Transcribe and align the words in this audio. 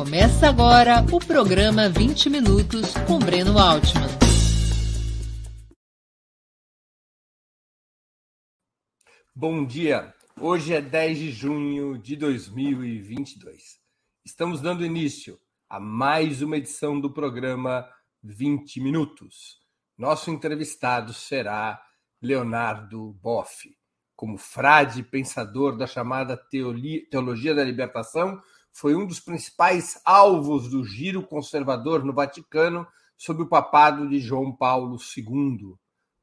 Começa 0.00 0.48
agora 0.48 1.04
o 1.12 1.18
programa 1.18 1.86
20 1.86 2.30
Minutos 2.30 2.94
com 3.06 3.18
Breno 3.18 3.58
Altman. 3.58 4.08
Bom 9.34 9.66
dia! 9.66 10.14
Hoje 10.40 10.72
é 10.72 10.80
10 10.80 11.18
de 11.18 11.30
junho 11.30 11.98
de 11.98 12.16
2022. 12.16 13.78
Estamos 14.24 14.62
dando 14.62 14.86
início 14.86 15.38
a 15.68 15.78
mais 15.78 16.40
uma 16.40 16.56
edição 16.56 16.98
do 16.98 17.12
programa 17.12 17.86
20 18.22 18.80
Minutos. 18.80 19.60
Nosso 19.98 20.30
entrevistado 20.30 21.12
será 21.12 21.78
Leonardo 22.22 23.12
Boff. 23.22 23.68
Como 24.16 24.38
frade 24.38 25.02
pensador 25.02 25.76
da 25.76 25.86
chamada 25.86 26.38
Teologia 26.38 27.54
da 27.54 27.62
Libertação, 27.62 28.40
foi 28.72 28.94
um 28.94 29.06
dos 29.06 29.20
principais 29.20 30.00
alvos 30.04 30.68
do 30.70 30.84
giro 30.84 31.22
conservador 31.22 32.04
no 32.04 32.12
Vaticano 32.12 32.86
sob 33.16 33.42
o 33.42 33.48
papado 33.48 34.08
de 34.08 34.18
João 34.18 34.54
Paulo 34.54 34.96
II. 35.16 35.74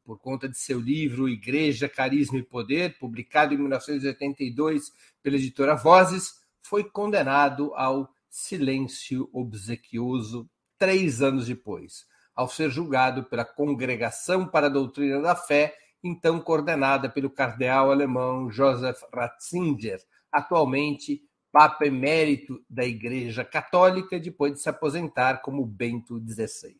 Por 0.03 0.17
conta 0.19 0.47
de 0.47 0.57
seu 0.57 0.79
livro 0.79 1.27
Igreja, 1.27 1.89
Carisma 1.89 2.39
e 2.39 2.43
Poder, 2.43 2.97
publicado 2.97 3.53
em 3.53 3.57
1982 3.57 4.91
pela 5.21 5.35
editora 5.35 5.75
Vozes, 5.75 6.33
foi 6.61 6.83
condenado 6.83 7.73
ao 7.75 8.09
silêncio 8.29 9.29
obsequioso 9.33 10.49
três 10.77 11.21
anos 11.21 11.47
depois, 11.47 12.05
ao 12.35 12.47
ser 12.47 12.69
julgado 12.69 13.25
pela 13.25 13.43
Congregação 13.43 14.47
para 14.47 14.67
a 14.67 14.69
Doutrina 14.69 15.21
da 15.21 15.35
Fé, 15.35 15.75
então 16.03 16.39
coordenada 16.39 17.09
pelo 17.09 17.29
cardeal 17.29 17.91
alemão 17.91 18.49
Joseph 18.49 19.01
Ratzinger, 19.13 19.99
atualmente 20.31 21.26
Papa 21.57 21.87
Emérito 21.87 22.63
da 22.69 22.85
Igreja 22.85 23.43
Católica, 23.43 24.19
depois 24.19 24.53
de 24.53 24.59
se 24.59 24.69
aposentar 24.69 25.41
como 25.41 25.65
Bento 25.65 26.23
XVI. 26.23 26.77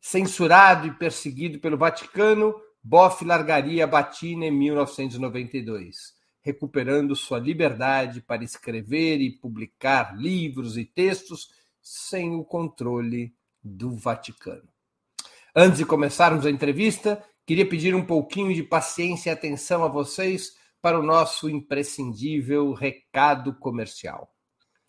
Censurado 0.00 0.88
e 0.88 0.94
perseguido 0.94 1.60
pelo 1.60 1.78
Vaticano, 1.78 2.52
Boff 2.82 3.24
largaria 3.24 3.84
a 3.84 3.86
batina 3.86 4.46
em 4.46 4.50
1992, 4.50 6.16
recuperando 6.42 7.14
sua 7.14 7.38
liberdade 7.38 8.20
para 8.20 8.42
escrever 8.42 9.20
e 9.20 9.30
publicar 9.30 10.18
livros 10.18 10.76
e 10.76 10.84
textos 10.84 11.50
sem 11.80 12.34
o 12.34 12.42
controle 12.42 13.32
do 13.62 13.94
Vaticano. 13.94 14.68
Antes 15.54 15.78
de 15.78 15.86
começarmos 15.86 16.44
a 16.44 16.50
entrevista, 16.50 17.24
queria 17.46 17.68
pedir 17.68 17.94
um 17.94 18.04
pouquinho 18.04 18.52
de 18.52 18.64
paciência 18.64 19.30
e 19.30 19.32
atenção 19.32 19.84
a 19.84 19.88
vocês 19.88 20.58
para 20.80 20.98
o 20.98 21.02
nosso 21.02 21.48
imprescindível 21.48 22.72
recado 22.72 23.54
comercial. 23.54 24.34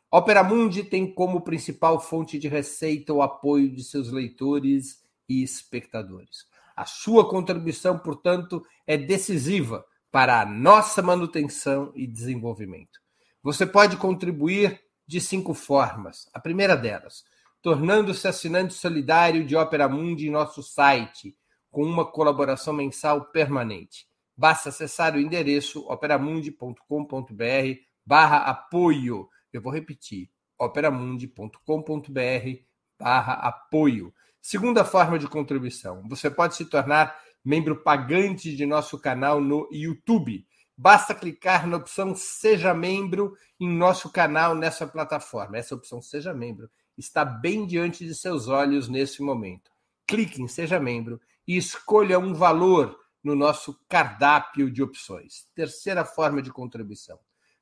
Opera 0.09 0.44
Mundi 0.44 0.83
tem 0.83 1.11
como 1.14 1.42
principal 1.42 2.00
fonte 2.00 2.38
de 2.38 2.48
receita 2.48 3.14
o 3.14 3.22
apoio 3.22 3.70
de 3.73 3.83
seus 3.83 4.11
leitores 4.11 5.02
e 5.28 5.42
espectadores. 5.42 6.45
A 6.75 6.86
sua 6.86 7.30
contribuição, 7.30 7.98
portanto, 7.98 8.66
é 8.86 8.98
decisiva 8.98 9.86
para 10.11 10.42
a 10.42 10.45
nossa 10.45 11.02
manutenção 11.02 11.92
e 11.95 12.05
desenvolvimento. 12.05 13.00
Você 13.42 13.66
pode 13.66 13.95
contribuir 13.98 14.81
de 15.08 15.22
cinco 15.22 15.53
formas. 15.53 16.30
A 16.33 16.39
primeira 16.39 16.76
delas, 16.76 17.23
tornando-se 17.61 18.28
assinante 18.28 18.73
solidário 18.73 19.45
de 19.45 19.55
Opera 19.55 19.88
Mundi 19.88 20.28
em 20.28 20.31
nosso 20.31 20.61
site, 20.61 21.36
com 21.70 21.83
uma 21.83 22.05
colaboração 22.05 22.73
mensal 22.73 23.26
permanente. 23.31 24.11
Basta 24.36 24.70
acessar 24.70 25.16
o 25.16 25.20
endereço 25.20 25.88
operamundi.com.br 25.88 27.92
barra 28.06 28.38
apoio. 28.38 29.30
Eu 29.52 29.62
vou 29.62 29.72
repetir, 29.72 30.30
operamundi.com.br 30.58 32.64
barra 33.00 33.34
apoio. 33.34 34.14
Segunda 34.42 34.84
forma 34.84 35.20
de 35.20 35.28
contribuição, 35.28 36.04
você 36.08 36.30
pode 36.30 36.55
se 36.55 36.66
tornar 36.66 37.16
membro 37.44 37.83
pagante 37.83 38.55
de 38.55 38.66
nosso 38.66 39.00
canal 39.00 39.39
no 39.39 39.67
YouTube. 39.72 40.45
Basta 40.78 41.14
clicar 41.14 41.67
na 41.67 41.78
opção 41.78 42.16
Seja 42.16 42.73
Membro 42.73 43.36
em 43.60 43.70
nosso 43.70 44.11
canal 44.11 44.55
nessa 44.55 44.88
plataforma. 44.88 45.58
Essa 45.58 45.76
opção 45.76 46.02
Seja 46.02 46.34
Membro 46.34 46.70
está 46.98 47.23
bem 47.23 47.66
diante 47.66 48.05
de 48.05 48.16
seus 48.16 48.48
olhos 48.48 48.88
nesse 48.88 49.22
momento. 49.22 49.72
Clique 50.08 50.42
em 50.42 50.48
Seja 50.48 50.80
Membro 50.80 51.22
e 51.48 51.55
escolha 51.55 52.17
um 52.17 52.34
valor 52.34 53.00
no 53.23 53.36
nosso 53.36 53.80
cardápio 53.87 54.71
de 54.71 54.82
opções. 54.82 55.48
Terceira 55.55 56.04
forma 56.04 56.42
de 56.42 56.52
contribuição. 56.52 57.20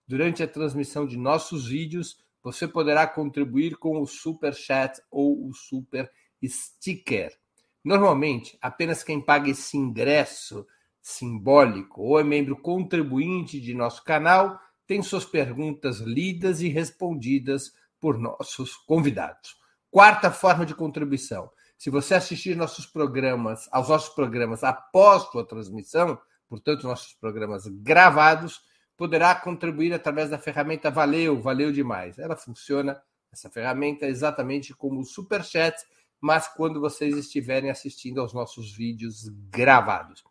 Durante 0.08 0.42
a 0.42 0.48
transmissão 0.48 1.06
de 1.06 1.18
nossos 1.18 1.68
vídeos, 1.68 2.18
você 2.42 2.68
poderá 2.68 3.06
contribuir 3.06 3.78
com 3.78 4.02
o 4.02 4.08
Super 4.08 4.54
Chat 4.54 5.02
ou 5.12 5.48
o 5.48 5.54
Super 5.54 6.12
Sticker. 6.44 7.38
Normalmente, 7.84 8.58
apenas 8.62 9.04
quem 9.04 9.22
paga 9.22 9.50
esse 9.50 9.78
ingresso 9.78 10.66
simbólico 11.02 12.02
ou 12.02 12.20
é 12.20 12.24
membro 12.24 12.56
contribuinte 12.60 13.60
de 13.60 13.74
nosso 13.74 14.04
canal 14.04 14.60
tem 14.86 15.02
suas 15.02 15.26
perguntas 15.26 16.00
lidas 16.00 16.62
e 16.62 16.68
respondidas 16.68 17.72
por 18.00 18.18
nossos 18.18 18.76
convidados. 18.76 19.56
Quarta 19.92 20.32
forma 20.32 20.66
de 20.66 20.74
contribuição. 20.74 21.50
Se 21.80 21.90
você 21.90 22.14
assistir 22.14 22.58
nossos 22.58 22.86
programas, 22.86 23.70
aos 23.72 23.88
nossos 23.88 24.14
programas 24.14 24.66
após 24.66 25.24
sua 25.32 25.48
transmissão, 25.48 26.20
portanto, 26.50 26.86
nossos 26.86 27.14
programas 27.14 27.66
gravados, 27.68 28.60
poderá 28.98 29.34
contribuir 29.34 29.94
através 29.94 30.30
da 30.30 30.38
ferramenta 30.38 30.92
Valeu, 30.92 31.40
valeu 31.40 31.72
demais. 31.72 32.20
Ela 32.20 32.36
funciona, 32.36 33.02
essa 33.32 33.50
ferramenta, 33.50 34.06
exatamente 34.06 34.76
como 34.76 35.00
o 35.00 35.06
Superchat, 35.06 35.82
mas 36.20 36.50
quando 36.50 36.82
vocês 36.82 37.16
estiverem 37.16 37.70
assistindo 37.70 38.20
aos 38.20 38.34
nossos 38.34 38.76
vídeos 38.76 39.30
gravados. 39.50 40.22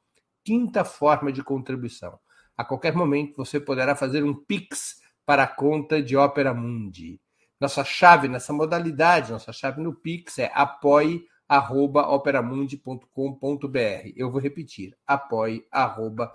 Quinta 0.44 0.84
forma 0.84 1.32
de 1.32 1.42
contribuição. 1.42 2.18
A 2.58 2.62
qualquer 2.62 2.94
momento 2.94 3.38
você 3.38 3.58
poderá 3.58 3.96
fazer 3.96 4.22
um 4.22 4.34
Pix 4.34 5.00
para 5.24 5.44
a 5.44 5.48
conta 5.48 6.02
de 6.02 6.14
Opera 6.14 6.52
Mundi. 6.52 7.18
Nossa 7.58 7.82
chave 7.84 8.28
nessa 8.28 8.52
modalidade, 8.52 9.32
nossa 9.32 9.50
chave 9.50 9.80
no 9.80 9.94
Pix 9.94 10.38
é 10.38 10.52
apoie 10.54 11.26
arroba 11.48 12.08
operamundi.com.br. 12.08 14.12
Eu 14.14 14.30
vou 14.30 14.40
repetir, 14.40 14.96
apoie 15.06 15.66
arroba. 15.70 16.32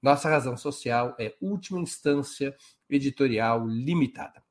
Nossa 0.00 0.28
razão 0.28 0.56
social 0.56 1.14
é 1.18 1.34
última 1.40 1.80
instância 1.80 2.56
editorial 2.88 3.66
limitada. 3.66 4.42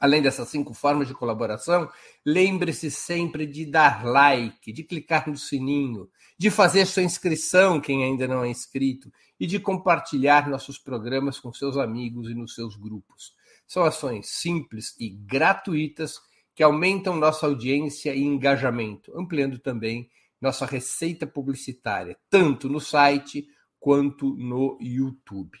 Além 0.00 0.22
dessas 0.22 0.48
cinco 0.48 0.72
formas 0.72 1.08
de 1.08 1.14
colaboração, 1.14 1.90
lembre-se 2.24 2.90
sempre 2.90 3.46
de 3.46 3.66
dar 3.66 4.04
like, 4.04 4.72
de 4.72 4.82
clicar 4.82 5.28
no 5.28 5.36
sininho, 5.36 6.08
de 6.38 6.50
fazer 6.50 6.86
sua 6.86 7.02
inscrição, 7.02 7.80
quem 7.80 8.02
ainda 8.02 8.26
não 8.26 8.42
é 8.42 8.48
inscrito, 8.48 9.12
e 9.38 9.46
de 9.46 9.58
compartilhar 9.58 10.48
nossos 10.48 10.78
programas 10.78 11.38
com 11.38 11.52
seus 11.52 11.76
amigos 11.76 12.30
e 12.30 12.34
nos 12.34 12.54
seus 12.54 12.76
grupos. 12.76 13.34
São 13.66 13.84
ações 13.84 14.28
simples 14.28 14.94
e 14.98 15.10
gratuitas 15.10 16.18
que 16.54 16.62
aumentam 16.62 17.16
nossa 17.16 17.46
audiência 17.46 18.14
e 18.14 18.22
engajamento, 18.22 19.12
ampliando 19.18 19.58
também 19.58 20.08
nossa 20.40 20.64
receita 20.64 21.26
publicitária, 21.26 22.16
tanto 22.30 22.68
no 22.68 22.80
site 22.80 23.46
quanto 23.80 24.34
no 24.36 24.78
YouTube. 24.80 25.58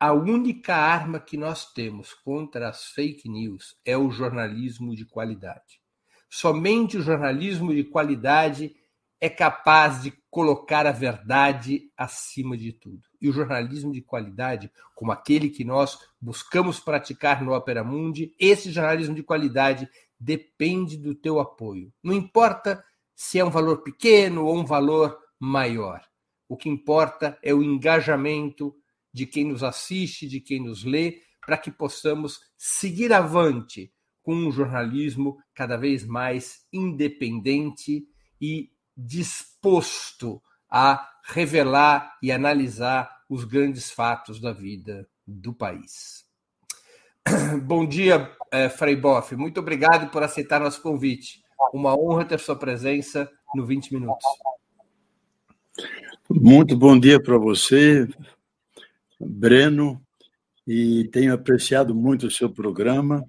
A 0.00 0.12
única 0.12 0.76
arma 0.76 1.18
que 1.18 1.36
nós 1.36 1.72
temos 1.72 2.14
contra 2.14 2.68
as 2.68 2.86
fake 2.86 3.28
news 3.28 3.76
é 3.84 3.96
o 3.96 4.10
jornalismo 4.10 4.94
de 4.94 5.04
qualidade. 5.04 5.80
Somente 6.30 6.96
o 6.96 7.02
jornalismo 7.02 7.74
de 7.74 7.82
qualidade 7.82 8.76
é 9.20 9.28
capaz 9.28 10.02
de 10.02 10.12
colocar 10.30 10.86
a 10.86 10.92
verdade 10.92 11.90
acima 11.96 12.56
de 12.56 12.72
tudo. 12.72 13.07
E 13.20 13.28
o 13.28 13.32
jornalismo 13.32 13.92
de 13.92 14.00
qualidade, 14.00 14.70
como 14.94 15.12
aquele 15.12 15.48
que 15.48 15.64
nós 15.64 15.98
buscamos 16.20 16.78
praticar 16.78 17.42
no 17.42 17.52
Opera 17.52 17.82
Mundi, 17.82 18.34
esse 18.38 18.70
jornalismo 18.70 19.14
de 19.14 19.22
qualidade 19.22 19.88
depende 20.18 20.96
do 20.96 21.14
teu 21.14 21.40
apoio. 21.40 21.92
Não 22.02 22.12
importa 22.12 22.84
se 23.14 23.38
é 23.38 23.44
um 23.44 23.50
valor 23.50 23.82
pequeno 23.82 24.44
ou 24.44 24.56
um 24.56 24.64
valor 24.64 25.18
maior. 25.38 26.02
O 26.48 26.56
que 26.56 26.68
importa 26.68 27.38
é 27.42 27.52
o 27.52 27.62
engajamento 27.62 28.74
de 29.12 29.26
quem 29.26 29.44
nos 29.44 29.62
assiste, 29.62 30.28
de 30.28 30.40
quem 30.40 30.62
nos 30.62 30.84
lê, 30.84 31.20
para 31.44 31.58
que 31.58 31.70
possamos 31.70 32.40
seguir 32.56 33.12
avante 33.12 33.92
com 34.22 34.34
um 34.34 34.52
jornalismo 34.52 35.38
cada 35.54 35.76
vez 35.76 36.04
mais 36.04 36.66
independente 36.72 38.06
e 38.40 38.70
disposto 38.96 40.42
a 40.68 41.08
revelar 41.28 42.16
e 42.22 42.32
analisar 42.32 43.22
os 43.28 43.44
grandes 43.44 43.90
fatos 43.90 44.40
da 44.40 44.52
vida 44.52 45.06
do 45.26 45.52
país. 45.52 46.24
Bom 47.62 47.86
dia, 47.86 48.32
eh, 48.50 48.68
Frei 48.68 48.96
Boff. 48.96 49.36
Muito 49.36 49.60
obrigado 49.60 50.10
por 50.10 50.22
aceitar 50.22 50.60
nosso 50.60 50.80
convite. 50.80 51.42
Uma 51.72 51.94
honra 51.94 52.24
ter 52.24 52.40
sua 52.40 52.56
presença 52.56 53.30
no 53.54 53.66
20 53.66 53.92
Minutos. 53.92 54.24
Muito 56.30 56.76
bom 56.76 56.98
dia 56.98 57.18
para 57.18 57.38
você, 57.38 58.06
Breno, 59.18 60.00
e 60.66 61.08
tenho 61.10 61.32
apreciado 61.32 61.94
muito 61.94 62.26
o 62.26 62.30
seu 62.30 62.50
programa, 62.50 63.24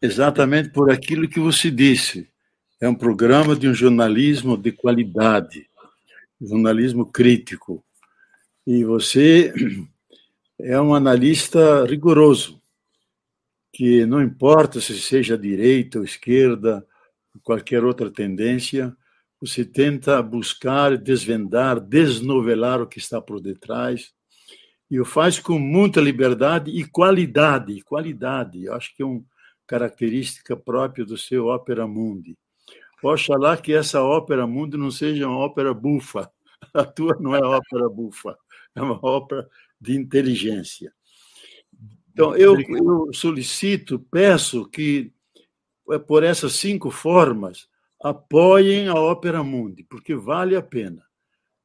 exatamente 0.00 0.68
por 0.68 0.90
aquilo 0.90 1.26
que 1.26 1.40
você 1.40 1.70
disse. 1.70 2.28
É 2.78 2.86
um 2.86 2.94
programa 2.94 3.56
de 3.56 3.66
um 3.66 3.72
jornalismo 3.72 4.58
de 4.58 4.72
qualidade, 4.72 5.66
jornalismo 6.46 7.06
crítico. 7.06 7.84
E 8.66 8.84
você 8.84 9.52
é 10.60 10.80
um 10.80 10.94
analista 10.94 11.84
rigoroso, 11.84 12.60
que 13.72 14.06
não 14.06 14.22
importa 14.22 14.80
se 14.80 14.98
seja 15.00 15.36
direita 15.36 15.98
ou 15.98 16.04
esquerda, 16.04 16.86
qualquer 17.42 17.84
outra 17.84 18.10
tendência, 18.10 18.96
você 19.40 19.64
tenta 19.64 20.22
buscar, 20.22 20.96
desvendar, 20.96 21.80
desnovelar 21.80 22.80
o 22.80 22.86
que 22.86 22.98
está 22.98 23.20
por 23.20 23.40
detrás, 23.40 24.12
e 24.90 25.00
o 25.00 25.04
faz 25.04 25.38
com 25.38 25.58
muita 25.58 26.00
liberdade 26.00 26.70
e 26.70 26.84
qualidade, 26.84 27.82
qualidade. 27.82 28.64
Eu 28.64 28.74
acho 28.74 28.94
que 28.94 29.02
é 29.02 29.06
uma 29.06 29.22
característica 29.66 30.56
própria 30.56 31.04
do 31.04 31.16
seu 31.16 31.46
ópera 31.46 31.86
mundi. 31.86 32.36
Oxalá 33.02 33.56
que 33.56 33.74
essa 33.74 34.02
ópera 34.02 34.46
mundi 34.46 34.76
não 34.76 34.90
seja 34.90 35.28
uma 35.28 35.36
ópera 35.36 35.74
bufa. 35.74 36.30
A 36.72 36.84
tua 36.84 37.16
não 37.20 37.34
é 37.34 37.40
ópera 37.40 37.88
bufa, 37.88 38.36
é 38.74 38.82
uma 38.82 38.98
ópera 39.04 39.48
de 39.80 39.96
inteligência. 39.96 40.92
Então, 42.12 42.36
eu, 42.36 42.56
eu 42.60 43.12
solicito, 43.12 43.98
peço 43.98 44.68
que, 44.68 45.12
é, 45.90 45.98
por 45.98 46.22
essas 46.22 46.52
cinco 46.52 46.90
formas, 46.90 47.68
apoiem 48.00 48.86
a 48.86 48.94
Ópera 48.94 49.42
Mundi, 49.42 49.82
porque 49.82 50.14
vale 50.14 50.54
a 50.54 50.62
pena. 50.62 51.02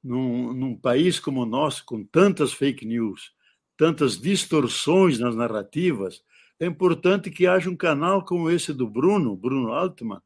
Num, 0.03 0.53
num, 0.53 0.75
país 0.75 1.19
como 1.19 1.41
o 1.41 1.45
nosso, 1.45 1.85
com 1.85 2.03
tantas 2.03 2.53
fake 2.53 2.85
news, 2.85 3.33
tantas 3.77 4.17
distorções 4.17 5.19
nas 5.19 5.35
narrativas, 5.35 6.23
é 6.59 6.65
importante 6.65 7.29
que 7.29 7.45
haja 7.45 7.69
um 7.69 7.75
canal 7.75 8.23
como 8.23 8.49
esse 8.49 8.73
do 8.73 8.87
Bruno, 8.87 9.35
Bruno 9.35 9.71
Altman, 9.73 10.21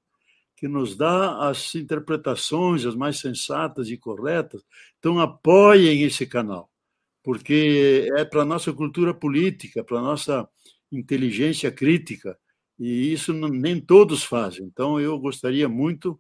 que 0.56 0.68
nos 0.68 0.96
dá 0.96 1.50
as 1.50 1.76
interpretações 1.76 2.86
as 2.86 2.96
mais 2.96 3.20
sensatas 3.20 3.90
e 3.90 3.98
corretas. 3.98 4.64
Então, 5.00 5.20
apoiem 5.20 6.04
esse 6.04 6.26
canal 6.26 6.70
porque 7.24 8.10
é 8.18 8.26
para 8.26 8.42
a 8.42 8.46
nossa 8.46 8.74
cultura 8.74 9.14
política, 9.14 9.84
para 9.84 9.98
a 9.98 10.02
nossa 10.02 10.48
inteligência 10.92 11.72
crítica, 11.72 12.38
e 12.78 13.14
isso 13.14 13.32
nem 13.34 13.80
todos 13.80 14.24
fazem. 14.24 14.66
Então, 14.66 15.00
eu 15.00 15.18
gostaria 15.18 15.70
muito 15.70 16.20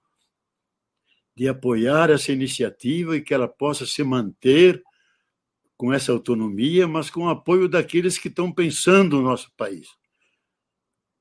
de 1.35 1.47
apoiar 1.47 2.09
essa 2.09 2.31
iniciativa 2.31 3.17
e 3.17 3.21
que 3.21 3.33
ela 3.33 3.47
possa 3.47 3.85
se 3.85 4.01
manter 4.03 4.81
com 5.75 5.91
essa 5.91 6.11
autonomia, 6.11 6.87
mas 6.87 7.09
com 7.09 7.25
o 7.25 7.29
apoio 7.29 7.67
daqueles 7.67 8.17
que 8.17 8.29
estão 8.29 8.51
pensando 8.51 9.17
no 9.17 9.23
nosso 9.23 9.51
país, 9.57 9.89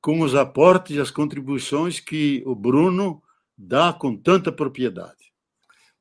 com 0.02 0.20
os 0.20 0.34
aportes 0.34 0.96
e 0.96 1.00
as 1.00 1.12
contribuições 1.12 2.00
que 2.00 2.42
o 2.44 2.56
Bruno 2.56 3.22
dá 3.56 3.92
com 3.92 4.16
tanta 4.16 4.50
propriedade. 4.50 5.32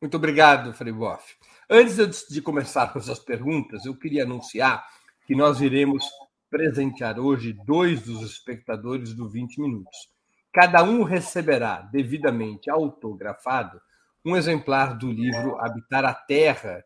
Muito 0.01 0.17
obrigado, 0.17 0.73
Frei 0.73 0.91
Boff. 0.91 1.35
Antes 1.69 2.25
de 2.27 2.41
começarmos 2.41 3.07
as 3.07 3.19
perguntas, 3.19 3.85
eu 3.85 3.95
queria 3.95 4.23
anunciar 4.23 4.83
que 5.27 5.35
nós 5.35 5.61
iremos 5.61 6.03
presentear 6.49 7.19
hoje 7.19 7.53
dois 7.65 8.01
dos 8.01 8.23
espectadores 8.23 9.13
do 9.13 9.29
20 9.29 9.61
Minutos. 9.61 10.09
Cada 10.51 10.83
um 10.83 11.03
receberá, 11.03 11.81
devidamente 11.81 12.69
autografado, 12.69 13.79
um 14.25 14.35
exemplar 14.35 14.97
do 14.97 15.11
livro 15.11 15.57
Habitar 15.61 16.03
a 16.03 16.13
Terra, 16.13 16.83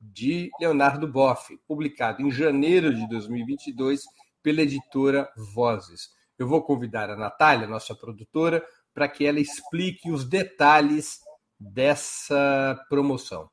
de 0.00 0.50
Leonardo 0.60 1.06
Boff, 1.06 1.56
publicado 1.66 2.20
em 2.20 2.30
janeiro 2.30 2.92
de 2.92 3.08
2022 3.08 4.02
pela 4.42 4.62
editora 4.62 5.30
Vozes. 5.54 6.10
Eu 6.40 6.48
vou 6.48 6.62
convidar 6.62 7.10
a 7.10 7.16
Natália, 7.16 7.66
nossa 7.66 7.94
produtora, 7.94 8.64
para 8.94 9.06
que 9.06 9.26
ela 9.26 9.38
explique 9.38 10.10
os 10.10 10.24
detalhes 10.24 11.20
dessa 11.58 12.82
promoção. 12.88 13.50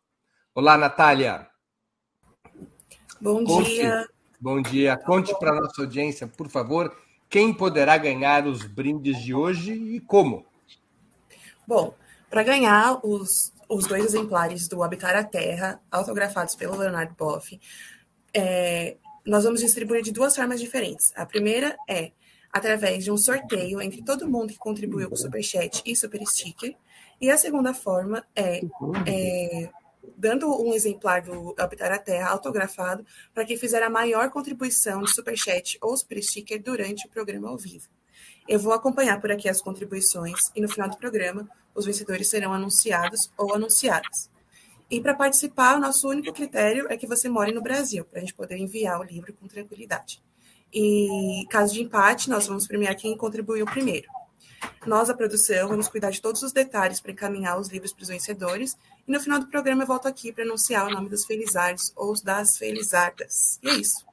Olá, 0.55 0.77
Natália. 0.77 1.49
Bom 3.19 3.43
Conte, 3.43 3.71
dia. 3.71 4.07
Bom 4.39 4.61
dia. 4.61 4.95
Conte 4.95 5.37
para 5.37 5.51
a 5.51 5.55
nossa 5.55 5.81
audiência, 5.81 6.27
por 6.27 6.47
favor, 6.47 6.95
quem 7.29 7.53
poderá 7.53 7.97
ganhar 7.97 8.47
os 8.47 8.63
brindes 8.63 9.21
de 9.21 9.33
hoje 9.33 9.73
e 9.73 9.99
como. 9.99 10.45
Bom, 11.67 11.93
para 12.29 12.41
ganhar 12.41 13.01
os, 13.03 13.51
os 13.67 13.85
dois 13.85 14.05
exemplares 14.05 14.69
do 14.69 14.81
Habitar 14.81 15.13
a 15.13 15.25
Terra, 15.25 15.81
autografados 15.91 16.55
pelo 16.55 16.77
Leonardo 16.77 17.13
Boff, 17.15 17.59
é, 18.33 18.95
nós 19.25 19.43
vamos 19.43 19.59
distribuir 19.59 20.01
de 20.03 20.13
duas 20.13 20.33
formas 20.33 20.61
diferentes. 20.61 21.11
A 21.17 21.25
primeira 21.25 21.75
é 21.85 22.13
através 22.57 23.03
de 23.03 23.11
um 23.11 23.17
sorteio 23.17 23.81
entre 23.81 24.01
todo 24.01 24.29
mundo 24.29 24.53
que 24.53 24.59
contribuiu 24.59 25.09
com 25.09 25.15
Superchat 25.15 25.81
e 25.85 25.95
Super 25.95 26.25
Sticker. 26.25 26.75
E 27.19 27.29
a 27.29 27.37
segunda 27.37 27.73
forma 27.73 28.25
é, 28.35 28.61
é 29.07 29.69
dando 30.15 30.49
um 30.61 30.73
exemplar 30.73 31.21
do 31.21 31.55
Habitar 31.57 31.91
a 31.91 31.97
Terra 31.97 32.29
autografado 32.29 33.05
para 33.33 33.45
quem 33.45 33.57
fizer 33.57 33.81
a 33.83 33.89
maior 33.89 34.29
contribuição 34.29 35.01
de 35.01 35.13
Superchat 35.13 35.77
ou 35.81 35.95
Super 35.97 36.21
Sticker 36.21 36.61
durante 36.61 37.07
o 37.07 37.09
programa 37.09 37.49
ao 37.49 37.57
vivo. 37.57 37.87
Eu 38.47 38.59
vou 38.59 38.73
acompanhar 38.73 39.19
por 39.19 39.31
aqui 39.31 39.49
as 39.49 39.61
contribuições 39.61 40.51
e 40.55 40.61
no 40.61 40.69
final 40.69 40.89
do 40.89 40.97
programa 40.97 41.49
os 41.75 41.85
vencedores 41.85 42.29
serão 42.29 42.53
anunciados 42.53 43.31
ou 43.37 43.53
anunciadas. 43.53 44.29
E 44.89 45.01
para 45.01 45.13
participar, 45.13 45.75
o 45.75 45.81
nosso 45.81 46.07
único 46.07 46.31
critério 46.33 46.87
é 46.89 46.95
que 46.95 47.05
você 47.05 47.27
more 47.27 47.51
no 47.51 47.61
Brasil, 47.61 48.05
para 48.05 48.19
a 48.19 48.21
gente 48.21 48.33
poder 48.33 48.57
enviar 48.57 48.99
o 48.99 49.03
livro 49.03 49.33
com 49.33 49.47
tranquilidade. 49.47 50.23
E 50.73 51.45
caso 51.49 51.73
de 51.73 51.81
empate, 51.81 52.29
nós 52.29 52.47
vamos 52.47 52.67
premiar 52.67 52.95
quem 52.95 53.15
contribuiu 53.17 53.65
primeiro. 53.65 54.07
Nós, 54.85 55.09
a 55.09 55.13
produção, 55.13 55.69
vamos 55.69 55.87
cuidar 55.87 56.11
de 56.11 56.21
todos 56.21 56.41
os 56.41 56.51
detalhes 56.51 56.99
para 56.99 57.11
encaminhar 57.11 57.59
os 57.59 57.69
livros 57.69 57.93
para 57.93 58.03
os 58.03 58.09
vencedores. 58.09 58.77
E 59.07 59.11
no 59.11 59.19
final 59.19 59.39
do 59.39 59.47
programa 59.47 59.83
eu 59.83 59.87
volto 59.87 60.07
aqui 60.07 60.31
para 60.31 60.43
anunciar 60.43 60.87
o 60.87 60.89
nome 60.89 61.09
dos 61.09 61.25
felizardos 61.25 61.91
ou 61.95 62.13
das 62.23 62.57
felizardas. 62.57 63.59
E 63.61 63.69
é 63.69 63.73
isso. 63.73 64.05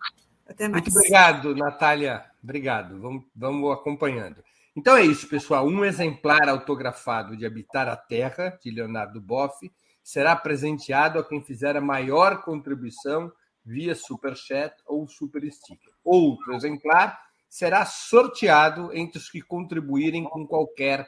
Até 0.46 0.68
mais. 0.68 0.82
Muito 0.82 0.96
obrigado, 0.96 1.54
Natália. 1.54 2.24
Obrigado. 2.42 3.00
Vamos, 3.00 3.24
vamos 3.34 3.72
acompanhando. 3.72 4.42
Então 4.76 4.96
é 4.96 5.04
isso, 5.04 5.28
pessoal. 5.28 5.66
Um 5.66 5.84
exemplar 5.84 6.48
autografado 6.48 7.36
de 7.36 7.46
Habitar 7.46 7.88
a 7.88 7.96
Terra, 7.96 8.58
de 8.62 8.70
Leonardo 8.70 9.20
Boff, 9.20 9.70
será 10.02 10.34
presenteado 10.34 11.18
a 11.18 11.24
quem 11.24 11.42
fizer 11.42 11.76
a 11.76 11.80
maior 11.80 12.42
contribuição 12.42 13.32
via 13.64 13.94
Superchat 13.94 14.74
ou 14.86 15.06
Super 15.08 15.50
Sticker. 15.50 15.93
Outro 16.04 16.54
exemplar 16.54 17.18
será 17.48 17.86
sorteado 17.86 18.90
entre 18.92 19.18
os 19.18 19.30
que 19.30 19.40
contribuírem 19.40 20.24
com 20.24 20.46
qualquer 20.46 21.06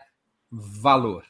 valor. 0.51 1.25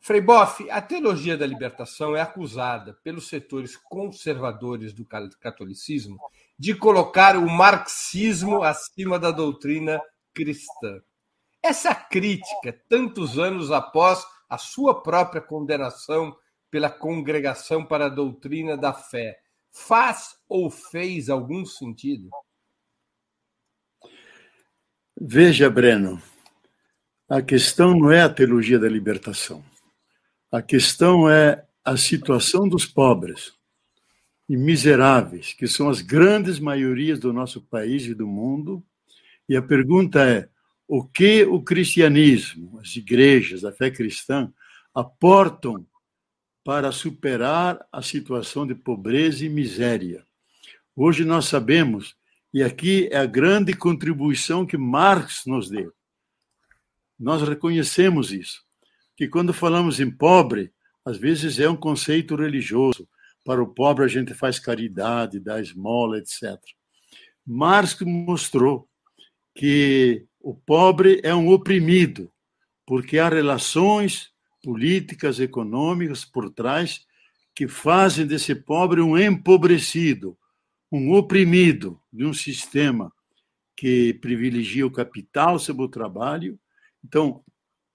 Frei 0.00 0.20
Boff, 0.20 0.68
a 0.68 0.82
teologia 0.82 1.36
da 1.36 1.46
libertação 1.46 2.16
é 2.16 2.20
acusada 2.20 2.98
pelos 3.04 3.28
setores 3.28 3.76
conservadores 3.76 4.92
do 4.92 5.06
catolicismo 5.40 6.18
de 6.58 6.74
colocar 6.74 7.36
o 7.36 7.48
marxismo 7.48 8.64
acima 8.64 9.16
da 9.16 9.30
doutrina 9.30 10.00
cristã. 10.34 11.00
Essa 11.62 11.94
crítica, 11.94 12.76
tantos 12.88 13.38
anos 13.38 13.70
após 13.70 14.26
a 14.50 14.58
sua 14.58 15.02
própria 15.02 15.40
condenação 15.40 16.36
pela 16.68 16.90
Congregação 16.90 17.84
para 17.84 18.06
a 18.06 18.08
Doutrina 18.08 18.76
da 18.76 18.92
Fé, 18.92 19.38
faz 19.72 20.36
ou 20.48 20.70
fez 20.70 21.28
algum 21.28 21.64
sentido? 21.64 22.28
Veja, 25.18 25.70
Breno, 25.70 26.22
a 27.28 27.40
questão 27.40 27.96
não 27.98 28.10
é 28.10 28.22
a 28.22 28.28
teologia 28.28 28.78
da 28.78 28.88
libertação. 28.88 29.64
A 30.50 30.60
questão 30.60 31.28
é 31.30 31.64
a 31.84 31.96
situação 31.96 32.68
dos 32.68 32.84
pobres 32.84 33.54
e 34.48 34.56
miseráveis, 34.56 35.54
que 35.54 35.66
são 35.66 35.88
as 35.88 36.02
grandes 36.02 36.58
maiorias 36.58 37.18
do 37.18 37.32
nosso 37.32 37.62
país 37.62 38.04
e 38.04 38.14
do 38.14 38.26
mundo. 38.26 38.84
E 39.48 39.56
a 39.56 39.62
pergunta 39.62 40.28
é: 40.28 40.48
o 40.86 41.04
que 41.04 41.44
o 41.44 41.62
cristianismo, 41.62 42.78
as 42.80 42.94
igrejas, 42.96 43.64
a 43.64 43.72
fé 43.72 43.90
cristã, 43.90 44.52
aportam 44.94 45.86
para 46.64 46.92
superar 46.92 47.84
a 47.90 48.02
situação 48.02 48.66
de 48.66 48.74
pobreza 48.74 49.44
e 49.44 49.48
miséria? 49.48 50.26
Hoje 50.94 51.24
nós 51.24 51.46
sabemos 51.46 52.14
e 52.52 52.62
aqui 52.62 53.08
é 53.10 53.16
a 53.16 53.26
grande 53.26 53.72
contribuição 53.74 54.66
que 54.66 54.76
Marx 54.76 55.44
nos 55.46 55.70
deu. 55.70 55.92
Nós 57.18 57.42
reconhecemos 57.46 58.32
isso, 58.32 58.62
que 59.16 59.26
quando 59.26 59.54
falamos 59.54 60.00
em 60.00 60.10
pobre, 60.10 60.72
às 61.04 61.16
vezes 61.16 61.58
é 61.58 61.68
um 61.68 61.76
conceito 61.76 62.36
religioso. 62.36 63.08
Para 63.44 63.62
o 63.62 63.66
pobre 63.66 64.04
a 64.04 64.08
gente 64.08 64.34
faz 64.34 64.58
caridade, 64.58 65.40
dá 65.40 65.60
esmola, 65.60 66.18
etc. 66.18 66.60
Marx 67.46 67.96
mostrou 68.00 68.88
que 69.54 70.26
o 70.40 70.54
pobre 70.54 71.20
é 71.24 71.34
um 71.34 71.48
oprimido, 71.48 72.30
porque 72.86 73.18
há 73.18 73.28
relações 73.28 74.31
políticas, 74.62 75.40
econômicas 75.40 76.24
por 76.24 76.50
trás 76.50 77.06
que 77.54 77.68
fazem 77.68 78.26
desse 78.26 78.54
pobre 78.54 79.00
um 79.00 79.18
empobrecido, 79.18 80.38
um 80.90 81.12
oprimido 81.12 82.00
de 82.12 82.24
um 82.24 82.32
sistema 82.32 83.12
que 83.76 84.14
privilegia 84.14 84.86
o 84.86 84.90
capital 84.90 85.58
sobre 85.58 85.82
o 85.84 85.88
trabalho. 85.88 86.58
Então, 87.04 87.44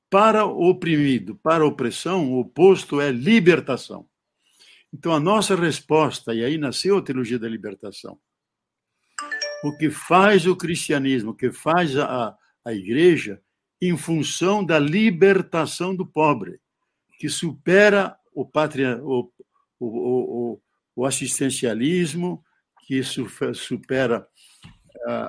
para 0.09 0.45
o 0.45 0.69
oprimido, 0.69 1.35
para 1.35 1.63
a 1.63 1.67
opressão, 1.67 2.31
o 2.31 2.39
oposto 2.39 3.01
é 3.01 3.11
libertação. 3.11 4.07
Então, 4.93 5.13
a 5.13 5.19
nossa 5.19 5.55
resposta, 5.55 6.33
e 6.33 6.43
aí 6.43 6.57
nasceu 6.57 6.97
a 6.97 7.01
teologia 7.01 7.37
da 7.37 7.47
libertação, 7.47 8.17
o 9.63 9.75
que 9.77 9.89
faz 9.89 10.45
o 10.45 10.55
cristianismo, 10.55 11.31
o 11.31 11.35
que 11.35 11.51
faz 11.51 11.97
a, 11.97 12.35
a 12.63 12.73
igreja, 12.73 13.41
em 13.81 13.95
função 13.95 14.63
da 14.63 14.79
libertação 14.79 15.95
do 15.95 16.05
pobre, 16.05 16.59
que 17.19 17.29
supera 17.29 18.17
o, 18.33 18.45
patria, 18.45 18.99
o, 19.03 19.31
o, 19.79 20.59
o, 20.95 21.05
assistencialismo, 21.05 22.43
que 22.85 23.01
supera 23.03 24.27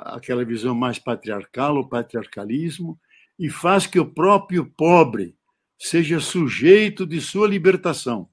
aquela 0.05 0.45
visão 0.45 0.75
mais 0.75 0.99
patriarcal, 0.99 1.76
o 1.76 1.88
patriarcalismo, 1.88 2.99
e 3.38 3.49
faz 3.49 3.87
que 3.87 4.00
o 4.00 4.11
próprio 4.11 4.67
pobre 4.67 5.37
seja 5.78 6.19
sujeito 6.19 7.07
de 7.07 7.21
sua 7.21 7.47
libertação, 7.47 8.28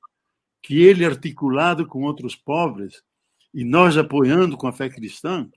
que 0.64 0.82
ele, 0.82 1.06
articulado 1.06 1.86
com 1.86 2.04
outros 2.04 2.36
pobres, 2.36 3.04
e 3.54 3.64
nós 3.64 3.98
apoiando 3.98 4.58
com 4.58 4.68
a 4.68 4.74
fé 4.74 4.90
cristã, 4.90 5.50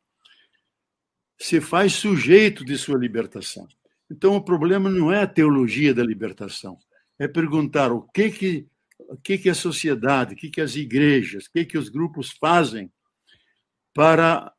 se 1.38 1.60
faz 1.60 1.94
sujeito 1.94 2.64
de 2.64 2.76
sua 2.76 2.98
libertação. 2.98 3.66
Então, 4.10 4.36
o 4.36 4.42
problema 4.42 4.90
não 4.90 5.12
é 5.12 5.22
a 5.22 5.26
teologia 5.26 5.92
da 5.92 6.02
libertação, 6.02 6.78
é 7.18 7.28
perguntar 7.28 7.92
o 7.92 8.02
que 8.02 8.30
que 8.30 8.68
o 8.98 9.16
que 9.16 9.38
que 9.38 9.48
a 9.48 9.54
sociedade, 9.54 10.34
o 10.34 10.36
que 10.36 10.50
que 10.50 10.60
as 10.60 10.74
igrejas, 10.74 11.46
o 11.46 11.52
que 11.52 11.64
que 11.64 11.78
os 11.78 11.88
grupos 11.88 12.32
fazem 12.32 12.90
para 13.94 14.52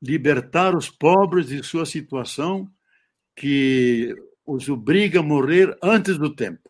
libertar 0.00 0.74
os 0.74 0.88
pobres 0.88 1.48
de 1.48 1.62
sua 1.62 1.84
situação 1.84 2.70
que 3.36 4.14
os 4.46 4.68
obriga 4.68 5.20
a 5.20 5.22
morrer 5.22 5.76
antes 5.82 6.16
do 6.18 6.34
tempo 6.34 6.68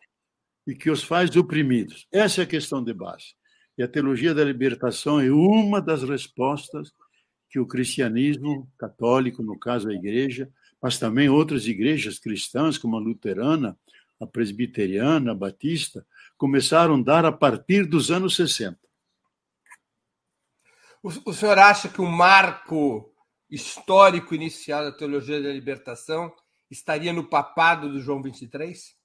e 0.67 0.75
que 0.75 0.89
os 0.89 1.03
faz 1.03 1.35
oprimidos. 1.35 2.07
Essa 2.11 2.41
é 2.41 2.43
a 2.43 2.47
questão 2.47 2.83
de 2.83 2.93
base. 2.93 3.33
E 3.77 3.83
a 3.83 3.87
teologia 3.87 4.33
da 4.33 4.43
libertação 4.43 5.19
é 5.19 5.31
uma 5.31 5.81
das 5.81 6.03
respostas 6.03 6.91
que 7.49 7.59
o 7.59 7.65
cristianismo 7.65 8.69
católico, 8.77 9.41
no 9.41 9.57
caso 9.57 9.89
a 9.89 9.93
igreja, 9.93 10.49
mas 10.81 10.97
também 10.97 11.29
outras 11.29 11.67
igrejas 11.67 12.17
cristãs, 12.17 12.77
como 12.77 12.97
a 12.97 12.99
luterana, 12.99 13.77
a 14.19 14.25
presbiteriana, 14.25 15.31
a 15.31 15.35
batista, 15.35 16.05
começaram 16.37 16.95
a 16.95 17.03
dar 17.03 17.25
a 17.25 17.31
partir 17.31 17.85
dos 17.85 18.09
anos 18.09 18.35
60. 18.35 18.79
O, 21.03 21.33
senhor 21.33 21.57
acha 21.57 21.89
que 21.89 21.99
o 21.99 22.05
marco 22.05 23.11
histórico 23.49 24.35
inicial 24.35 24.83
da 24.83 24.91
teologia 24.91 25.41
da 25.41 25.51
libertação 25.51 26.31
estaria 26.69 27.11
no 27.11 27.27
papado 27.27 27.91
do 27.91 27.99
João 27.99 28.21
23? 28.21 28.95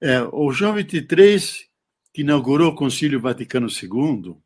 É, 0.00 0.22
o 0.32 0.50
João 0.52 0.74
23, 0.74 1.68
que 2.12 2.22
inaugurou 2.22 2.72
o 2.72 2.74
Concílio 2.74 3.20
Vaticano 3.20 3.68
II, 3.68 4.36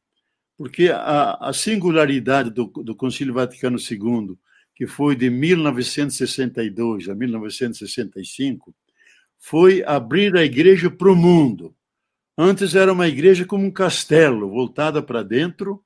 porque 0.56 0.90
a, 0.90 1.34
a 1.34 1.52
singularidade 1.52 2.50
do, 2.50 2.66
do 2.66 2.94
Concílio 2.94 3.32
Vaticano 3.32 3.78
II, 3.78 4.36
que 4.80 4.86
foi 4.86 5.14
de 5.14 5.28
1962 5.28 7.10
a 7.10 7.14
1965, 7.14 8.74
foi 9.36 9.84
abrir 9.84 10.34
a 10.34 10.42
igreja 10.42 10.90
para 10.90 11.12
o 11.12 11.14
mundo. 11.14 11.76
Antes 12.34 12.74
era 12.74 12.90
uma 12.90 13.06
igreja 13.06 13.44
como 13.44 13.66
um 13.66 13.70
castelo, 13.70 14.48
voltada 14.48 15.02
para 15.02 15.22
dentro 15.22 15.84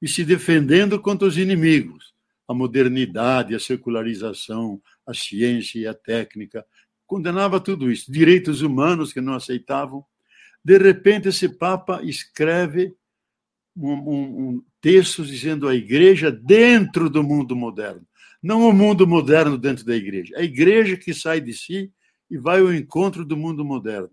e 0.00 0.06
se 0.06 0.24
defendendo 0.24 1.00
contra 1.00 1.26
os 1.26 1.36
inimigos. 1.36 2.14
A 2.46 2.54
modernidade, 2.54 3.52
a 3.52 3.58
secularização, 3.58 4.80
a 5.04 5.12
ciência 5.12 5.80
e 5.80 5.86
a 5.88 5.92
técnica. 5.92 6.64
Condenava 7.04 7.58
tudo 7.58 7.90
isso. 7.90 8.12
Direitos 8.12 8.62
humanos 8.62 9.12
que 9.12 9.20
não 9.20 9.34
aceitavam. 9.34 10.04
De 10.64 10.78
repente, 10.78 11.30
esse 11.30 11.48
Papa 11.48 12.00
escreve 12.04 12.94
um, 13.76 13.92
um, 13.92 14.48
um 14.50 14.64
texto 14.80 15.26
dizendo 15.26 15.66
a 15.66 15.74
igreja 15.74 16.30
dentro 16.30 17.10
do 17.10 17.24
mundo 17.24 17.56
moderno. 17.56 18.06
Não 18.46 18.68
o 18.68 18.72
mundo 18.72 19.08
moderno 19.08 19.58
dentro 19.58 19.84
da 19.84 19.96
igreja. 19.96 20.36
A 20.38 20.42
igreja 20.44 20.96
que 20.96 21.12
sai 21.12 21.40
de 21.40 21.52
si 21.52 21.92
e 22.30 22.38
vai 22.38 22.60
ao 22.60 22.72
encontro 22.72 23.24
do 23.24 23.36
mundo 23.36 23.64
moderno. 23.64 24.08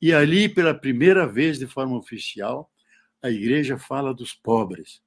E 0.00 0.14
ali, 0.14 0.48
pela 0.48 0.72
primeira 0.72 1.26
vez, 1.26 1.58
de 1.58 1.66
forma 1.66 1.96
oficial, 1.96 2.70
a 3.20 3.28
igreja 3.28 3.76
fala 3.76 4.14
dos 4.14 4.32
pobres, 4.32 5.02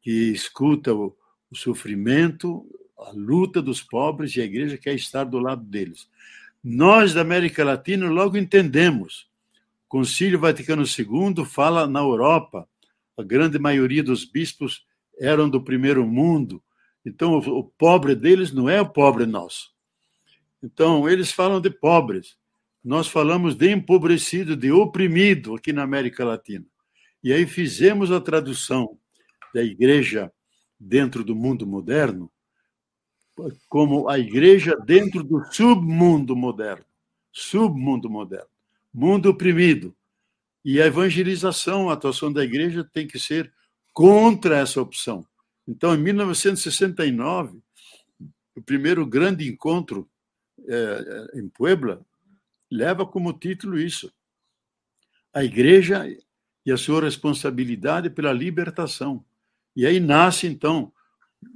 que 0.00 0.32
escuta 0.32 0.94
o, 0.94 1.14
o 1.50 1.54
sofrimento, 1.54 2.66
a 2.98 3.10
luta 3.14 3.60
dos 3.60 3.82
pobres 3.82 4.34
e 4.34 4.40
a 4.40 4.44
igreja 4.46 4.78
quer 4.78 4.94
estar 4.94 5.24
do 5.24 5.38
lado 5.38 5.62
deles. 5.62 6.08
Nós 6.62 7.12
da 7.12 7.20
América 7.20 7.62
Latina 7.62 8.08
logo 8.08 8.38
entendemos. 8.38 9.28
O 9.84 9.88
Concílio 9.88 10.38
Vaticano 10.38 10.84
II 10.84 11.44
fala 11.44 11.86
na 11.86 12.00
Europa, 12.00 12.66
a 13.14 13.22
grande 13.22 13.58
maioria 13.58 14.02
dos 14.02 14.24
bispos 14.24 14.86
eram 15.20 15.50
do 15.50 15.62
primeiro 15.62 16.06
mundo, 16.06 16.62
então 17.04 17.38
o, 17.38 17.64
pobre 17.64 18.14
deles 18.14 18.52
não 18.52 18.68
é 18.68 18.80
o 18.80 18.88
pobre 18.88 19.26
nosso. 19.26 19.70
Então 20.62 21.08
eles 21.08 21.30
falam 21.30 21.60
de 21.60 21.70
pobres. 21.70 22.36
Nós 22.82 23.06
falamos 23.08 23.54
de 23.54 23.70
empobrecido, 23.70 24.56
de 24.56 24.70
oprimido 24.70 25.54
aqui 25.54 25.72
na 25.72 25.82
América 25.82 26.24
Latina. 26.24 26.66
E 27.22 27.32
aí 27.32 27.46
fizemos 27.46 28.10
a 28.10 28.20
tradução 28.20 28.98
da 29.54 29.62
igreja 29.62 30.32
dentro 30.78 31.24
do 31.24 31.34
mundo 31.34 31.66
moderno 31.66 32.30
como 33.68 34.08
a 34.08 34.18
igreja 34.18 34.76
dentro 34.84 35.22
do 35.22 35.44
submundo 35.52 36.36
moderno. 36.36 36.84
Submundo 37.32 38.08
moderno. 38.08 38.48
Mundo 38.92 39.30
oprimido. 39.30 39.94
E 40.64 40.80
a 40.80 40.86
evangelização, 40.86 41.90
a 41.90 41.94
atuação 41.94 42.32
da 42.32 42.44
igreja 42.44 42.84
tem 42.84 43.06
que 43.06 43.18
ser 43.18 43.52
contra 43.92 44.58
essa 44.58 44.80
opção. 44.80 45.26
Então, 45.66 45.94
em 45.94 45.98
1969, 45.98 47.58
o 48.54 48.62
primeiro 48.62 49.04
grande 49.06 49.48
encontro 49.48 50.08
é, 50.66 51.38
em 51.38 51.48
Puebla 51.48 52.04
leva 52.70 53.06
como 53.06 53.32
título 53.32 53.78
isso: 53.78 54.12
a 55.32 55.42
igreja 55.42 56.06
e 56.64 56.72
a 56.72 56.76
sua 56.76 57.02
responsabilidade 57.02 58.10
pela 58.10 58.32
libertação. 58.32 59.24
E 59.76 59.86
aí 59.86 59.98
nasce, 59.98 60.46
então, 60.46 60.92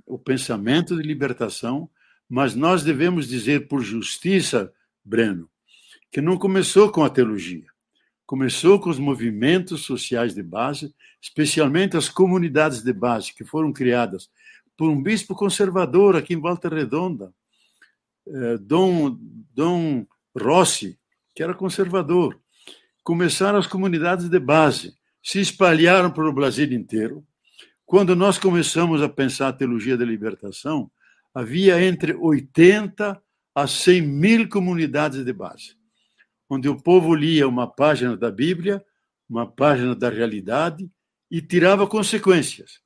o 0.04 0.18
pensamento 0.18 0.96
de 0.96 1.02
libertação, 1.02 1.88
mas 2.28 2.54
nós 2.54 2.82
devemos 2.82 3.28
dizer 3.28 3.68
por 3.68 3.82
justiça, 3.82 4.72
Breno, 5.04 5.48
que 6.10 6.20
não 6.20 6.36
começou 6.36 6.90
com 6.90 7.04
a 7.04 7.10
teologia. 7.10 7.66
Começou 8.28 8.78
com 8.78 8.90
os 8.90 8.98
movimentos 8.98 9.86
sociais 9.86 10.34
de 10.34 10.42
base, 10.42 10.94
especialmente 11.18 11.96
as 11.96 12.10
comunidades 12.10 12.82
de 12.82 12.92
base, 12.92 13.32
que 13.32 13.42
foram 13.42 13.72
criadas 13.72 14.28
por 14.76 14.90
um 14.90 15.02
bispo 15.02 15.34
conservador 15.34 16.14
aqui 16.14 16.34
em 16.34 16.38
Volta 16.38 16.68
Redonda, 16.68 17.32
eh, 18.26 18.58
Dom, 18.60 19.16
Dom 19.54 20.06
Rossi, 20.38 20.98
que 21.34 21.42
era 21.42 21.54
conservador. 21.54 22.38
Começaram 23.02 23.58
as 23.58 23.66
comunidades 23.66 24.28
de 24.28 24.38
base, 24.38 24.92
se 25.22 25.40
espalharam 25.40 26.10
pelo 26.10 26.30
Brasil 26.30 26.70
inteiro, 26.70 27.24
quando 27.86 28.14
nós 28.14 28.38
começamos 28.38 29.00
a 29.00 29.08
pensar 29.08 29.48
a 29.48 29.54
teologia 29.54 29.96
da 29.96 30.04
libertação, 30.04 30.90
havia 31.32 31.82
entre 31.82 32.12
80 32.14 33.18
a 33.54 33.66
100 33.66 34.02
mil 34.02 34.48
comunidades 34.50 35.24
de 35.24 35.32
base, 35.32 35.77
onde 36.48 36.68
o 36.68 36.80
povo 36.80 37.14
lia 37.14 37.46
uma 37.46 37.66
página 37.66 38.16
da 38.16 38.30
Bíblia, 38.30 38.84
uma 39.28 39.46
página 39.46 39.94
da 39.94 40.08
realidade 40.08 40.90
e 41.30 41.42
tirava 41.42 41.86
consequências. 41.86 42.80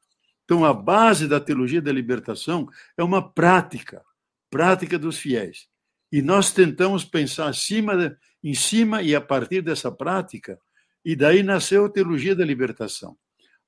Então, 0.44 0.64
a 0.64 0.74
base 0.74 1.28
da 1.28 1.38
teologia 1.38 1.80
da 1.80 1.92
libertação 1.92 2.68
é 2.96 3.02
uma 3.02 3.32
prática, 3.32 4.02
prática 4.50 4.98
dos 4.98 5.18
fiéis. 5.18 5.68
E 6.10 6.20
nós 6.20 6.52
tentamos 6.52 7.04
pensar 7.04 7.48
acima, 7.48 8.18
em 8.42 8.54
cima 8.54 9.02
e 9.02 9.14
a 9.14 9.20
partir 9.20 9.62
dessa 9.62 9.90
prática, 9.90 10.58
e 11.04 11.16
daí 11.16 11.42
nasceu 11.42 11.86
a 11.86 11.90
teologia 11.90 12.34
da 12.34 12.44
libertação. 12.44 13.16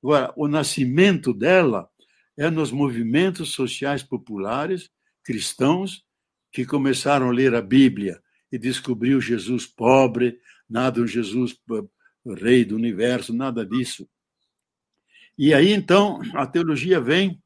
Agora, 0.03 0.31
o 0.35 0.47
nascimento 0.47 1.33
dela 1.33 1.89
é 2.37 2.49
nos 2.49 2.71
movimentos 2.71 3.49
sociais 3.53 4.03
populares 4.03 4.89
cristãos 5.23 6.03
que 6.51 6.65
começaram 6.65 7.29
a 7.29 7.33
ler 7.33 7.55
a 7.55 7.61
Bíblia 7.61 8.21
e 8.51 8.57
descobriu 8.57 9.19
Jesus 9.19 9.65
pobre, 9.65 10.39
nada 10.69 11.01
um 11.01 11.07
Jesus 11.07 11.55
rei 12.41 12.65
do 12.65 12.75
universo, 12.75 13.33
nada 13.33 13.65
disso. 13.65 14.07
E 15.37 15.53
aí 15.53 15.71
então 15.71 16.21
a 16.33 16.47
teologia 16.47 16.99
vem 16.99 17.41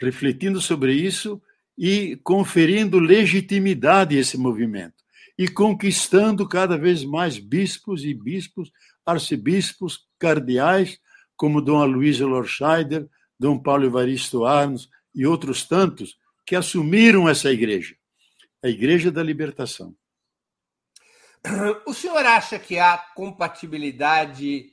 refletindo 0.00 0.60
sobre 0.60 0.92
isso 0.92 1.40
e 1.76 2.16
conferindo 2.24 2.98
legitimidade 2.98 4.16
a 4.16 4.20
esse 4.20 4.38
movimento 4.38 4.94
e 5.38 5.46
conquistando 5.46 6.48
cada 6.48 6.76
vez 6.76 7.04
mais 7.04 7.38
bispos 7.38 8.04
e 8.04 8.12
bispos, 8.12 8.72
arcebispos, 9.06 10.06
cardeais 10.18 10.98
como 11.36 11.62
Dom 11.62 11.80
Aloysio 11.80 12.26
Lorscheider, 12.26 13.08
Dom 13.38 13.56
Paulo 13.56 13.86
Evaristo 13.86 14.44
Arnos 14.44 14.90
e 15.14 15.24
outros 15.24 15.64
tantos 15.64 16.18
que 16.44 16.56
assumiram 16.56 17.28
essa 17.28 17.52
igreja, 17.52 17.94
a 18.62 18.68
Igreja 18.68 19.12
da 19.12 19.22
Libertação. 19.22 19.94
O 21.86 21.94
senhor 21.94 22.24
acha 22.24 22.58
que 22.58 22.78
há 22.78 22.98
compatibilidade 23.14 24.70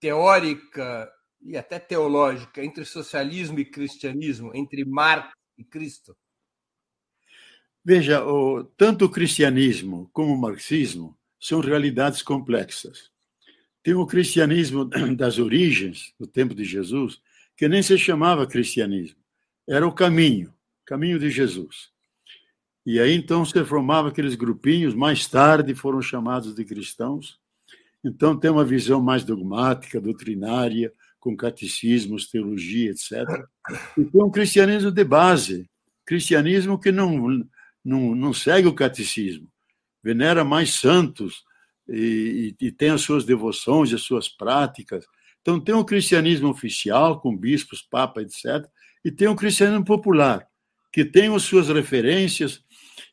teórica 0.00 1.10
e 1.42 1.56
até 1.56 1.78
teológica 1.78 2.64
entre 2.64 2.84
socialismo 2.84 3.58
e 3.58 3.64
cristianismo, 3.64 4.50
entre 4.54 4.84
Marx 4.84 5.32
e 5.56 5.64
Cristo? 5.64 6.16
Veja, 7.84 8.24
o, 8.24 8.64
tanto 8.64 9.06
o 9.06 9.10
cristianismo 9.10 10.10
como 10.12 10.34
o 10.34 10.38
marxismo 10.38 11.16
são 11.40 11.60
realidades 11.60 12.22
complexas. 12.22 13.10
Tem 13.82 13.94
o 13.94 14.06
cristianismo 14.06 14.84
das 15.16 15.38
origens, 15.38 16.12
do 16.18 16.26
tempo 16.26 16.54
de 16.54 16.64
Jesus, 16.64 17.20
que 17.56 17.68
nem 17.68 17.82
se 17.82 17.96
chamava 17.98 18.46
cristianismo, 18.46 19.18
era 19.66 19.86
o 19.86 19.92
caminho, 19.92 20.54
caminho 20.84 21.18
de 21.18 21.30
Jesus. 21.30 21.90
E 22.88 22.98
aí 22.98 23.14
então 23.14 23.44
se 23.44 23.62
formavam 23.66 24.10
aqueles 24.10 24.34
grupinhos, 24.34 24.94
mais 24.94 25.26
tarde 25.26 25.74
foram 25.74 26.00
chamados 26.00 26.54
de 26.54 26.64
cristãos. 26.64 27.38
Então 28.02 28.34
tem 28.34 28.50
uma 28.50 28.64
visão 28.64 28.98
mais 28.98 29.22
dogmática, 29.22 30.00
doutrinária, 30.00 30.90
com 31.20 31.36
catecismos, 31.36 32.30
teologia, 32.30 32.90
etc. 32.90 33.28
E 33.94 34.06
tem 34.06 34.22
um 34.22 34.30
cristianismo 34.30 34.90
de 34.90 35.04
base, 35.04 35.68
cristianismo 36.06 36.80
que 36.80 36.90
não, 36.90 37.44
não, 37.84 38.14
não 38.14 38.32
segue 38.32 38.66
o 38.66 38.74
catecismo, 38.74 39.52
venera 40.02 40.42
mais 40.42 40.72
santos 40.72 41.44
e, 41.86 42.56
e, 42.58 42.68
e 42.68 42.72
tem 42.72 42.88
as 42.88 43.02
suas 43.02 43.22
devoções, 43.22 43.92
as 43.92 44.00
suas 44.00 44.30
práticas. 44.30 45.04
Então 45.42 45.60
tem 45.60 45.74
um 45.74 45.84
cristianismo 45.84 46.48
oficial, 46.48 47.20
com 47.20 47.36
bispos, 47.36 47.82
papa, 47.82 48.22
etc. 48.22 48.66
E 49.04 49.10
tem 49.12 49.28
um 49.28 49.36
cristianismo 49.36 49.84
popular, 49.84 50.48
que 50.90 51.04
tem 51.04 51.34
as 51.34 51.42
suas 51.42 51.68
referências 51.68 52.66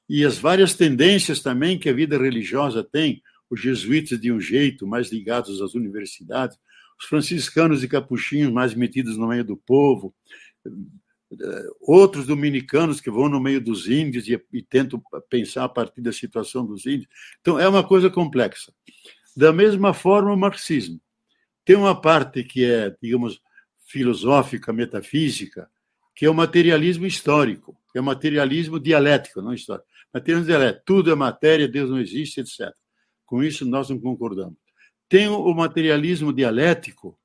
e 0.08 0.24
as 0.24 0.38
várias 0.38 0.74
tendências 0.74 1.42
também 1.42 1.80
que 1.80 1.90
a 1.90 1.94
vida 1.94 2.18
religiosa 2.18 2.84
tem, 2.84 3.22
os 3.50 3.62
jesuítas 3.62 4.20
de 4.20 4.32
um 4.32 4.40
jeito, 4.40 4.88
mais 4.88 5.12
ligados 5.12 5.62
às 5.62 5.74
universidades, 5.74 6.58
os 7.00 7.06
franciscanos 7.06 7.84
e 7.84 7.88
capuchinhos 7.88 8.52
mais 8.52 8.74
metidos 8.74 9.18
no 9.18 9.28
meio 9.28 9.44
do 9.44 9.58
povo, 9.58 10.14
outros 11.82 12.26
dominicanos 12.26 13.02
que 13.02 13.12
vão 13.12 13.28
no 13.28 13.40
meio 13.40 13.60
dos 13.60 13.88
índios 13.88 14.28
e, 14.28 14.40
e 14.54 14.62
tentam 14.62 15.02
pensar 15.30 15.66
a 15.66 15.70
partir 15.70 16.02
da 16.02 16.12
situação 16.12 16.66
dos 16.66 16.86
índios. 16.86 17.08
Então, 17.42 17.60
é 17.60 17.68
uma 17.68 17.84
coisa 17.84 18.10
complexa. 18.10 18.72
Da 19.36 19.52
mesma 19.52 19.94
forma, 19.94 20.32
o 20.32 20.38
marxismo. 20.38 21.00
Tem 21.66 21.76
uma 21.76 22.00
parte 22.00 22.44
que 22.44 22.64
é, 22.64 22.96
digamos, 23.02 23.42
filosófica, 23.88 24.72
metafísica, 24.72 25.70
que 26.16 26.26
é 26.26 26.30
o 26.30 26.34
materialismo 26.34 27.06
histórico, 27.06 27.78
é 27.94 28.00
o 28.00 28.04
materialismo 28.04 28.80
dialético, 28.80 29.42
não 29.42 29.54
histórico. 29.54 29.88
Materialismo 30.16 30.48
dialético, 30.48 30.84
tudo 30.86 31.12
é 31.12 31.16
matéria, 31.16 31.68
Deus 31.68 31.90
não 31.90 32.00
existe, 32.00 32.40
etc. 32.40 32.74
Com 33.26 33.44
isso, 33.44 33.66
nós 33.66 33.90
não 33.90 34.00
concordamos. 34.00 34.58
Tem 35.10 35.28
o 35.28 35.54
materialismo 35.54 36.32
dialético, 36.32 37.20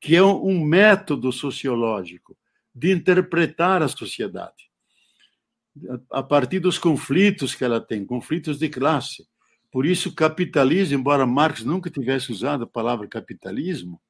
que 0.00 0.14
é 0.14 0.22
um 0.22 0.64
método 0.64 1.32
sociológico 1.32 2.36
de 2.74 2.92
interpretar 2.92 3.82
a 3.82 3.88
sociedade 3.88 4.70
a 6.10 6.22
partir 6.22 6.60
dos 6.60 6.78
conflitos 6.78 7.54
que 7.54 7.64
ela 7.64 7.80
tem, 7.80 8.04
conflitos 8.04 8.58
de 8.58 8.68
classe. 8.68 9.26
Por 9.70 9.86
isso, 9.86 10.14
capitalismo, 10.14 10.98
embora 10.98 11.26
Marx 11.26 11.64
nunca 11.64 11.90
tivesse 11.90 12.30
usado 12.30 12.64
a 12.64 12.66
palavra 12.66 13.08
capitalismo, 13.08 14.00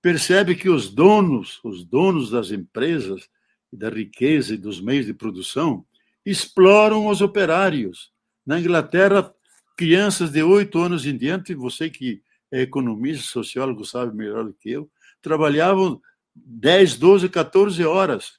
percebe 0.00 0.54
que 0.54 0.68
os 0.68 0.92
donos, 0.92 1.60
os 1.62 1.84
donos 1.84 2.30
das 2.30 2.50
empresas, 2.50 3.28
da 3.72 3.90
riqueza 3.90 4.54
e 4.54 4.58
dos 4.58 4.80
meios 4.80 5.06
de 5.06 5.14
produção, 5.14 5.84
exploram 6.24 7.06
os 7.06 7.20
operários. 7.20 8.10
Na 8.46 8.58
Inglaterra, 8.58 9.32
crianças 9.76 10.30
de 10.30 10.42
oito 10.42 10.78
anos 10.78 11.06
em 11.06 11.16
diante, 11.16 11.54
você 11.54 11.90
que 11.90 12.22
é 12.50 12.62
economista, 12.62 13.26
sociólogo, 13.26 13.84
sabe 13.84 14.14
melhor 14.16 14.44
do 14.44 14.52
que 14.52 14.70
eu, 14.70 14.90
trabalhavam 15.20 16.00
10, 16.34 16.96
12, 16.96 17.28
14 17.28 17.84
horas 17.84 18.34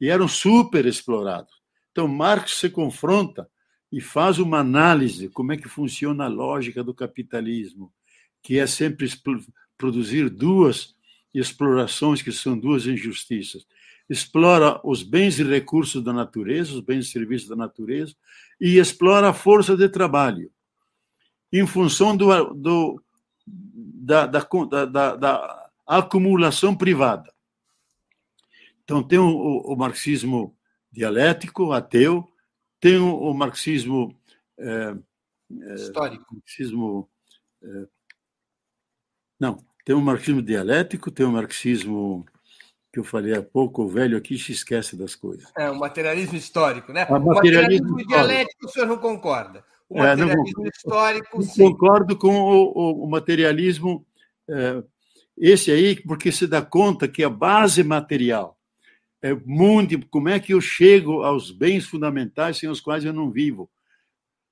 e 0.00 0.08
eram 0.08 0.28
super 0.28 0.86
explorados. 0.86 1.52
Então, 1.90 2.06
Marx 2.06 2.54
se 2.54 2.70
confronta 2.70 3.48
e 3.90 4.00
faz 4.00 4.38
uma 4.38 4.58
análise 4.58 5.28
como 5.28 5.52
é 5.52 5.56
que 5.56 5.68
funciona 5.68 6.24
a 6.24 6.28
lógica 6.28 6.84
do 6.84 6.94
capitalismo, 6.94 7.92
que 8.42 8.58
é 8.58 8.66
sempre 8.66 9.08
produzir 9.76 10.28
duas 10.28 10.94
explorações 11.34 12.22
que 12.22 12.32
são 12.32 12.58
duas 12.58 12.86
injustiças. 12.86 13.66
Explora 14.08 14.80
os 14.82 15.02
bens 15.02 15.38
e 15.38 15.42
recursos 15.42 16.02
da 16.02 16.12
natureza, 16.12 16.72
os 16.72 16.80
bens 16.80 17.06
e 17.06 17.10
serviços 17.10 17.48
da 17.48 17.56
natureza, 17.56 18.14
e 18.60 18.78
explora 18.78 19.28
a 19.28 19.34
força 19.34 19.76
de 19.76 19.88
trabalho 19.88 20.50
em 21.52 21.66
função 21.66 22.16
do, 22.16 22.54
do 22.54 23.02
da, 23.46 24.26
da, 24.26 24.46
da, 24.86 25.16
da, 25.16 25.70
acumulação 25.86 26.76
privada. 26.76 27.32
Então, 28.84 29.02
tem 29.02 29.18
o, 29.18 29.26
o, 29.26 29.76
marxismo 29.76 30.54
dialético, 30.92 31.72
ateu, 31.72 32.30
tem 32.80 32.98
o, 32.98 33.14
o 33.14 33.34
marxismo. 33.34 34.14
É, 34.58 34.96
é, 35.60 35.74
Histórico. 35.74 36.34
Marxismo, 36.34 37.08
é, 37.62 37.88
não, 39.40 39.58
tem 39.84 39.94
o 39.94 40.00
marxismo 40.00 40.42
dialético, 40.42 41.10
tem 41.10 41.24
o 41.24 41.32
marxismo 41.32 42.26
que 42.92 42.98
eu 42.98 43.04
falei 43.04 43.34
há 43.34 43.42
pouco, 43.42 43.82
o 43.82 43.88
velho 43.88 44.16
aqui 44.16 44.38
se 44.38 44.52
esquece 44.52 44.96
das 44.96 45.14
coisas. 45.14 45.50
É, 45.56 45.70
o 45.70 45.78
materialismo 45.78 46.36
histórico, 46.36 46.92
né? 46.92 47.06
O 47.06 47.18
materialismo, 47.18 47.88
o 47.88 47.92
materialismo 47.92 48.06
dialético 48.06 48.66
o 48.66 48.68
senhor 48.68 48.86
não 48.86 48.98
concorda. 48.98 49.64
O 49.88 49.98
materialismo 49.98 50.60
é, 50.60 50.62
não, 50.62 50.66
histórico, 50.68 51.42
sim. 51.42 51.62
Concordo 51.62 52.16
com 52.16 52.34
o, 52.34 53.04
o 53.04 53.10
materialismo, 53.10 54.06
é, 54.48 54.82
esse 55.36 55.70
aí, 55.70 55.96
porque 56.02 56.32
se 56.32 56.46
dá 56.46 56.62
conta 56.62 57.06
que 57.06 57.22
a 57.22 57.30
base 57.30 57.82
material 57.84 58.58
é 59.22 59.34
muito. 59.34 60.06
Como 60.08 60.28
é 60.28 60.40
que 60.40 60.54
eu 60.54 60.60
chego 60.60 61.22
aos 61.22 61.50
bens 61.50 61.86
fundamentais 61.86 62.58
sem 62.58 62.68
os 62.68 62.80
quais 62.80 63.04
eu 63.04 63.12
não 63.12 63.30
vivo? 63.30 63.70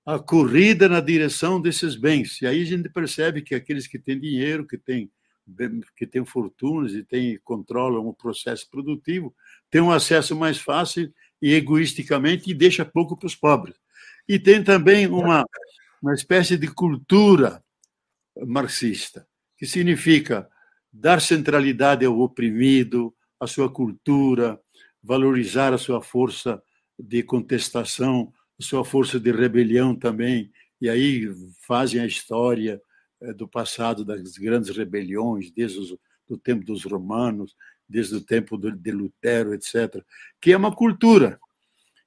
A 0.05 0.18
corrida 0.18 0.88
na 0.88 1.01
direção 1.01 1.61
desses 1.61 1.96
bens. 1.96 2.40
E 2.40 2.46
aí 2.46 2.62
a 2.62 2.64
gente 2.64 2.88
percebe 2.88 3.42
que 3.42 3.55
aqueles 3.55 3.87
que 3.87 3.99
têm 3.99 4.20
dinheiro, 4.20 4.66
que 4.66 4.79
têm 4.79 5.11
que 5.96 6.06
têm 6.06 6.24
fortunas 6.24 6.92
e 6.92 7.02
têm, 7.02 7.38
controlam 7.44 8.06
o 8.06 8.14
processo 8.14 8.68
produtivo, 8.68 9.35
têm 9.70 9.80
um 9.80 9.92
acesso 9.92 10.35
mais 10.35 10.59
fácil 10.59 11.12
e 11.40 11.52
egoisticamente 11.54 12.50
e 12.50 12.54
deixa 12.54 12.85
pouco 12.85 13.16
para 13.16 13.26
os 13.26 13.37
pobres. 13.37 13.76
E 14.28 14.38
tem 14.38 14.62
também 14.62 15.06
uma, 15.06 15.44
uma 16.02 16.14
espécie 16.14 16.56
de 16.56 16.66
cultura 16.66 17.62
marxista, 18.44 19.26
que 19.56 19.66
significa 19.66 20.48
dar 20.92 21.20
centralidade 21.20 22.04
ao 22.04 22.18
oprimido, 22.18 23.14
à 23.38 23.46
sua 23.46 23.70
cultura, 23.70 24.61
valorizar 25.02 25.72
a 25.72 25.78
sua 25.78 26.02
força 26.02 26.61
de 26.98 27.22
contestação, 27.22 28.32
a 28.59 28.62
sua 28.62 28.85
força 28.85 29.20
de 29.20 29.30
rebelião 29.30 29.94
também, 29.94 30.50
e 30.80 30.88
aí 30.88 31.28
fazem 31.61 32.00
a 32.00 32.06
história 32.06 32.80
do 33.37 33.48
passado 33.48 34.05
das 34.05 34.37
grandes 34.37 34.76
rebeliões, 34.76 35.50
desde 35.50 35.94
o 35.94 35.98
do 36.29 36.37
tempo 36.37 36.64
dos 36.64 36.85
romanos, 36.85 37.55
desde 37.88 38.16
o 38.16 38.20
tempo 38.20 38.59
de 38.59 38.90
Lutero, 38.90 39.55
etc., 39.55 40.02
que 40.40 40.52
é 40.52 40.57
uma 40.57 40.74
cultura 40.74 41.38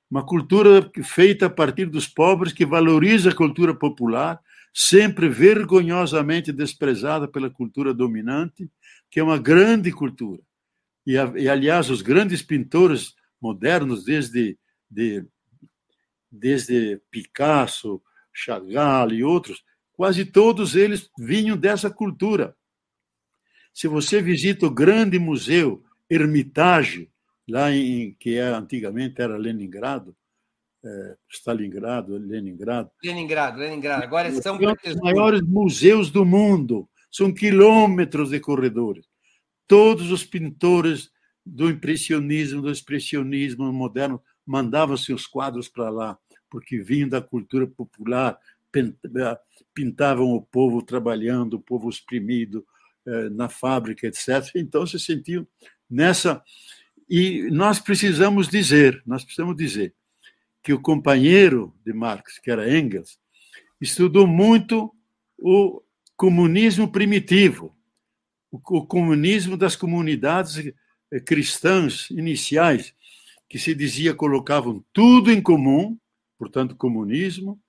uma 0.09 0.25
cultura 0.25 0.89
feita 1.03 1.45
a 1.45 1.49
partir 1.49 1.85
dos 1.85 2.07
pobres, 2.07 2.51
que 2.51 2.65
valoriza 2.65 3.29
a 3.29 3.35
cultura 3.35 3.75
popular, 3.75 4.39
sempre 4.73 5.29
vergonhosamente 5.29 6.51
desprezada 6.51 7.27
pela 7.27 7.49
cultura 7.49 7.93
dominante, 7.93 8.69
que 9.09 9.19
é 9.19 9.23
uma 9.23 9.37
grande 9.37 9.91
cultura. 9.91 10.41
E, 11.05 11.13
e 11.13 11.47
aliás, 11.47 11.89
os 11.89 12.01
grandes 12.01 12.41
pintores 12.41 13.13
modernos, 13.39 14.03
desde, 14.03 14.57
de, 14.89 15.23
desde 16.31 16.99
Picasso, 17.11 18.01
Chagall 18.33 19.11
e 19.11 19.23
outros, 19.23 19.63
quase 19.99 20.23
todos 20.23 20.77
eles 20.77 21.09
vinham 21.19 21.57
dessa 21.57 21.89
cultura. 21.89 22.55
Se 23.73 23.85
você 23.85 24.21
visita 24.21 24.65
o 24.65 24.71
grande 24.71 25.19
museu 25.19 25.83
Hermitage, 26.09 27.11
lá 27.45 27.69
em 27.69 28.15
que 28.17 28.37
é, 28.37 28.43
antigamente 28.43 29.21
era 29.21 29.35
Leningrado, 29.35 30.15
é, 30.85 31.17
Stalingrado, 31.29 32.15
Leningrado. 32.15 32.89
Leningrado, 33.03 33.59
Leningrado. 33.59 34.01
Agora 34.01 34.31
são 34.41 34.57
os 34.57 34.95
maiores 35.01 35.41
museus 35.41 36.09
do 36.09 36.23
mundo. 36.23 36.87
São 37.11 37.33
quilômetros 37.33 38.29
de 38.29 38.39
corredores. 38.39 39.05
Todos 39.67 40.11
os 40.11 40.23
pintores 40.23 41.11
do 41.45 41.69
impressionismo, 41.69 42.61
do 42.61 42.71
expressionismo 42.71 43.69
moderno 43.73 44.23
mandavam 44.45 44.95
seus 44.95 45.27
quadros 45.27 45.67
para 45.67 45.89
lá, 45.89 46.17
porque 46.49 46.79
vinham 46.79 47.09
da 47.09 47.21
cultura 47.21 47.67
popular, 47.67 48.39
pintavam 49.73 50.33
o 50.33 50.41
povo 50.41 50.81
trabalhando, 50.81 51.55
o 51.55 51.61
povo 51.61 51.89
exprimido 51.89 52.65
eh, 53.05 53.29
na 53.29 53.49
fábrica, 53.49 54.07
etc. 54.07 54.51
Então 54.55 54.85
se 54.85 54.99
sentiam 54.99 55.47
nessa. 55.89 56.43
E 57.09 57.49
nós 57.51 57.79
precisamos 57.79 58.47
dizer, 58.47 59.01
nós 59.05 59.23
precisamos 59.23 59.55
dizer 59.55 59.93
que 60.61 60.73
o 60.73 60.81
companheiro 60.81 61.73
de 61.85 61.93
Marx, 61.93 62.37
que 62.39 62.51
era 62.51 62.77
Engels, 62.77 63.19
estudou 63.81 64.27
muito 64.27 64.93
o 65.37 65.81
comunismo 66.15 66.91
primitivo, 66.91 67.75
o 68.51 68.85
comunismo 68.85 69.55
das 69.55 69.75
comunidades 69.75 70.73
cristãs 71.25 72.09
iniciais, 72.11 72.93
que 73.47 73.57
se 73.57 73.73
dizia 73.73 74.13
colocavam 74.13 74.83
tudo 74.93 75.31
em 75.31 75.41
comum, 75.41 75.97
portanto, 76.37 76.75
comunismo, 76.75 77.59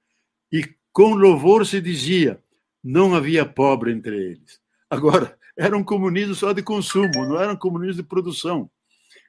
e 0.52 0.68
com 0.92 1.14
louvor 1.14 1.66
se 1.66 1.80
dizia 1.80 2.42
não 2.82 3.14
havia 3.14 3.44
pobre 3.44 3.92
entre 3.92 4.16
eles. 4.16 4.60
Agora, 4.88 5.38
era 5.56 5.76
um 5.76 5.84
comunismo 5.84 6.34
só 6.34 6.52
de 6.52 6.62
consumo, 6.62 7.26
não 7.26 7.40
era 7.40 7.52
um 7.52 7.56
comunismo 7.56 8.02
de 8.02 8.08
produção. 8.08 8.70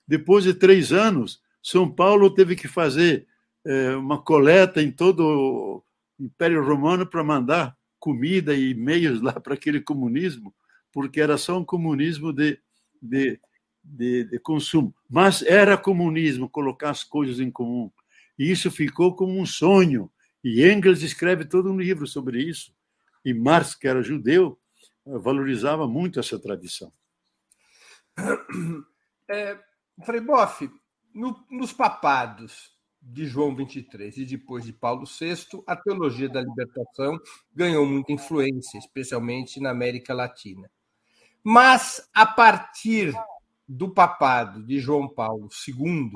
Depois 0.08 0.44
de 0.44 0.54
três 0.54 0.92
anos, 0.92 1.42
São 1.62 1.90
Paulo 1.90 2.34
teve 2.34 2.56
que 2.56 2.68
fazer 2.68 3.28
é, 3.66 3.96
uma 3.96 4.22
coleta 4.22 4.82
em 4.82 4.92
todo 4.92 5.22
o 5.22 5.84
Império 6.20 6.64
Romano 6.64 7.06
para 7.06 7.24
mandar 7.24 7.76
comida 8.00 8.56
e 8.56 8.74
meios 8.74 9.22
lá 9.22 9.34
para 9.34 9.54
aquele 9.54 9.82
comunismo, 9.82 10.54
porque 10.92 11.22
era 11.22 11.38
só 11.38 11.58
um 11.58 11.66
comunismo 11.66 12.34
de, 12.34 12.58
de 13.02 13.40
de, 13.84 14.26
de, 14.26 14.40
consumo. 14.40 14.94
Mas 15.10 15.42
era 15.42 15.78
comunismo 15.78 16.50
colocar 16.50 16.92
as 16.92 17.04
coisas 17.04 17.40
em 17.40 17.50
comum. 17.50 17.92
E 18.38 18.52
isso 18.52 18.70
ficou 18.70 19.16
como 19.16 19.40
um 19.40 19.46
sonho. 19.46 20.10
E 20.44 20.68
Engels 20.68 21.02
escreve 21.02 21.46
todo 21.46 21.72
um 21.72 21.80
livro 21.80 22.08
sobre 22.08 22.42
isso. 22.42 22.74
E 23.24 23.34
Marx, 23.34 23.76
que 23.76 23.88
era 23.88 24.02
judeu, 24.02 24.60
valorizava 25.06 25.88
muito 25.88 26.20
essa 26.20 26.40
tradição. 26.40 26.92
É, 29.30 29.58
Frei 30.06 30.20
Boff, 30.20 30.70
no, 31.14 31.46
nos 31.50 31.72
papados 31.72 32.76
de 33.02 33.26
João 33.26 33.56
23 33.56 34.18
e 34.18 34.26
depois 34.26 34.64
de 34.64 34.74
Paulo 34.74 35.06
VI, 35.06 35.64
a 35.66 35.76
teologia 35.76 36.30
da 36.30 36.42
libertação 36.42 37.20
ganhou 37.54 37.86
muita 37.86 38.12
influência, 38.12 38.78
especialmente 38.78 39.60
na 39.60 39.72
América 39.72 40.14
Latina. 40.14 40.70
Mas, 41.44 42.08
a 42.14 42.26
partir 42.26 43.14
do 43.68 43.90
papado 43.90 44.62
de 44.64 44.80
João 44.80 45.08
Paulo 45.08 45.50
II, 45.68 46.12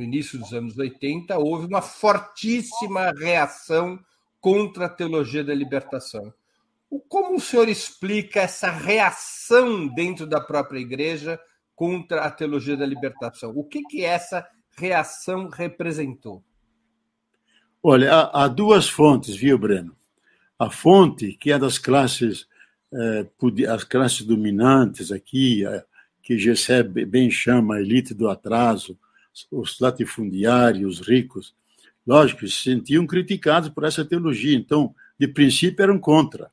no 0.00 0.04
início 0.04 0.38
dos 0.38 0.54
anos 0.54 0.78
80, 0.78 1.36
houve 1.38 1.66
uma 1.66 1.82
fortíssima 1.82 3.12
reação 3.12 4.02
contra 4.40 4.86
a 4.86 4.88
teologia 4.88 5.44
da 5.44 5.54
libertação. 5.54 6.32
Como 7.06 7.36
o 7.36 7.40
senhor 7.40 7.68
explica 7.68 8.40
essa 8.40 8.70
reação 8.70 9.86
dentro 9.88 10.26
da 10.26 10.40
própria 10.40 10.78
igreja 10.80 11.38
contra 11.76 12.22
a 12.22 12.30
teologia 12.30 12.78
da 12.78 12.86
libertação? 12.86 13.52
O 13.54 13.62
que, 13.62 13.82
que 13.82 14.02
essa 14.02 14.46
reação 14.74 15.48
representou? 15.48 16.42
Olha, 17.82 18.30
há, 18.32 18.48
duas 18.48 18.88
fontes, 18.88 19.36
viu, 19.36 19.58
Breno? 19.58 19.94
A 20.58 20.70
fonte, 20.70 21.34
que 21.34 21.52
é 21.52 21.58
das 21.58 21.78
classes, 21.78 22.46
eh, 22.92 23.26
as 23.68 23.84
classes 23.84 24.22
dominantes 24.22 25.12
aqui, 25.12 25.62
que 26.22 26.38
Gessé 26.38 26.82
bem 26.82 27.30
chama 27.30 27.76
a 27.76 27.80
elite 27.80 28.14
do 28.14 28.28
atraso, 28.28 28.98
os 29.50 29.78
latifundiários, 29.80 31.00
os 31.00 31.06
ricos, 31.06 31.54
lógico, 32.06 32.46
se 32.46 32.62
sentiam 32.62 33.06
criticados 33.06 33.68
por 33.68 33.84
essa 33.84 34.04
teologia, 34.04 34.56
então, 34.56 34.94
de 35.18 35.28
princípio, 35.28 35.82
eram 35.82 35.98
contra. 35.98 36.50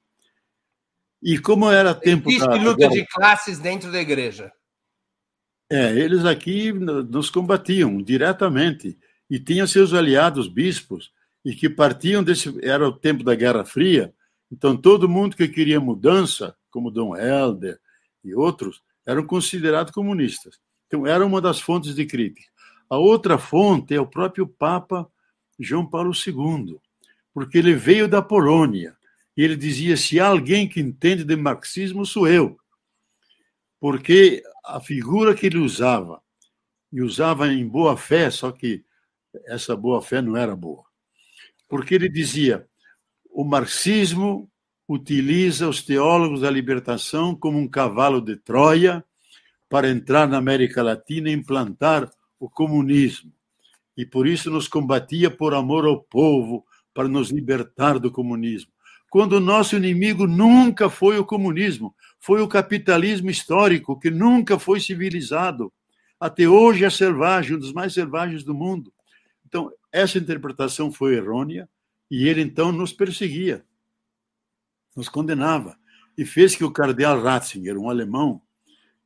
E 1.22 1.40
como 1.40 1.70
era 1.72 1.96
tempo 1.96 2.30
Existe 2.30 2.48
da... 2.48 2.56
luta 2.56 2.90
de 2.90 3.06
classes 3.08 3.60
dentro 3.60 3.92
da 3.92 4.00
igreja. 4.00 4.52
É, 5.70 5.98
eles 5.98 6.24
aqui 6.24 6.72
nos 6.72 7.30
combatiam 7.30 8.02
diretamente 8.02 8.98
e 9.30 9.40
tinham 9.40 9.68
seus 9.68 9.94
aliados 9.94 10.48
bispos 10.48 11.12
e 11.44 11.54
que 11.54 11.70
partiam 11.70 12.24
desse 12.24 12.58
era 12.66 12.88
o 12.88 12.94
tempo 12.94 13.24
da 13.24 13.36
Guerra 13.36 13.66
Fria, 13.66 14.14
então 14.52 14.78
todo 14.78 15.10
mundo 15.10 15.36
que 15.36 15.48
queria 15.48 15.80
mudança, 15.80 16.56
como 16.70 16.92
Dom 16.92 17.16
Helder 17.16 17.80
e 18.24 18.34
outros, 18.34 18.82
eram 19.06 19.26
considerados 19.26 19.92
comunistas. 19.92 20.60
Então, 20.88 21.06
era 21.06 21.26
uma 21.26 21.42
das 21.42 21.60
fontes 21.60 21.96
de 21.96 22.06
crítica. 22.06 22.48
A 22.90 22.98
outra 22.98 23.38
fonte 23.38 23.94
é 23.94 24.00
o 24.00 24.08
próprio 24.08 24.48
Papa 24.48 25.10
João 25.60 25.86
Paulo 25.86 26.12
II, 26.12 26.80
porque 27.34 27.58
ele 27.58 27.74
veio 27.74 28.08
da 28.08 28.22
Polônia 28.22 28.96
e 29.36 29.44
ele 29.44 29.56
dizia: 29.56 29.98
se 29.98 30.20
há 30.20 30.28
alguém 30.28 30.68
que 30.68 30.80
entende 30.80 31.24
de 31.24 31.36
marxismo, 31.36 32.06
sou 32.06 32.28
eu. 32.28 32.58
Porque 33.80 34.44
a 34.66 34.80
figura 34.80 35.36
que 35.36 35.46
ele 35.46 35.60
usava, 35.60 36.22
e 36.92 37.02
usava 37.02 37.48
em 37.48 37.68
boa 37.68 37.96
fé, 37.98 38.30
só 38.32 38.52
que 38.52 38.84
essa 39.46 39.76
boa 39.76 40.02
fé 40.02 40.22
não 40.22 40.36
era 40.36 40.56
boa. 40.56 40.84
Porque 41.68 41.94
ele 41.94 42.10
dizia: 42.10 42.68
o 43.30 43.44
marxismo 43.44 44.50
utiliza 44.88 45.68
os 45.68 45.84
teólogos 45.84 46.42
da 46.42 46.50
libertação 46.50 47.36
como 47.36 47.60
um 47.60 47.68
cavalo 47.68 48.22
de 48.22 48.38
Troia 48.38 49.04
para 49.70 49.90
entrar 49.90 50.28
na 50.28 50.38
América 50.38 50.82
Latina 50.82 51.30
e 51.30 51.34
implantar 51.34 52.10
o 52.40 52.50
comunismo. 52.50 53.32
E 53.96 54.06
por 54.06 54.28
isso 54.28 54.52
nos 54.52 54.68
combatia 54.68 55.30
por 55.30 55.54
amor 55.54 55.86
ao 55.86 56.02
povo, 56.02 56.66
para 56.94 57.08
nos 57.08 57.30
libertar 57.30 58.00
do 58.00 58.12
comunismo. 58.12 58.72
Quando 59.10 59.34
o 59.34 59.40
nosso 59.40 59.76
inimigo 59.76 60.28
nunca 60.28 60.90
foi 60.90 61.18
o 61.18 61.26
comunismo, 61.26 61.96
foi 62.20 62.42
o 62.42 62.48
capitalismo 62.48 63.30
histórico, 63.30 64.00
que 64.00 64.10
nunca 64.10 64.60
foi 64.60 64.80
civilizado. 64.80 65.72
Até 66.20 66.48
hoje 66.48 66.84
é 66.84 66.90
selvagem, 66.90 67.56
um 67.56 67.60
dos 67.60 67.74
mais 67.74 67.94
selvagens 67.94 68.44
do 68.44 68.54
mundo. 68.54 68.92
Então, 69.46 69.72
essa 69.92 70.18
interpretação 70.18 70.92
foi 70.92 71.16
errônea 71.16 71.70
e 72.10 72.28
ele 72.28 72.42
então 72.42 72.72
nos 72.72 72.92
perseguia 72.92 73.64
nos 74.98 75.08
condenava. 75.08 75.78
E 76.18 76.26
fez 76.26 76.56
que 76.56 76.64
o 76.64 76.72
cardeal 76.72 77.22
Ratzinger, 77.22 77.78
um 77.78 77.90
alemão, 77.90 78.42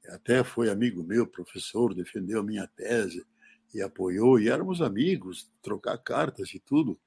até 0.10 0.44
foi 0.44 0.70
amigo 0.70 1.04
meu, 1.04 1.28
professor, 1.28 1.94
defendeu 1.94 2.40
a 2.40 2.44
minha 2.44 2.68
tese 2.68 3.26
e 3.74 3.82
apoiou, 3.82 4.40
e 4.40 4.50
éramos 4.50 4.82
amigos, 4.82 5.50
trocar 5.62 5.98
cartas 5.98 6.54
e 6.54 6.60
tudo, 6.60 7.00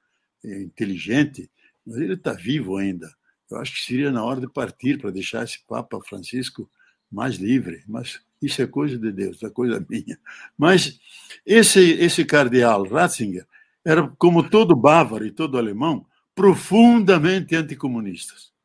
inteligente, 0.43 1.49
mas 1.85 1.97
ele 1.97 2.13
está 2.13 2.33
vivo 2.33 2.77
ainda. 2.77 3.11
Eu 3.49 3.57
acho 3.57 3.73
que 3.73 3.81
seria 3.81 4.11
na 4.11 4.23
hora 4.23 4.41
de 4.41 4.47
partir 4.47 4.99
para 4.99 5.11
deixar 5.11 5.43
esse 5.43 5.63
Papa 5.67 5.99
Francisco 6.01 6.69
mais 7.11 7.35
livre, 7.35 7.83
mas 7.87 8.21
isso 8.41 8.61
é 8.61 8.67
coisa 8.67 8.97
de 8.97 9.11
Deus, 9.11 9.41
é 9.43 9.49
coisa 9.49 9.83
minha. 9.87 10.19
Mas 10.57 10.99
esse, 11.45 11.79
esse 11.79 12.25
cardeal 12.25 12.83
Ratzinger 12.87 13.45
era, 13.83 14.07
como 14.17 14.49
todo 14.49 14.75
bávaro 14.75 15.25
e 15.25 15.31
todo 15.31 15.57
alemão, 15.57 16.05
profundamente 16.33 17.55
anticomunistas 17.55 18.55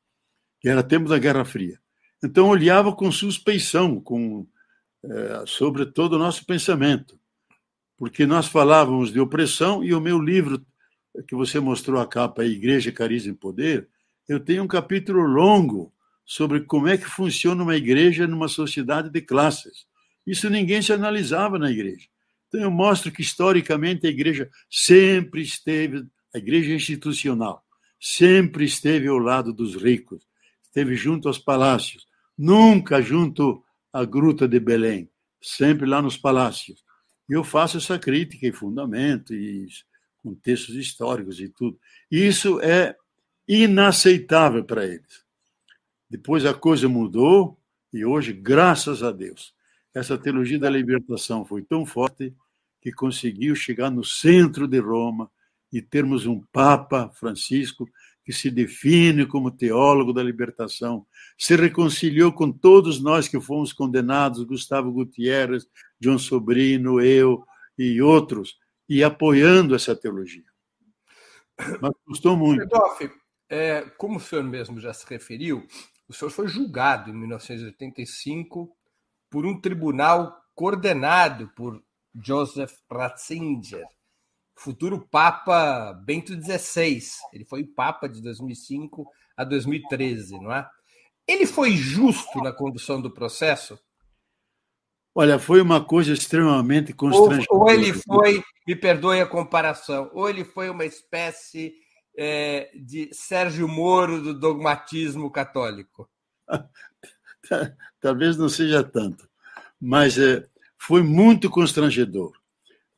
que 0.60 0.68
era 0.68 0.82
tempo 0.82 1.08
da 1.08 1.18
Guerra 1.18 1.44
Fria. 1.44 1.80
Então 2.22 2.48
olhava 2.48 2.94
com 2.94 3.10
suspeição 3.10 4.00
com 4.00 4.46
é, 5.02 5.44
sobre 5.46 5.86
todo 5.86 6.14
o 6.14 6.18
nosso 6.18 6.44
pensamento, 6.44 7.18
porque 7.96 8.26
nós 8.26 8.46
falávamos 8.46 9.12
de 9.12 9.18
opressão 9.18 9.82
e 9.82 9.94
o 9.94 10.00
meu 10.00 10.20
livro 10.20 10.64
que 11.26 11.34
você 11.34 11.58
mostrou 11.58 12.00
a 12.00 12.06
capa, 12.06 12.44
Igreja, 12.44 12.92
Carisma 12.92 13.32
e 13.32 13.36
Poder, 13.36 13.88
eu 14.28 14.38
tenho 14.38 14.62
um 14.62 14.68
capítulo 14.68 15.22
longo 15.22 15.92
sobre 16.24 16.60
como 16.60 16.86
é 16.86 16.96
que 16.96 17.06
funciona 17.06 17.62
uma 17.62 17.76
igreja 17.76 18.26
numa 18.26 18.46
sociedade 18.46 19.10
de 19.10 19.20
classes. 19.20 19.86
Isso 20.26 20.48
ninguém 20.48 20.80
se 20.80 20.92
analisava 20.92 21.58
na 21.58 21.70
igreja. 21.70 22.06
Então 22.46 22.60
eu 22.60 22.70
mostro 22.70 23.10
que 23.10 23.22
historicamente 23.22 24.06
a 24.06 24.10
igreja 24.10 24.48
sempre 24.70 25.40
esteve, 25.40 26.06
a 26.34 26.38
igreja 26.38 26.72
institucional, 26.72 27.64
sempre 27.98 28.64
esteve 28.64 29.08
ao 29.08 29.18
lado 29.18 29.52
dos 29.52 29.74
ricos, 29.74 30.22
esteve 30.62 30.94
junto 30.94 31.26
aos 31.26 31.38
palácios, 31.38 32.06
nunca 32.40 33.02
junto 33.02 33.62
à 33.92 34.02
gruta 34.02 34.48
de 34.48 34.58
Belém, 34.58 35.10
sempre 35.42 35.84
lá 35.84 36.00
nos 36.00 36.16
palácios. 36.16 36.82
E 37.28 37.34
eu 37.34 37.44
faço 37.44 37.76
essa 37.76 37.98
crítica 37.98 38.46
e 38.46 38.52
fundamento, 38.52 39.34
e 39.34 39.68
com 40.22 40.34
textos 40.34 40.74
históricos 40.74 41.38
e 41.38 41.50
tudo. 41.50 41.78
Isso 42.10 42.58
é 42.62 42.96
inaceitável 43.46 44.64
para 44.64 44.86
eles. 44.86 45.22
Depois 46.08 46.46
a 46.46 46.54
coisa 46.54 46.88
mudou 46.88 47.58
e 47.92 48.06
hoje, 48.06 48.32
graças 48.32 49.02
a 49.02 49.12
Deus, 49.12 49.54
essa 49.92 50.16
teologia 50.16 50.58
da 50.58 50.70
libertação 50.70 51.44
foi 51.44 51.60
tão 51.60 51.84
forte 51.84 52.34
que 52.80 52.90
conseguiu 52.90 53.54
chegar 53.54 53.90
no 53.90 54.02
centro 54.02 54.66
de 54.66 54.78
Roma 54.78 55.30
e 55.70 55.82
termos 55.82 56.24
um 56.24 56.40
Papa 56.52 57.10
Francisco 57.10 57.86
que 58.24 58.32
se 58.32 58.50
define 58.50 59.26
como 59.26 59.50
teólogo 59.50 60.12
da 60.12 60.22
libertação, 60.22 61.06
se 61.38 61.56
reconciliou 61.56 62.32
com 62.32 62.52
todos 62.52 63.02
nós 63.02 63.26
que 63.26 63.40
fomos 63.40 63.72
condenados, 63.72 64.44
Gustavo 64.44 64.92
Gutierrez, 64.92 65.66
John 65.98 66.18
Sobrino, 66.18 67.00
eu 67.00 67.44
e 67.78 68.00
outros, 68.02 68.58
e 68.88 69.02
apoiando 69.02 69.74
essa 69.74 69.96
teologia. 69.96 70.44
Mas 71.80 71.92
custou 72.04 72.36
muito. 72.36 72.60
Redoff, 72.60 73.10
é, 73.48 73.82
como 73.96 74.16
o 74.16 74.20
senhor 74.20 74.44
mesmo 74.44 74.80
já 74.80 74.92
se 74.92 75.06
referiu, 75.08 75.66
o 76.08 76.12
senhor 76.12 76.30
foi 76.30 76.48
julgado 76.48 77.10
em 77.10 77.14
1985 77.14 78.70
por 79.30 79.46
um 79.46 79.60
tribunal 79.60 80.36
coordenado 80.54 81.48
por 81.54 81.82
Joseph 82.14 82.74
Ratzinger, 82.90 83.86
futuro 84.60 85.00
Papa 85.10 85.92
Bento 86.04 86.34
XVI. 86.34 87.00
Ele 87.32 87.44
foi 87.44 87.64
Papa 87.64 88.08
de 88.08 88.22
2005 88.22 89.06
a 89.36 89.42
2013, 89.42 90.38
não 90.38 90.52
é? 90.52 90.68
Ele 91.26 91.46
foi 91.46 91.76
justo 91.76 92.38
na 92.42 92.52
condução 92.52 93.00
do 93.00 93.10
processo? 93.10 93.78
Olha, 95.14 95.38
foi 95.38 95.60
uma 95.60 95.82
coisa 95.82 96.12
extremamente 96.12 96.92
constrangedora. 96.92 97.46
Ou, 97.50 97.60
ou 97.62 97.70
ele 97.70 97.92
foi, 97.92 98.44
me 98.66 98.76
perdoe 98.76 99.20
a 99.20 99.26
comparação, 99.26 100.10
ou 100.12 100.28
ele 100.28 100.44
foi 100.44 100.68
uma 100.68 100.84
espécie 100.84 101.74
é, 102.16 102.70
de 102.74 103.08
Sérgio 103.12 103.66
Moro 103.66 104.20
do 104.20 104.38
dogmatismo 104.38 105.30
católico? 105.30 106.08
Talvez 108.00 108.36
não 108.36 108.48
seja 108.48 108.84
tanto, 108.84 109.28
mas 109.80 110.18
é, 110.18 110.46
foi 110.76 111.02
muito 111.02 111.48
constrangedor, 111.48 112.32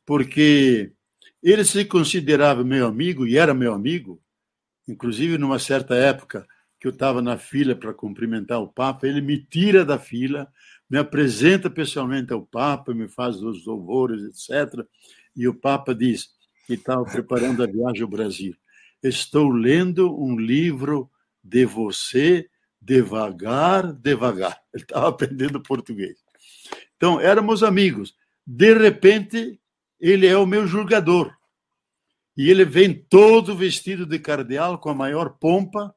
porque 0.05 0.93
ele 1.51 1.65
se 1.65 1.83
considerava 1.85 2.63
meu 2.63 2.87
amigo 2.87 3.27
e 3.27 3.37
era 3.37 3.53
meu 3.53 3.73
amigo, 3.73 4.21
inclusive 4.87 5.37
numa 5.37 5.59
certa 5.59 5.93
época 5.95 6.47
que 6.79 6.87
eu 6.87 6.91
estava 6.91 7.21
na 7.21 7.37
fila 7.37 7.75
para 7.75 7.93
cumprimentar 7.93 8.61
o 8.61 8.67
Papa, 8.67 9.07
ele 9.07 9.21
me 9.21 9.37
tira 9.37 9.85
da 9.85 9.97
fila, 9.99 10.47
me 10.89 10.97
apresenta 10.97 11.69
pessoalmente 11.69 12.33
ao 12.33 12.45
Papa, 12.45 12.93
me 12.93 13.07
faz 13.07 13.41
os 13.41 13.65
louvores, 13.65 14.21
etc. 14.23 14.85
E 15.35 15.47
o 15.47 15.53
Papa 15.53 15.93
diz 15.95 16.29
que 16.67 16.73
estava 16.73 17.03
preparando 17.05 17.63
a 17.63 17.67
viagem 17.67 18.03
ao 18.03 18.09
Brasil. 18.09 18.55
Estou 19.01 19.49
lendo 19.49 20.17
um 20.17 20.37
livro 20.37 21.09
de 21.43 21.65
você 21.65 22.47
devagar, 22.81 23.91
devagar. 23.93 24.57
Ele 24.73 24.83
estava 24.83 25.07
aprendendo 25.09 25.61
português. 25.61 26.17
Então, 26.95 27.19
éramos 27.19 27.63
amigos. 27.63 28.15
De 28.45 28.73
repente, 28.73 29.59
ele 29.99 30.27
é 30.27 30.37
o 30.37 30.45
meu 30.45 30.67
julgador. 30.67 31.35
E 32.35 32.49
ele 32.49 32.65
vem 32.65 32.93
todo 32.93 33.55
vestido 33.55 34.05
de 34.05 34.19
cardeal, 34.19 34.79
com 34.79 34.89
a 34.89 34.95
maior 34.95 35.37
pompa, 35.37 35.93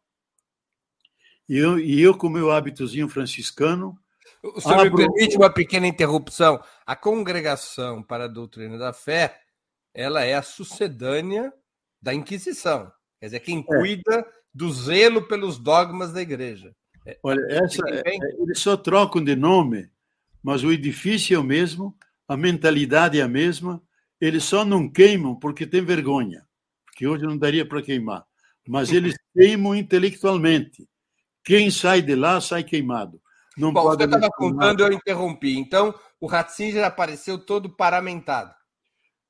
e 1.49 1.57
eu, 1.57 1.79
e 1.79 2.01
eu 2.01 2.17
com 2.17 2.27
o 2.27 2.31
meu 2.31 2.51
hábitozinho 2.51 3.09
franciscano. 3.09 3.97
O 4.43 4.61
senhor 4.61 4.87
abro... 4.87 4.99
me 4.99 5.07
permite 5.07 5.37
uma 5.37 5.51
pequena 5.51 5.87
interrupção. 5.87 6.61
A 6.85 6.97
congregação 6.97 8.03
para 8.03 8.25
a 8.25 8.29
doutrina 8.29 8.77
da 8.77 8.93
fé, 8.93 9.41
ela 9.95 10.25
é 10.25 10.35
a 10.35 10.43
sucedânea 10.43 11.53
da 12.03 12.13
Inquisição. 12.13 12.91
Quer 13.21 13.27
dizer, 13.27 13.41
quem 13.41 13.61
é. 13.61 13.63
cuida 13.63 14.27
do 14.53 14.71
zelo 14.73 15.27
pelos 15.27 15.59
dogmas 15.59 16.13
da 16.13 16.21
igreja. 16.21 16.75
É, 17.07 17.19
Olha, 17.23 17.41
essa, 17.51 17.83
é, 17.89 18.17
eles 18.41 18.59
só 18.59 18.77
trocam 18.77 19.23
de 19.23 19.37
nome, 19.37 19.89
mas 20.43 20.65
o 20.65 20.73
edifício 20.73 21.37
é 21.37 21.39
o 21.39 21.45
mesmo, 21.45 21.97
a 22.27 22.37
mentalidade 22.37 23.21
é 23.21 23.23
a 23.23 23.29
mesma, 23.29 23.83
eles 24.21 24.45
só 24.45 24.65
não 24.65 24.89
queimam 24.89 25.35
porque 25.35 25.67
tem 25.67 25.85
vergonha, 25.85 26.47
porque 26.85 27.07
hoje 27.07 27.25
não 27.25 27.37
daria 27.37 27.67
para 27.67 27.83
queimar, 27.83 28.25
mas 28.67 28.91
eles 28.93 29.15
queimam 29.35 29.75
intelectualmente. 29.75 30.89
Quem 31.45 31.71
sai 31.71 32.03
de 32.03 32.15
lá 32.15 32.41
sai 32.41 32.65
queimado. 32.65 33.21
Não 33.57 33.73
Bom, 33.73 33.83
pode 33.83 34.03
você 34.03 34.05
estava 34.05 34.29
contando, 34.31 34.81
eu 34.81 34.93
interrompi. 34.93 35.57
Então, 35.57 35.95
o 36.21 36.27
Ratzinger 36.27 36.85
apareceu 36.85 37.39
todo 37.39 37.71
paramentado. 37.71 38.55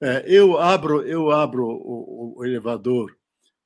É, 0.00 0.24
eu 0.26 0.58
abro, 0.58 1.02
eu 1.02 1.30
abro 1.30 1.64
o, 1.64 2.34
o, 2.38 2.44
elevador 2.44 3.16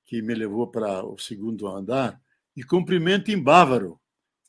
que 0.06 0.22
me 0.22 0.34
levou 0.34 0.66
para 0.66 1.04
o 1.04 1.18
segundo 1.18 1.66
andar 1.66 2.20
e 2.56 2.62
cumprimento 2.62 3.30
em 3.30 3.42
bávaro. 3.42 3.98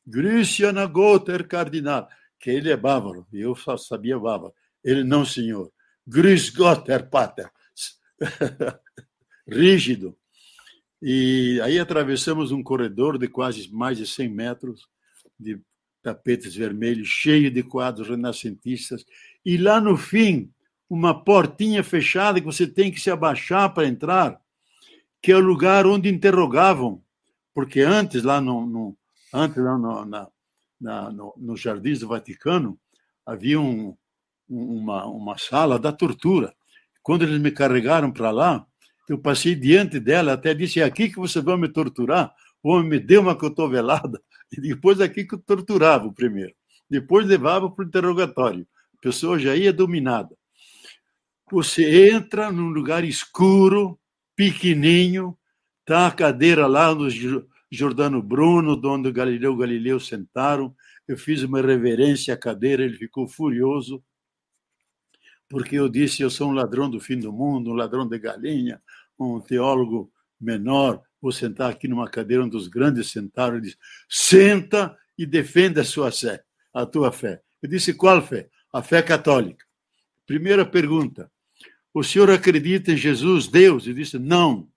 Grüße 0.05 0.63
Gotter 0.91 1.47
Cardinal, 1.47 2.07
que 2.39 2.49
ele 2.49 2.71
é 2.71 2.77
bávaro, 2.77 3.25
eu 3.31 3.55
só 3.55 3.77
sabia 3.77 4.17
bávaro. 4.19 4.53
Ele, 4.83 5.03
não, 5.03 5.23
senhor. 5.23 5.71
Grüß 6.07 6.49
Gott, 6.55 6.89
Herr 6.89 7.09
Pater. 7.09 7.51
Rígido. 9.47 10.17
E 11.01 11.59
aí 11.63 11.79
atravessamos 11.79 12.51
um 12.51 12.61
corredor 12.61 13.17
de 13.17 13.27
quase 13.27 13.71
mais 13.73 13.97
de 13.97 14.05
100 14.05 14.29
metros, 14.29 14.87
de 15.39 15.59
tapetes 16.03 16.55
vermelhos, 16.55 17.07
cheio 17.07 17.51
de 17.51 17.63
quadros 17.63 18.09
renascentistas, 18.09 19.05
e 19.45 19.57
lá 19.57 19.79
no 19.79 19.97
fim, 19.97 20.51
uma 20.89 21.23
portinha 21.23 21.83
fechada 21.83 22.39
que 22.39 22.45
você 22.45 22.67
tem 22.67 22.91
que 22.91 22.99
se 22.99 23.09
abaixar 23.09 23.73
para 23.73 23.87
entrar, 23.87 24.39
que 25.21 25.31
é 25.31 25.35
o 25.35 25.39
lugar 25.39 25.85
onde 25.85 26.09
interrogavam, 26.09 27.03
porque 27.53 27.81
antes, 27.81 28.23
lá 28.23 28.41
no, 28.41 28.65
no 28.65 28.97
antes 29.33 29.57
lá 29.57 29.77
no, 29.77 30.05
na, 30.05 30.27
na, 30.79 31.11
no, 31.11 31.33
no 31.37 31.55
Jardins 31.55 31.99
do 31.99 32.07
Vaticano, 32.07 32.79
havia 33.25 33.59
um, 33.59 33.95
uma, 34.51 35.05
uma 35.05 35.37
sala 35.37 35.79
da 35.79 35.91
tortura. 35.91 36.53
Quando 37.01 37.23
eles 37.23 37.39
me 37.39 37.51
carregaram 37.51 38.11
para 38.11 38.29
lá, 38.31 38.65
eu 39.07 39.17
passei 39.17 39.55
diante 39.55 39.99
dela, 39.99 40.33
até 40.33 40.53
disse: 40.53 40.79
é 40.79 40.83
aqui 40.83 41.09
que 41.09 41.17
você 41.17 41.41
vai 41.41 41.57
me 41.57 41.69
torturar? 41.69 42.33
O 42.61 42.73
homem 42.73 42.89
me 42.89 42.99
deu 42.99 43.21
uma 43.21 43.35
cotovelada, 43.35 44.21
e 44.51 44.61
depois 44.61 45.01
aqui 45.01 45.25
que 45.25 45.35
eu 45.35 45.39
torturava 45.39 46.11
primeiro. 46.11 46.53
Depois 46.89 47.25
levava 47.25 47.71
para 47.71 47.83
o 47.83 47.87
interrogatório. 47.87 48.67
A 48.97 49.01
pessoa 49.01 49.39
já 49.39 49.55
ia 49.55 49.73
dominada. 49.73 50.35
Você 51.51 52.11
entra 52.11 52.51
num 52.51 52.69
lugar 52.69 53.03
escuro, 53.03 53.97
pequenininho, 54.35 55.37
tá 55.85 56.07
a 56.07 56.11
cadeira 56.11 56.67
lá 56.67 56.93
no 56.93 57.07
Jordano 57.71 58.21
Bruno, 58.21 58.79
onde 58.85 59.11
Galileu 59.11 59.55
Galileu 59.55 59.99
sentaram. 59.99 60.75
Eu 61.07 61.17
fiz 61.17 61.43
uma 61.43 61.61
reverência 61.61 62.33
à 62.33 62.37
cadeira, 62.37 62.83
ele 62.83 62.95
ficou 62.95 63.27
furioso, 63.27 64.03
porque 65.51 65.75
eu 65.75 65.89
disse: 65.89 66.23
eu 66.23 66.29
sou 66.29 66.49
um 66.49 66.53
ladrão 66.53 66.89
do 66.89 66.99
fim 66.99 67.19
do 67.19 67.31
mundo, 67.31 67.71
um 67.71 67.73
ladrão 67.73 68.07
de 68.07 68.17
galinha, 68.17 68.81
um 69.19 69.41
teólogo 69.41 70.09
menor, 70.39 71.03
vou 71.21 71.31
sentar 71.31 71.69
aqui 71.69 71.89
numa 71.89 72.09
cadeira 72.09 72.43
onde 72.45 72.55
os 72.55 72.69
grandes 72.69 73.11
sentaram. 73.11 73.57
Ele 73.57 73.65
disse: 73.65 73.77
senta 74.09 74.97
e 75.17 75.25
defenda 75.25 75.81
a 75.81 75.83
sua 75.83 76.09
fé, 76.09 76.41
a 76.73 76.85
tua 76.85 77.11
fé. 77.11 77.41
Eu 77.61 77.69
disse: 77.69 77.93
qual 77.93 78.25
fé? 78.25 78.49
A 78.71 78.81
fé 78.81 79.03
católica. 79.03 79.65
Primeira 80.25 80.65
pergunta: 80.65 81.29
o 81.93 82.01
senhor 82.01 82.31
acredita 82.31 82.93
em 82.93 82.97
Jesus, 82.97 83.47
Deus? 83.47 83.85
Eu 83.85 83.93
disse: 83.93 84.17
não. 84.17 84.69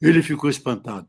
Ele 0.00 0.22
ficou 0.22 0.48
espantado. 0.48 1.08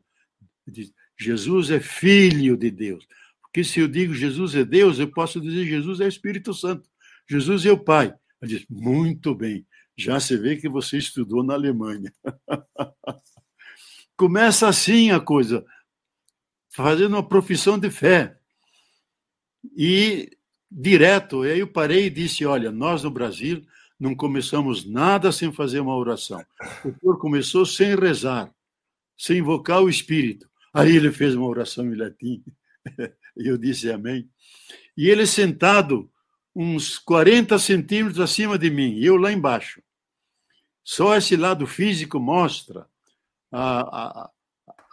Ele 0.65 0.76
disse: 0.76 0.93
Jesus 1.17 1.69
é 1.69 1.80
filho 1.80 2.58
de 2.58 2.71
Deus. 2.71 3.08
Porque 3.43 3.63
se 3.63 3.80
eu 3.80 3.88
digo 3.88 4.15
Jesus 4.15 4.56
é 4.56 4.65
Deus, 4.65 4.97
eu 4.97 5.08
posso 5.08 5.39
dizer 5.39 5.65
Jesus 5.65 6.02
é 6.02 6.08
Espírito 6.08 6.52
Santo. 6.52 6.89
Jesus 7.30 7.63
é 7.67 7.71
o 7.71 7.78
Pai. 7.78 8.13
Ele 8.43 8.58
disse: 8.58 8.67
muito 8.69 9.34
bem. 9.34 9.65
Já 9.97 10.19
se 10.19 10.36
vê 10.36 10.58
que 10.58 10.67
você 10.67 10.97
estudou 10.97 11.43
na 11.43 11.53
Alemanha. 11.53 12.13
Começa 14.17 14.67
assim 14.67 15.12
a 15.12 15.19
coisa, 15.19 15.65
fazendo 16.69 17.13
uma 17.13 17.27
profissão 17.27 17.79
de 17.79 17.89
fé. 17.89 18.38
E 19.77 20.38
direto, 20.69 21.43
aí 21.43 21.60
eu 21.60 21.67
parei 21.67 22.08
e 22.08 22.10
disse: 22.10 22.45
Olha, 22.45 22.69
nós 22.69 23.03
no 23.03 23.12
Brasil 23.12 23.65
não 23.97 24.13
começamos 24.13 24.84
nada 24.86 25.32
sem 25.32 25.51
fazer 25.53 25.79
uma 25.79 25.95
oração. 25.95 26.43
O 26.84 26.93
senhor 26.99 27.17
começou 27.17 27.65
sem 27.65 27.95
rezar, 27.95 28.53
sem 29.17 29.38
invocar 29.38 29.82
o 29.82 29.89
Espírito. 29.89 30.49
Aí 30.73 30.95
ele 30.95 31.12
fez 31.12 31.34
uma 31.36 31.47
oração 31.47 31.86
em 31.86 31.95
latim, 31.95 32.43
e 33.38 33.47
eu 33.47 33.58
disse 33.58 33.89
amém. 33.89 34.29
E 34.97 35.08
ele 35.08 35.25
sentado 35.25 36.12
uns 36.56 37.00
40 37.00 37.58
centímetros 37.58 38.20
acima 38.20 38.58
de 38.58 38.70
mim, 38.70 39.00
eu 39.00 39.18
lá 39.18 39.32
embaixo. 39.32 39.82
Só 40.84 41.16
esse 41.16 41.36
lado 41.36 41.66
físico 41.66 42.20
mostra 42.20 42.88
a, 43.52 44.22
a, 44.22 44.32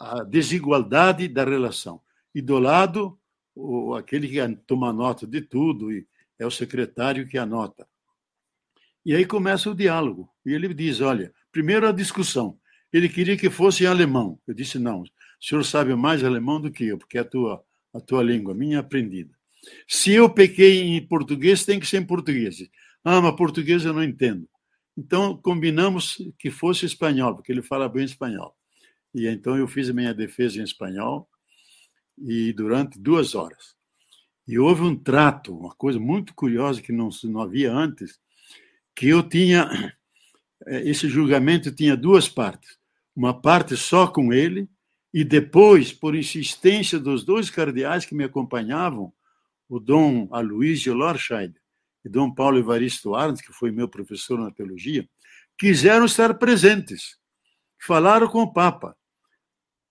a 0.01 0.25
desigualdade 0.25 1.29
da 1.29 1.44
relação. 1.44 2.01
E 2.35 2.40
do 2.40 2.59
lado, 2.59 3.18
o, 3.55 3.94
aquele 3.94 4.29
que 4.29 4.57
toma 4.66 4.92
nota 4.92 5.27
de 5.27 5.40
tudo, 5.40 5.92
e 5.92 6.07
é 6.38 6.46
o 6.46 6.51
secretário 6.51 7.27
que 7.27 7.37
anota. 7.37 7.87
E 9.05 9.14
aí 9.14 9.27
começa 9.27 9.70
o 9.70 9.75
diálogo. 9.75 10.31
E 10.44 10.53
ele 10.53 10.73
diz: 10.73 11.01
Olha, 11.01 11.35
primeiro 11.51 11.88
a 11.88 11.92
discussão. 11.92 12.59
Ele 12.92 13.09
queria 13.09 13.37
que 13.37 13.51
fosse 13.51 13.85
em 13.85 13.87
alemão. 13.87 14.38
Eu 14.46 14.55
disse: 14.55 14.79
Não, 14.79 15.03
o 15.03 15.07
senhor 15.40 15.64
sabe 15.64 15.94
mais 15.94 16.23
alemão 16.23 16.61
do 16.61 16.70
que 16.70 16.85
eu, 16.85 16.99
porque 16.99 17.18
é 17.18 17.23
a 17.23 17.25
tua, 17.25 17.64
a 17.92 18.01
tua 18.01 18.23
língua, 18.23 18.55
minha 18.55 18.81
aprendida. 18.81 19.35
Se 19.87 20.12
eu 20.12 20.29
pequei 20.31 20.81
em 20.83 21.07
português, 21.07 21.64
tem 21.64 21.79
que 21.79 21.87
ser 21.87 21.99
em 21.99 22.07
português. 22.07 22.68
Ah, 23.05 23.20
mas 23.20 23.37
português 23.37 23.85
eu 23.85 23.92
não 23.92 24.03
entendo. 24.03 24.49
Então, 24.96 25.37
combinamos 25.37 26.18
que 26.38 26.51
fosse 26.51 26.87
espanhol, 26.87 27.35
porque 27.35 27.53
ele 27.53 27.62
fala 27.62 27.88
bem 27.88 28.05
espanhol. 28.05 28.57
E 29.14 29.27
então 29.27 29.57
eu 29.57 29.66
fiz 29.66 29.88
a 29.90 29.92
minha 29.92 30.14
defesa 30.14 30.61
em 30.61 30.64
espanhol 30.64 31.29
e 32.18 32.53
durante 32.53 32.99
duas 32.99 33.35
horas. 33.35 33.75
E 34.46 34.59
houve 34.59 34.83
um 34.83 34.96
trato, 34.96 35.57
uma 35.57 35.75
coisa 35.75 35.99
muito 35.99 36.35
curiosa 36.35 36.83
que 36.83 36.92
não, 36.92 37.09
não 37.25 37.40
havia 37.40 37.73
antes, 37.73 38.18
que 38.94 39.09
eu 39.09 39.23
tinha 39.23 39.94
eh, 40.66 40.88
esse 40.88 41.09
julgamento 41.09 41.73
tinha 41.73 41.96
duas 41.96 42.29
partes. 42.29 42.79
Uma 43.14 43.38
parte 43.38 43.77
só 43.77 44.07
com 44.07 44.33
ele 44.33 44.68
e 45.12 45.25
depois, 45.25 45.92
por 45.92 46.14
insistência 46.14 46.99
dos 46.99 47.25
dois 47.25 47.51
cardeais 47.51 48.05
que 48.05 48.14
me 48.14 48.25
acompanhavam, 48.25 49.12
o 49.70 49.78
Dom 49.78 50.28
Aloysio 50.33 50.92
Lorscheid 50.92 51.54
e 52.04 52.09
Dom 52.09 52.35
Paulo 52.35 52.59
Evaristo 52.59 53.14
Arndt, 53.14 53.40
que 53.40 53.52
foi 53.52 53.70
meu 53.70 53.88
professor 53.88 54.37
na 54.37 54.50
teologia, 54.50 55.09
quiseram 55.56 56.06
estar 56.06 56.35
presentes. 56.35 57.16
Falaram 57.80 58.26
com 58.26 58.42
o 58.42 58.52
Papa, 58.52 58.96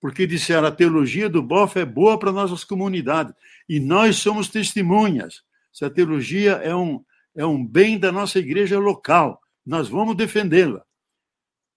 porque 0.02 0.28
disseram 0.28 0.68
a 0.68 0.72
teologia 0.72 1.30
do 1.30 1.42
Boff 1.42 1.80
é 1.80 1.86
boa 1.86 2.20
para 2.20 2.32
nossas 2.32 2.66
comunidades 2.66 3.34
e 3.70 3.80
nós 3.80 4.18
somos 4.18 4.50
testemunhas. 4.50 5.44
Essa 5.74 5.90
teologia 5.90 6.54
é 6.56 6.76
um, 6.76 7.04
é 7.34 7.46
um 7.46 7.66
bem 7.66 7.98
da 7.98 8.12
nossa 8.12 8.38
igreja 8.38 8.78
local, 8.78 9.40
nós 9.66 9.88
vamos 9.88 10.18
defendê-la. 10.18 10.84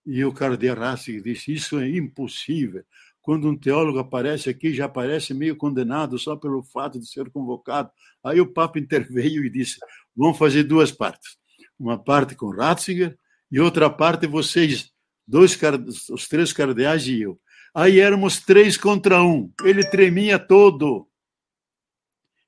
E 0.05 0.25
o 0.25 0.33
cardeal 0.33 0.77
Ratzinger 0.77 1.23
disse: 1.23 1.53
Isso 1.53 1.79
é 1.79 1.89
impossível. 1.89 2.85
Quando 3.23 3.49
um 3.49 3.57
teólogo 3.57 4.01
aparece 4.01 4.51
aqui, 4.51 4.75
já 4.75 4.87
aparece 4.87 5.33
meio 5.33 5.57
condenado 5.57 6.19
só 6.19 6.35
pelo 6.35 6.63
fato 6.63 6.99
de 6.99 7.09
ser 7.09 7.31
convocado. 7.31 7.89
Aí 8.23 8.41
o 8.41 8.53
Papa 8.53 8.81
interveio 8.81 9.45
e 9.45 9.51
disse: 9.51 9.79
Vamos 10.15 10.37
fazer 10.37 10.65
duas 10.65 10.91
partes. 10.91 11.39
Uma 11.79 11.97
parte 11.97 12.35
com 12.35 12.51
Ratzinger 12.51 13.17
e 13.51 13.61
outra 13.61 13.89
parte 13.89 14.27
vocês, 14.27 14.91
dois, 15.27 15.59
os 16.11 16.27
três 16.27 16.53
cardeais 16.53 17.07
e 17.07 17.23
eu. 17.23 17.41
Aí 17.73 18.01
éramos 18.01 18.41
três 18.41 18.77
contra 18.77 19.23
um. 19.23 19.51
Ele 19.63 19.89
tremia 19.89 20.39
todo. 20.39 21.09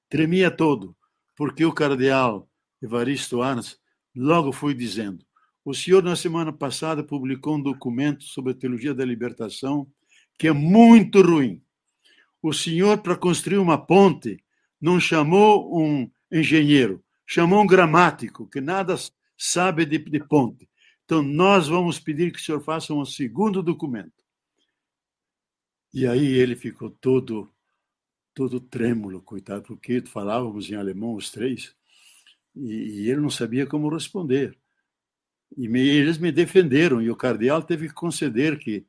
Tremia 0.08 0.50
todo. 0.50 0.96
Porque 1.36 1.64
o 1.64 1.72
cardeal 1.72 2.48
Evaristo 2.82 3.42
Arns 3.42 3.78
logo 4.14 4.52
foi 4.52 4.74
dizendo: 4.74 5.24
o 5.64 5.72
senhor, 5.72 6.02
na 6.02 6.16
semana 6.16 6.52
passada, 6.52 7.02
publicou 7.02 7.56
um 7.56 7.62
documento 7.62 8.24
sobre 8.24 8.52
a 8.52 8.54
teologia 8.54 8.92
da 8.92 9.04
libertação 9.04 9.88
que 10.38 10.48
é 10.48 10.52
muito 10.52 11.22
ruim. 11.22 11.62
O 12.42 12.52
senhor, 12.52 12.98
para 12.98 13.16
construir 13.16 13.58
uma 13.58 13.78
ponte, 13.78 14.42
não 14.80 15.00
chamou 15.00 15.80
um 15.80 16.10
engenheiro, 16.30 17.02
chamou 17.26 17.62
um 17.62 17.66
gramático, 17.66 18.48
que 18.48 18.60
nada 18.60 18.96
sabe 19.36 19.86
de, 19.86 19.98
de 19.98 20.20
ponte. 20.20 20.68
Então, 21.04 21.22
nós 21.22 21.68
vamos 21.68 21.98
pedir 21.98 22.32
que 22.32 22.38
o 22.38 22.42
senhor 22.42 22.60
faça 22.60 22.92
um 22.92 23.04
segundo 23.04 23.62
documento. 23.62 24.12
E 25.92 26.06
aí 26.06 26.26
ele 26.26 26.56
ficou 26.56 26.90
todo 26.90 27.50
todo 28.34 28.58
trêmulo, 28.58 29.22
coitado, 29.22 29.62
porque 29.62 30.02
falávamos 30.02 30.68
em 30.68 30.74
alemão 30.74 31.14
os 31.14 31.30
três, 31.30 31.72
e, 32.54 33.02
e 33.02 33.10
ele 33.10 33.20
não 33.20 33.30
sabia 33.30 33.64
como 33.64 33.88
responder. 33.88 34.58
E 35.56 35.68
me, 35.68 35.80
eles 35.80 36.18
me 36.18 36.32
defenderam, 36.32 37.00
e 37.00 37.08
o 37.08 37.16
cardeal 37.16 37.62
teve 37.62 37.86
que 37.86 37.94
conceder 37.94 38.58
que 38.58 38.84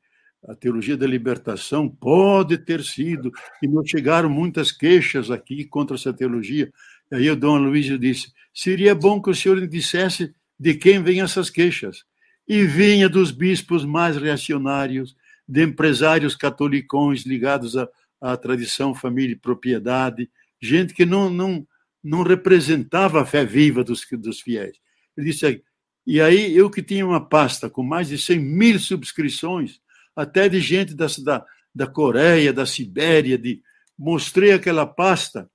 a 0.46 0.54
teologia 0.54 0.96
da 0.96 1.06
libertação 1.06 1.88
pode 1.88 2.56
ter 2.58 2.82
sido, 2.84 3.32
e 3.62 3.66
não 3.66 3.84
chegaram 3.84 4.28
muitas 4.28 4.70
queixas 4.70 5.30
aqui 5.30 5.64
contra 5.64 5.96
essa 5.96 6.12
teologia. 6.12 6.72
E 7.10 7.16
aí 7.16 7.30
o 7.30 7.36
Dom 7.36 7.58
Luiz 7.58 7.86
disse: 7.98 8.32
seria 8.54 8.94
bom 8.94 9.20
que 9.20 9.30
o 9.30 9.34
senhor 9.34 9.66
dissesse 9.66 10.34
de 10.58 10.74
quem 10.74 11.02
vêm 11.02 11.20
essas 11.20 11.50
queixas. 11.50 12.04
E 12.48 12.64
vinha 12.64 13.08
dos 13.08 13.32
bispos 13.32 13.84
mais 13.84 14.16
reacionários, 14.16 15.16
de 15.48 15.64
empresários 15.64 16.36
catolicões 16.36 17.26
ligados 17.26 17.76
à, 17.76 17.88
à 18.20 18.36
tradição, 18.36 18.94
família 18.94 19.32
e 19.32 19.38
propriedade, 19.38 20.30
gente 20.60 20.94
que 20.94 21.04
não, 21.04 21.28
não, 21.28 21.66
não 22.02 22.22
representava 22.22 23.20
a 23.20 23.26
fé 23.26 23.44
viva 23.44 23.82
dos, 23.82 24.06
dos 24.12 24.40
fiéis. 24.40 24.76
Ele 25.16 25.30
disse: 25.30 25.62
e 26.06 26.20
aí, 26.20 26.56
eu 26.56 26.70
que 26.70 26.82
tinha 26.82 27.04
uma 27.04 27.20
pasta 27.20 27.68
com 27.68 27.82
mais 27.82 28.08
de 28.08 28.16
100 28.16 28.38
mil 28.38 28.78
subscrições, 28.78 29.80
até 30.16 30.48
de 30.48 30.58
gente 30.60 30.94
da, 30.94 31.06
da, 31.74 31.86
Coreia, 31.86 32.52
da 32.52 32.64
Sibéria, 32.64 33.36
de, 33.36 33.62
mostrei 33.96 34.52
aquela 34.52 34.86
pasta, 34.86 35.50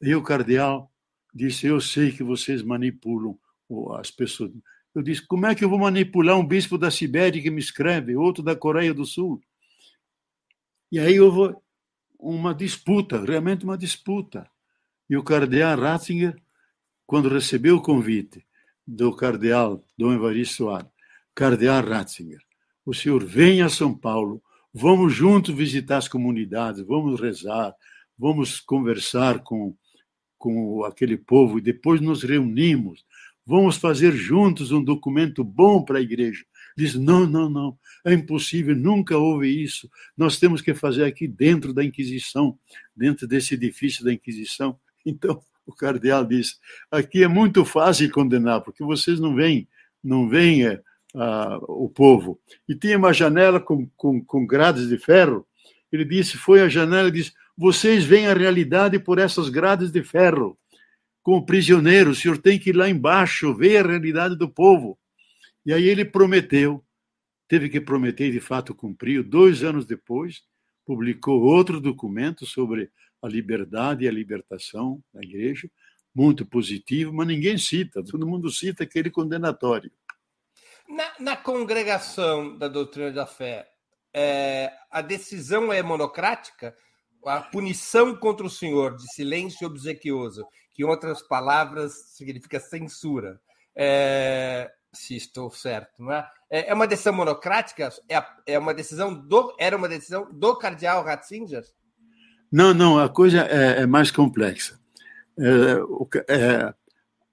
e 0.00 0.14
o 0.14 0.22
cardeal 0.22 0.92
disse: 1.32 1.66
Eu 1.68 1.80
sei 1.80 2.10
que 2.10 2.24
vocês 2.24 2.62
manipulam 2.62 3.38
as 3.98 4.10
pessoas. 4.10 4.50
Eu 4.92 5.02
disse: 5.02 5.24
Como 5.24 5.46
é 5.46 5.54
que 5.54 5.64
eu 5.64 5.70
vou 5.70 5.78
manipular 5.78 6.36
um 6.36 6.46
bispo 6.46 6.76
da 6.76 6.90
Sibéria 6.90 7.40
que 7.40 7.50
me 7.50 7.60
escreve, 7.60 8.16
outro 8.16 8.42
da 8.42 8.56
Coreia 8.56 8.92
do 8.92 9.06
Sul? 9.06 9.40
E 10.90 10.98
aí 10.98 11.18
houve 11.20 11.56
uma 12.18 12.54
disputa, 12.54 13.24
realmente 13.24 13.64
uma 13.64 13.78
disputa. 13.78 14.50
E 15.08 15.16
o 15.16 15.22
cardeal 15.22 15.78
Ratzinger, 15.78 16.36
quando 17.06 17.28
recebeu 17.28 17.76
o 17.76 17.82
convite, 17.82 18.44
do 18.86 19.14
cardeal 19.14 19.84
Dom 19.96 20.12
Evaristo 20.12 20.68
Ar, 20.68 20.90
cardeal 21.34 21.84
Ratzinger, 21.84 22.42
o 22.84 22.92
senhor 22.92 23.24
vem 23.24 23.62
a 23.62 23.68
São 23.68 23.94
Paulo, 23.96 24.42
vamos 24.72 25.12
juntos 25.14 25.54
visitar 25.54 25.98
as 25.98 26.08
comunidades, 26.08 26.84
vamos 26.84 27.20
rezar, 27.20 27.74
vamos 28.18 28.60
conversar 28.60 29.40
com, 29.40 29.76
com 30.38 30.84
aquele 30.84 31.16
povo 31.16 31.58
e 31.58 31.62
depois 31.62 32.00
nos 32.00 32.22
reunimos, 32.22 33.04
vamos 33.46 33.76
fazer 33.76 34.12
juntos 34.12 34.72
um 34.72 34.82
documento 34.82 35.44
bom 35.44 35.84
para 35.84 35.98
a 35.98 36.02
igreja. 36.02 36.44
Diz: 36.76 36.94
não, 36.94 37.26
não, 37.26 37.50
não, 37.50 37.78
é 38.04 38.14
impossível, 38.14 38.74
nunca 38.74 39.16
houve 39.16 39.48
isso. 39.48 39.88
Nós 40.16 40.38
temos 40.38 40.60
que 40.60 40.74
fazer 40.74 41.04
aqui 41.04 41.28
dentro 41.28 41.72
da 41.72 41.84
Inquisição, 41.84 42.58
dentro 42.96 43.26
desse 43.26 43.54
edifício 43.54 44.04
da 44.04 44.12
Inquisição. 44.12 44.78
Então, 45.04 45.42
o 45.66 45.74
cardeal 45.74 46.24
disse: 46.24 46.54
aqui 46.88 47.24
é 47.24 47.28
muito 47.28 47.64
fácil 47.64 48.08
condenar, 48.12 48.60
porque 48.60 48.84
vocês 48.84 49.18
não 49.18 49.34
veem, 49.34 49.66
não 50.00 50.28
veem 50.28 50.64
é, 50.64 50.80
o 51.14 51.88
povo. 51.88 52.40
E 52.68 52.74
tinha 52.74 52.96
uma 52.96 53.12
janela 53.12 53.60
com, 53.60 53.88
com, 53.96 54.24
com 54.24 54.46
grades 54.46 54.88
de 54.88 54.98
ferro. 54.98 55.46
Ele 55.90 56.04
disse: 56.04 56.36
foi 56.36 56.60
a 56.60 56.68
janela 56.68 57.08
e 57.08 57.12
disse: 57.12 57.32
vocês 57.56 58.04
veem 58.04 58.26
a 58.26 58.34
realidade 58.34 58.98
por 58.98 59.18
essas 59.18 59.48
grades 59.48 59.90
de 59.90 60.02
ferro. 60.02 60.58
Como 61.22 61.46
prisioneiro, 61.46 62.10
o 62.10 62.14
senhor 62.14 62.38
tem 62.38 62.58
que 62.58 62.70
ir 62.70 62.76
lá 62.76 62.88
embaixo, 62.88 63.54
ver 63.54 63.84
a 63.84 63.88
realidade 63.88 64.36
do 64.36 64.48
povo. 64.48 64.98
E 65.64 65.72
aí 65.72 65.84
ele 65.84 66.04
prometeu, 66.04 66.84
teve 67.46 67.68
que 67.68 67.80
prometer 67.80 68.28
e 68.28 68.32
de 68.32 68.40
fato 68.40 68.74
cumpriu. 68.74 69.22
Dois 69.22 69.62
anos 69.62 69.86
depois, 69.86 70.42
publicou 70.84 71.42
outro 71.42 71.80
documento 71.80 72.44
sobre 72.44 72.90
a 73.22 73.28
liberdade 73.28 74.04
e 74.04 74.08
a 74.08 74.12
libertação 74.12 75.00
da 75.14 75.22
igreja, 75.22 75.70
muito 76.12 76.44
positivo, 76.44 77.12
mas 77.12 77.28
ninguém 77.28 77.56
cita, 77.56 78.02
todo 78.02 78.26
mundo 78.26 78.50
cita 78.50 78.82
aquele 78.82 79.10
condenatório. 79.10 79.90
Na, 80.92 81.04
na 81.18 81.36
congregação 81.38 82.58
da 82.58 82.68
doutrina 82.68 83.10
da 83.10 83.24
fé, 83.24 83.66
é, 84.12 84.70
a 84.90 85.00
decisão 85.00 85.72
é 85.72 85.82
monocrática? 85.82 86.76
A 87.24 87.40
punição 87.40 88.14
contra 88.14 88.44
o 88.44 88.50
senhor 88.50 88.94
de 88.96 89.10
silêncio 89.14 89.66
obsequioso, 89.66 90.46
que 90.74 90.82
em 90.82 90.86
outras 90.86 91.22
palavras 91.22 91.94
significa 92.14 92.60
censura, 92.60 93.40
é, 93.74 94.70
se 94.92 95.16
estou 95.16 95.50
certo, 95.50 95.94
não 95.98 96.12
é? 96.12 96.28
É, 96.50 96.68
é 96.68 96.74
uma 96.74 96.86
decisão 96.86 97.14
monocrática? 97.14 97.88
É, 98.06 98.22
é 98.46 98.58
uma 98.58 98.74
decisão 98.74 99.14
do, 99.14 99.56
era 99.58 99.74
uma 99.74 99.88
decisão 99.88 100.28
do 100.30 100.54
cardeal 100.58 101.02
Ratzinger? 101.02 101.64
Não, 102.52 102.74
não, 102.74 102.98
a 102.98 103.08
coisa 103.08 103.46
é, 103.46 103.80
é 103.80 103.86
mais 103.86 104.10
complexa. 104.10 104.78
É, 105.38 105.76
o, 105.84 106.06
é, 106.28 106.74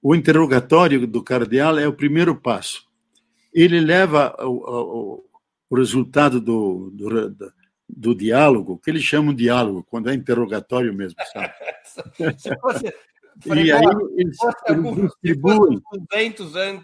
o, 0.01 0.15
interrogatório 0.15 1.05
do 1.05 1.21
cardeal 1.21 1.77
é 1.77 1.85
o 1.85 1.93
primeiro 1.93 2.33
passo. 2.33 2.88
Ele 3.53 3.79
leva 3.79 4.35
o, 4.39 4.49
o, 4.49 5.25
o 5.69 5.75
resultado 5.75 6.39
do, 6.39 6.91
do, 6.91 7.53
do, 7.87 8.15
diálogo, 8.15 8.77
que 8.77 8.89
eles 8.89 9.03
chamam 9.03 9.33
de 9.33 9.43
diálogo, 9.43 9.85
quando 9.89 10.09
é 10.09 10.13
interrogatório 10.13 10.93
mesmo, 10.93 11.17
sabe? 11.33 11.53
se 12.37 12.55
fosse, 12.59 12.85
e 13.45 13.71
aí 13.71 13.83
eles, 14.17 14.37
eles 14.67 15.01
distribuem. 15.21 15.81
200 16.11 16.55
anos, 16.55 16.83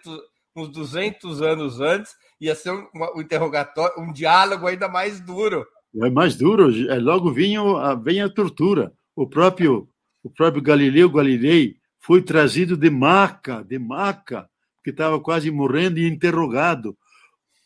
uns 0.55 0.69
200 0.69 1.41
anos 1.41 1.79
antes, 1.79 2.15
ia 2.39 2.55
ser 2.55 2.71
um, 2.71 2.87
um 3.15 3.21
interrogatório, 3.21 4.01
um 4.01 4.11
diálogo 4.11 4.67
ainda 4.67 4.87
mais 4.87 5.19
duro 5.19 5.65
é 6.03 6.09
mais 6.09 6.35
duro, 6.35 6.69
é, 6.89 6.99
logo 6.99 7.31
vinha 7.31 7.61
vem 7.95 8.21
a 8.21 8.29
tortura. 8.29 8.91
O 9.15 9.27
próprio, 9.27 9.87
o 10.23 10.29
próprio 10.29 10.61
Galileu 10.61 11.09
Galilei 11.09 11.77
foi 11.99 12.21
trazido 12.21 12.75
de 12.75 12.89
maca, 12.89 13.63
de 13.63 13.79
maca, 13.79 14.49
que 14.85 14.91
estava 14.91 15.19
quase 15.19 15.49
morrendo 15.49 15.97
e 15.97 16.07
interrogado. 16.07 16.95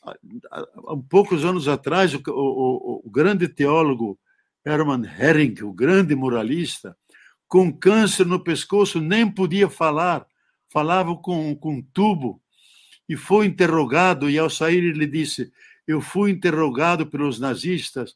Há, 0.02 0.66
poucos 1.10 1.44
anos 1.44 1.68
atrás, 1.68 2.14
o, 2.14 2.22
o, 2.30 3.02
o 3.06 3.12
grande 3.12 3.50
teólogo 3.50 4.18
Hermann 4.66 5.04
Hering, 5.06 5.62
o 5.64 5.74
grande 5.74 6.16
moralista, 6.16 6.96
com 7.46 7.74
câncer 7.74 8.26
no 8.26 8.42
pescoço, 8.42 9.02
nem 9.02 9.30
podia 9.30 9.68
falar, 9.68 10.26
falava 10.72 11.14
com, 11.18 11.54
com 11.58 11.74
um 11.74 11.82
tubo, 11.82 12.42
e 13.10 13.18
foi 13.18 13.48
interrogado, 13.48 14.30
e 14.30 14.40
ao 14.40 14.50
sair 14.50 14.82
ele 14.86 15.06
disse: 15.06 15.52
eu 15.86 16.00
fui 16.00 16.32
interrogado 16.32 17.06
pelos 17.06 17.38
nazistas, 17.38 18.16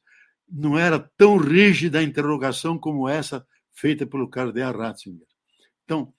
não 0.50 0.80
era 0.80 0.98
tão 1.18 1.36
rígida 1.36 2.00
a 2.00 2.04
interrogação 2.04 2.78
como 2.78 3.10
essa 3.10 3.46
feita 3.74 4.06
pelo 4.06 4.30
cardeal 4.30 4.78
Ratzinger. 4.78 5.28
Então, 5.84 6.14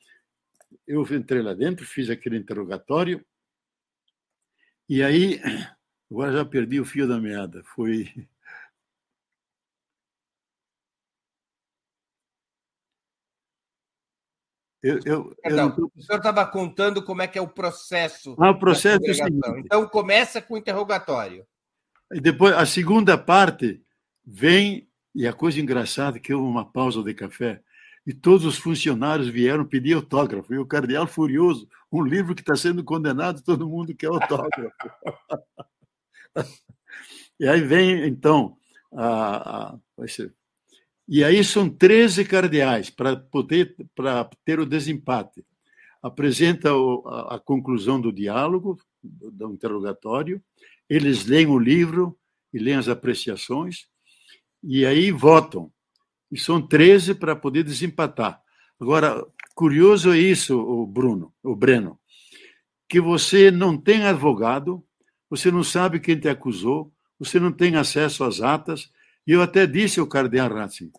eu 0.86 1.02
entrei 1.14 1.42
lá 1.42 1.54
dentro, 1.54 1.86
fiz 1.86 2.10
aquele 2.10 2.36
interrogatório, 2.36 3.24
e 4.88 5.02
aí, 5.02 5.40
agora 6.10 6.32
já 6.32 6.44
perdi 6.44 6.78
o 6.78 6.84
fio 6.84 7.08
da 7.08 7.18
meada. 7.18 7.62
Foi. 7.74 8.10
Eu, 14.86 15.00
eu, 15.06 15.34
Perdão, 15.42 15.74
eu 15.78 15.90
O 15.96 16.02
senhor 16.02 16.18
estava 16.18 16.46
contando 16.46 17.02
como 17.02 17.22
é 17.22 17.26
que 17.26 17.38
é 17.38 17.40
o 17.40 17.48
processo. 17.48 18.36
Ah, 18.38 18.50
o 18.50 18.58
processo 18.58 19.02
é 19.06 19.12
o 19.12 19.14
seguinte. 19.14 19.48
Então 19.60 19.88
começa 19.88 20.42
com 20.42 20.52
o 20.52 20.58
interrogatório. 20.58 21.46
E 22.12 22.20
depois 22.20 22.54
a 22.54 22.66
segunda 22.66 23.16
parte 23.16 23.82
vem 24.22 24.86
e 25.14 25.26
a 25.26 25.32
coisa 25.32 25.58
engraçada 25.58 26.18
é 26.18 26.20
que 26.20 26.34
houve 26.34 26.46
uma 26.46 26.70
pausa 26.70 27.02
de 27.02 27.14
café 27.14 27.62
e 28.06 28.12
todos 28.12 28.44
os 28.44 28.58
funcionários 28.58 29.28
vieram 29.28 29.64
pedir 29.64 29.94
autógrafo. 29.94 30.52
E 30.52 30.58
o 30.58 30.66
cardeal 30.66 31.06
furioso, 31.06 31.68
um 31.90 32.02
livro 32.02 32.34
que 32.34 32.42
está 32.42 32.54
sendo 32.54 32.84
condenado, 32.84 33.42
todo 33.42 33.68
mundo 33.68 33.94
quer 33.94 34.08
autógrafo. 34.08 34.76
e 37.40 37.48
aí 37.48 37.60
vem, 37.60 38.06
então, 38.06 38.56
a, 38.92 39.72
a, 39.74 39.78
vai 39.96 40.08
ser, 40.08 40.34
e 41.06 41.22
aí 41.22 41.44
são 41.44 41.68
13 41.68 42.24
cardeais 42.24 42.88
para 42.88 43.16
poder 43.16 43.76
para 43.94 44.28
ter 44.44 44.58
o 44.58 44.66
desempate. 44.66 45.44
Apresenta 46.02 46.74
o, 46.74 47.06
a, 47.06 47.36
a, 47.36 47.38
conclusão 47.38 48.00
do 48.00 48.12
diálogo, 48.12 48.78
do, 49.02 49.30
do 49.30 49.52
interrogatório, 49.52 50.42
eles 50.88 51.26
leem 51.26 51.46
o 51.46 51.58
livro 51.58 52.18
e 52.52 52.58
leem 52.58 52.76
as 52.76 52.88
apreciações, 52.88 53.86
e 54.62 54.86
aí 54.86 55.10
votam. 55.10 55.70
E 56.34 56.38
são 56.38 56.60
13 56.60 57.14
para 57.14 57.36
poder 57.36 57.62
desempatar. 57.62 58.42
Agora, 58.80 59.24
curioso 59.54 60.12
é 60.12 60.18
isso, 60.18 60.58
o 60.58 60.84
Bruno, 60.84 61.32
o 61.44 61.54
Breno, 61.54 61.96
que 62.88 63.00
você 63.00 63.52
não 63.52 63.78
tem 63.78 64.04
advogado, 64.04 64.84
você 65.30 65.48
não 65.48 65.62
sabe 65.62 66.00
quem 66.00 66.18
te 66.18 66.28
acusou, 66.28 66.92
você 67.20 67.38
não 67.38 67.52
tem 67.52 67.76
acesso 67.76 68.24
às 68.24 68.40
atas, 68.40 68.90
e 69.24 69.30
eu 69.30 69.42
até 69.42 69.64
disse 69.64 70.00
ao 70.00 70.08
cardeal 70.08 70.52
Ratzinger, 70.52 70.92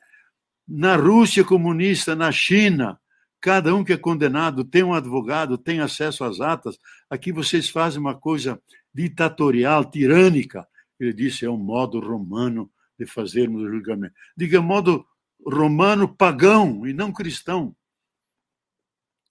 na 0.66 0.96
Rússia 0.96 1.44
comunista, 1.44 2.16
na 2.16 2.32
China, 2.32 2.98
cada 3.42 3.76
um 3.76 3.84
que 3.84 3.92
é 3.92 3.98
condenado 3.98 4.64
tem 4.64 4.84
um 4.84 4.94
advogado, 4.94 5.58
tem 5.58 5.82
acesso 5.82 6.24
às 6.24 6.40
atas. 6.40 6.80
Aqui 7.10 7.34
vocês 7.34 7.70
fazem 7.70 8.00
uma 8.00 8.16
coisa 8.16 8.58
ditatorial, 8.94 9.84
tirânica. 9.84 10.66
Ele 10.98 11.12
disse, 11.12 11.46
é 11.46 11.50
um 11.50 11.58
modo 11.58 12.00
romano 12.00 12.72
de 12.98 13.06
fazermos 13.06 13.62
o 13.62 13.70
julgamento. 13.70 14.16
Diga, 14.38 14.62
modo 14.62 15.06
romano 15.46 16.08
pagão 16.08 16.86
e 16.86 16.94
não 16.94 17.12
cristão. 17.12 17.76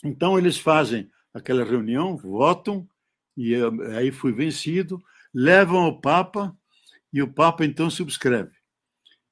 Então 0.02 0.38
eles 0.38 0.58
fazem 0.58 1.10
aquela 1.32 1.64
reunião, 1.64 2.16
votam, 2.16 2.88
e 3.36 3.54
aí 3.96 4.12
fui 4.12 4.32
vencido, 4.32 5.02
levam 5.32 5.82
ao 5.82 6.00
Papa, 6.00 6.56
e 7.12 7.22
o 7.22 7.32
Papa 7.32 7.64
então 7.64 7.90
subscreve. 7.90 8.52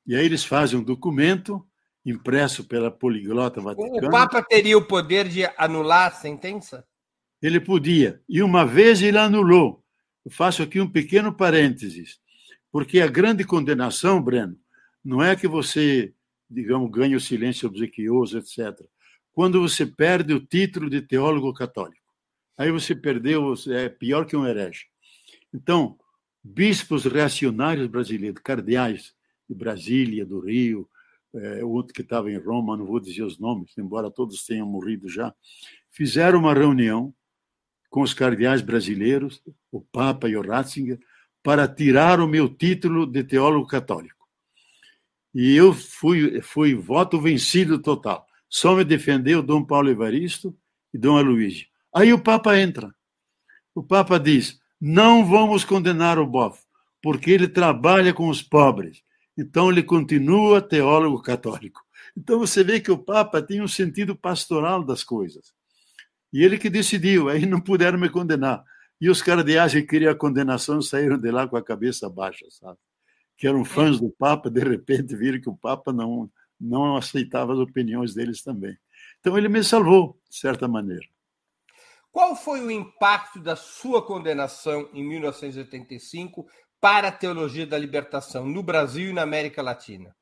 E 0.06 0.16
aí 0.16 0.24
eles 0.24 0.44
fazem 0.44 0.78
um 0.78 0.82
documento 0.82 1.64
impresso 2.04 2.64
pela 2.64 2.90
poliglota 2.90 3.60
vaticana. 3.60 4.08
O 4.08 4.10
Papa 4.10 4.42
teria 4.42 4.76
o 4.76 4.86
poder 4.86 5.28
de 5.28 5.44
anular 5.56 6.08
a 6.08 6.14
sentença? 6.14 6.84
Ele 7.40 7.60
podia. 7.60 8.20
E 8.28 8.42
uma 8.42 8.66
vez 8.66 9.00
ele 9.02 9.18
anulou. 9.18 9.84
Eu 10.24 10.30
faço 10.30 10.62
aqui 10.62 10.80
um 10.80 10.90
pequeno 10.90 11.32
parênteses, 11.32 12.20
porque 12.70 13.00
a 13.00 13.06
grande 13.06 13.44
condenação, 13.44 14.22
Breno, 14.22 14.56
não 15.04 15.22
é 15.22 15.34
que 15.34 15.48
você, 15.48 16.14
digamos, 16.52 16.90
ganhe 16.90 17.16
o 17.16 17.20
silêncio 17.20 17.68
obsequioso, 17.68 18.38
etc. 18.38 18.78
Quando 19.32 19.60
você 19.60 19.86
perde 19.86 20.34
o 20.34 20.40
título 20.40 20.90
de 20.90 21.00
teólogo 21.00 21.52
católico. 21.52 22.02
Aí 22.56 22.70
você 22.70 22.94
perdeu, 22.94 23.54
é 23.68 23.88
pior 23.88 24.26
que 24.26 24.36
um 24.36 24.46
herege. 24.46 24.86
Então, 25.52 25.98
bispos 26.42 27.04
reacionários 27.04 27.86
brasileiros, 27.86 28.42
cardeais 28.42 29.14
de 29.48 29.54
Brasília, 29.54 30.26
do 30.26 30.40
Rio, 30.40 30.88
é, 31.34 31.64
outro 31.64 31.94
que 31.94 32.02
estava 32.02 32.30
em 32.30 32.36
Roma, 32.36 32.76
não 32.76 32.84
vou 32.84 33.00
dizer 33.00 33.22
os 33.22 33.38
nomes, 33.38 33.76
embora 33.78 34.10
todos 34.10 34.44
tenham 34.44 34.66
morrido 34.66 35.08
já, 35.08 35.34
fizeram 35.90 36.40
uma 36.40 36.52
reunião 36.52 37.14
com 37.88 38.02
os 38.02 38.14
cardeais 38.14 38.62
brasileiros, 38.62 39.42
o 39.70 39.80
Papa 39.80 40.28
e 40.28 40.36
o 40.36 40.42
Ratzinger, 40.42 40.98
para 41.42 41.66
tirar 41.66 42.20
o 42.20 42.28
meu 42.28 42.48
título 42.48 43.06
de 43.06 43.24
teólogo 43.24 43.66
católico. 43.66 44.21
E 45.34 45.54
eu 45.54 45.72
fui, 45.72 46.40
fui 46.42 46.74
voto 46.74 47.20
vencido 47.20 47.78
total. 47.78 48.26
Só 48.48 48.74
me 48.74 48.84
defendeu 48.84 49.42
Dom 49.42 49.64
Paulo 49.64 49.88
Evaristo 49.88 50.54
e 50.92 50.98
Dom 50.98 51.16
Aloysio. 51.16 51.66
Aí 51.94 52.12
o 52.12 52.22
Papa 52.22 52.58
entra. 52.58 52.94
O 53.74 53.82
Papa 53.82 54.18
diz: 54.18 54.60
não 54.80 55.24
vamos 55.24 55.64
condenar 55.64 56.18
o 56.18 56.26
Boff, 56.26 56.62
porque 57.02 57.30
ele 57.30 57.48
trabalha 57.48 58.12
com 58.12 58.28
os 58.28 58.42
pobres 58.42 59.02
então 59.36 59.70
ele 59.70 59.82
continua 59.82 60.60
teólogo 60.60 61.20
católico. 61.22 61.80
Então 62.16 62.38
você 62.38 62.62
vê 62.62 62.80
que 62.80 62.90
o 62.90 62.98
Papa 62.98 63.40
tem 63.40 63.62
um 63.62 63.68
sentido 63.68 64.14
pastoral 64.14 64.84
das 64.84 65.02
coisas. 65.02 65.52
E 66.32 66.42
ele 66.42 66.58
que 66.58 66.70
decidiu, 66.70 67.28
aí 67.28 67.46
não 67.46 67.60
puderam 67.60 67.98
me 67.98 68.08
condenar. 68.08 68.64
E 69.00 69.08
os 69.08 69.22
cardeais 69.22 69.72
que 69.72 69.82
queriam 69.82 70.12
a 70.12 70.14
condenação 70.14 70.80
saíram 70.80 71.18
de 71.18 71.30
lá 71.30 71.48
com 71.48 71.56
a 71.56 71.62
cabeça 71.62 72.08
baixa, 72.08 72.46
sabe? 72.50 72.78
Que 73.42 73.48
eram 73.48 73.64
fãs 73.64 73.98
do 73.98 74.08
Papa, 74.08 74.48
de 74.48 74.60
repente 74.60 75.16
viram 75.16 75.40
que 75.40 75.48
o 75.48 75.56
Papa 75.56 75.92
não, 75.92 76.30
não 76.60 76.96
aceitava 76.96 77.52
as 77.52 77.58
opiniões 77.58 78.14
deles 78.14 78.40
também. 78.40 78.78
Então 79.18 79.36
ele 79.36 79.48
me 79.48 79.64
salvou, 79.64 80.16
de 80.30 80.36
certa 80.36 80.68
maneira. 80.68 81.04
Qual 82.12 82.36
foi 82.36 82.60
o 82.60 82.70
impacto 82.70 83.40
da 83.40 83.56
sua 83.56 84.00
condenação 84.00 84.88
em 84.94 85.02
1985 85.02 86.46
para 86.80 87.08
a 87.08 87.10
teologia 87.12 87.66
da 87.66 87.76
libertação 87.76 88.46
no 88.46 88.62
Brasil 88.62 89.10
e 89.10 89.12
na 89.12 89.22
América 89.22 89.60
Latina? 89.60 90.14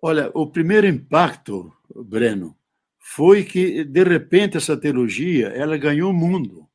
Olha, 0.00 0.30
o 0.32 0.46
primeiro 0.46 0.86
impacto, 0.86 1.76
Breno, 1.92 2.56
foi 3.00 3.42
que 3.42 3.82
de 3.82 4.04
repente 4.04 4.56
essa 4.56 4.76
teologia 4.76 5.48
ela 5.48 5.76
ganhou 5.76 6.12
o 6.12 6.14
mundo. 6.14 6.68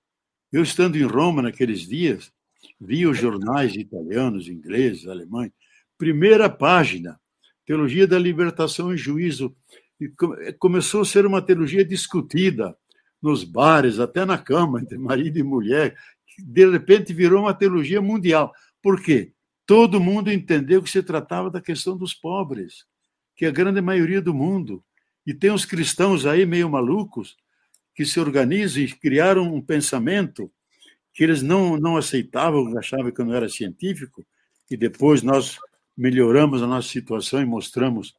Eu 0.51 0.61
estando 0.61 0.97
em 0.97 1.03
Roma 1.03 1.41
naqueles 1.41 1.87
dias, 1.87 2.33
vi 2.79 3.05
os 3.05 3.17
jornais 3.17 3.75
italianos, 3.75 4.47
ingleses, 4.47 5.07
alemães, 5.07 5.51
primeira 5.97 6.49
página, 6.49 7.19
teologia 7.65 8.07
da 8.07 8.19
libertação 8.19 8.93
e 8.93 8.97
juízo, 8.97 9.55
e 9.99 10.09
começou 10.59 11.01
a 11.01 11.05
ser 11.05 11.25
uma 11.25 11.41
teologia 11.41 11.83
discutida 11.83 12.77
nos 13.21 13.43
bares, 13.43 13.99
até 13.99 14.25
na 14.25 14.37
cama 14.37 14.79
entre 14.79 14.97
marido 14.97 15.39
e 15.39 15.43
mulher, 15.43 15.97
de 16.37 16.69
repente 16.69 17.13
virou 17.13 17.41
uma 17.41 17.53
teologia 17.53 18.01
mundial. 18.01 18.53
Por 18.81 19.01
quê? 19.01 19.33
Todo 19.65 19.99
mundo 19.99 20.31
entendeu 20.31 20.81
que 20.81 20.89
se 20.89 21.01
tratava 21.01 21.49
da 21.49 21.59
questão 21.59 21.97
dos 21.97 22.13
pobres, 22.13 22.85
que 23.35 23.45
é 23.45 23.49
a 23.49 23.51
grande 23.51 23.81
maioria 23.81 24.21
do 24.21 24.33
mundo. 24.33 24.83
E 25.25 25.33
tem 25.33 25.51
os 25.51 25.65
cristãos 25.65 26.25
aí 26.25 26.45
meio 26.45 26.69
malucos 26.69 27.35
que 27.93 28.05
se 28.05 28.19
organizam 28.19 28.83
e 28.83 28.87
criaram 28.87 29.53
um 29.53 29.61
pensamento 29.61 30.51
que 31.17 31.23
eles 31.23 31.41
não, 31.41 31.77
não 31.77 31.97
aceitavam, 31.97 32.77
achavam 32.77 33.11
que 33.11 33.23
não 33.23 33.33
era 33.33 33.49
científico, 33.49 34.23
e 34.69 34.77
depois 34.77 35.23
nós 35.23 35.57
melhoramos 35.97 36.61
a 36.61 36.67
nossa 36.67 36.87
situação 36.87 37.41
e 37.41 37.45
mostramos 37.45 38.13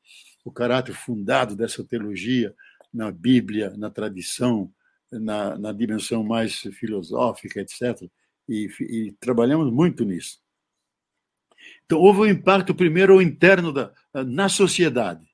o 0.44 0.50
caráter 0.50 0.96
fundado 0.96 1.54
dessa 1.54 1.84
teologia 1.84 2.52
na 2.92 3.12
Bíblia, 3.12 3.72
na 3.76 3.88
tradição, 3.88 4.68
na, 5.12 5.56
na 5.56 5.72
dimensão 5.72 6.24
mais 6.24 6.58
filosófica, 6.72 7.60
etc. 7.60 8.10
E, 8.48 8.68
e 8.80 9.12
trabalhamos 9.20 9.72
muito 9.72 10.04
nisso. 10.04 10.40
Então, 11.86 12.00
houve 12.00 12.20
um 12.22 12.26
impacto 12.26 12.74
primeiro 12.74 13.22
interno 13.22 13.72
da, 13.72 13.92
na 14.12 14.48
sociedade 14.48 15.24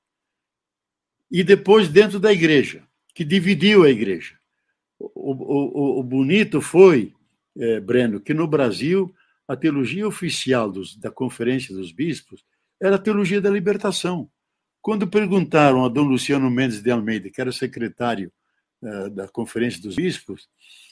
e 1.31 1.43
depois 1.43 1.89
dentro 1.89 2.21
da 2.21 2.31
igreja, 2.31 2.87
que 3.15 3.25
dividiu 3.25 3.85
a 3.85 3.89
igreja. 3.89 4.39
O, 4.99 5.33
o, 5.33 6.01
o 6.01 6.03
bonito 6.03 6.61
foi, 6.61 7.14
é, 7.57 7.81
Breno, 7.81 8.21
que 8.21 8.35
no 8.35 8.47
Brasil 8.47 9.15
a 9.47 9.57
teologia 9.57 10.07
oficial 10.07 10.71
dos, 10.71 10.97
da 10.97 11.11
Conferência 11.11 11.75
dos 11.75 11.93
Bispos 11.93 12.45
era 12.81 12.97
a 12.97 12.99
teologia 12.99 13.41
da 13.41 13.51
libertação. 13.51 14.29
Quando 14.81 15.07
perguntaram 15.07 15.85
a 15.85 15.89
Dom 15.89 16.05
Luciano 16.05 16.51
Mendes 16.51 16.83
de 16.83 16.91
Almeida, 16.91 17.31
que 17.31 17.41
era 17.41 17.53
secretário 17.53 18.33
uh, 18.83 19.11
da 19.11 19.29
Conferência 19.29 19.81
dos 19.81 19.97
Bispos, 19.97 20.49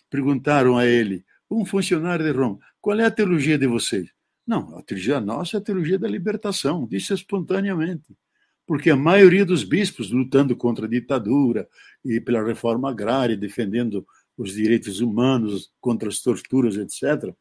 perguntaram 0.08 0.76
a 0.76 0.86
ele, 0.86 1.24
um 1.50 1.64
funcionário 1.64 2.24
de 2.24 2.30
Roma, 2.30 2.58
qual 2.80 2.98
é 2.98 3.04
a 3.04 3.10
teologia 3.10 3.58
de 3.58 3.66
vocês? 3.66 4.08
Não, 4.46 4.76
a 4.76 4.82
teologia 4.82 5.20
nossa 5.20 5.56
é 5.56 5.60
a 5.60 5.62
teologia 5.62 5.98
da 5.98 6.08
libertação, 6.08 6.86
disse 6.86 7.12
espontaneamente. 7.12 8.16
Porque 8.66 8.90
a 8.90 8.96
maioria 8.96 9.44
dos 9.44 9.64
bispos 9.64 10.10
lutando 10.10 10.56
contra 10.56 10.86
a 10.86 10.88
ditadura 10.88 11.68
e 12.04 12.20
pela 12.20 12.44
reforma 12.44 12.90
agrária, 12.90 13.36
defendendo 13.36 14.06
os 14.36 14.52
direitos 14.54 15.00
humanos, 15.00 15.70
contra 15.80 16.08
as 16.08 16.20
torturas, 16.20 16.76
etc. 16.76 17.34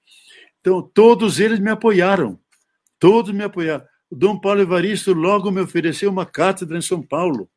Então, 0.60 0.82
todos 0.82 1.40
eles 1.40 1.60
me 1.60 1.70
apoiaram. 1.70 2.40
Todos 3.00 3.34
me 3.34 3.44
apoiaram. 3.44 3.86
O 4.10 4.16
Dom 4.16 4.38
Paulo 4.38 4.62
Evaristo 4.62 5.14
logo 5.14 5.50
me 5.50 5.62
ofereceu 5.62 6.10
uma 6.10 6.26
cátedra 6.26 6.78
em 6.78 6.82
São 6.82 7.02
Paulo. 7.02 7.50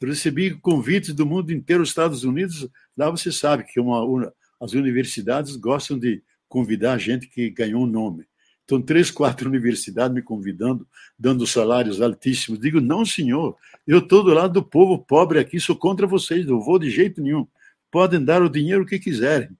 recebi 0.00 0.54
convites 0.54 1.12
do 1.12 1.26
mundo 1.26 1.52
inteiro, 1.52 1.82
Estados 1.82 2.24
Unidos. 2.24 2.68
Lá 2.96 3.10
você 3.10 3.32
sabe 3.32 3.64
que 3.64 3.80
uma, 3.80 4.02
uma, 4.04 4.32
as 4.60 4.72
universidades 4.72 5.56
gostam 5.56 5.98
de 5.98 6.22
convidar 6.48 6.98
gente 6.98 7.26
que 7.28 7.50
ganhou 7.50 7.82
um 7.82 7.86
nome. 7.86 8.26
Estão 8.60 8.80
três, 8.80 9.10
quatro 9.10 9.48
universidades 9.50 10.14
me 10.14 10.22
convidando, 10.22 10.86
dando 11.18 11.46
salários 11.46 12.00
altíssimos. 12.00 12.60
Digo, 12.60 12.80
não, 12.80 13.04
senhor, 13.04 13.56
eu 13.86 13.98
estou 13.98 14.22
do 14.22 14.32
lado 14.32 14.54
do 14.54 14.62
povo 14.62 14.98
pobre 14.98 15.38
aqui, 15.38 15.58
sou 15.58 15.74
contra 15.76 16.06
vocês, 16.06 16.46
não 16.46 16.60
vou 16.60 16.78
de 16.78 16.90
jeito 16.90 17.20
nenhum. 17.20 17.46
Podem 17.90 18.24
dar 18.24 18.42
o 18.42 18.48
dinheiro 18.48 18.86
que 18.86 18.98
quiserem, 18.98 19.50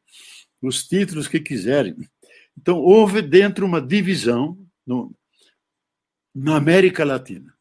os 0.61 0.87
títulos 0.87 1.29
que 1.29 1.41
quiserem. 1.41 1.97
Então, 2.57 2.79
houve 2.79 3.22
dentro 3.22 3.64
uma 3.64 3.81
divisão 3.81 4.59
no, 4.87 5.14
na 6.35 6.57
América 6.57 7.05
Latina. 7.05 7.55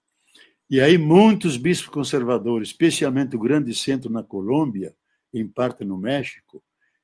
E 0.69 0.81
aí, 0.81 0.97
muitos 0.97 1.55
bispos 1.55 1.89
conservadores, 1.89 2.69
especialmente 2.69 3.35
o 3.35 3.39
grande 3.39 3.73
centro 3.73 4.11
na 4.11 4.23
Colômbia, 4.23 4.95
em 5.33 5.47
parte 5.47 5.85
no 5.85 5.97
México, 5.97 6.63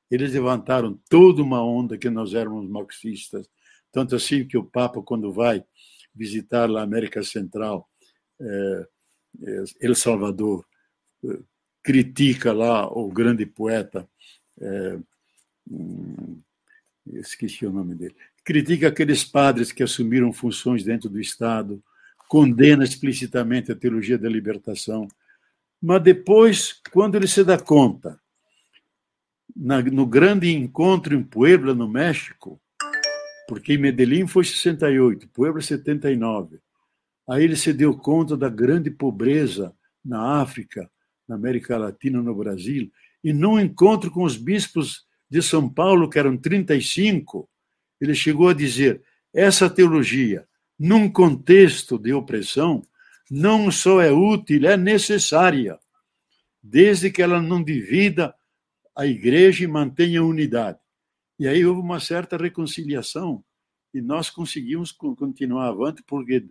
eles 0.09 0.33
levantaram 0.33 0.99
toda 1.09 1.41
uma 1.41 1.63
onda 1.63 1.97
que 1.97 2.09
nós 2.09 2.33
éramos 2.33 2.69
marxistas, 2.69 3.49
tanto 3.91 4.15
assim 4.15 4.45
que 4.45 4.57
o 4.57 4.63
Papa, 4.63 5.01
quando 5.01 5.31
vai 5.31 5.63
visitar 6.13 6.69
a 6.69 6.81
América 6.81 7.23
Central, 7.23 7.89
é, 8.39 8.87
El 9.81 9.95
Salvador, 9.95 10.65
critica 11.83 12.53
lá 12.53 12.87
o 12.87 13.11
grande 13.11 13.45
poeta, 13.45 14.07
é, 14.59 14.97
esqueci 17.07 17.65
o 17.65 17.71
nome 17.71 17.95
dele, 17.95 18.15
critica 18.43 18.87
aqueles 18.87 19.23
padres 19.23 19.71
que 19.71 19.83
assumiram 19.83 20.31
funções 20.31 20.83
dentro 20.83 21.09
do 21.09 21.19
Estado, 21.19 21.83
condena 22.27 22.83
explicitamente 22.83 23.71
a 23.71 23.75
teologia 23.75 24.17
da 24.17 24.29
libertação, 24.29 25.07
mas 25.81 26.01
depois, 26.01 26.81
quando 26.91 27.15
ele 27.15 27.27
se 27.27 27.43
dá 27.43 27.59
conta, 27.59 28.19
na, 29.55 29.81
no 29.81 30.05
grande 30.05 30.51
encontro 30.51 31.13
em 31.13 31.21
Puebla, 31.21 31.75
no 31.75 31.87
México, 31.87 32.59
porque 33.47 33.77
Medellín 33.77 34.25
foi 34.25 34.45
68, 34.45 35.27
Puebla 35.27 35.61
79, 35.61 36.59
Aí 37.27 37.43
ele 37.43 37.55
se 37.55 37.71
deu 37.71 37.95
conta 37.95 38.35
da 38.35 38.49
grande 38.49 38.91
pobreza 38.91 39.73
na 40.03 40.41
África, 40.41 40.89
na 41.27 41.35
América 41.35 41.77
Latina, 41.77 42.21
no 42.21 42.35
Brasil, 42.35 42.91
e 43.23 43.31
num 43.31 43.59
encontro 43.59 44.11
com 44.11 44.23
os 44.23 44.35
bispos 44.35 45.05
de 45.29 45.41
São 45.41 45.69
Paulo, 45.69 46.09
que 46.09 46.19
eram 46.19 46.37
35, 46.37 47.49
ele 47.99 48.13
chegou 48.13 48.49
a 48.49 48.53
dizer: 48.53 49.01
essa 49.33 49.69
teologia, 49.69 50.47
num 50.77 51.09
contexto 51.09 51.97
de 51.97 52.13
opressão, 52.13 52.83
não 53.31 53.71
só 53.71 54.01
é 54.01 54.11
útil, 54.11 54.67
é 54.67 54.75
necessária, 54.75 55.79
desde 56.61 57.09
que 57.09 57.21
ela 57.21 57.41
não 57.41 57.63
divida 57.63 58.35
a 58.95 59.05
igreja 59.05 59.63
e 59.63 59.67
mantenha 59.67 60.19
a 60.19 60.25
unidade. 60.25 60.77
E 61.39 61.47
aí 61.47 61.65
houve 61.65 61.81
uma 61.81 61.99
certa 61.99 62.37
reconciliação 62.37 63.43
e 63.93 64.01
nós 64.01 64.29
conseguimos 64.29 64.91
continuar 64.91 65.69
avante, 65.69 66.03
porque 66.03 66.45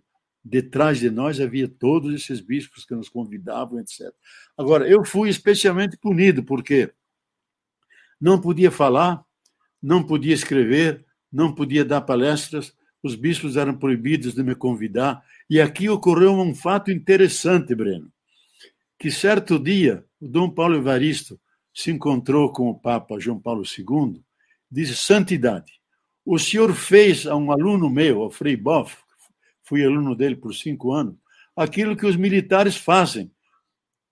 detrás 0.44 0.98
de 0.98 1.10
nós 1.10 1.40
havia 1.40 1.68
todos 1.68 2.12
esses 2.14 2.40
bispos 2.40 2.84
que 2.84 2.94
nos 2.94 3.08
convidavam, 3.08 3.78
etc. 3.78 4.12
Agora, 4.56 4.88
eu 4.88 5.04
fui 5.04 5.28
especialmente 5.28 5.96
punido, 5.96 6.42
porque 6.42 6.92
não 8.20 8.40
podia 8.40 8.70
falar, 8.70 9.24
não 9.82 10.02
podia 10.02 10.34
escrever, 10.34 11.04
não 11.32 11.54
podia 11.54 11.84
dar 11.84 12.02
palestras, 12.02 12.74
os 13.02 13.14
bispos 13.14 13.56
eram 13.56 13.76
proibidos 13.76 14.34
de 14.34 14.42
me 14.42 14.54
convidar. 14.54 15.24
E 15.48 15.60
aqui 15.60 15.88
ocorreu 15.88 16.32
um 16.32 16.54
fato 16.54 16.90
interessante, 16.90 17.74
Breno, 17.74 18.12
que 18.98 19.10
certo 19.10 19.58
dia 19.58 20.04
o 20.20 20.28
Dom 20.28 20.48
Paulo 20.50 20.76
Evaristo 20.76 21.40
se 21.74 21.90
encontrou 21.90 22.52
com 22.52 22.68
o 22.68 22.78
Papa 22.78 23.18
João 23.18 23.40
Paulo 23.40 23.62
II, 23.64 24.22
disse: 24.70 24.94
Santidade, 24.94 25.72
o 26.24 26.38
senhor 26.38 26.72
fez 26.74 27.26
a 27.26 27.34
um 27.34 27.50
aluno 27.50 27.90
meu, 27.90 28.22
ao 28.22 28.30
Frei 28.30 28.56
Boff, 28.56 28.96
fui 29.62 29.84
aluno 29.84 30.14
dele 30.14 30.36
por 30.36 30.54
cinco 30.54 30.92
anos, 30.92 31.14
aquilo 31.56 31.96
que 31.96 32.06
os 32.06 32.16
militares 32.16 32.76
fazem. 32.76 33.30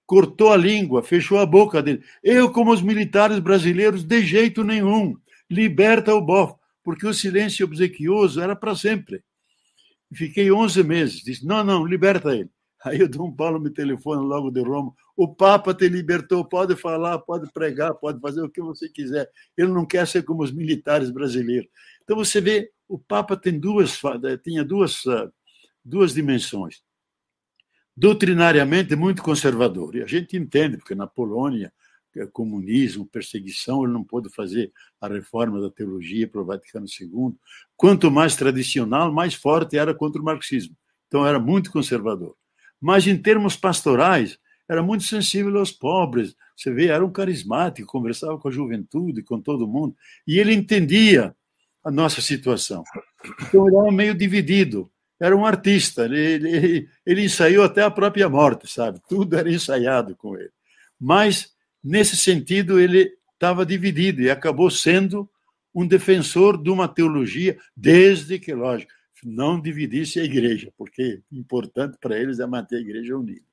Cortou 0.06 0.52
a 0.52 0.56
língua, 0.56 1.02
fechou 1.02 1.38
a 1.38 1.46
boca 1.46 1.82
dele. 1.82 2.02
Eu, 2.22 2.50
como 2.50 2.72
os 2.72 2.82
militares 2.82 3.38
brasileiros, 3.38 4.02
de 4.02 4.22
jeito 4.22 4.64
nenhum, 4.64 5.16
liberta 5.48 6.14
o 6.14 6.20
bof, 6.20 6.54
porque 6.82 7.06
o 7.06 7.14
silêncio 7.14 7.64
obsequioso 7.64 8.40
era 8.40 8.56
para 8.56 8.74
sempre. 8.74 9.22
Fiquei 10.12 10.50
11 10.50 10.82
meses. 10.82 11.22
Disse: 11.22 11.46
não, 11.46 11.62
não, 11.62 11.86
liberta 11.86 12.34
ele. 12.34 12.50
Aí 12.84 13.02
o 13.02 13.08
Dom 13.08 13.30
Paulo 13.30 13.60
me 13.60 13.70
telefona 13.70 14.22
logo 14.22 14.50
de 14.50 14.62
Roma. 14.62 14.92
O 15.14 15.28
Papa 15.28 15.74
te 15.74 15.86
libertou, 15.86 16.44
pode 16.44 16.74
falar, 16.76 17.18
pode 17.18 17.52
pregar, 17.52 17.94
pode 17.94 18.18
fazer 18.20 18.42
o 18.42 18.48
que 18.48 18.62
você 18.62 18.88
quiser. 18.88 19.28
Ele 19.56 19.68
não 19.68 19.84
quer 19.84 20.06
ser 20.06 20.22
como 20.22 20.42
os 20.42 20.50
militares 20.50 21.10
brasileiros. 21.10 21.68
Então 22.02 22.16
você 22.16 22.40
vê, 22.40 22.70
o 22.88 22.98
Papa 22.98 23.36
tem 23.36 23.58
duas, 23.58 24.00
tinha 24.42 24.64
duas 24.64 25.06
ah, 25.06 25.30
duas 25.84 26.14
dimensões. 26.14 26.82
Doutrinariamente, 27.96 28.96
muito 28.96 29.22
conservador. 29.22 29.96
E 29.96 30.02
a 30.02 30.06
gente 30.06 30.36
entende, 30.36 30.76
porque 30.76 30.94
na 30.94 31.06
Polônia, 31.06 31.72
é 32.16 32.26
comunismo, 32.26 33.06
perseguição, 33.06 33.84
ele 33.84 33.92
não 33.92 34.02
pôde 34.02 34.28
fazer 34.30 34.72
a 35.00 35.06
reforma 35.06 35.60
da 35.60 35.70
teologia 35.70 36.26
para 36.26 36.40
o 36.40 36.44
Vaticano 36.44 36.86
II. 36.86 37.36
Quanto 37.76 38.10
mais 38.10 38.34
tradicional, 38.34 39.12
mais 39.12 39.34
forte 39.34 39.78
era 39.78 39.94
contra 39.94 40.20
o 40.20 40.24
marxismo. 40.24 40.76
Então, 41.06 41.24
era 41.26 41.38
muito 41.38 41.70
conservador. 41.70 42.34
Mas, 42.80 43.06
em 43.06 43.16
termos 43.16 43.56
pastorais, 43.56 44.38
era 44.68 44.82
muito 44.82 45.04
sensível 45.04 45.56
aos 45.58 45.70
pobres. 45.70 46.34
Você 46.56 46.72
vê, 46.72 46.86
era 46.86 47.04
um 47.04 47.12
carismático, 47.12 47.86
conversava 47.86 48.38
com 48.38 48.48
a 48.48 48.52
juventude, 48.52 49.22
com 49.22 49.40
todo 49.40 49.68
mundo. 49.68 49.94
E 50.26 50.38
ele 50.38 50.52
entendia 50.52 51.34
a 51.84 51.90
nossa 51.90 52.20
situação. 52.20 52.82
Então, 53.42 53.66
ele 53.68 53.76
era 53.76 53.92
meio 53.92 54.14
dividido 54.14 54.90
era 55.20 55.36
um 55.36 55.44
artista, 55.44 56.06
ele, 56.06 56.18
ele, 56.18 56.88
ele 57.04 57.24
ensaiou 57.24 57.62
até 57.62 57.82
a 57.82 57.90
própria 57.90 58.28
morte, 58.28 58.66
sabe? 58.66 59.00
Tudo 59.06 59.36
era 59.36 59.52
ensaiado 59.52 60.16
com 60.16 60.34
ele. 60.36 60.50
Mas, 60.98 61.54
nesse 61.84 62.16
sentido, 62.16 62.80
ele 62.80 63.12
estava 63.34 63.66
dividido 63.66 64.22
e 64.22 64.30
acabou 64.30 64.70
sendo 64.70 65.28
um 65.74 65.86
defensor 65.86 66.60
de 66.60 66.70
uma 66.70 66.88
teologia, 66.88 67.58
desde 67.76 68.38
que, 68.38 68.52
lógico, 68.54 68.92
não 69.22 69.60
dividisse 69.60 70.18
a 70.18 70.24
igreja, 70.24 70.72
porque 70.76 71.22
importante 71.30 71.98
para 72.00 72.18
eles 72.18 72.40
é 72.40 72.46
manter 72.46 72.76
a 72.76 72.80
igreja 72.80 73.16
unida. 73.16 73.44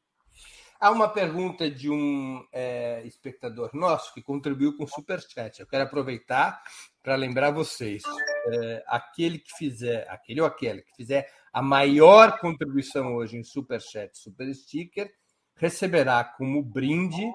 Há 0.80 0.92
uma 0.92 1.10
pergunta 1.10 1.70
de 1.72 1.90
um 1.90 2.46
é, 2.54 3.02
espectador 3.04 3.72
nosso 3.74 4.14
que 4.14 4.22
contribuiu 4.22 4.78
com 4.78 4.84
o 4.84 4.88
Superchat. 4.88 5.60
Eu 5.60 5.66
quero 5.66 5.84
aproveitar 5.84 6.62
para 7.02 7.16
lembrar 7.16 7.50
vocês: 7.50 8.04
é, 8.48 8.84
aquele 8.86 9.40
que 9.40 9.52
fizer, 9.58 10.08
aquele 10.08 10.40
ou 10.40 10.46
aquela 10.46 10.80
que 10.80 10.96
fizer 10.96 11.28
a 11.58 11.62
maior 11.64 12.38
contribuição 12.38 13.16
hoje 13.16 13.36
em 13.36 13.44
Superchat, 13.44 14.16
Super 14.16 14.54
Sticker, 14.54 15.12
receberá 15.56 16.24
como 16.24 16.62
brinde 16.62 17.26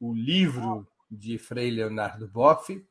o 0.00 0.14
livro 0.14 0.88
de 1.10 1.36
Frei 1.36 1.70
Leonardo 1.70 2.26
Boff, 2.26 2.82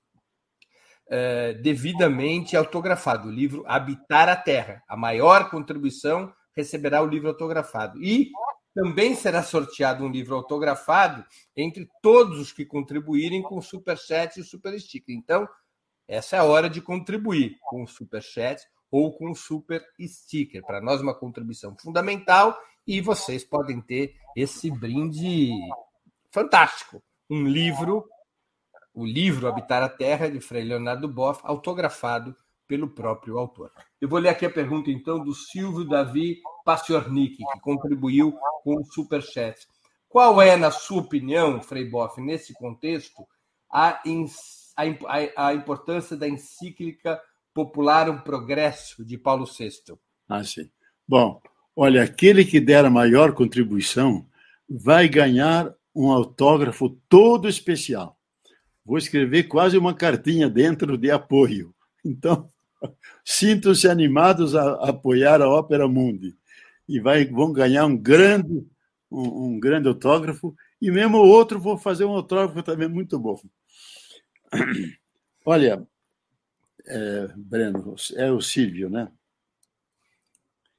eh, 1.09 1.53
devidamente 1.55 2.55
autografado, 2.55 3.29
o 3.29 3.31
livro 3.31 3.63
Habitar 3.65 4.29
a 4.29 4.36
Terra. 4.36 4.83
A 4.88 4.95
maior 4.95 5.49
contribuição 5.49 6.31
receberá 6.55 7.01
o 7.01 7.07
livro 7.07 7.29
autografado. 7.29 7.99
E 7.99 8.29
também 8.71 9.15
será 9.15 9.41
sorteado 9.41 10.05
um 10.05 10.11
livro 10.11 10.36
autografado 10.36 11.25
entre 11.57 11.89
todos 11.99 12.38
os 12.39 12.51
que 12.51 12.63
contribuírem 12.63 13.41
com 13.41 13.57
o 13.57 13.63
Superchat 13.63 14.38
e 14.38 14.43
o 14.43 14.45
Super 14.45 14.79
Sticker. 14.79 15.15
Então, 15.15 15.49
essa 16.07 16.36
é 16.36 16.39
a 16.39 16.43
hora 16.43 16.69
de 16.69 16.79
contribuir 16.79 17.57
com 17.63 17.81
o 17.81 17.88
Superchat 17.88 18.61
ou 18.91 19.15
com 19.17 19.31
o 19.31 19.36
super 19.36 19.83
sticker. 19.99 20.63
Para 20.65 20.81
nós, 20.81 21.01
uma 21.01 21.13
contribuição 21.13 21.75
fundamental 21.77 22.57
e 22.88 23.01
vocês 23.01 23.43
podem 23.43 23.81
ter 23.81 24.15
esse 24.36 24.69
brinde 24.69 25.51
fantástico. 26.31 27.01
Um 27.29 27.47
livro, 27.47 28.07
o 28.93 29.05
livro 29.05 29.47
Habitar 29.47 29.81
a 29.81 29.89
Terra, 29.89 30.29
de 30.29 30.39
Frei 30.39 30.63
Leonardo 30.63 31.07
Boff, 31.07 31.41
autografado 31.43 32.36
pelo 32.67 32.89
próprio 32.89 33.38
autor. 33.38 33.71
Eu 33.99 34.09
vou 34.09 34.19
ler 34.19 34.29
aqui 34.29 34.45
a 34.45 34.49
pergunta, 34.49 34.89
então, 34.89 35.23
do 35.23 35.33
Silvio 35.33 35.88
Davi 35.88 36.39
Passiornik, 36.63 37.38
que 37.38 37.59
contribuiu 37.59 38.33
com 38.63 38.75
o 38.75 38.86
Superchat. 38.86 39.67
Qual 40.09 40.41
é, 40.41 40.55
na 40.55 40.71
sua 40.71 41.01
opinião, 41.01 41.61
Frei 41.61 41.89
Boff, 41.89 42.21
nesse 42.21 42.53
contexto, 42.53 43.27
a, 43.71 44.01
a, 44.75 45.47
a 45.47 45.53
importância 45.53 46.15
da 46.15 46.27
encíclica 46.27 47.21
popular 47.56 48.10
um 48.10 48.20
progresso 48.20 49.03
de 49.06 49.18
Paulo 49.18 49.45
VI? 49.45 49.72
Ah, 50.28 50.43
sim. 50.43 50.70
Bom, 51.08 51.41
olha, 51.74 52.03
aquele 52.03 52.43
que 52.43 52.60
der 52.60 52.84
a 52.84 52.89
maior 52.89 53.34
contribuição 53.34 54.28
vai 54.70 55.08
ganhar 55.08 55.74
um 55.95 56.12
autógrafo 56.12 56.89
todo 57.08 57.47
especial. 57.47 58.20
Vou 58.84 58.97
escrever 58.97 59.43
quase 59.43 59.78
uma 59.78 59.93
cartinha 59.93 60.49
dentro 60.49 60.97
de 60.97 61.10
apoio. 61.10 61.74
Então, 62.03 62.49
sintam-se 63.24 63.88
animados 63.88 64.53
a 64.53 64.89
apoiar 64.89 65.41
a 65.41 65.49
Ópera 65.49 65.88
Mundi. 65.88 66.36
E 66.88 66.99
vai, 66.99 67.26
vão 67.26 67.53
ganhar 67.53 67.86
um 67.86 67.97
grande, 67.97 68.68
um, 69.10 69.45
um 69.45 69.60
grande 69.60 69.88
autógrafo. 69.88 70.53
E 70.82 70.91
mesmo 70.91 71.20
outro, 71.20 71.58
vou 71.58 71.78
fazer 71.78 72.03
um 72.03 72.12
autógrafo 72.12 72.62
também 72.62 72.89
muito 72.89 73.18
bom. 73.18 73.39
Olha, 75.45 75.88
é, 76.88 77.27
Breno, 77.36 77.95
é 78.15 78.31
o 78.31 78.41
Silvio, 78.41 78.89
né? 78.89 79.09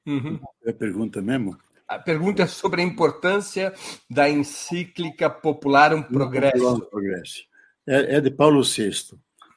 Uhum. 0.06 0.38
É 0.64 0.70
a 0.70 0.74
pergunta 0.74 1.20
mesmo? 1.20 1.58
A 1.88 1.98
pergunta 1.98 2.42
é 2.42 2.46
sobre 2.46 2.80
a 2.80 2.84
importância 2.84 3.72
da 4.10 4.28
encíclica 4.28 5.30
Popularum 5.30 6.02
Progresso. 6.02 6.80
Progresso. 6.90 7.44
É, 7.86 8.16
é, 8.16 8.20
de 8.20 8.30
Paulo 8.30 8.62
VI. 8.62 9.16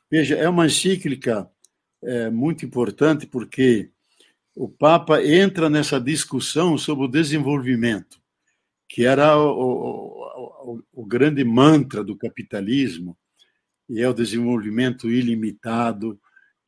Veja, 0.09 0.35
é 0.35 0.47
uma 0.47 0.67
encíclica 0.67 1.49
é, 2.03 2.29
muito 2.29 2.65
importante 2.65 3.25
porque 3.25 3.89
o 4.55 4.67
Papa 4.67 5.23
entra 5.23 5.69
nessa 5.69 5.99
discussão 5.99 6.77
sobre 6.77 7.05
o 7.05 7.09
desenvolvimento, 7.09 8.19
que 8.87 9.05
era 9.05 9.37
o, 9.37 9.49
o, 9.49 10.73
o, 10.73 10.83
o 10.93 11.05
grande 11.05 11.43
mantra 11.43 12.03
do 12.03 12.15
capitalismo, 12.15 13.17
e 13.87 14.01
é 14.01 14.07
o 14.07 14.13
desenvolvimento 14.13 15.09
ilimitado, 15.09 16.19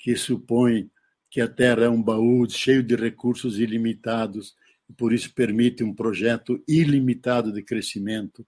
que 0.01 0.15
supõe 0.15 0.89
que 1.29 1.39
a 1.39 1.47
Terra 1.47 1.85
é 1.85 1.89
um 1.89 2.01
baú 2.01 2.49
cheio 2.49 2.83
de 2.83 2.95
recursos 2.95 3.59
ilimitados, 3.59 4.55
e 4.89 4.93
por 4.93 5.13
isso 5.13 5.33
permite 5.33 5.83
um 5.83 5.93
projeto 5.93 6.61
ilimitado 6.67 7.53
de 7.53 7.61
crescimento. 7.61 8.45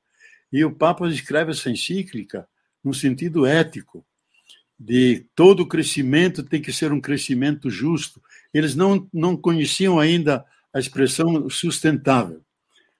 E 0.52 0.66
o 0.66 0.76
Papa 0.76 1.08
escreve 1.08 1.52
essa 1.52 1.70
encíclica 1.70 2.48
no 2.84 2.94
sentido 2.94 3.46
ético, 3.46 4.06
de 4.78 5.26
todo 5.34 5.68
crescimento 5.68 6.44
tem 6.44 6.62
que 6.62 6.74
ser 6.74 6.92
um 6.92 7.00
crescimento 7.00 7.70
justo. 7.70 8.22
Eles 8.54 8.76
não, 8.76 9.08
não 9.14 9.38
conheciam 9.38 10.00
ainda 10.00 10.44
a 10.74 10.80
expressão 10.80 11.50
sustentável, 11.50 12.42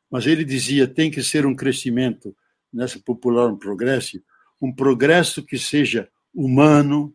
mas 0.10 0.26
ele 0.26 0.46
dizia 0.46 0.88
tem 0.88 1.12
que 1.12 1.22
ser 1.22 1.46
um 1.46 1.56
crescimento 1.56 2.34
nessa 2.72 3.00
popular 3.00 3.50
um 3.50 3.58
progresso, 3.58 4.24
um 4.62 4.72
progresso 4.72 5.44
que 5.44 5.58
seja 5.58 6.08
humano, 6.34 7.14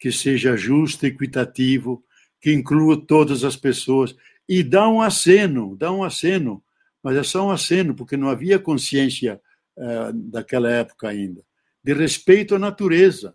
que 0.00 0.10
seja 0.10 0.56
justo, 0.56 1.06
equitativo, 1.06 2.02
que 2.40 2.52
inclua 2.52 3.00
todas 3.06 3.44
as 3.44 3.54
pessoas 3.54 4.16
e 4.48 4.64
dá 4.64 4.88
um 4.88 5.00
aceno, 5.00 5.76
dá 5.76 5.92
um 5.92 6.02
aceno, 6.02 6.64
mas 7.02 7.16
é 7.16 7.22
só 7.22 7.46
um 7.46 7.50
aceno 7.50 7.94
porque 7.94 8.16
não 8.16 8.28
havia 8.28 8.58
consciência 8.58 9.40
uh, 9.76 10.12
daquela 10.12 10.68
época 10.68 11.08
ainda 11.08 11.42
de 11.82 11.94
respeito 11.94 12.54
à 12.54 12.58
natureza, 12.58 13.34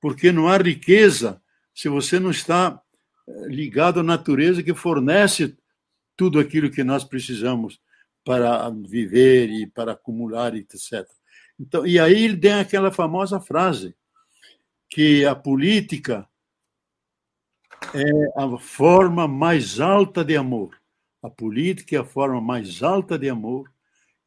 porque 0.00 0.32
não 0.32 0.48
há 0.48 0.56
riqueza 0.56 1.42
se 1.74 1.88
você 1.88 2.18
não 2.18 2.30
está 2.30 2.80
eh, 3.26 3.46
ligado 3.48 4.00
à 4.00 4.02
natureza 4.02 4.62
que 4.62 4.74
fornece 4.74 5.56
tudo 6.16 6.38
aquilo 6.38 6.70
que 6.70 6.84
nós 6.84 7.04
precisamos 7.04 7.80
para 8.24 8.68
viver 8.70 9.48
e 9.48 9.66
para 9.66 9.92
acumular, 9.92 10.54
etc. 10.54 11.06
Então, 11.58 11.86
e 11.86 11.98
aí 11.98 12.24
ele 12.24 12.36
tem 12.36 12.54
aquela 12.54 12.90
famosa 12.90 13.40
frase 13.40 13.94
que 14.92 15.24
a 15.24 15.34
política 15.34 16.28
é 17.94 18.42
a 18.42 18.58
forma 18.58 19.26
mais 19.26 19.80
alta 19.80 20.22
de 20.22 20.36
amor. 20.36 20.78
A 21.22 21.30
política 21.30 21.96
é 21.96 21.98
a 21.98 22.04
forma 22.04 22.42
mais 22.42 22.82
alta 22.82 23.18
de 23.18 23.30
amor 23.30 23.72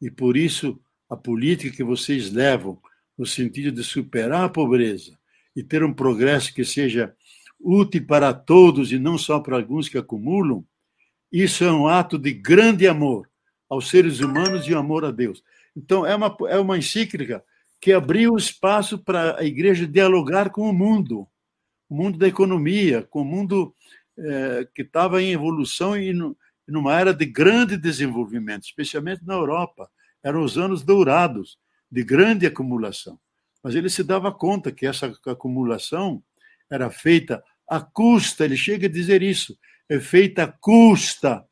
e 0.02 0.10
por 0.10 0.36
isso 0.36 0.82
a 1.08 1.16
política 1.16 1.76
que 1.76 1.84
vocês 1.84 2.32
levam 2.32 2.82
no 3.16 3.28
sentido 3.28 3.72
de 3.72 3.84
superar 3.84 4.46
a 4.46 4.50
pobreza 4.50 5.16
e 5.56 5.62
ter 5.62 5.84
um 5.84 5.94
progresso 5.94 6.52
que 6.52 6.66
seja 6.66 7.16
útil 7.60 8.04
para 8.08 8.34
todos 8.34 8.92
e 8.92 8.98
não 8.98 9.20
só 9.20 9.40
para 9.40 9.58
alguns 9.58 9.88
que 9.88 10.00
acumulam, 10.00 10.66
isso 11.32 11.64
é 11.64 11.72
um 11.72 11.88
ato 11.88 12.18
de 12.18 12.34
grande 12.34 12.88
amor 12.88 13.30
aos 13.70 13.88
seres 13.88 14.20
humanos 14.20 14.68
e 14.68 14.74
amor 14.74 15.06
a 15.06 15.12
Deus. 15.12 15.44
Então, 15.78 16.04
é 16.04 16.16
uma, 16.16 16.36
é 16.50 16.58
uma 16.58 16.76
encíclica 16.76 17.44
que 17.86 17.94
abriu 17.94 18.36
espaço 18.36 18.98
para 18.98 19.40
a 19.40 19.44
igreja 19.44 19.86
dialogar 19.86 20.50
com 20.50 20.68
o 20.68 20.74
mundo, 20.74 21.28
o 21.88 21.94
mundo 21.96 22.18
da 22.18 22.28
economia, 22.28 23.04
com 23.04 23.22
o 23.22 23.24
mundo 23.24 23.76
é, 24.18 24.68
que 24.74 24.82
estava 24.82 25.22
em 25.22 25.34
evolução 25.34 25.96
e 25.96 26.12
no, 26.12 26.36
numa 26.68 27.00
era 27.00 27.14
de 27.14 27.28
grande 27.28 27.78
desenvolvimento, 27.78 28.64
especialmente 28.64 29.24
na 29.24 29.36
Europa. 29.36 29.88
Eram 30.24 30.44
os 30.44 30.58
anos 30.58 30.82
dourados 30.82 31.60
de 31.92 32.04
grande 32.04 32.48
acumulação. 32.48 33.20
Mas 33.62 33.76
ele 33.76 33.92
se 33.92 34.02
dava 34.02 34.32
conta 34.32 34.72
que 34.72 34.88
essa 34.88 35.16
acumulação 35.28 36.24
era 36.68 36.90
feita 36.90 37.44
à 37.70 37.80
custa, 37.80 38.46
ele 38.46 38.58
chega 38.58 38.88
a 38.88 38.92
dizer 38.92 39.22
isso, 39.22 39.56
é 39.88 40.00
feita 40.00 40.46
à 40.46 40.48
custa 40.48 41.48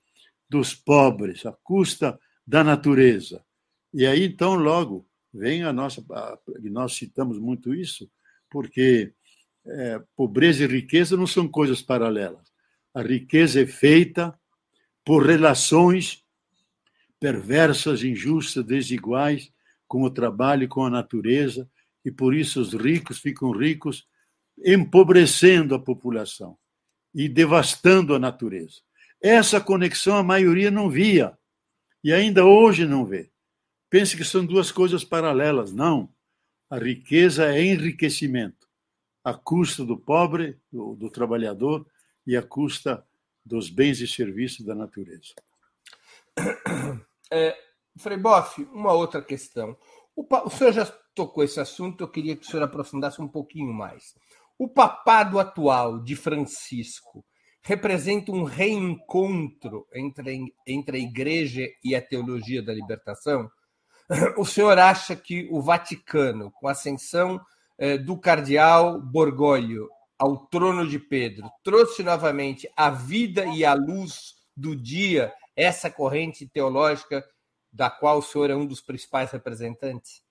dos 0.49 0.73
pobres, 0.73 1.45
à 1.45 1.51
custa 1.63 2.19
da 2.43 2.63
natureza. 2.63 3.45
E 3.93 4.07
aí, 4.07 4.25
então, 4.25 4.55
logo, 4.55 5.05
vem 5.33 5.63
a 5.63 5.73
nossa. 5.73 6.03
E 6.61 6.69
nós 6.69 6.93
citamos 6.93 7.39
muito 7.39 7.73
isso, 7.73 8.09
porque 8.49 9.13
é, 9.65 10.01
pobreza 10.15 10.63
e 10.63 10.67
riqueza 10.67 11.17
não 11.17 11.27
são 11.27 11.47
coisas 11.47 11.81
paralelas. 11.81 12.51
A 12.93 13.01
riqueza 13.01 13.61
é 13.61 13.65
feita 13.65 14.37
por 15.03 15.25
relações 15.25 16.23
perversas, 17.19 18.03
injustas, 18.03 18.65
desiguais, 18.65 19.49
com 19.87 20.03
o 20.03 20.09
trabalho 20.09 20.63
e 20.63 20.67
com 20.67 20.83
a 20.83 20.89
natureza, 20.89 21.69
e 22.03 22.11
por 22.11 22.35
isso 22.35 22.59
os 22.59 22.73
ricos 22.73 23.19
ficam 23.19 23.51
ricos, 23.51 24.05
empobrecendo 24.63 25.73
a 25.73 25.79
população 25.79 26.57
e 27.15 27.29
devastando 27.29 28.13
a 28.13 28.19
natureza. 28.19 28.81
Essa 29.21 29.61
conexão 29.61 30.17
a 30.17 30.23
maioria 30.23 30.69
não 30.69 30.89
via, 30.89 31.37
e 32.03 32.11
ainda 32.11 32.45
hoje 32.45 32.85
não 32.85 33.05
vê. 33.05 33.31
Pense 33.93 34.17
que 34.17 34.23
são 34.23 34.43
duas 34.43 34.71
coisas 34.71 35.03
paralelas. 35.03 35.71
Não. 35.71 36.09
A 36.67 36.79
riqueza 36.79 37.53
é 37.53 37.63
enriquecimento, 37.63 38.67
a 39.23 39.35
custa 39.35 39.85
do 39.85 39.95
pobre, 39.95 40.59
do, 40.71 40.95
do 40.95 41.11
trabalhador, 41.11 41.85
e 42.25 42.35
a 42.35 42.41
custa 42.41 43.05
dos 43.45 43.69
bens 43.69 44.01
e 44.01 44.07
serviços 44.07 44.65
da 44.65 44.73
natureza. 44.73 45.35
É, 47.31 47.55
Frei 47.97 48.17
Boff, 48.17 48.63
uma 48.73 48.93
outra 48.93 49.21
questão. 49.21 49.77
O, 50.15 50.25
o 50.43 50.49
senhor 50.49 50.73
já 50.73 50.85
tocou 51.13 51.43
esse 51.43 51.59
assunto, 51.59 52.03
eu 52.03 52.07
queria 52.07 52.35
que 52.35 52.47
o 52.47 52.49
senhor 52.49 52.63
aprofundasse 52.63 53.21
um 53.21 53.27
pouquinho 53.27 53.71
mais. 53.71 54.15
O 54.57 54.67
papado 54.67 55.39
atual 55.39 55.99
de 55.99 56.15
Francisco 56.15 57.23
representa 57.61 58.31
um 58.31 58.43
reencontro 58.43 59.87
entre, 59.93 60.51
entre 60.65 60.97
a 60.97 60.99
igreja 60.99 61.67
e 61.83 61.93
a 61.95 62.01
teologia 62.01 62.63
da 62.63 62.73
libertação? 62.73 63.51
O 64.37 64.45
senhor 64.45 64.77
acha 64.77 65.15
que 65.15 65.47
o 65.51 65.61
Vaticano, 65.61 66.51
com 66.51 66.67
a 66.67 66.71
ascensão 66.71 67.39
eh, 67.77 67.97
do 67.97 68.17
cardeal 68.17 69.01
Borgoglio 69.01 69.89
ao 70.17 70.37
trono 70.47 70.87
de 70.87 70.99
Pedro, 70.99 71.49
trouxe 71.63 72.03
novamente 72.03 72.69
a 72.75 72.89
vida 72.89 73.45
e 73.45 73.65
a 73.65 73.73
luz 73.73 74.35
do 74.55 74.75
dia 74.75 75.33
essa 75.55 75.89
corrente 75.89 76.47
teológica 76.47 77.23
da 77.71 77.89
qual 77.89 78.19
o 78.19 78.21
senhor 78.21 78.49
é 78.49 78.55
um 78.55 78.65
dos 78.65 78.81
principais 78.81 79.31
representantes? 79.31 80.21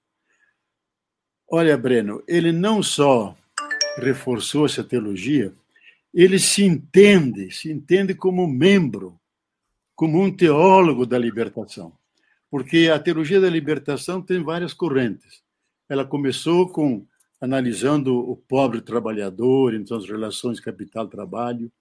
Olha, 1.50 1.76
Breno, 1.76 2.22
ele 2.26 2.52
não 2.52 2.82
só 2.82 3.36
reforçou 3.98 4.64
essa 4.64 4.82
teologia, 4.82 5.52
ele 6.14 6.38
se 6.38 6.64
entende, 6.64 7.50
se 7.50 7.70
entende 7.70 8.14
como 8.14 8.46
membro, 8.46 9.18
como 9.94 10.20
um 10.20 10.34
teólogo 10.34 11.04
da 11.04 11.18
libertação. 11.18 11.92
Porque 12.52 12.90
a 12.92 12.98
teologia 12.98 13.40
da 13.40 13.48
libertação 13.48 14.20
tem 14.20 14.42
várias 14.42 14.74
correntes. 14.74 15.42
Ela 15.88 16.04
começou 16.04 16.68
com 16.68 17.06
analisando 17.40 18.14
o 18.14 18.36
pobre 18.36 18.82
trabalhador, 18.82 19.72
então 19.72 19.96
as 19.96 20.06
relações 20.06 20.60
capital-trabalho, 20.60 21.72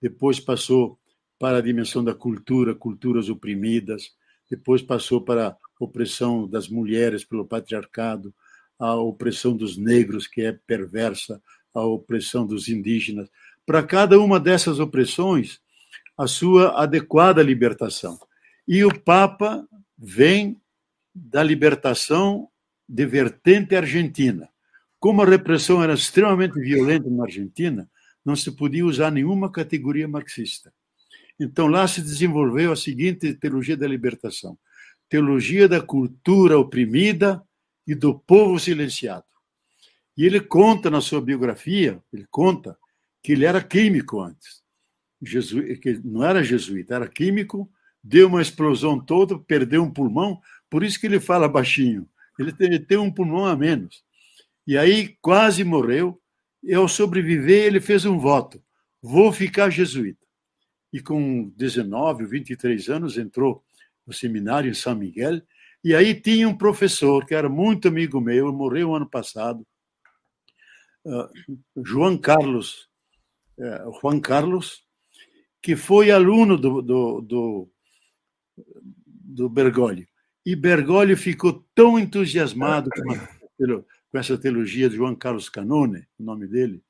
depois 0.00 0.40
passou 0.40 0.98
para 1.38 1.58
a 1.58 1.60
dimensão 1.60 2.02
da 2.02 2.14
cultura, 2.14 2.74
culturas 2.74 3.28
oprimidas, 3.28 4.12
depois 4.50 4.80
passou 4.80 5.20
para 5.20 5.48
a 5.48 5.56
opressão 5.78 6.48
das 6.48 6.70
mulheres 6.70 7.22
pelo 7.22 7.44
patriarcado, 7.44 8.34
a 8.78 8.94
opressão 8.94 9.54
dos 9.54 9.76
negros, 9.76 10.26
que 10.26 10.40
é 10.40 10.58
perversa, 10.66 11.38
a 11.74 11.84
opressão 11.84 12.46
dos 12.46 12.66
indígenas. 12.70 13.28
Para 13.66 13.82
cada 13.82 14.18
uma 14.18 14.40
dessas 14.40 14.80
opressões, 14.80 15.60
a 16.16 16.26
sua 16.26 16.82
adequada 16.82 17.42
libertação. 17.42 18.18
E 18.66 18.82
o 18.86 19.00
Papa 19.02 19.68
vem 19.96 20.60
da 21.14 21.42
libertação 21.42 22.48
de 22.88 23.06
vertente 23.06 23.76
argentina. 23.76 24.48
Como 24.98 25.22
a 25.22 25.26
repressão 25.26 25.82
era 25.82 25.94
extremamente 25.94 26.58
violenta 26.58 27.08
na 27.10 27.24
Argentina, 27.24 27.88
não 28.24 28.34
se 28.34 28.50
podia 28.50 28.86
usar 28.86 29.10
nenhuma 29.10 29.50
categoria 29.50 30.08
marxista. 30.08 30.72
Então 31.38 31.66
lá 31.66 31.86
se 31.86 32.00
desenvolveu 32.00 32.72
a 32.72 32.76
seguinte 32.76 33.34
teologia 33.34 33.76
da 33.76 33.86
libertação: 33.86 34.58
teologia 35.08 35.68
da 35.68 35.80
cultura 35.80 36.58
oprimida 36.58 37.42
e 37.86 37.94
do 37.94 38.18
povo 38.18 38.58
silenciado. 38.58 39.26
E 40.16 40.24
ele 40.24 40.40
conta 40.40 40.90
na 40.90 41.00
sua 41.00 41.20
biografia, 41.20 42.00
ele 42.12 42.26
conta 42.30 42.78
que 43.22 43.32
ele 43.32 43.44
era 43.44 43.62
químico 43.62 44.20
antes. 44.20 44.62
Jesu... 45.20 45.62
que 45.78 46.00
não 46.04 46.24
era 46.24 46.42
jesuíta, 46.42 46.94
era 46.94 47.08
químico, 47.08 47.68
deu 48.04 48.28
uma 48.28 48.42
explosão 48.42 49.00
toda, 49.00 49.38
perdeu 49.38 49.82
um 49.82 49.90
pulmão, 49.90 50.38
por 50.68 50.84
isso 50.84 51.00
que 51.00 51.06
ele 51.06 51.18
fala 51.18 51.48
baixinho. 51.48 52.06
Ele 52.38 52.78
tem 52.78 52.98
um 52.98 53.10
pulmão 53.10 53.46
a 53.46 53.56
menos. 53.56 54.04
E 54.66 54.76
aí 54.76 55.16
quase 55.22 55.64
morreu, 55.64 56.20
e 56.62 56.74
ao 56.74 56.86
sobreviver 56.86 57.64
ele 57.64 57.80
fez 57.80 58.04
um 58.04 58.18
voto: 58.18 58.62
vou 59.00 59.32
ficar 59.32 59.70
jesuíta. 59.70 60.24
e 60.92 61.00
com 61.00 61.50
19, 61.56 62.26
23 62.26 62.88
anos 62.88 63.16
entrou 63.16 63.64
no 64.06 64.12
seminário 64.12 64.70
em 64.70 64.74
São 64.74 64.94
Miguel. 64.94 65.40
E 65.82 65.94
aí 65.94 66.14
tinha 66.14 66.48
um 66.48 66.56
professor 66.56 67.26
que 67.26 67.34
era 67.34 67.48
muito 67.48 67.88
amigo 67.88 68.20
meu, 68.20 68.52
morreu 68.52 68.94
ano 68.94 69.08
passado, 69.08 69.66
uh, 71.04 71.28
João 71.84 72.16
Carlos, 72.16 72.88
uh, 73.58 74.00
Juan 74.00 74.20
Carlos, 74.20 74.84
que 75.60 75.76
foi 75.76 76.10
aluno 76.10 76.56
do, 76.56 76.80
do, 76.80 77.68
do 79.34 79.48
Bergoglio. 79.48 80.06
E 80.46 80.54
Bergoglio 80.54 81.16
ficou 81.16 81.66
tão 81.74 81.98
entusiasmado 81.98 82.88
com, 82.90 83.12
a, 83.12 83.82
com 84.10 84.18
essa 84.18 84.38
teologia 84.38 84.88
de 84.88 84.96
João 84.96 85.14
Carlos 85.14 85.48
Canone, 85.48 86.06
o 86.18 86.22
nome 86.22 86.46
dele, 86.46 86.82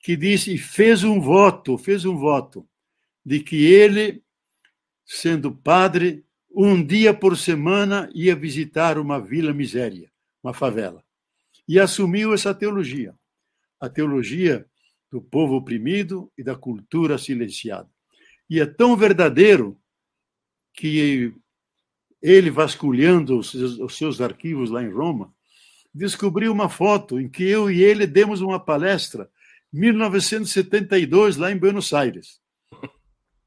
que 0.00 0.16
disse, 0.16 0.56
fez 0.58 1.04
um 1.04 1.20
voto, 1.20 1.78
fez 1.78 2.04
um 2.04 2.16
voto 2.16 2.66
de 3.24 3.40
que 3.40 3.64
ele, 3.64 4.22
sendo 5.04 5.52
padre, 5.52 6.24
um 6.50 6.84
dia 6.84 7.14
por 7.14 7.36
semana 7.36 8.10
ia 8.14 8.34
visitar 8.34 8.98
uma 8.98 9.20
vila 9.20 9.52
miséria, 9.52 10.10
uma 10.42 10.52
favela. 10.52 11.04
E 11.68 11.78
assumiu 11.78 12.34
essa 12.34 12.52
teologia, 12.52 13.14
a 13.78 13.88
teologia 13.88 14.66
do 15.10 15.20
povo 15.20 15.54
oprimido 15.54 16.32
e 16.36 16.42
da 16.42 16.56
cultura 16.56 17.18
silenciada. 17.18 17.88
E 18.48 18.58
é 18.58 18.66
tão 18.66 18.96
verdadeiro 18.96 19.78
que 20.72 21.34
ele, 22.22 22.50
vasculhando 22.50 23.38
os 23.38 23.96
seus 23.96 24.20
arquivos 24.20 24.70
lá 24.70 24.82
em 24.82 24.90
Roma, 24.90 25.32
descobriu 25.94 26.52
uma 26.52 26.68
foto 26.68 27.18
em 27.18 27.28
que 27.28 27.44
eu 27.44 27.70
e 27.70 27.82
ele 27.82 28.06
demos 28.06 28.40
uma 28.40 28.60
palestra 28.60 29.28
1972 29.72 31.36
lá 31.36 31.50
em 31.50 31.56
Buenos 31.56 31.92
Aires. 31.92 32.40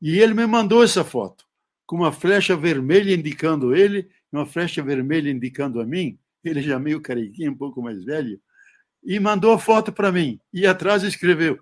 E 0.01 0.19
ele 0.19 0.34
me 0.34 0.45
mandou 0.45 0.84
essa 0.84 1.03
foto, 1.03 1.45
com 1.86 1.97
uma 1.97 2.11
flecha 2.11 2.55
vermelha 2.55 3.13
indicando 3.13 3.76
ele, 3.76 4.09
uma 4.32 4.45
flecha 4.45 4.82
vermelha 4.82 5.30
indicando 5.30 5.80
a 5.80 5.86
mim, 5.86 6.17
ele 6.43 6.61
já 6.61 6.78
meio 6.78 6.99
carequinho, 6.99 7.51
um 7.51 7.57
pouco 7.57 7.82
mais 7.82 8.03
velho, 8.03 8.39
e 9.03 9.19
mandou 9.19 9.53
a 9.53 9.59
foto 9.59 9.91
para 9.91 10.11
mim. 10.11 10.39
E 10.51 10.65
atrás 10.65 11.03
escreveu: 11.03 11.59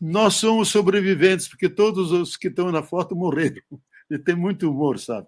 Nós 0.00 0.34
somos 0.34 0.68
sobreviventes, 0.68 1.48
porque 1.48 1.68
todos 1.68 2.12
os 2.12 2.36
que 2.36 2.48
estão 2.48 2.70
na 2.70 2.82
foto 2.82 3.14
morreram. 3.14 3.62
Ele 4.08 4.20
tem 4.22 4.34
muito 4.36 4.70
humor, 4.70 4.98
sabe? 4.98 5.26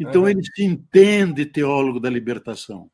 Então 0.00 0.26
ele 0.26 0.42
se 0.42 0.64
entende 0.64 1.44
teólogo 1.44 2.00
da 2.00 2.08
libertação. 2.08 2.90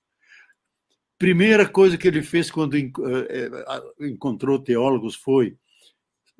Primeira 1.16 1.66
coisa 1.66 1.96
que 1.96 2.06
ele 2.06 2.20
fez 2.20 2.50
quando 2.50 2.76
eh, 2.76 2.90
eh, 2.98 4.06
encontrou 4.06 4.58
teólogos 4.58 5.14
foi 5.14 5.56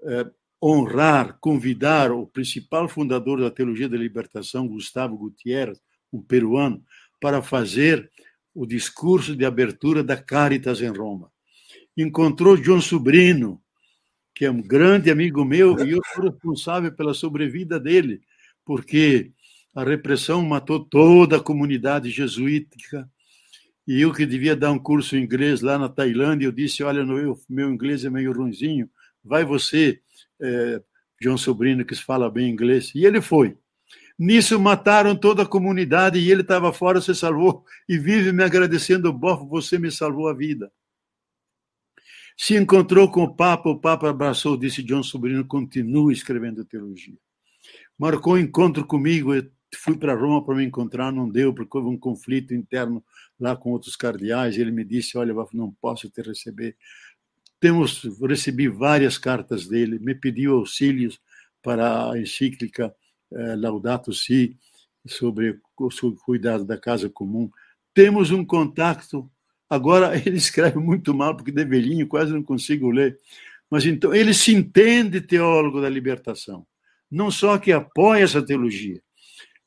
eh, 0.02 0.26
honrar, 0.62 1.38
convidar 1.40 2.10
o 2.10 2.26
principal 2.26 2.88
fundador 2.88 3.40
da 3.40 3.50
teologia 3.50 3.88
da 3.88 3.96
libertação, 3.96 4.66
Gustavo 4.66 5.16
Gutierrez, 5.16 5.80
um 6.12 6.20
peruano, 6.20 6.84
para 7.20 7.40
fazer 7.40 8.10
o 8.52 8.66
discurso 8.66 9.36
de 9.36 9.44
abertura 9.44 10.02
da 10.02 10.16
Caritas 10.16 10.80
em 10.80 10.88
Roma. 10.88 11.30
Encontrou 11.96 12.56
John 12.56 12.80
Sobrino, 12.80 13.62
que 14.34 14.44
é 14.44 14.50
um 14.50 14.60
grande 14.60 15.10
amigo 15.10 15.44
meu, 15.44 15.78
e 15.78 15.92
eu 15.92 16.00
sou 16.14 16.24
responsável 16.24 16.92
pela 16.92 17.14
sobrevida 17.14 17.80
dele, 17.80 18.20
porque 18.64 19.32
a 19.77 19.85
repressão 19.85 20.43
matou 20.43 20.81
toda 20.81 21.37
a 21.37 21.41
comunidade 21.41 22.09
jesuítica. 22.09 23.07
E 23.87 24.01
eu 24.01 24.11
que 24.11 24.24
devia 24.24 24.57
dar 24.57 24.72
um 24.72 24.79
curso 24.79 25.14
em 25.16 25.22
inglês 25.22 25.61
lá 25.61 25.79
na 25.79 25.87
Tailândia, 25.87 26.47
eu 26.47 26.53
disse: 26.53 26.83
Olha, 26.83 27.05
meu 27.05 27.70
inglês 27.70 28.03
é 28.03 28.09
meio 28.09 28.33
ruimzinho, 28.33 28.89
vai 29.22 29.45
você 29.45 30.01
é, 30.41 30.83
João 31.20 31.37
Sobrino, 31.37 31.85
que 31.85 31.95
fala 31.95 32.31
bem 32.31 32.51
inglês, 32.51 32.91
e 32.95 33.05
ele 33.05 33.20
foi. 33.20 33.57
Nisso 34.18 34.59
mataram 34.59 35.14
toda 35.14 35.43
a 35.43 35.47
comunidade 35.47 36.18
e 36.18 36.31
ele 36.31 36.41
estava 36.41 36.72
fora, 36.72 37.03
se 37.03 37.14
salvou 37.14 37.62
e 37.87 37.99
vive 37.99 38.33
me 38.33 38.43
agradecendo, 38.43 39.12
Bofo, 39.12 39.47
você 39.47 39.79
me 39.79 39.91
salvou 39.91 40.27
a 40.29 40.33
vida. 40.33 40.72
Se 42.35 42.57
encontrou 42.57 43.11
com 43.11 43.24
o 43.24 43.37
Papa, 43.37 43.68
o 43.68 43.79
Papa 43.79 44.09
abraçou, 44.09 44.57
disse 44.57 44.87
João 44.87 45.03
Sobrino, 45.03 45.45
continue 45.45 46.14
escrevendo 46.14 46.64
teologia. 46.64 47.14
Marcou 47.99 48.35
um 48.35 48.39
encontro 48.39 48.87
comigo, 48.87 49.33
fui 49.74 49.96
para 49.96 50.14
Roma 50.14 50.44
para 50.44 50.54
me 50.54 50.64
encontrar, 50.64 51.12
não 51.12 51.28
deu, 51.28 51.52
porque 51.52 51.76
houve 51.76 51.90
um 51.90 51.98
conflito 51.98 52.54
interno 52.54 53.04
lá 53.38 53.56
com 53.56 53.70
outros 53.70 53.96
cardeais. 53.96 54.56
Ele 54.56 54.70
me 54.70 54.84
disse: 54.84 55.18
Olha, 55.18 55.34
não 55.52 55.72
posso 55.80 56.08
te 56.08 56.22
receber 56.22 56.76
temos 57.60 58.02
recebi 58.20 58.68
várias 58.68 59.18
cartas 59.18 59.66
dele, 59.66 59.98
me 59.98 60.14
pediu 60.14 60.56
auxílios 60.56 61.20
para 61.62 62.12
a 62.12 62.18
encíclica 62.18 62.94
eh, 63.32 63.56
Laudato 63.56 64.12
Si 64.12 64.56
sobre 65.06 65.58
o 65.78 65.90
cuidado 66.24 66.64
da 66.64 66.78
casa 66.78 67.08
comum. 67.08 67.50
Temos 67.94 68.30
um 68.30 68.44
contato. 68.44 69.28
Agora 69.68 70.14
ele 70.24 70.36
escreve 70.36 70.78
muito 70.78 71.14
mal 71.14 71.34
porque 71.36 71.50
de 71.50 71.64
velhinho 71.64 72.06
quase 72.06 72.32
não 72.32 72.42
consigo 72.42 72.90
ler. 72.90 73.18
Mas 73.70 73.84
então 73.84 74.14
ele 74.14 74.32
se 74.32 74.54
entende 74.54 75.20
teólogo 75.20 75.80
da 75.80 75.88
libertação. 75.88 76.66
Não 77.10 77.30
só 77.30 77.58
que 77.58 77.72
apoia 77.72 78.22
essa 78.22 78.44
teologia, 78.44 79.00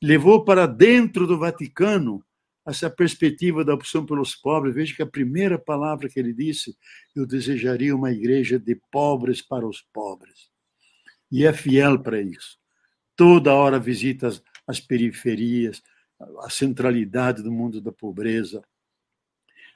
levou 0.02 0.44
para 0.44 0.66
dentro 0.66 1.26
do 1.26 1.38
Vaticano 1.38 2.24
essa 2.66 2.90
perspectiva 2.90 3.64
da 3.64 3.74
opção 3.74 4.04
pelos 4.04 4.34
pobres, 4.34 4.74
veja 4.74 4.94
que 4.94 5.02
a 5.02 5.06
primeira 5.06 5.58
palavra 5.58 6.08
que 6.08 6.20
ele 6.20 6.32
disse, 6.32 6.76
eu 7.16 7.26
desejaria 7.26 7.94
uma 7.94 8.12
igreja 8.12 8.58
de 8.58 8.76
pobres 8.90 9.42
para 9.42 9.66
os 9.66 9.82
pobres. 9.92 10.50
E 11.30 11.44
é 11.44 11.52
fiel 11.52 11.98
para 11.98 12.20
isso. 12.20 12.58
Toda 13.16 13.54
hora 13.54 13.78
visita 13.78 14.28
as, 14.28 14.42
as 14.66 14.80
periferias, 14.80 15.82
a 16.42 16.50
centralidade 16.50 17.42
do 17.42 17.50
mundo 17.50 17.80
da 17.80 17.92
pobreza, 17.92 18.62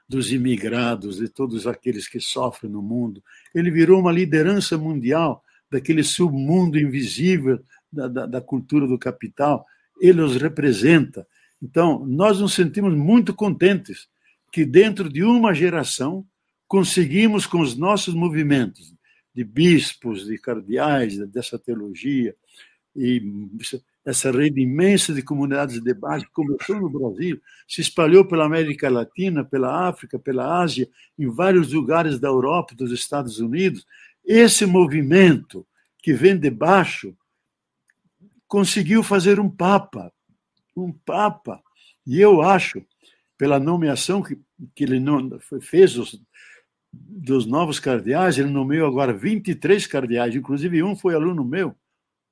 dos 0.08 0.30
imigrados, 0.30 1.16
de 1.16 1.28
todos 1.28 1.66
aqueles 1.66 2.06
que 2.06 2.20
sofrem 2.20 2.70
no 2.70 2.82
mundo. 2.82 3.22
Ele 3.54 3.70
virou 3.70 4.00
uma 4.00 4.12
liderança 4.12 4.76
mundial 4.76 5.42
daquele 5.70 6.04
submundo 6.04 6.78
invisível 6.78 7.62
da, 7.90 8.08
da, 8.08 8.26
da 8.26 8.40
cultura 8.40 8.86
do 8.86 8.98
capital. 8.98 9.64
Ele 10.07 10.20
os 10.20 10.36
representa 10.36 11.26
então, 11.64 12.05
nós 12.05 12.40
nos 12.40 12.52
sentimos 12.52 12.94
muito 12.94 13.32
contentes 13.32 14.07
que, 14.52 14.66
dentro 14.66 15.09
de 15.09 15.24
uma 15.24 15.55
geração, 15.55 16.26
conseguimos, 16.68 17.46
com 17.46 17.61
os 17.61 17.74
nossos 17.74 18.12
movimentos 18.12 18.94
de 19.34 19.42
bispos, 19.42 20.26
de 20.26 20.36
cardeais, 20.36 21.16
dessa 21.30 21.59
teologia, 21.59 22.36
e 22.94 23.22
essa 24.05 24.30
rede 24.30 24.61
imensa 24.61 25.14
de 25.14 25.22
comunidades 25.22 25.80
de 25.80 25.94
base 25.94 26.26
que 26.26 26.32
começou 26.32 26.78
no 26.78 26.90
Brasil, 26.90 27.40
se 27.66 27.80
espalhou 27.80 28.26
pela 28.26 28.44
América 28.44 28.90
Latina, 28.90 29.42
pela 29.42 29.88
África, 29.88 30.18
pela 30.18 30.61
Ásia, 30.62 30.86
em 31.18 31.28
vários 31.30 31.72
lugares 31.72 32.20
da 32.20 32.28
Europa, 32.28 32.74
dos 32.74 32.92
Estados 32.92 33.40
Unidos. 33.40 33.86
Esse 34.22 34.66
movimento 34.66 35.66
que 36.02 36.12
vem 36.12 36.36
de 36.36 36.50
baixo 36.50 37.16
conseguiu 38.55 39.02
fazer 39.02 39.40
um 39.40 39.50
papa, 39.50 40.12
um 40.76 40.92
Papa. 40.92 41.61
E 42.07 42.20
eu 42.20 42.40
acho, 42.40 42.86
pela 43.36 43.59
nomeação 43.59 44.22
que, 44.22 44.40
que 44.76 44.84
ele 44.84 45.00
não, 45.00 45.40
fez 45.61 45.98
os, 45.98 46.22
dos 46.92 47.46
novos 47.46 47.80
cardeais, 47.80 48.38
ele 48.38 48.50
nomeou 48.50 48.86
agora 48.86 49.12
23 49.12 49.84
cardeais, 49.88 50.36
inclusive 50.36 50.84
um 50.84 50.94
foi 50.94 51.16
aluno 51.16 51.44
meu, 51.44 51.74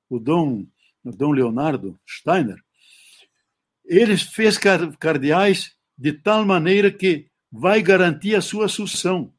o 0.09 0.17
Dom, 0.17 0.65
o 1.03 1.11
Dom 1.11 1.31
Leonardo 1.31 1.99
Steiner. 2.09 2.63
Ele 3.83 4.15
fez 4.15 4.57
cardeais 4.97 5.75
de 5.97 6.13
tal 6.13 6.45
maneira 6.45 6.89
que 6.89 7.27
vai 7.51 7.81
garantir 7.81 8.33
a 8.33 8.41
sua 8.41 8.69
sucessão. 8.69 9.33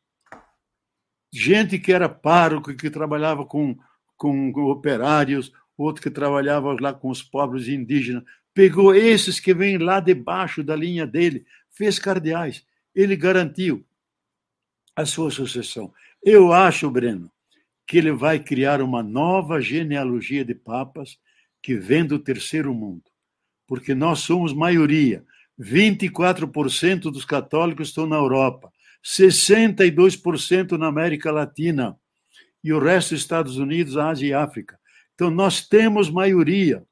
Gente 1.33 1.79
que 1.79 1.95
era 1.95 2.11
pároco, 2.11 2.77
que 2.77 2.91
trabalhava 2.91 3.47
com, 3.47 3.75
com 4.19 4.51
operários, 4.71 5.51
outro 5.77 6.03
que 6.03 6.11
trabalhava 6.11 6.77
lá 6.81 6.93
com 6.93 7.11
os 7.11 7.23
pobres 7.23 7.69
indígenas, 7.69 8.23
pegou 8.53 8.95
esses 8.95 9.41
que 9.41 9.53
vêm 9.53 9.79
lá 9.79 10.01
debaixo 10.01 10.63
da 10.63 10.77
linha 10.77 11.07
dele, 11.07 11.45
fez 11.71 11.99
cardeais. 11.99 12.65
Ele 12.95 13.17
garantiu 13.17 13.85
a 14.95 15.05
sua 15.05 15.31
sucessão. 15.31 15.93
Eu 16.23 16.53
acho, 16.53 16.89
Breno, 16.89 17.31
que 17.87 17.99
ele 17.99 18.13
vai 18.13 18.39
criar 18.39 18.81
uma 18.81 19.03
nova 19.03 19.61
genealogia 19.61 20.45
de 20.45 20.55
papas 20.55 21.19
que 21.61 21.75
vem 21.75 22.05
do 22.05 22.19
terceiro 22.19 22.73
mundo, 22.73 23.05
porque 23.67 23.95
nós 23.95 24.21
somos 24.21 24.53
maioria. 24.53 25.25
24% 25.59 27.03
dos 27.11 27.25
católicos 27.25 27.89
estão 27.89 28.07
na 28.07 28.17
Europa, 28.17 28.73
62% 29.05 30.73
na 30.73 30.87
América 30.87 31.31
Latina 31.31 31.97
e 32.63 32.73
o 32.73 32.79
resto 32.79 33.15
Estados 33.15 33.59
Unidos, 33.59 33.97
Ásia 33.97 34.27
e 34.27 34.33
África. 34.33 34.79
Então 35.15 35.31
nós 35.31 35.67
temos 35.67 36.11
maioria 36.11 36.85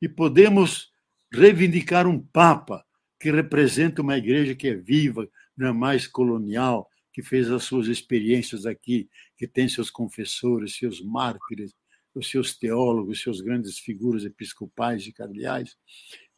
e 0.00 0.08
podemos 0.08 0.90
reivindicar 1.32 2.06
um 2.06 2.18
Papa 2.18 2.84
que 3.20 3.30
representa 3.30 4.02
uma 4.02 4.16
igreja 4.16 4.54
que 4.54 4.68
é 4.68 4.74
viva, 4.74 5.28
não 5.56 5.68
é 5.68 5.72
mais 5.72 6.06
colonial, 6.06 6.88
que 7.12 7.22
fez 7.22 7.50
as 7.50 7.64
suas 7.64 7.88
experiências 7.88 8.64
aqui, 8.64 9.08
que 9.36 9.46
tem 9.46 9.68
seus 9.68 9.90
confessores, 9.90 10.76
seus 10.76 11.00
mártires, 11.00 11.74
os 12.14 12.30
seus 12.30 12.56
teólogos, 12.56 13.20
seus 13.20 13.40
grandes 13.40 13.78
figuras 13.78 14.24
episcopais 14.24 15.06
e 15.06 15.12
cardeais. 15.12 15.76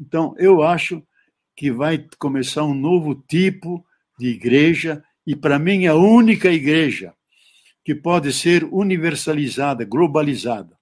Então, 0.00 0.34
eu 0.38 0.62
acho 0.62 1.02
que 1.54 1.70
vai 1.70 2.06
começar 2.18 2.64
um 2.64 2.74
novo 2.74 3.14
tipo 3.14 3.84
de 4.18 4.28
igreja, 4.28 5.04
e 5.26 5.36
para 5.36 5.58
mim 5.58 5.86
a 5.86 5.94
única 5.94 6.50
igreja 6.50 7.14
que 7.84 7.94
pode 7.94 8.32
ser 8.32 8.64
universalizada, 8.64 9.84
globalizada, 9.84 10.79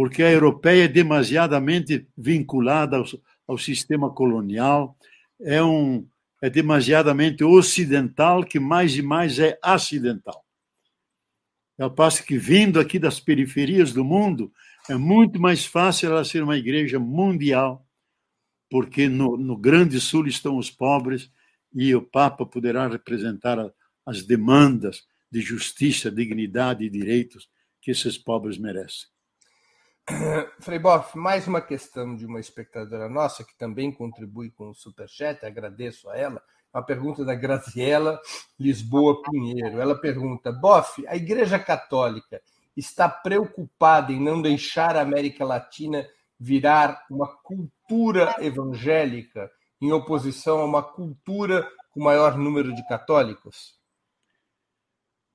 porque 0.00 0.22
a 0.22 0.30
europeia 0.30 0.84
é 0.84 0.88
demasiadamente 0.88 2.08
vinculada 2.16 2.96
ao, 2.96 3.04
ao 3.46 3.58
sistema 3.58 4.10
colonial, 4.10 4.96
é, 5.38 5.62
um, 5.62 6.08
é 6.40 6.48
demasiadamente 6.48 7.44
ocidental, 7.44 8.42
que 8.42 8.58
mais 8.58 8.96
e 8.96 9.02
mais 9.02 9.38
é 9.38 9.58
acidental. 9.62 10.42
Ao 11.78 11.90
passo 11.90 12.24
que, 12.24 12.38
vindo 12.38 12.80
aqui 12.80 12.98
das 12.98 13.20
periferias 13.20 13.92
do 13.92 14.02
mundo, 14.02 14.50
é 14.88 14.96
muito 14.96 15.38
mais 15.38 15.66
fácil 15.66 16.08
ela 16.08 16.24
ser 16.24 16.42
uma 16.42 16.56
igreja 16.56 16.98
mundial, 16.98 17.86
porque 18.70 19.06
no, 19.06 19.36
no 19.36 19.54
Grande 19.54 20.00
Sul 20.00 20.26
estão 20.26 20.56
os 20.56 20.70
pobres 20.70 21.30
e 21.74 21.94
o 21.94 22.00
Papa 22.00 22.46
poderá 22.46 22.88
representar 22.88 23.58
a, 23.58 23.70
as 24.06 24.22
demandas 24.22 25.06
de 25.30 25.42
justiça, 25.42 26.10
dignidade 26.10 26.86
e 26.86 26.88
direitos 26.88 27.50
que 27.82 27.90
esses 27.90 28.16
pobres 28.16 28.56
merecem. 28.56 29.10
Frei 30.60 30.78
Boff, 30.78 31.16
mais 31.16 31.46
uma 31.46 31.60
questão 31.60 32.14
de 32.14 32.26
uma 32.26 32.40
espectadora 32.40 33.08
nossa 33.08 33.44
que 33.44 33.56
também 33.56 33.92
contribui 33.92 34.50
com 34.50 34.70
o 34.70 34.74
Superchat, 34.74 35.44
agradeço 35.44 36.08
a 36.10 36.16
ela. 36.16 36.42
Uma 36.72 36.82
pergunta 36.82 37.24
da 37.24 37.34
Graziela 37.34 38.20
Lisboa 38.58 39.22
Pinheiro. 39.22 39.80
Ela 39.80 39.98
pergunta: 39.98 40.52
Boff, 40.52 41.04
a 41.06 41.16
Igreja 41.16 41.58
Católica 41.58 42.40
está 42.76 43.08
preocupada 43.08 44.12
em 44.12 44.20
não 44.20 44.40
deixar 44.40 44.96
a 44.96 45.02
América 45.02 45.44
Latina 45.44 46.06
virar 46.38 47.04
uma 47.10 47.26
cultura 47.26 48.36
evangélica 48.38 49.50
em 49.80 49.92
oposição 49.92 50.60
a 50.60 50.64
uma 50.64 50.82
cultura 50.82 51.68
com 51.90 52.02
maior 52.02 52.38
número 52.38 52.74
de 52.74 52.86
católicos? 52.86 53.78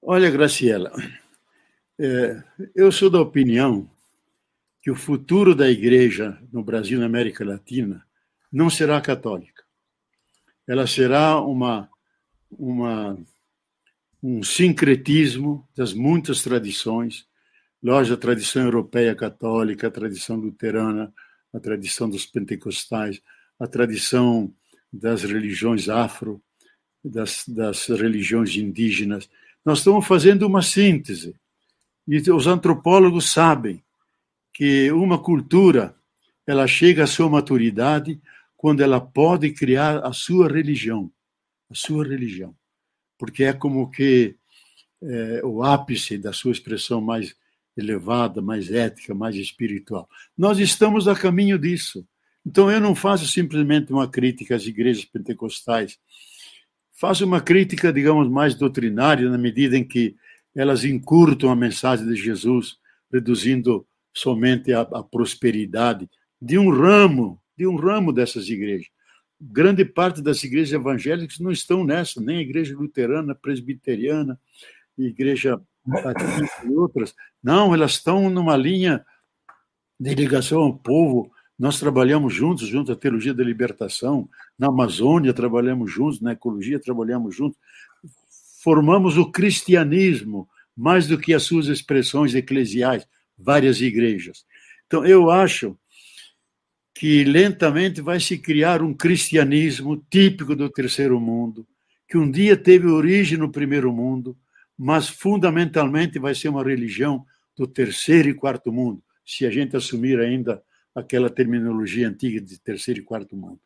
Olha, 0.01 0.29
Graciela, 0.29 0.91
é, 1.99 2.41
eu 2.73 2.91
sou 2.91 3.09
da 3.09 3.19
opinião 3.19 3.89
que 4.85 4.91
o 4.91 4.95
futuro 4.95 5.53
da 5.53 5.69
igreja 5.69 6.39
no 6.53 6.63
Brasil 6.63 6.97
e 6.97 7.01
na 7.01 7.07
América 7.07 7.43
Latina 7.43 8.05
não 8.53 8.69
será 8.69 9.01
católica 9.01 9.65
ela 10.67 10.87
será 10.87 11.39
uma, 11.39 11.89
uma, 12.51 13.17
um 14.21 14.43
sincretismo 14.43 15.67
das 15.75 15.93
muitas 15.93 16.41
tradições, 16.41 17.25
lógico, 17.81 18.15
a 18.15 18.19
tradição 18.19 18.63
europeia 18.63 19.15
católica, 19.15 19.87
a 19.87 19.91
tradição 19.91 20.37
luterana, 20.37 21.13
a 21.53 21.59
tradição 21.59 22.09
dos 22.09 22.25
pentecostais, 22.25 23.21
a 23.59 23.67
tradição 23.67 24.51
das 24.91 25.23
religiões 25.23 25.87
afro, 25.87 26.41
das, 27.03 27.43
das 27.47 27.87
religiões 27.87 28.55
indígenas. 28.55 29.29
Nós 29.63 29.79
estamos 29.79 30.05
fazendo 30.05 30.47
uma 30.47 30.61
síntese. 30.61 31.35
E 32.07 32.17
os 32.31 32.45
antropólogos 32.47 33.31
sabem 33.31 33.83
que 34.55 34.89
uma 34.89 35.19
cultura 35.19 35.93
ela 36.47 36.65
chega 36.65 37.03
à 37.03 37.07
sua 37.07 37.29
maturidade 37.29 38.21
quando 38.55 38.81
ela 38.81 39.01
pode 39.01 39.51
criar 39.51 39.99
a 39.99 40.13
sua 40.13 40.47
religião, 40.47 41.11
a 41.69 41.75
sua 41.75 42.07
religião, 42.07 42.55
porque 43.17 43.43
é 43.43 43.51
como 43.51 43.91
que 43.91 44.37
é, 45.03 45.41
o 45.43 45.61
ápice 45.61 46.17
da 46.17 46.31
sua 46.31 46.53
expressão 46.53 47.01
mais 47.01 47.35
elevada, 47.75 48.41
mais 48.41 48.71
ética, 48.71 49.13
mais 49.13 49.35
espiritual. 49.35 50.07
Nós 50.37 50.57
estamos 50.57 51.05
a 51.09 51.15
caminho 51.15 51.59
disso. 51.59 52.07
Então 52.45 52.71
eu 52.71 52.79
não 52.79 52.95
faço 52.95 53.27
simplesmente 53.27 53.91
uma 53.91 54.07
crítica 54.07 54.55
às 54.55 54.65
igrejas 54.65 55.03
pentecostais, 55.03 55.99
faço 56.93 57.25
uma 57.25 57.41
crítica, 57.41 57.91
digamos, 57.91 58.29
mais 58.29 58.55
doutrinária 58.55 59.29
na 59.29 59.37
medida 59.37 59.77
em 59.77 59.83
que 59.83 60.15
elas 60.55 60.85
encurtam 60.85 61.49
a 61.49 61.55
mensagem 61.57 62.07
de 62.07 62.15
Jesus, 62.15 62.77
reduzindo 63.11 63.85
somente 64.15 64.73
a, 64.73 64.81
a 64.81 65.03
prosperidade 65.03 66.09
de 66.41 66.57
um 66.57 66.69
ramo 66.69 67.39
de 67.57 67.65
um 67.65 67.75
ramo 67.75 68.11
dessas 68.11 68.49
igrejas. 68.49 68.87
Grande 69.39 69.83
parte 69.85 70.21
das 70.21 70.43
igrejas 70.43 70.73
evangélicas 70.73 71.39
não 71.39 71.51
estão 71.51 71.83
nessa, 71.83 72.21
nem 72.21 72.37
a 72.37 72.41
igreja 72.41 72.75
luterana, 72.75 73.35
presbiteriana, 73.35 74.39
igreja 74.97 75.61
batista 75.85 76.65
e 76.65 76.69
outras. 76.69 77.13
Não, 77.43 77.73
elas 77.73 77.91
estão 77.91 78.29
numa 78.29 78.57
linha 78.57 79.05
de 79.99 80.15
ligação 80.15 80.61
ao 80.61 80.73
povo. 80.77 81.31
Nós 81.57 81.79
trabalhamos 81.79 82.33
juntos, 82.33 82.67
junto 82.67 82.91
à 82.91 82.95
Teologia 82.95 83.33
da 83.33 83.43
Libertação, 83.43 84.27
na 84.57 84.67
Amazônia 84.67 85.33
trabalhamos 85.33 85.91
juntos, 85.91 86.19
na 86.21 86.33
Ecologia 86.33 86.79
trabalhamos 86.79 87.35
juntos. 87.35 87.57
Formamos 88.61 89.17
o 89.17 89.31
cristianismo, 89.31 90.49
mais 90.75 91.07
do 91.07 91.17
que 91.17 91.33
as 91.33 91.43
suas 91.43 91.67
expressões 91.67 92.33
eclesiais, 92.35 93.07
várias 93.37 93.81
igrejas. 93.81 94.45
Então, 94.87 95.05
eu 95.05 95.29
acho 95.29 95.77
que 96.93 97.23
lentamente 97.25 98.01
vai 98.01 98.19
se 98.19 98.37
criar 98.37 98.81
um 98.81 98.93
cristianismo 98.93 100.01
típico 100.09 100.55
do 100.55 100.69
terceiro 100.69 101.19
mundo, 101.19 101.67
que 102.07 102.17
um 102.17 102.29
dia 102.29 102.55
teve 102.55 102.87
origem 102.87 103.37
no 103.37 103.51
primeiro 103.51 103.91
mundo, 103.91 104.37
mas 104.77 105.09
fundamentalmente 105.09 106.19
vai 106.19 106.33
ser 106.33 106.49
uma 106.49 106.63
religião 106.63 107.25
do 107.57 107.67
terceiro 107.67 108.29
e 108.29 108.33
quarto 108.33 108.71
mundo, 108.71 109.03
se 109.25 109.45
a 109.45 109.51
gente 109.51 109.75
assumir 109.75 110.19
ainda 110.19 110.61
aquela 110.93 111.29
terminologia 111.29 112.07
antiga 112.07 112.39
de 112.39 112.59
terceiro 112.59 113.01
e 113.01 113.03
quarto 113.03 113.35
mundo. 113.35 113.59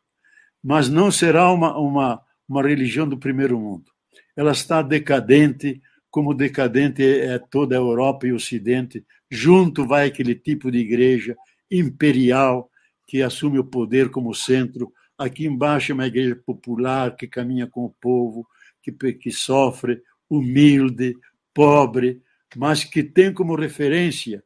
Mas 0.62 0.88
não 0.88 1.10
será 1.10 1.50
uma, 1.52 1.78
uma, 1.78 2.20
uma 2.48 2.62
religião 2.62 3.08
do 3.08 3.16
primeiro 3.16 3.58
mundo. 3.58 3.90
Ela 4.36 4.52
está 4.52 4.82
decadente, 4.82 5.80
como 6.10 6.34
decadente 6.34 7.02
é 7.02 7.38
toda 7.38 7.76
a 7.76 7.78
Europa 7.78 8.26
e 8.26 8.32
o 8.32 8.36
Ocidente. 8.36 9.04
Junto 9.30 9.86
vai 9.86 10.08
aquele 10.08 10.34
tipo 10.34 10.70
de 10.70 10.78
igreja 10.78 11.36
imperial, 11.70 12.70
que 13.06 13.22
assume 13.22 13.58
o 13.58 13.64
poder 13.64 14.10
como 14.10 14.34
centro. 14.34 14.92
Aqui 15.16 15.46
embaixo 15.46 15.92
é 15.92 15.94
uma 15.94 16.06
igreja 16.06 16.34
popular 16.34 17.14
que 17.14 17.26
caminha 17.26 17.66
com 17.66 17.84
o 17.84 17.94
povo, 18.00 18.46
que, 18.82 18.92
que 19.14 19.30
sofre, 19.30 20.02
humilde, 20.28 21.16
pobre, 21.54 22.20
mas 22.56 22.84
que 22.84 23.02
tem 23.02 23.32
como 23.32 23.54
referência 23.54 24.42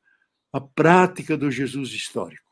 a 0.52 0.60
prática 0.60 1.36
do 1.36 1.50
Jesus 1.50 1.90
histórico. 1.92 2.44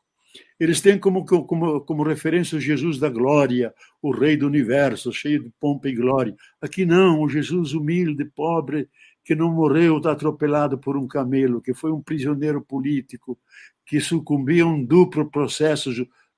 Eles 0.59 0.81
têm 0.81 0.97
como, 0.97 1.25
como, 1.25 1.81
como 1.81 2.03
referência 2.03 2.57
o 2.57 2.61
Jesus 2.61 2.97
da 2.97 3.09
glória, 3.09 3.73
o 4.01 4.11
Rei 4.11 4.37
do 4.37 4.47
universo, 4.47 5.11
cheio 5.11 5.43
de 5.43 5.51
pompa 5.59 5.89
e 5.89 5.95
glória. 5.95 6.35
Aqui 6.61 6.85
não, 6.85 7.21
o 7.21 7.29
Jesus 7.29 7.73
humilde, 7.73 8.25
pobre, 8.25 8.87
que 9.23 9.35
não 9.35 9.51
morreu 9.51 9.97
atropelado 10.07 10.77
por 10.77 10.97
um 10.97 11.07
camelo, 11.07 11.61
que 11.61 11.73
foi 11.73 11.91
um 11.91 12.01
prisioneiro 12.01 12.61
político, 12.61 13.39
que 13.85 13.99
sucumbiu 13.99 14.67
a 14.67 14.71
um 14.71 14.83
duplo 14.83 15.29
processo 15.29 15.91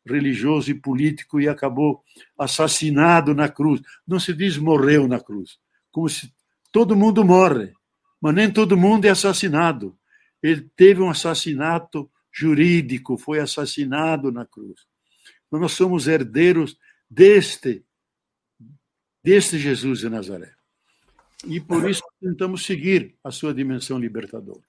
religioso 0.06 0.70
e 0.70 0.76
político 0.76 1.42
e 1.42 1.50
acabou 1.50 2.04
assassinado 2.38 3.34
na 3.34 3.50
cruz. 3.50 3.82
Não 4.08 4.20
se 4.20 4.34
diz 4.34 4.58
morreu 4.58 5.08
na 5.08 5.20
cruz, 5.20 5.58
como 5.92 6.08
se 6.08 6.32
todo 6.72 6.96
mundo 6.96 7.26
morre, 7.26 7.74
mas 8.22 8.36
nem 8.36 8.52
todo 8.52 8.78
mundo 8.78 9.06
é 9.06 9.10
assassinado. 9.10 9.98
Ele 10.42 10.70
teve 10.76 11.02
um 11.02 11.10
assassinato 11.10 12.10
jurídico, 12.32 13.18
foi 13.18 13.40
assassinado 13.40 14.32
na 14.32 14.46
cruz. 14.46 14.86
Nós 15.52 15.72
somos 15.72 16.08
herdeiros 16.08 16.78
deste 17.10 17.84
deste 19.24 19.58
Jesus 19.58 20.00
de 20.00 20.10
Nazaré. 20.10 20.55
E 21.44 21.60
por 21.60 21.90
isso 21.90 22.04
tentamos 22.22 22.66
seguir 22.66 23.18
a 23.24 23.32
sua 23.32 23.54
dimensão 23.54 24.00
libertadora. 24.00 24.64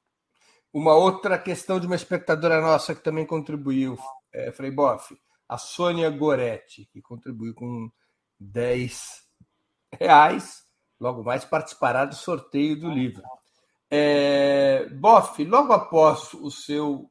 Uma 0.73 0.95
outra 0.95 1.39
questão 1.39 1.79
de 1.79 1.87
uma 1.87 1.97
espectadora 1.97 2.61
nossa 2.61 2.95
que 2.95 3.03
também 3.03 3.25
contribuiu, 3.25 3.97
é, 4.33 4.51
Frei 4.53 4.71
Boff, 4.71 5.17
a 5.49 5.57
Sônia 5.57 6.11
Goretti, 6.11 6.87
que 6.93 7.01
contribuiu 7.01 7.55
com 7.55 7.91
10 8.39 9.23
reais, 9.99 10.65
logo 11.01 11.23
mais 11.23 11.45
participará 11.45 12.05
do 12.05 12.15
sorteio 12.15 12.79
do 12.79 12.91
livro. 12.91 13.23
É, 13.91 14.89
Boff, 14.91 15.43
logo 15.45 15.73
após 15.73 16.35
o 16.35 16.51
seu, 16.51 17.11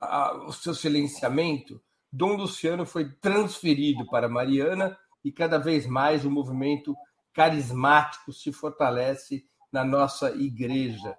a, 0.00 0.34
o 0.44 0.52
seu 0.52 0.74
silenciamento, 0.74 1.80
Dom 2.12 2.34
Luciano 2.34 2.84
foi 2.84 3.08
transferido 3.14 4.04
para 4.06 4.28
Mariana 4.28 4.98
e 5.24 5.30
cada 5.30 5.58
vez 5.58 5.86
mais 5.86 6.24
o 6.24 6.30
movimento 6.30 6.94
carismático 7.32 8.32
se 8.32 8.52
fortalece 8.52 9.44
na 9.72 9.84
nossa 9.84 10.30
igreja. 10.34 11.16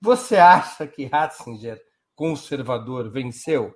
Você 0.00 0.36
acha 0.36 0.86
que 0.86 1.06
Ratzinger, 1.06 1.80
conservador, 2.14 3.10
venceu? 3.10 3.74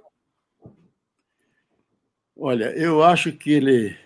Olha, 2.36 2.66
eu 2.76 3.02
acho 3.02 3.32
que 3.32 3.50
ele, 3.50 3.96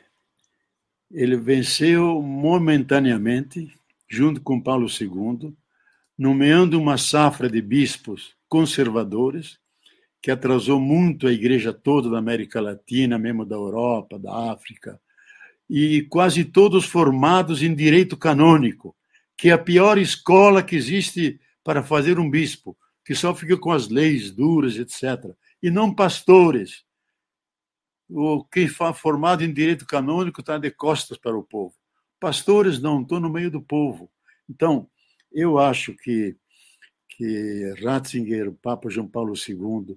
ele 1.10 1.36
venceu 1.36 2.22
momentaneamente, 2.22 3.76
junto 4.08 4.40
com 4.40 4.60
Paulo 4.60 4.86
II, 4.88 5.54
nomeando 6.16 6.80
uma 6.80 6.96
safra 6.96 7.50
de 7.50 7.60
bispos 7.60 8.34
conservadores 8.48 9.58
que 10.22 10.30
atrasou 10.30 10.80
muito 10.80 11.26
a 11.26 11.32
igreja 11.32 11.72
toda 11.72 12.08
da 12.08 12.18
América 12.18 12.60
Latina, 12.60 13.18
mesmo 13.18 13.44
da 13.44 13.56
Europa, 13.56 14.18
da 14.18 14.52
África, 14.52 15.00
e 15.74 16.02
quase 16.02 16.44
todos 16.44 16.84
formados 16.84 17.62
em 17.62 17.74
direito 17.74 18.14
canônico, 18.14 18.94
que 19.34 19.48
é 19.48 19.52
a 19.52 19.58
pior 19.58 19.96
escola 19.96 20.62
que 20.62 20.76
existe 20.76 21.40
para 21.64 21.82
fazer 21.82 22.18
um 22.18 22.28
bispo, 22.28 22.76
que 23.02 23.14
só 23.14 23.34
fica 23.34 23.56
com 23.56 23.72
as 23.72 23.88
leis 23.88 24.30
duras, 24.30 24.76
etc. 24.76 25.34
E 25.62 25.70
não 25.70 25.94
pastores. 25.94 26.84
O 28.06 28.44
que 28.44 28.68
foi 28.68 28.92
formado 28.92 29.42
em 29.42 29.50
direito 29.50 29.86
canônico 29.86 30.42
está 30.42 30.58
de 30.58 30.70
costas 30.70 31.16
para 31.16 31.34
o 31.34 31.42
povo. 31.42 31.74
Pastores 32.20 32.78
não, 32.78 33.00
estão 33.00 33.18
no 33.18 33.30
meio 33.30 33.50
do 33.50 33.62
povo. 33.62 34.10
Então, 34.46 34.86
eu 35.32 35.58
acho 35.58 35.94
que, 35.94 36.36
que 37.08 37.74
Ratzinger, 37.82 38.46
o 38.46 38.52
Papa 38.52 38.90
João 38.90 39.08
Paulo 39.08 39.32
II, 39.32 39.96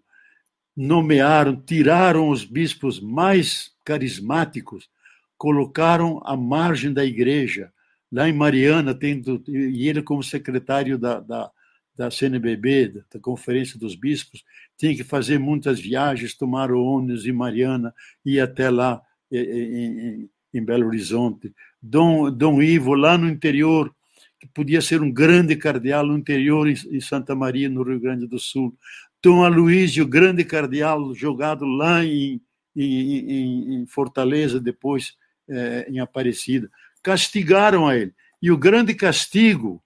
nomearam, 0.73 1.53
tiraram 1.53 2.29
os 2.29 2.45
bispos 2.45 3.01
mais 3.01 3.73
carismáticos, 3.83 4.89
colocaram 5.37 6.21
à 6.25 6.35
margem 6.35 6.91
da 6.91 7.05
igreja. 7.05 7.71
Lá 8.11 8.29
em 8.29 8.33
Mariana, 8.33 8.93
tendo, 8.93 9.43
e 9.47 9.87
ele, 9.87 10.01
como 10.01 10.23
secretário 10.23 10.97
da, 10.97 11.19
da, 11.19 11.51
da 11.95 12.11
CNBB, 12.11 13.03
da 13.11 13.19
Conferência 13.19 13.79
dos 13.79 13.95
Bispos, 13.95 14.43
tinha 14.77 14.95
que 14.95 15.03
fazer 15.03 15.39
muitas 15.39 15.79
viagens, 15.79 16.35
tomar 16.35 16.71
o 16.71 16.83
ônibus 16.83 17.25
em 17.25 17.31
Mariana, 17.31 17.93
ir 18.25 18.39
até 18.39 18.69
lá 18.69 19.01
em, 19.31 20.29
em 20.53 20.63
Belo 20.63 20.87
Horizonte. 20.87 21.53
Dom, 21.81 22.31
Dom 22.31 22.61
Ivo, 22.61 22.93
lá 22.93 23.17
no 23.17 23.27
interior, 23.27 23.93
que 24.39 24.47
podia 24.47 24.81
ser 24.81 25.01
um 25.01 25.11
grande 25.11 25.55
cardeal 25.55 26.05
no 26.05 26.17
interior, 26.17 26.67
em 26.67 27.01
Santa 27.01 27.35
Maria, 27.35 27.69
no 27.69 27.83
Rio 27.83 27.99
Grande 27.99 28.27
do 28.27 28.39
Sul. 28.39 28.75
Dom 29.21 29.43
Aloysio, 29.43 30.07
grande 30.07 30.43
cardeal, 30.43 31.13
jogado 31.15 31.65
lá 31.65 32.05
em, 32.05 32.39
em, 32.75 33.81
em 33.81 33.85
Fortaleza, 33.87 34.59
depois 34.59 35.15
é, 35.49 35.87
em 35.89 35.99
Aparecida. 35.99 36.69
Castigaram 37.01 37.87
a 37.87 37.95
ele. 37.95 38.13
E 38.41 38.51
o 38.51 38.57
grande 38.57 38.93
castigo, 38.93 39.83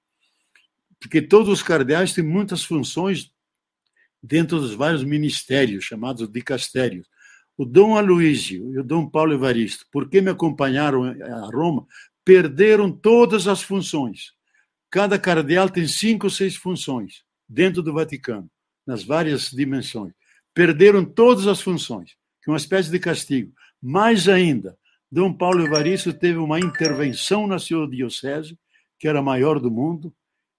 porque 0.99 1.21
todos 1.21 1.49
os 1.49 1.63
cardeais 1.63 2.13
têm 2.13 2.23
muitas 2.23 2.63
funções 2.63 3.31
dentro 4.21 4.59
dos 4.59 4.73
vários 4.73 5.03
ministérios, 5.03 5.85
chamados 5.85 6.29
dicastérios. 6.29 7.07
O 7.57 7.65
Dom 7.65 7.97
Aloysio 7.97 8.73
e 8.73 8.79
o 8.79 8.83
Dom 8.83 9.09
Paulo 9.09 9.33
Evaristo, 9.33 9.85
porque 9.91 10.21
me 10.21 10.31
acompanharam 10.31 11.03
a 11.03 11.49
Roma, 11.53 11.85
perderam 12.23 12.91
todas 12.91 13.47
as 13.47 13.61
funções. 13.61 14.33
Cada 14.89 15.19
cardeal 15.19 15.69
tem 15.69 15.87
cinco 15.87 16.27
ou 16.27 16.29
seis 16.29 16.55
funções 16.55 17.23
dentro 17.47 17.81
do 17.81 17.93
Vaticano, 17.93 18.49
nas 18.85 19.03
várias 19.03 19.49
dimensões. 19.49 20.13
Perderam 20.53 21.05
todas 21.05 21.47
as 21.47 21.61
funções, 21.61 22.11
que 22.41 22.49
é 22.49 22.51
uma 22.51 22.57
espécie 22.57 22.89
de 22.89 22.99
castigo. 22.99 23.53
Mais 23.81 24.27
ainda, 24.27 24.77
Dom 25.11 25.33
Paulo 25.33 25.65
Evaristo 25.65 26.13
teve 26.13 26.37
uma 26.37 26.59
intervenção 26.59 27.47
na 27.47 27.57
sua 27.57 27.89
diocese, 27.89 28.57
que 28.99 29.07
era 29.07 29.19
a 29.19 29.23
maior 29.23 29.59
do 29.59 29.71
mundo, 29.71 30.13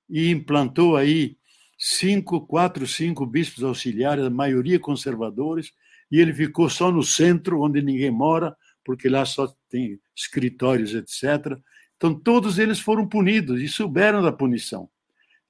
e 0.08 0.30
implantou 0.30 0.96
aí 0.96 1.36
cinco, 1.78 2.44
quatro, 2.46 2.86
cinco 2.86 3.24
bispos 3.24 3.62
auxiliares, 3.62 4.24
a 4.24 4.30
maioria 4.30 4.80
conservadores, 4.80 5.72
e 6.10 6.18
ele 6.18 6.34
ficou 6.34 6.68
só 6.68 6.90
no 6.90 7.02
centro, 7.02 7.62
onde 7.62 7.80
ninguém 7.80 8.10
mora, 8.10 8.56
porque 8.84 9.08
lá 9.08 9.24
só 9.24 9.54
tem 9.68 10.00
escritórios, 10.16 10.94
etc. 10.94 11.56
Então, 11.96 12.12
todos 12.12 12.58
eles 12.58 12.80
foram 12.80 13.06
punidos 13.06 13.60
e 13.60 13.68
souberam 13.68 14.20
da 14.20 14.32
punição. 14.32 14.90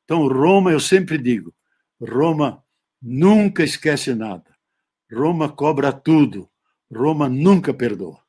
Então, 0.05 0.26
Roma, 0.28 0.72
eu 0.72 0.80
sempre 0.80 1.16
digo, 1.16 1.55
Roma 2.01 2.62
nunca 3.01 3.64
esquece 3.64 4.14
nada. 4.14 4.44
Roma 5.11 5.48
cobra 5.48 5.92
tudo. 5.92 6.51
Roma 6.92 7.28
nunca 7.28 7.72
perdoa. 7.72 8.20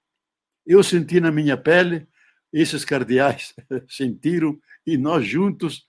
Eu 0.66 0.84
senti 0.84 1.20
na 1.20 1.32
minha 1.32 1.58
pele, 1.58 2.08
esses 2.54 2.86
cardeais 2.86 3.54
sentiram 3.90 4.60
e 4.86 4.98
nós 4.98 5.26
juntos, 5.26 5.86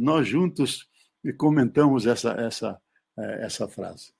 nós 0.00 0.26
juntos 0.28 0.88
comentamos 1.38 2.06
essa 2.06 2.30
essa 2.32 2.80
eh, 3.18 3.44
essa 3.44 3.68
frase. 3.68 4.12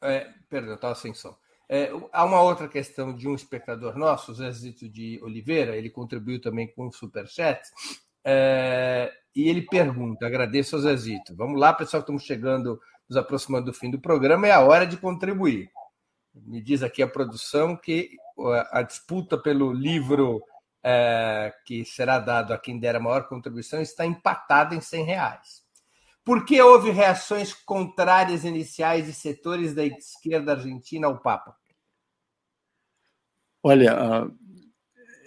É, 0.00 0.32
perdão, 0.48 0.74
estava 0.74 0.94
sem 0.94 1.12
som. 1.14 1.36
É, 1.68 1.90
há 2.12 2.24
uma 2.24 2.40
outra 2.40 2.68
questão 2.68 3.14
de 3.14 3.28
um 3.28 3.34
espectador 3.34 3.96
nosso, 3.96 4.30
o 4.30 4.34
Zezito 4.34 4.88
de 4.88 5.20
Oliveira, 5.22 5.76
ele 5.76 5.90
contribuiu 5.90 6.40
também 6.40 6.68
com 6.68 6.86
o 6.86 6.92
Superchat, 6.92 7.60
é, 8.24 9.12
e 9.34 9.48
ele 9.48 9.62
pergunta, 9.62 10.26
agradeço 10.26 10.76
ao 10.76 10.82
Zezito. 10.82 11.34
Vamos 11.34 11.58
lá, 11.58 11.72
pessoal, 11.72 12.00
estamos 12.00 12.22
chegando, 12.22 12.80
nos 13.08 13.16
aproximando 13.16 13.66
do 13.66 13.72
fim 13.72 13.90
do 13.90 14.00
programa, 14.00 14.46
é 14.46 14.52
a 14.52 14.60
hora 14.60 14.86
de 14.86 14.96
contribuir. 14.96 15.70
Me 16.34 16.60
diz 16.60 16.82
aqui 16.82 17.02
a 17.02 17.08
produção 17.08 17.76
que 17.76 18.10
a 18.70 18.82
disputa 18.82 19.38
pelo 19.38 19.72
livro 19.72 20.42
é, 20.84 21.52
que 21.64 21.84
será 21.84 22.20
dado 22.20 22.52
a 22.52 22.58
quem 22.58 22.78
der 22.78 22.94
a 22.94 23.00
maior 23.00 23.26
contribuição 23.26 23.80
está 23.80 24.06
empatada 24.06 24.74
em 24.74 24.80
100 24.80 25.04
reais. 25.04 25.65
Por 26.26 26.44
que 26.44 26.60
houve 26.60 26.90
reações 26.90 27.54
contrárias 27.54 28.44
iniciais 28.44 29.06
de 29.06 29.12
setores 29.12 29.72
da 29.72 29.86
esquerda 29.86 30.54
argentina 30.54 31.06
ao 31.06 31.20
Papa? 31.20 31.56
Olha, 33.62 33.92
ah, 33.92 34.28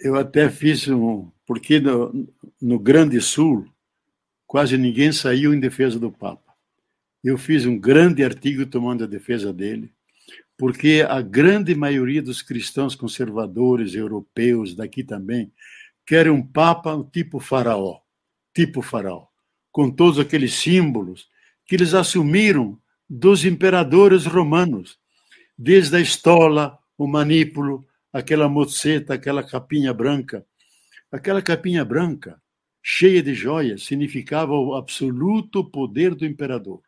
eu 0.02 0.14
até 0.16 0.50
fiz 0.50 0.86
um. 0.88 1.30
Porque 1.46 1.80
no, 1.80 2.28
no 2.60 2.78
Grande 2.78 3.18
Sul, 3.18 3.66
quase 4.46 4.76
ninguém 4.76 5.10
saiu 5.10 5.54
em 5.54 5.58
defesa 5.58 5.98
do 5.98 6.12
Papa. 6.12 6.52
Eu 7.24 7.38
fiz 7.38 7.64
um 7.64 7.78
grande 7.78 8.22
artigo 8.22 8.66
tomando 8.66 9.04
a 9.04 9.06
defesa 9.06 9.54
dele, 9.54 9.90
porque 10.58 11.02
a 11.08 11.22
grande 11.22 11.74
maioria 11.74 12.20
dos 12.20 12.42
cristãos 12.42 12.94
conservadores 12.94 13.94
europeus, 13.94 14.74
daqui 14.74 15.02
também, 15.02 15.50
querem 16.04 16.30
um 16.30 16.46
Papa 16.46 17.02
tipo 17.10 17.40
faraó 17.40 18.00
tipo 18.52 18.82
faraó 18.82 19.29
com 19.70 19.90
todos 19.90 20.18
aqueles 20.18 20.54
símbolos 20.54 21.28
que 21.66 21.76
eles 21.76 21.94
assumiram 21.94 22.78
dos 23.08 23.44
imperadores 23.44 24.26
romanos, 24.26 24.98
desde 25.56 25.96
a 25.96 26.00
estola, 26.00 26.78
o 26.96 27.06
manípulo, 27.06 27.86
aquela 28.12 28.48
moceta, 28.48 29.14
aquela 29.14 29.42
capinha 29.42 29.92
branca. 29.92 30.44
Aquela 31.12 31.42
capinha 31.42 31.84
branca, 31.84 32.40
cheia 32.82 33.22
de 33.22 33.34
joias, 33.34 33.84
significava 33.84 34.52
o 34.52 34.74
absoluto 34.74 35.64
poder 35.64 36.14
do 36.14 36.24
imperador. 36.24 36.80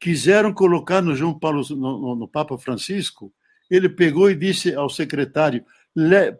Quiseram 0.00 0.52
colocar 0.52 1.02
no 1.02 1.14
João 1.14 1.36
Paulo, 1.36 1.62
no, 1.70 2.14
no 2.14 2.28
Papa 2.28 2.56
Francisco, 2.56 3.32
ele 3.70 3.88
pegou 3.88 4.30
e 4.30 4.36
disse 4.36 4.74
ao 4.74 4.88
secretário: 4.88 5.64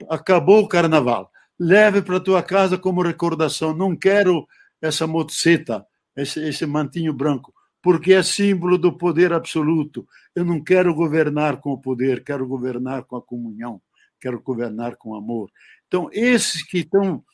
acabou 0.09 0.61
o 0.61 0.69
carnaval, 0.69 1.31
leve 1.59 2.03
para 2.03 2.21
tua 2.21 2.43
casa 2.43 2.79
como 2.79 3.03
recordação. 3.03 3.75
Não 3.75 3.97
quero 3.97 4.47
essa 4.81 5.07
moceta, 5.07 5.87
esse, 6.17 6.41
esse 6.41 6.67
mantinho 6.67 7.13
branco, 7.13 7.53
porque 7.83 8.13
é 8.13 8.23
símbolo 8.23 8.77
do 8.77 8.97
poder 8.97 9.33
absoluto. 9.33 10.07
Eu 10.35 10.45
não 10.45 10.63
quero 10.63 10.95
governar 10.95 11.61
com 11.61 11.73
o 11.73 11.81
poder, 11.81 12.25
quero 12.25 12.47
governar 12.47 13.05
com 13.05 13.17
a 13.17 13.23
comunhão, 13.23 13.81
quero 14.21 14.41
governar 14.41 14.97
com 14.97 15.15
amor. 15.15 15.51
Então, 15.87 16.09
esses 16.13 16.63
que 16.63 16.79
estão 16.79 17.25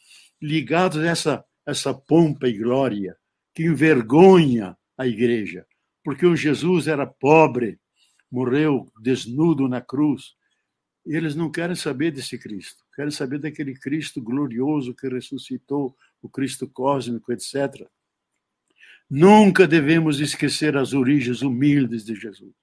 ligados 0.41 0.99
a 0.99 1.07
essa, 1.07 1.45
essa 1.67 1.95
pompa 1.95 2.49
e 2.49 2.59
glória, 2.59 3.17
que 3.55 3.65
envergonha 3.65 4.77
a 4.99 5.07
igreja, 5.07 5.67
porque 6.03 6.27
o 6.27 6.37
Jesus 6.37 6.87
era 6.87 7.07
pobre, 7.07 7.79
morreu 8.31 8.87
desnudo 9.01 9.69
na 9.69 9.81
cruz. 9.81 10.35
Eles 11.07 11.35
não 11.35 11.51
querem 11.51 11.77
saber 11.77 12.11
desse 12.11 12.39
Cristo, 12.39 12.83
querem 12.95 13.11
saber 13.11 13.39
daquele 13.39 13.75
Cristo 13.75 14.21
glorioso 14.21 14.95
que 14.95 15.09
ressuscitou, 15.09 15.97
o 16.27 16.29
Cristo 16.29 16.69
cósmico, 16.69 17.33
etc. 17.33 17.87
Nunca 19.09 19.67
devemos 19.67 20.21
esquecer 20.21 20.77
as 20.77 20.93
origens 20.93 21.43
humildes 21.43 22.05
de 22.05 22.15
Jesus, 22.15 22.55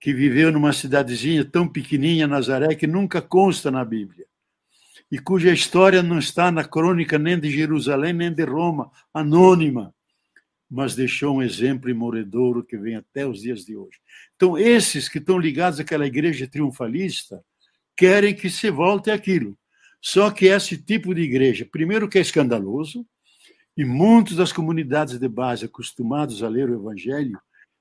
que 0.00 0.14
viveu 0.14 0.52
numa 0.52 0.72
cidadezinha 0.72 1.44
tão 1.44 1.66
pequenininha, 1.66 2.26
Nazaré, 2.26 2.74
que 2.74 2.86
nunca 2.86 3.20
consta 3.20 3.70
na 3.70 3.84
Bíblia, 3.84 4.26
e 5.10 5.18
cuja 5.18 5.52
história 5.52 6.02
não 6.02 6.18
está 6.18 6.50
na 6.50 6.64
crônica 6.64 7.18
nem 7.18 7.38
de 7.38 7.50
Jerusalém, 7.50 8.12
nem 8.12 8.32
de 8.32 8.44
Roma, 8.44 8.90
anônima, 9.12 9.94
mas 10.70 10.94
deixou 10.94 11.36
um 11.36 11.42
exemplo 11.42 11.90
imoredouro 11.90 12.64
que 12.64 12.76
vem 12.76 12.96
até 12.96 13.26
os 13.26 13.42
dias 13.42 13.64
de 13.64 13.76
hoje. 13.76 13.98
Então, 14.34 14.56
esses 14.56 15.08
que 15.08 15.18
estão 15.18 15.38
ligados 15.38 15.78
àquela 15.78 16.06
igreja 16.06 16.48
triunfalista 16.48 17.44
querem 17.96 18.34
que 18.34 18.48
se 18.48 18.70
volte 18.70 19.10
aquilo. 19.10 19.56
Só 20.06 20.30
que 20.30 20.44
esse 20.44 20.76
tipo 20.76 21.14
de 21.14 21.22
igreja, 21.22 21.64
primeiro 21.64 22.06
que 22.06 22.18
é 22.18 22.20
escandaloso, 22.20 23.06
e 23.74 23.86
muitas 23.86 24.36
das 24.36 24.52
comunidades 24.52 25.18
de 25.18 25.26
base 25.26 25.64
acostumados 25.64 26.42
a 26.42 26.48
ler 26.48 26.68
o 26.68 26.74
Evangelho 26.74 27.40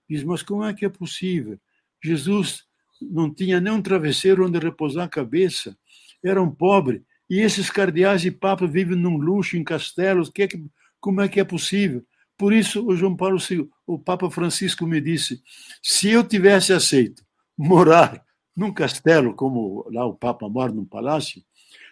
dizem, 0.10 0.26
mas 0.26 0.42
como 0.42 0.64
é 0.64 0.74
que 0.74 0.86
é 0.86 0.90
possível? 0.90 1.60
Jesus 2.02 2.64
não 3.02 3.30
tinha 3.30 3.60
nem 3.60 3.74
um 3.74 3.82
travesseiro 3.82 4.48
onde 4.48 4.58
repousar 4.58 5.04
a 5.04 5.10
cabeça, 5.10 5.78
era 6.24 6.42
um 6.42 6.50
pobre. 6.50 7.04
E 7.30 7.42
esses 7.42 7.70
cardeais 7.70 8.24
e 8.24 8.32
papas 8.32 8.72
vivem 8.72 8.96
num 8.96 9.18
luxo 9.18 9.58
em 9.58 9.64
castelos, 9.64 10.30
que 10.30 10.44
é 10.44 10.48
que, 10.48 10.66
como 11.02 11.20
é 11.20 11.28
que 11.28 11.42
é 11.42 11.44
possível? 11.44 12.06
Por 12.38 12.54
isso, 12.54 12.88
o 12.88 12.96
João 12.96 13.18
Paulo, 13.18 13.38
o 13.86 14.00
Papa 14.00 14.32
Francisco 14.32 14.88
me 14.88 15.02
disse: 15.02 15.42
se 15.82 16.10
eu 16.10 16.24
tivesse 16.24 16.72
aceito 16.72 17.22
morar 17.58 18.24
num 18.56 18.72
castelo, 18.72 19.36
como 19.36 19.86
lá 19.92 20.06
o 20.06 20.16
Papa 20.16 20.48
mora 20.48 20.72
num 20.72 20.86
palácio, 20.86 21.44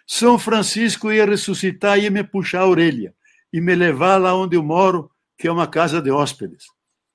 São 0.06 0.38
Francisco 0.38 1.12
ia 1.12 1.24
ressuscitar 1.24 1.98
e 1.98 2.02
ia 2.02 2.10
me 2.10 2.24
puxar 2.24 2.60
a 2.60 2.68
orelha 2.68 3.14
e 3.52 3.60
me 3.60 3.74
levar 3.74 4.16
lá 4.16 4.34
onde 4.34 4.56
eu 4.56 4.62
moro, 4.62 5.10
que 5.36 5.46
é 5.46 5.52
uma 5.52 5.66
casa 5.66 6.00
de 6.00 6.10
hóspedes, 6.10 6.66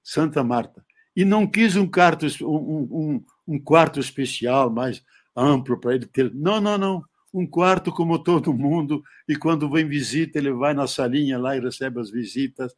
Santa 0.03 0.43
Marta. 0.43 0.85
E 1.15 1.25
não 1.25 1.47
quis 1.47 1.75
um 1.75 1.87
quarto, 1.87 2.27
um, 2.45 2.87
um, 2.91 3.25
um 3.47 3.59
quarto 3.59 3.99
especial 3.99 4.69
mais 4.69 5.03
amplo 5.35 5.79
para 5.79 5.95
ele 5.95 6.05
ter. 6.05 6.33
Não, 6.33 6.61
não, 6.61 6.77
não. 6.77 7.03
Um 7.33 7.45
quarto 7.45 7.91
como 7.91 8.17
todo 8.17 8.53
mundo, 8.53 9.03
e 9.27 9.35
quando 9.35 9.69
vem 9.69 9.87
visita, 9.87 10.37
ele 10.37 10.51
vai 10.51 10.73
na 10.73 10.87
salinha 10.87 11.37
lá 11.37 11.55
e 11.55 11.59
recebe 11.59 11.99
as 11.99 12.09
visitas. 12.09 12.73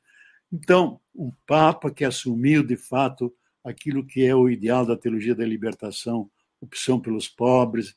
Então, 0.52 1.00
um 1.16 1.32
Papa 1.46 1.92
que 1.92 2.04
assumiu, 2.04 2.64
de 2.64 2.76
fato, 2.76 3.34
aquilo 3.64 4.06
que 4.06 4.26
é 4.26 4.36
o 4.36 4.50
ideal 4.50 4.86
da 4.86 4.98
teologia 4.98 5.36
da 5.36 5.46
libertação, 5.46 6.30
opção 6.60 7.00
pelos 7.00 7.28
pobres, 7.28 7.96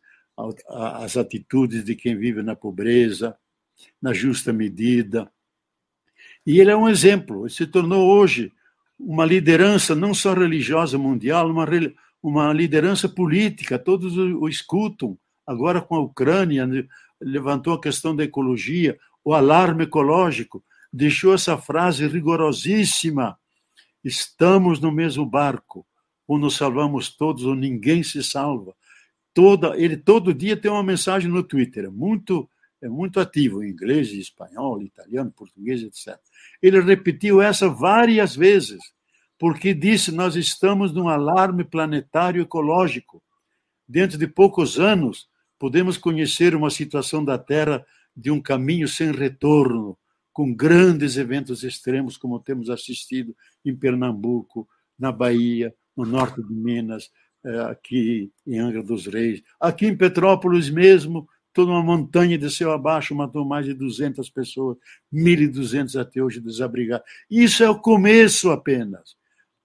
as 0.68 1.16
atitudes 1.16 1.84
de 1.84 1.95
quem 1.95 2.16
vive 2.16 2.43
na 2.43 2.57
pobreza, 2.57 3.36
na 4.01 4.12
justa 4.12 4.53
medida. 4.53 5.30
E 6.47 6.61
ele 6.61 6.70
é 6.70 6.76
um 6.76 6.88
exemplo, 6.88 7.47
ele 7.47 7.55
se 7.55 7.66
tornou 7.66 8.09
hoje 8.09 8.53
uma 8.99 9.24
liderança 9.24 9.95
não 9.95 10.14
só 10.14 10.32
religiosa 10.32 10.97
mundial, 10.97 11.51
uma, 11.51 11.66
uma 12.22 12.53
liderança 12.53 13.09
política, 13.09 13.78
todos 13.78 14.16
o 14.16 14.49
escutam. 14.49 15.18
Agora 15.47 15.80
com 15.80 15.97
a 15.97 16.01
Ucrânia, 16.01 16.68
levantou 17.20 17.74
a 17.74 17.80
questão 17.80 18.14
da 18.14 18.24
ecologia, 18.24 18.99
o 19.24 19.34
alarme 19.34 19.84
ecológico, 19.84 20.62
deixou 20.93 21.34
essa 21.34 21.57
frase 21.57 22.07
rigorosíssima: 22.07 23.38
estamos 24.05 24.80
no 24.80 24.93
mesmo 24.93 25.26
barco, 25.26 25.86
ou 26.26 26.38
nos 26.38 26.57
salvamos 26.57 27.11
todos, 27.11 27.45
ou 27.45 27.55
ninguém 27.55 28.03
se 28.03 28.22
salva. 28.22 28.74
Toda, 29.34 29.76
ele 29.76 29.96
todo 29.96 30.34
dia 30.34 30.56
tem 30.56 30.70
uma 30.70 30.82
mensagem 30.82 31.30
no 31.30 31.42
Twitter, 31.42 31.84
é 31.86 31.90
muito 31.90 32.48
é 32.82 32.88
muito 32.88 33.20
ativo 33.20 33.62
em 33.62 33.70
inglês, 33.70 34.12
espanhol, 34.12 34.82
italiano, 34.82 35.30
português, 35.30 35.82
etc. 35.82 36.18
Ele 36.60 36.80
repetiu 36.80 37.40
essa 37.40 37.68
várias 37.68 38.34
vezes, 38.34 38.80
porque 39.38 39.72
disse: 39.72 40.10
Nós 40.10 40.34
estamos 40.34 40.92
num 40.92 41.08
alarme 41.08 41.62
planetário 41.62 42.42
ecológico. 42.42 43.22
Dentro 43.86 44.18
de 44.18 44.26
poucos 44.26 44.80
anos, 44.80 45.28
podemos 45.60 45.96
conhecer 45.96 46.56
uma 46.56 46.70
situação 46.70 47.24
da 47.24 47.38
Terra 47.38 47.86
de 48.16 48.32
um 48.32 48.40
caminho 48.40 48.88
sem 48.88 49.12
retorno, 49.12 49.96
com 50.32 50.52
grandes 50.52 51.16
eventos 51.16 51.62
extremos, 51.62 52.16
como 52.16 52.40
temos 52.40 52.68
assistido 52.68 53.36
em 53.64 53.76
Pernambuco, 53.76 54.68
na 54.98 55.12
Bahia, 55.12 55.72
no 55.96 56.04
norte 56.04 56.42
de 56.42 56.52
Minas, 56.52 57.10
aqui 57.70 58.30
em 58.47 58.59
Angra 58.59 58.82
dos 58.82 59.07
Reis, 59.07 59.43
aqui 59.61 59.86
em 59.86 59.97
Petrópolis 59.97 60.70
mesmo, 60.70 61.28
toda 61.53 61.70
uma 61.70 61.82
montanha 61.82 62.38
desceu 62.38 62.72
abaixo, 62.72 63.14
matou 63.14 63.45
mais 63.45 63.66
de 63.66 63.74
200 63.74 64.28
pessoas, 64.30 64.76
1.200 65.12 66.01
até 66.01 66.22
hoje 66.22 66.40
desabrigados. 66.40 67.07
Isso 67.30 67.62
é 67.62 67.68
o 67.68 67.78
começo 67.78 68.51
apenas. 68.51 69.16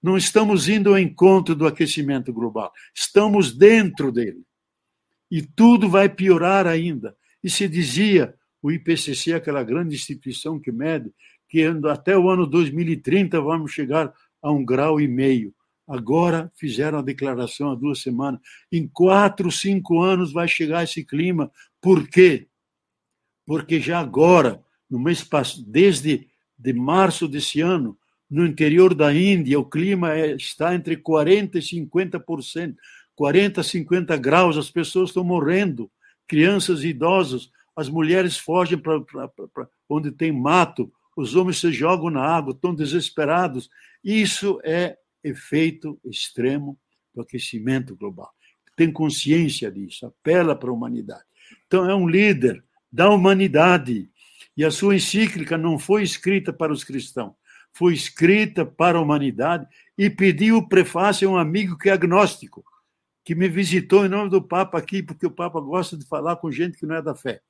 Não 0.02 0.16
estamos 0.16 0.68
indo 0.68 0.90
ao 0.90 0.98
encontro 0.98 1.54
do 1.54 1.66
aquecimento 1.66 2.32
global, 2.32 2.72
estamos 2.94 3.52
dentro 3.52 4.12
dele. 4.12 4.42
E 5.30 5.42
tudo 5.42 5.88
vai 5.88 6.08
piorar 6.08 6.66
ainda. 6.66 7.16
E 7.42 7.50
se 7.50 7.68
dizia, 7.68 8.34
o 8.62 8.70
IPCC, 8.70 9.34
aquela 9.34 9.62
grande 9.62 9.94
instituição 9.94 10.58
que 10.58 10.72
mede, 10.72 11.12
que 11.48 11.64
até 11.90 12.16
o 12.16 12.28
ano 12.28 12.46
2030 12.46 13.40
vamos 13.40 13.72
chegar 13.72 14.12
a 14.42 14.50
um 14.50 14.64
grau 14.64 15.00
e 15.00 15.08
meio. 15.08 15.54
Agora 15.88 16.52
fizeram 16.54 16.98
a 16.98 17.02
declaração 17.02 17.72
há 17.72 17.74
duas 17.74 18.02
semanas. 18.02 18.40
Em 18.70 18.86
quatro, 18.86 19.50
cinco 19.50 20.02
anos 20.02 20.32
vai 20.32 20.46
chegar 20.46 20.84
esse 20.84 21.02
clima. 21.02 21.50
Por 21.80 22.06
quê? 22.06 22.46
Porque 23.46 23.80
já 23.80 23.98
agora, 23.98 24.62
no 24.90 24.98
mês 24.98 25.26
desde 25.66 26.28
de 26.58 26.72
março 26.74 27.26
desse 27.26 27.62
ano, 27.62 27.96
no 28.30 28.44
interior 28.44 28.94
da 28.94 29.14
Índia, 29.14 29.58
o 29.58 29.64
clima 29.64 30.12
é, 30.12 30.34
está 30.34 30.74
entre 30.74 30.96
40% 30.96 31.54
e 31.54 31.60
50%. 31.60 32.76
40, 33.16 33.62
50 33.62 34.16
graus, 34.16 34.56
as 34.56 34.70
pessoas 34.70 35.10
estão 35.10 35.24
morrendo, 35.24 35.90
crianças 36.26 36.84
e 36.84 36.88
idosos, 36.88 37.50
as 37.74 37.88
mulheres 37.88 38.36
fogem 38.36 38.78
para 38.78 39.02
onde 39.88 40.12
tem 40.12 40.30
mato, 40.30 40.92
os 41.16 41.34
homens 41.34 41.58
se 41.58 41.72
jogam 41.72 42.10
na 42.10 42.22
água, 42.22 42.52
estão 42.52 42.72
desesperados. 42.72 43.68
Isso 44.04 44.60
é 44.62 44.96
efeito 45.22 45.98
extremo 46.04 46.78
do 47.14 47.22
aquecimento 47.22 47.96
global. 47.96 48.32
Tem 48.76 48.92
consciência 48.92 49.70
disso, 49.70 50.06
apela 50.06 50.54
para 50.54 50.70
a 50.70 50.72
humanidade. 50.72 51.24
Então, 51.66 51.88
é 51.88 51.94
um 51.94 52.08
líder 52.08 52.64
da 52.90 53.10
humanidade. 53.10 54.10
E 54.56 54.64
a 54.64 54.70
sua 54.70 54.96
encíclica 54.96 55.58
não 55.58 55.78
foi 55.78 56.02
escrita 56.02 56.52
para 56.52 56.72
os 56.72 56.84
cristãos, 56.84 57.34
foi 57.72 57.94
escrita 57.94 58.64
para 58.64 58.98
a 58.98 59.00
humanidade 59.00 59.66
e 59.96 60.08
pediu 60.08 60.58
o 60.58 60.68
prefácio 60.68 61.28
a 61.28 61.32
um 61.32 61.36
amigo 61.36 61.76
que 61.76 61.88
é 61.88 61.92
agnóstico, 61.92 62.64
que 63.24 63.34
me 63.34 63.48
visitou 63.48 64.04
em 64.04 64.08
nome 64.08 64.30
do 64.30 64.42
Papa 64.42 64.78
aqui, 64.78 65.02
porque 65.02 65.26
o 65.26 65.30
Papa 65.30 65.60
gosta 65.60 65.96
de 65.96 66.06
falar 66.06 66.36
com 66.36 66.50
gente 66.50 66.78
que 66.78 66.86
não 66.86 66.96
é 66.96 67.02
da 67.02 67.14
fé, 67.14 67.40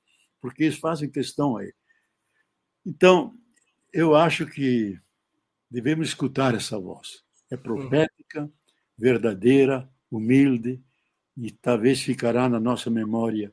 porque 0.40 0.64
eles 0.64 0.78
fazem 0.78 1.10
questão 1.10 1.56
aí. 1.56 1.72
Então, 2.84 3.34
eu 3.92 4.14
acho 4.14 4.46
que 4.46 4.98
devemos 5.70 6.08
escutar 6.08 6.54
essa 6.54 6.78
voz 6.78 7.27
é 7.50 7.56
profética, 7.56 8.50
verdadeira, 8.96 9.88
humilde 10.10 10.82
e 11.36 11.50
talvez 11.50 12.00
ficará 12.00 12.48
na 12.48 12.58
nossa 12.58 12.90
memória 12.90 13.52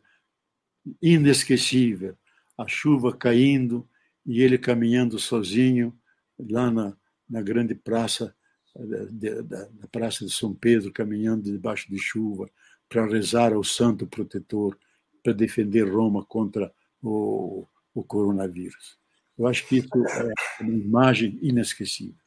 inesquecível 1.01 2.17
a 2.57 2.67
chuva 2.67 3.15
caindo 3.15 3.87
e 4.25 4.41
ele 4.41 4.57
caminhando 4.57 5.19
sozinho 5.19 5.97
lá 6.39 6.71
na, 6.71 6.97
na 7.29 7.41
grande 7.41 7.75
praça 7.75 8.35
da, 8.75 9.87
praça 9.91 10.25
de 10.25 10.31
São 10.31 10.53
Pedro 10.53 10.91
caminhando 10.91 11.43
debaixo 11.43 11.89
de 11.89 11.97
chuva 11.97 12.49
para 12.89 13.07
rezar 13.07 13.53
ao 13.53 13.63
Santo 13.63 14.05
Protetor 14.05 14.77
para 15.23 15.33
defender 15.33 15.83
Roma 15.83 16.25
contra 16.25 16.73
o, 17.01 17.67
o 17.93 18.03
coronavírus. 18.03 18.97
Eu 19.37 19.47
acho 19.47 19.67
que 19.67 19.77
isso 19.77 19.89
é 19.95 20.63
uma 20.63 20.73
imagem 20.73 21.39
inesquecível. 21.41 22.24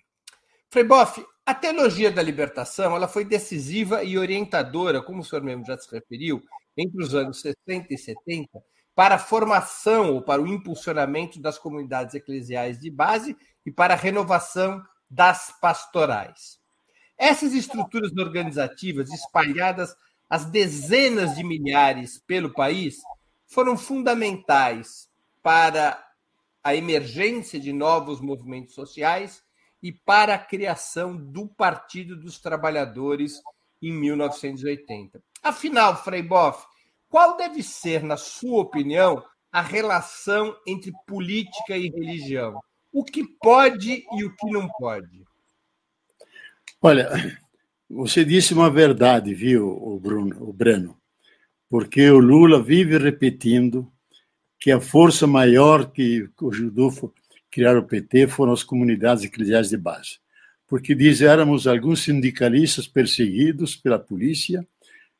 Frei 0.70 0.84
Boff, 0.84 1.26
a 1.44 1.56
teologia 1.56 2.12
da 2.12 2.22
libertação 2.22 2.94
ela 2.94 3.08
foi 3.08 3.24
decisiva 3.24 4.04
e 4.04 4.16
orientadora, 4.16 5.02
como 5.02 5.22
o 5.22 5.24
senhor 5.24 5.42
mesmo 5.42 5.64
já 5.64 5.76
se 5.76 5.90
referiu, 5.90 6.40
entre 6.76 7.02
os 7.02 7.16
anos 7.16 7.40
60 7.40 7.92
e 7.92 7.98
70, 7.98 8.62
para 8.94 9.16
a 9.16 9.18
formação 9.18 10.14
ou 10.14 10.22
para 10.22 10.40
o 10.40 10.46
impulsionamento 10.46 11.40
das 11.40 11.58
comunidades 11.58 12.14
eclesiais 12.14 12.78
de 12.78 12.92
base 12.92 13.36
e 13.66 13.72
para 13.72 13.94
a 13.94 13.96
renovação 13.96 14.80
das 15.10 15.52
pastorais. 15.60 16.60
Essas 17.18 17.52
estruturas 17.52 18.12
organizativas 18.16 19.12
espalhadas 19.12 19.94
às 20.28 20.44
dezenas 20.44 21.34
de 21.34 21.44
milhares 21.44 22.18
pelo 22.26 22.50
país 22.50 22.98
foram 23.46 23.76
fundamentais 23.76 25.10
para 25.42 26.02
a 26.62 26.74
emergência 26.74 27.58
de 27.58 27.72
novos 27.72 28.20
movimentos 28.20 28.74
sociais 28.74 29.42
e 29.82 29.92
para 29.92 30.34
a 30.34 30.38
criação 30.38 31.16
do 31.16 31.48
Partido 31.48 32.14
dos 32.16 32.38
Trabalhadores 32.38 33.40
em 33.82 33.92
1980. 33.92 35.22
Afinal, 35.42 35.96
Frei 36.02 36.22
Boff, 36.22 36.66
qual 37.08 37.36
deve 37.36 37.62
ser, 37.62 38.02
na 38.02 38.16
sua 38.16 38.60
opinião, 38.60 39.24
a 39.50 39.60
relação 39.60 40.54
entre 40.66 40.92
política 41.06 41.76
e 41.76 41.88
religião? 41.88 42.60
O 42.92 43.04
que 43.04 43.24
pode 43.40 44.04
e 44.16 44.24
o 44.24 44.34
que 44.34 44.50
não 44.50 44.68
pode? 44.78 45.24
Olha, 46.82 47.38
você 47.88 48.24
disse 48.24 48.54
uma 48.54 48.70
verdade, 48.70 49.34
viu, 49.34 49.68
o 49.68 49.98
Bruno, 50.00 50.48
o 50.48 50.52
Breno, 50.52 50.96
porque 51.68 52.10
o 52.10 52.18
Lula 52.18 52.62
vive 52.62 52.98
repetindo 52.98 53.90
que 54.58 54.70
a 54.70 54.80
força 54.80 55.26
maior 55.26 55.90
que 55.90 56.28
o 56.40 56.52
Judufo 56.52 57.12
criar 57.50 57.76
o 57.76 57.82
PT 57.82 58.28
foram 58.28 58.52
as 58.52 58.62
comunidades 58.62 59.24
eclesiais 59.24 59.70
de 59.70 59.76
base. 59.76 60.18
Porque 60.66 60.94
diz 60.94 61.20
éramos 61.20 61.66
alguns 61.66 62.04
sindicalistas 62.04 62.86
perseguidos 62.86 63.74
pela 63.74 63.98
polícia, 63.98 64.66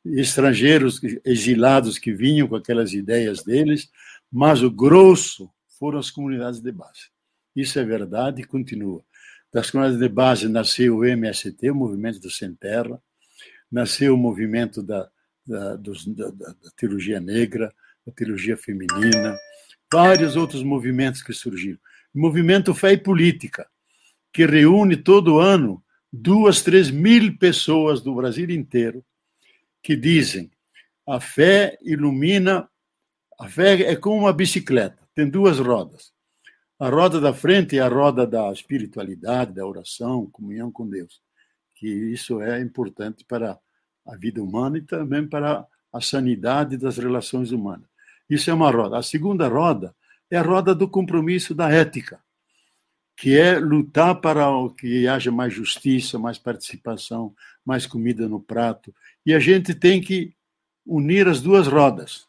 estrangeiros 0.05 1.01
exilados 1.25 1.99
que 1.99 2.13
vinham 2.13 2.47
com 2.47 2.55
aquelas 2.55 2.93
ideias 2.93 3.43
deles, 3.43 3.89
mas 4.31 4.63
o 4.63 4.71
grosso 4.71 5.49
foram 5.77 5.99
as 5.99 6.09
comunidades 6.09 6.59
de 6.59 6.71
base. 6.71 7.11
Isso 7.55 7.79
é 7.79 7.83
verdade 7.83 8.41
e 8.41 8.45
continua. 8.45 9.03
Das 9.51 9.69
comunidades 9.69 9.99
de 9.99 10.09
base 10.09 10.47
nasceu 10.47 10.97
o 10.97 11.05
MST, 11.05 11.69
o 11.69 11.75
Movimento 11.75 12.19
do 12.19 12.29
Sem 12.29 12.55
Terra, 12.55 13.01
nasceu 13.71 14.13
o 14.13 14.17
movimento 14.17 14.81
da, 14.81 15.09
da, 15.45 15.75
dos, 15.75 16.05
da, 16.05 16.29
da 16.29 16.53
teologia 16.75 17.19
negra, 17.19 17.73
da 18.05 18.13
teologia 18.13 18.55
feminina, 18.55 19.37
vários 19.91 20.35
outros 20.35 20.63
movimentos 20.63 21.21
que 21.21 21.33
surgiram. 21.33 21.79
Movimento 22.13 22.73
Fé 22.73 22.93
e 22.93 22.97
Política, 22.97 23.67
que 24.31 24.45
reúne 24.45 24.97
todo 24.97 25.39
ano 25.39 25.83
duas, 26.11 26.61
três 26.61 26.89
mil 26.89 27.37
pessoas 27.37 28.01
do 28.01 28.13
Brasil 28.15 28.49
inteiro 28.49 29.03
que 29.81 29.95
dizem 29.95 30.51
a 31.07 31.19
fé 31.19 31.77
ilumina, 31.81 32.69
a 33.39 33.49
fé 33.49 33.81
é 33.81 33.95
como 33.95 34.17
uma 34.17 34.33
bicicleta, 34.33 34.99
tem 35.15 35.27
duas 35.29 35.57
rodas. 35.59 36.13
A 36.81 36.89
roda 36.89 37.21
da 37.21 37.31
frente 37.31 37.77
é 37.77 37.79
a 37.79 37.87
roda 37.87 38.25
da 38.25 38.51
espiritualidade, 38.51 39.53
da 39.53 39.63
oração, 39.63 40.25
comunhão 40.25 40.71
com 40.71 40.89
Deus, 40.89 41.21
que 41.75 41.87
isso 41.87 42.41
é 42.41 42.59
importante 42.59 43.23
para 43.23 43.59
a 44.03 44.15
vida 44.15 44.41
humana 44.41 44.79
e 44.79 44.81
também 44.81 45.27
para 45.27 45.63
a 45.93 46.01
sanidade 46.01 46.77
das 46.77 46.97
relações 46.97 47.51
humanas. 47.51 47.85
Isso 48.27 48.49
é 48.49 48.53
uma 48.55 48.71
roda. 48.71 48.97
A 48.97 49.03
segunda 49.03 49.47
roda 49.47 49.93
é 50.27 50.37
a 50.37 50.41
roda 50.41 50.73
do 50.73 50.89
compromisso 50.89 51.53
da 51.53 51.69
ética, 51.69 52.19
que 53.15 53.37
é 53.37 53.59
lutar 53.59 54.19
para 54.19 54.47
que 54.75 55.07
haja 55.07 55.31
mais 55.31 55.53
justiça, 55.53 56.17
mais 56.17 56.39
participação, 56.39 57.35
mais 57.63 57.85
comida 57.85 58.27
no 58.27 58.39
prato. 58.39 58.91
E 59.23 59.35
a 59.35 59.39
gente 59.39 59.75
tem 59.75 60.01
que 60.01 60.33
unir 60.83 61.27
as 61.27 61.43
duas 61.43 61.67
rodas. 61.67 62.25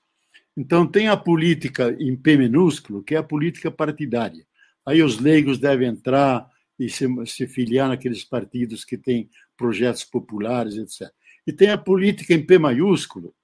Então, 0.57 0.87
tem 0.87 1.09
a 1.09 1.17
política 1.17 1.97
em 1.99 2.15
P 2.15 2.37
minúsculo, 2.37 3.03
que 3.03 3.15
é 3.15 3.19
a 3.19 3.23
política 3.23 3.71
partidária. 3.71 4.47
Aí 4.85 5.03
os 5.03 5.19
leigos 5.19 5.59
devem 5.59 5.89
entrar 5.89 6.51
e 6.79 6.89
se, 6.89 7.07
se 7.27 7.47
filiar 7.47 7.89
naqueles 7.89 8.25
partidos 8.25 8.85
que 8.85 8.99
têm 8.99 9.31
projetos 9.57 10.05
populares, 10.05 10.77
etc. 10.77 11.13
E 11.47 11.53
tem 11.53 11.71
a 11.71 11.79
política 11.79 12.35
em 12.35 12.45
P 12.45 12.59
maiúsculo, 12.59 13.35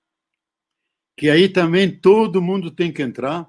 que 1.17 1.31
aí 1.31 1.49
também 1.49 1.91
todo 1.91 2.43
mundo 2.43 2.71
tem 2.71 2.93
que 2.93 3.03
entrar, 3.03 3.49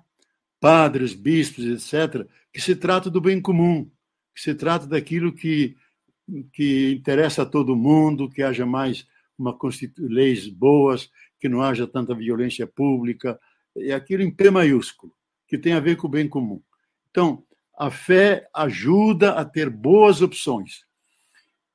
padres, 0.59 1.13
bispos, 1.13 1.65
etc., 1.65 2.27
que 2.51 2.61
se 2.61 2.75
trata 2.75 3.09
do 3.09 3.21
bem 3.21 3.41
comum, 3.41 3.89
que 4.33 4.41
se 4.41 4.55
trata 4.55 4.87
daquilo 4.87 5.33
que, 5.33 5.75
que 6.51 6.93
interessa 6.93 7.43
a 7.43 7.45
todo 7.45 7.75
mundo, 7.75 8.29
que 8.29 8.41
haja 8.41 8.65
mais 8.65 9.07
uma 9.37 9.57
leis 9.97 10.47
boas, 10.47 11.09
que 11.39 11.47
não 11.47 11.61
haja 11.61 11.87
tanta 11.87 12.13
violência 12.13 12.67
pública, 12.67 13.39
é 13.79 13.93
aquilo 13.93 14.23
em 14.23 14.31
P 14.31 14.49
maiúsculo, 14.49 15.13
que 15.47 15.57
tem 15.57 15.73
a 15.73 15.79
ver 15.79 15.95
com 15.95 16.07
o 16.07 16.11
bem 16.11 16.27
comum. 16.27 16.61
Então, 17.09 17.43
a 17.77 17.89
fé 17.89 18.47
ajuda 18.53 19.33
a 19.33 19.45
ter 19.45 19.69
boas 19.69 20.21
opções 20.21 20.85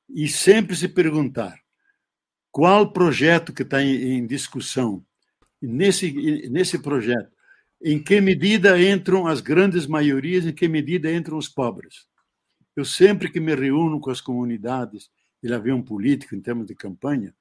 e 0.09 0.27
sempre 0.27 0.75
se 0.75 0.87
perguntar 0.87 1.59
qual 2.51 2.93
projeto 2.93 3.51
que 3.51 3.63
está 3.63 3.83
em, 3.83 4.25
discussão, 4.25 5.03
nesse, 5.61 6.47
nesse 6.49 6.79
projeto, 6.79 7.29
em 7.83 8.01
que 8.01 8.21
medida 8.21 8.81
entram 8.81 9.27
as 9.27 9.41
grandes 9.41 9.85
maiorias, 9.85 10.45
em 10.45 10.53
que 10.53 10.67
medida 10.67 11.11
entram 11.11 11.37
os 11.37 11.49
pobres. 11.49 12.07
Eu 12.75 12.85
sempre 12.85 13.29
que 13.29 13.39
me 13.39 13.53
reúno 13.53 13.99
com 13.99 14.09
as 14.09 14.21
comunidades, 14.21 15.09
e 15.43 15.47
lá 15.47 15.57
vem 15.57 15.73
um 15.73 15.81
político 15.81 16.35
em 16.35 16.41
termos 16.41 16.65
de 16.65 16.75
campanha, 16.75 17.33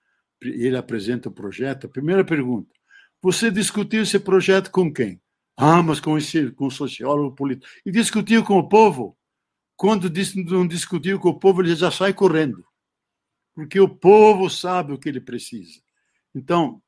ele 0.43 0.77
apresenta 0.77 1.29
o 1.29 1.33
projeto, 1.33 1.87
a 1.87 1.91
primeira 1.91 2.25
pergunta, 2.25 2.75
você 3.25 3.51
discutiu 3.51 4.03
esse 4.03 4.21
projeto 4.21 4.71
com 4.71 4.93
quem? 4.93 5.19
Ah, 5.57 5.83
mas 5.83 5.99
com, 5.99 6.19
esse, 6.19 6.51
com 6.51 6.67
o 6.67 6.71
sociólogo 6.71 7.35
político. 7.35 7.67
E 7.87 7.91
discutiu 7.91 8.45
com 8.45 8.59
o 8.59 8.69
povo? 8.69 9.17
Quando 9.75 10.13
não 10.51 10.67
discutiu 10.69 11.19
com 11.19 11.31
o 11.31 11.39
povo, 11.39 11.63
ele 11.63 11.75
já 11.75 11.91
sai 11.91 12.13
correndo. 12.13 12.63
Porque 13.55 13.81
o 13.81 13.89
povo 13.89 14.51
sabe 14.51 14.93
o 14.93 14.99
que 14.99 15.09
ele 15.09 15.23
precisa. 15.23 15.81
Então, 16.35 16.83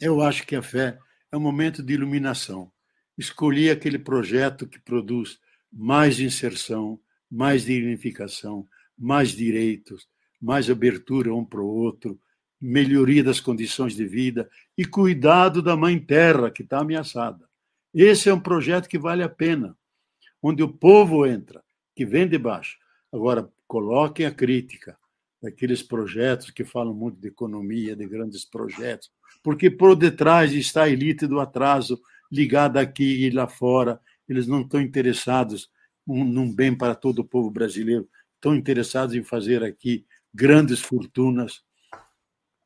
eu 0.00 0.22
acho 0.22 0.46
que 0.46 0.56
a 0.56 0.62
fé 0.62 0.98
é 1.30 1.36
um 1.36 1.40
momento 1.40 1.82
de 1.82 1.92
iluminação. 1.92 2.72
Escolhi 3.18 3.68
aquele 3.68 3.98
projeto 3.98 4.66
que 4.66 4.80
produz 4.80 5.38
mais 5.70 6.18
inserção, 6.18 6.98
mais 7.30 7.66
dignificação, 7.66 8.66
mais 8.96 9.32
direitos, 9.32 10.08
mais 10.40 10.70
abertura 10.70 11.34
um 11.34 11.44
para 11.44 11.60
o 11.60 11.68
outro, 11.68 12.18
melhoria 12.60 13.24
das 13.24 13.40
condições 13.40 13.94
de 13.94 14.04
vida 14.04 14.50
e 14.76 14.84
cuidado 14.84 15.62
da 15.62 15.76
mãe 15.76 15.98
terra 15.98 16.50
que 16.50 16.62
está 16.62 16.80
ameaçada. 16.80 17.48
Esse 17.94 18.28
é 18.28 18.34
um 18.34 18.40
projeto 18.40 18.88
que 18.88 18.98
vale 18.98 19.22
a 19.22 19.28
pena, 19.28 19.76
onde 20.42 20.62
o 20.62 20.68
povo 20.68 21.26
entra, 21.26 21.62
que 21.94 22.04
vem 22.04 22.28
de 22.28 22.38
baixo. 22.38 22.78
Agora, 23.12 23.50
coloquem 23.66 24.26
a 24.26 24.30
crítica 24.30 24.96
daqueles 25.42 25.82
projetos 25.82 26.50
que 26.50 26.64
falam 26.64 26.94
muito 26.94 27.18
de 27.18 27.28
economia, 27.28 27.96
de 27.96 28.06
grandes 28.06 28.44
projetos, 28.44 29.10
porque 29.42 29.70
por 29.70 29.96
detrás 29.96 30.52
está 30.52 30.84
a 30.84 30.88
elite 30.88 31.26
do 31.26 31.40
atraso 31.40 32.00
ligada 32.30 32.80
aqui 32.80 33.24
e 33.24 33.30
lá 33.30 33.48
fora. 33.48 34.00
Eles 34.28 34.46
não 34.46 34.60
estão 34.60 34.80
interessados 34.80 35.70
num 36.06 36.52
bem 36.52 36.76
para 36.76 36.94
todo 36.94 37.20
o 37.20 37.24
povo 37.24 37.50
brasileiro, 37.50 38.08
estão 38.34 38.54
interessados 38.54 39.14
em 39.14 39.22
fazer 39.22 39.62
aqui 39.62 40.04
grandes 40.32 40.80
fortunas, 40.80 41.62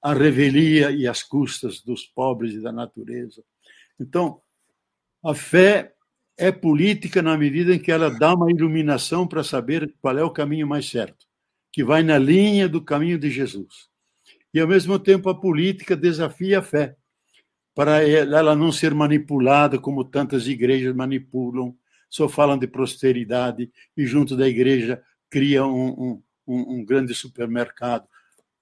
a 0.04 0.12
revelia 0.12 0.90
e 0.90 1.08
as 1.08 1.22
custas 1.22 1.80
dos 1.80 2.04
pobres 2.04 2.52
e 2.52 2.60
da 2.60 2.70
natureza. 2.70 3.42
Então, 3.98 4.40
a 5.24 5.34
fé 5.34 5.94
é 6.36 6.52
política 6.52 7.22
na 7.22 7.38
medida 7.38 7.74
em 7.74 7.78
que 7.78 7.90
ela 7.90 8.10
dá 8.10 8.34
uma 8.34 8.50
iluminação 8.50 9.26
para 9.26 9.42
saber 9.42 9.94
qual 10.02 10.18
é 10.18 10.22
o 10.22 10.30
caminho 10.30 10.66
mais 10.66 10.90
certo, 10.90 11.26
que 11.72 11.82
vai 11.82 12.02
na 12.02 12.18
linha 12.18 12.68
do 12.68 12.82
caminho 12.82 13.18
de 13.18 13.30
Jesus 13.30 13.88
e, 14.54 14.60
ao 14.60 14.68
mesmo 14.68 15.00
tempo, 15.00 15.28
a 15.28 15.34
política 15.34 15.96
desafia 15.96 16.60
a 16.60 16.62
fé, 16.62 16.96
para 17.74 18.08
ela 18.08 18.54
não 18.54 18.70
ser 18.70 18.94
manipulada 18.94 19.80
como 19.80 20.04
tantas 20.04 20.46
igrejas 20.46 20.94
manipulam, 20.94 21.76
só 22.08 22.28
falam 22.28 22.56
de 22.56 22.68
prosperidade 22.68 23.68
e, 23.96 24.06
junto 24.06 24.36
da 24.36 24.48
igreja, 24.48 25.02
criam 25.28 25.74
um, 25.74 26.22
um, 26.46 26.76
um 26.76 26.84
grande 26.84 27.12
supermercado. 27.12 28.06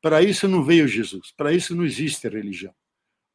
Para 0.02 0.20
isso 0.20 0.48
não 0.48 0.64
veio 0.64 0.88
Jesus, 0.88 1.32
para 1.36 1.52
isso 1.52 1.76
não 1.76 1.84
existe 1.84 2.28
religião. 2.28 2.74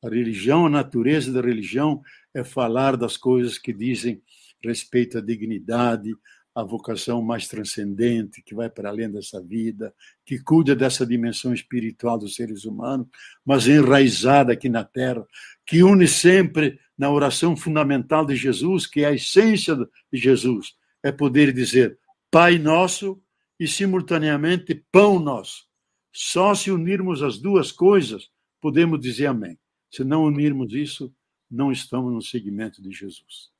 A 0.04 0.10
religião, 0.10 0.66
a 0.66 0.70
natureza 0.70 1.32
da 1.32 1.42
religião 1.42 2.02
é 2.34 2.44
falar 2.44 2.98
das 2.98 3.16
coisas 3.18 3.58
que 3.58 3.74
dizem 3.74 4.22
respeito 4.62 5.18
à 5.18 5.22
dignidade, 5.22 6.14
à 6.54 6.64
vocação 6.64 7.22
mais 7.22 7.48
transcendente, 7.48 8.42
que 8.44 8.54
vai 8.54 8.70
para 8.70 8.90
além 8.90 9.10
dessa 9.10 9.42
vida, 9.42 9.94
que 10.26 10.40
cuida 10.40 10.76
dessa 10.76 11.06
dimensão 11.06 11.54
espiritual 11.54 12.18
dos 12.18 12.36
seres 12.36 12.66
humanos, 12.66 13.08
mas 13.46 13.68
enraizada 13.68 14.54
aqui 14.54 14.68
na 14.68 14.84
terra, 14.84 15.26
que 15.66 15.84
une 15.84 16.08
sempre 16.08 16.80
na 16.98 17.10
oração 17.10 17.56
fundamental 17.56 18.26
de 18.26 18.36
Jesus, 18.36 18.88
que 18.88 19.02
é 19.02 19.06
a 19.06 19.14
essência 19.14 19.76
de 19.76 19.88
Jesus, 20.20 20.74
é 21.02 21.12
poder 21.12 21.54
dizer 21.54 21.98
Pai 22.30 22.58
nosso 22.58 23.22
e 23.60 23.68
simultaneamente 23.68 24.84
Pão 24.92 25.20
nosso. 25.20 25.67
Só 26.12 26.56
se 26.56 26.72
unirmos 26.72 27.22
as 27.22 27.38
duas 27.38 27.72
coisas 27.72 28.30
podemos 28.60 29.00
dizer 29.00 29.28
amém. 29.28 29.58
Se 29.90 30.04
não 30.04 30.24
unirmos 30.24 30.74
isso, 30.74 31.14
não 31.50 31.72
estamos 31.72 32.14
no 32.14 32.22
segmento 32.22 32.82
de 32.82 32.92
Jesus. 32.92 33.52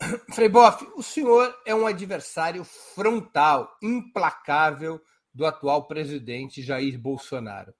Frei 0.32 0.48
Boff, 0.48 0.86
o 0.96 1.02
senhor 1.02 1.54
é 1.66 1.74
um 1.74 1.86
adversário 1.86 2.64
frontal, 2.64 3.76
implacável 3.82 5.00
do 5.34 5.44
atual 5.44 5.86
presidente 5.86 6.62
Jair 6.62 6.98
Bolsonaro. 6.98 7.74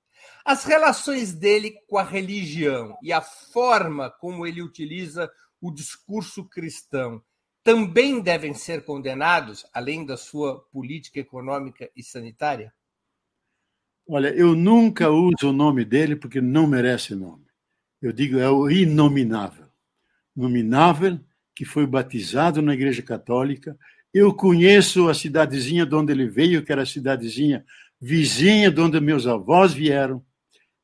As 0.44 0.64
relações 0.64 1.32
dele 1.32 1.74
com 1.86 1.96
a 1.96 2.02
religião 2.02 2.96
e 3.02 3.12
a 3.12 3.20
forma 3.20 4.10
como 4.10 4.46
ele 4.46 4.62
utiliza 4.62 5.30
o 5.60 5.70
discurso 5.70 6.44
cristão 6.48 7.22
também 7.62 8.20
devem 8.20 8.54
ser 8.54 8.84
condenados, 8.84 9.66
além 9.74 10.04
da 10.04 10.16
sua 10.16 10.60
política 10.72 11.20
econômica 11.20 11.90
e 11.94 12.02
sanitária? 12.02 12.72
Olha, 14.10 14.28
eu 14.28 14.54
nunca 14.54 15.10
uso 15.10 15.50
o 15.50 15.52
nome 15.52 15.84
dele 15.84 16.16
porque 16.16 16.40
não 16.40 16.66
merece 16.66 17.14
nome. 17.14 17.44
Eu 18.00 18.10
digo, 18.10 18.38
é 18.38 18.48
o 18.48 18.70
inominável. 18.70 19.66
Nominável 20.34 21.20
que 21.54 21.66
foi 21.66 21.86
batizado 21.86 22.62
na 22.62 22.72
Igreja 22.72 23.02
Católica. 23.02 23.78
Eu 24.14 24.32
conheço 24.32 25.10
a 25.10 25.14
cidadezinha 25.14 25.84
de 25.84 25.94
onde 25.94 26.10
ele 26.10 26.26
veio, 26.26 26.64
que 26.64 26.72
era 26.72 26.84
a 26.84 26.86
cidadezinha 26.86 27.66
vizinha 28.00 28.70
de 28.70 28.80
onde 28.80 28.98
meus 28.98 29.26
avós 29.26 29.74
vieram. 29.74 30.24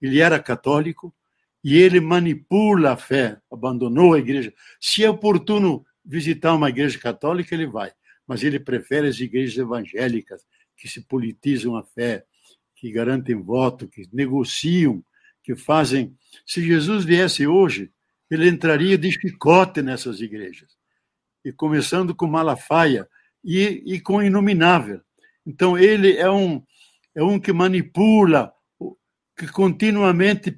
Ele 0.03 0.21
era 0.21 0.39
católico 0.39 1.15
e 1.63 1.79
ele 1.79 2.01
manipula 2.01 2.93
a 2.93 2.97
fé, 2.97 3.41
abandonou 3.51 4.13
a 4.13 4.19
igreja. 4.19 4.53
Se 4.79 5.03
é 5.03 5.09
oportuno 5.09 5.87
visitar 6.05 6.53
uma 6.53 6.69
igreja 6.69 6.99
católica, 6.99 7.55
ele 7.55 7.67
vai, 7.67 7.91
mas 8.27 8.43
ele 8.43 8.61
prefere 8.61 9.09
as 9.09 9.19
igrejas 9.19 9.57
evangélicas, 9.57 10.43
que 10.77 10.87
se 10.89 11.01
politizam 11.01 11.75
a 11.75 11.83
fé, 11.83 12.27
que 12.85 12.93
garantem 12.93 13.35
voto, 13.35 13.89
que 13.89 14.07
negociam, 14.13 15.03
que 15.43 15.57
fazem. 15.57 16.15
Se 16.45 16.63
Jesus 16.63 17.03
viesse 17.03 17.47
hoje, 17.47 17.91
ele 18.31 18.47
entraria 18.47 18.99
de 18.99 19.11
chicote 19.11 19.81
nessas 19.81 20.21
igrejas, 20.21 20.77
e 21.43 21.51
começando 21.51 22.15
com 22.15 22.27
Malafaia 22.27 23.09
e, 23.43 23.83
e 23.87 24.01
com 24.01 24.23
Inominável. 24.23 25.01
Então, 25.47 25.79
ele 25.79 26.19
é 26.19 26.31
um, 26.31 26.63
é 27.15 27.23
um 27.23 27.41
que 27.41 27.55
manipula, 27.55 28.53
que 29.35 29.49
continuamente 29.49 30.55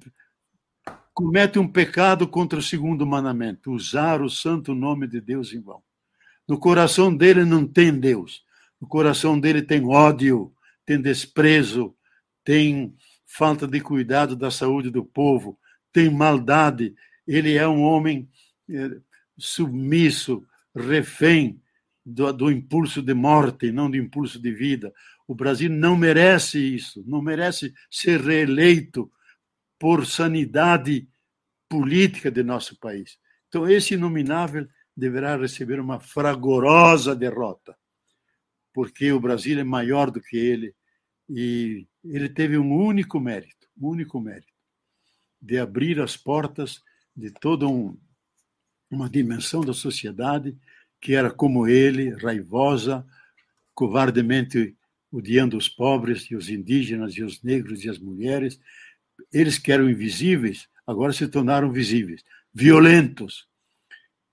comete 1.15 1.61
um 1.61 1.69
pecado 1.69 2.27
contra 2.27 2.59
o 2.59 2.63
segundo 2.63 3.07
mandamento, 3.07 3.71
usar 3.71 4.21
o 4.21 4.29
santo 4.29 4.75
nome 4.75 5.07
de 5.07 5.21
Deus 5.21 5.53
em 5.53 5.61
vão. 5.61 5.81
No 6.49 6.59
coração 6.59 7.17
dele 7.17 7.45
não 7.45 7.65
tem 7.65 7.97
Deus, 7.97 8.43
no 8.81 8.89
coração 8.89 9.39
dele 9.39 9.63
tem 9.63 9.87
ódio, 9.87 10.53
tem 10.85 11.01
desprezo, 11.01 11.96
tem 12.47 12.97
falta 13.27 13.67
de 13.67 13.81
cuidado 13.81 14.37
da 14.37 14.53
saúde 14.53 14.89
do 14.89 15.05
povo, 15.05 15.59
tem 15.93 16.09
maldade, 16.09 16.95
ele 17.27 17.57
é 17.57 17.67
um 17.67 17.83
homem 17.83 18.31
eh, 18.71 19.01
submisso, 19.37 20.47
refém 20.73 21.61
do, 22.05 22.33
do, 22.33 22.49
impulso 22.49 23.03
de 23.03 23.13
morte, 23.15 23.73
não 23.73 23.91
do 23.91 23.97
impulso 23.97 24.41
de 24.41 24.53
vida. 24.53 24.95
O 25.27 25.35
Brasil 25.35 25.69
não 25.69 25.97
merece 25.97 26.61
isso, 26.61 27.03
não 27.05 27.21
merece 27.21 27.75
ser 27.91 28.21
reeleito 28.21 29.11
por 29.77 30.07
sanidade 30.07 31.09
política 31.69 32.31
de 32.31 32.45
nosso 32.45 32.79
país. 32.79 33.19
Então, 33.49 33.69
esse 33.69 33.95
inominável 33.95 34.69
deverá 34.97 35.37
receber 35.37 35.81
uma 35.81 35.99
fragorosa 35.99 37.13
derrota, 37.17 37.77
porque 38.73 39.11
o 39.11 39.19
Brasil 39.19 39.59
é 39.59 39.65
maior 39.65 40.13
do 40.13 40.21
que 40.21 40.37
ele 40.37 40.73
e 41.29 41.87
ele 42.11 42.29
teve 42.29 42.59
um 42.59 42.73
único 42.75 43.19
mérito, 43.21 43.69
um 43.81 43.89
único 43.89 44.21
mérito, 44.21 44.53
de 45.41 45.59
abrir 45.59 46.01
as 46.01 46.17
portas 46.17 46.83
de 47.15 47.31
toda 47.31 47.67
um, 47.67 47.97
uma 48.91 49.09
dimensão 49.09 49.63
da 49.63 49.73
sociedade 49.73 50.57
que 51.01 51.15
era 51.15 51.31
como 51.31 51.67
ele, 51.67 52.11
raivosa, 52.11 53.07
covardemente 53.75 54.77
odiando 55.13 55.57
os 55.57 55.69
pobres 55.69 56.23
e 56.31 56.37
os 56.37 56.49
indígenas 56.49 57.15
e 57.15 57.23
os 57.23 57.43
negros 57.43 57.85
e 57.85 57.89
as 57.89 57.99
mulheres. 57.99 58.59
Eles 59.33 59.59
que 59.59 59.73
eram 59.73 59.89
invisíveis, 59.89 60.69
agora 60.87 61.13
se 61.13 61.29
tornaram 61.29 61.71
visíveis, 61.71 62.23
violentos. 62.53 63.47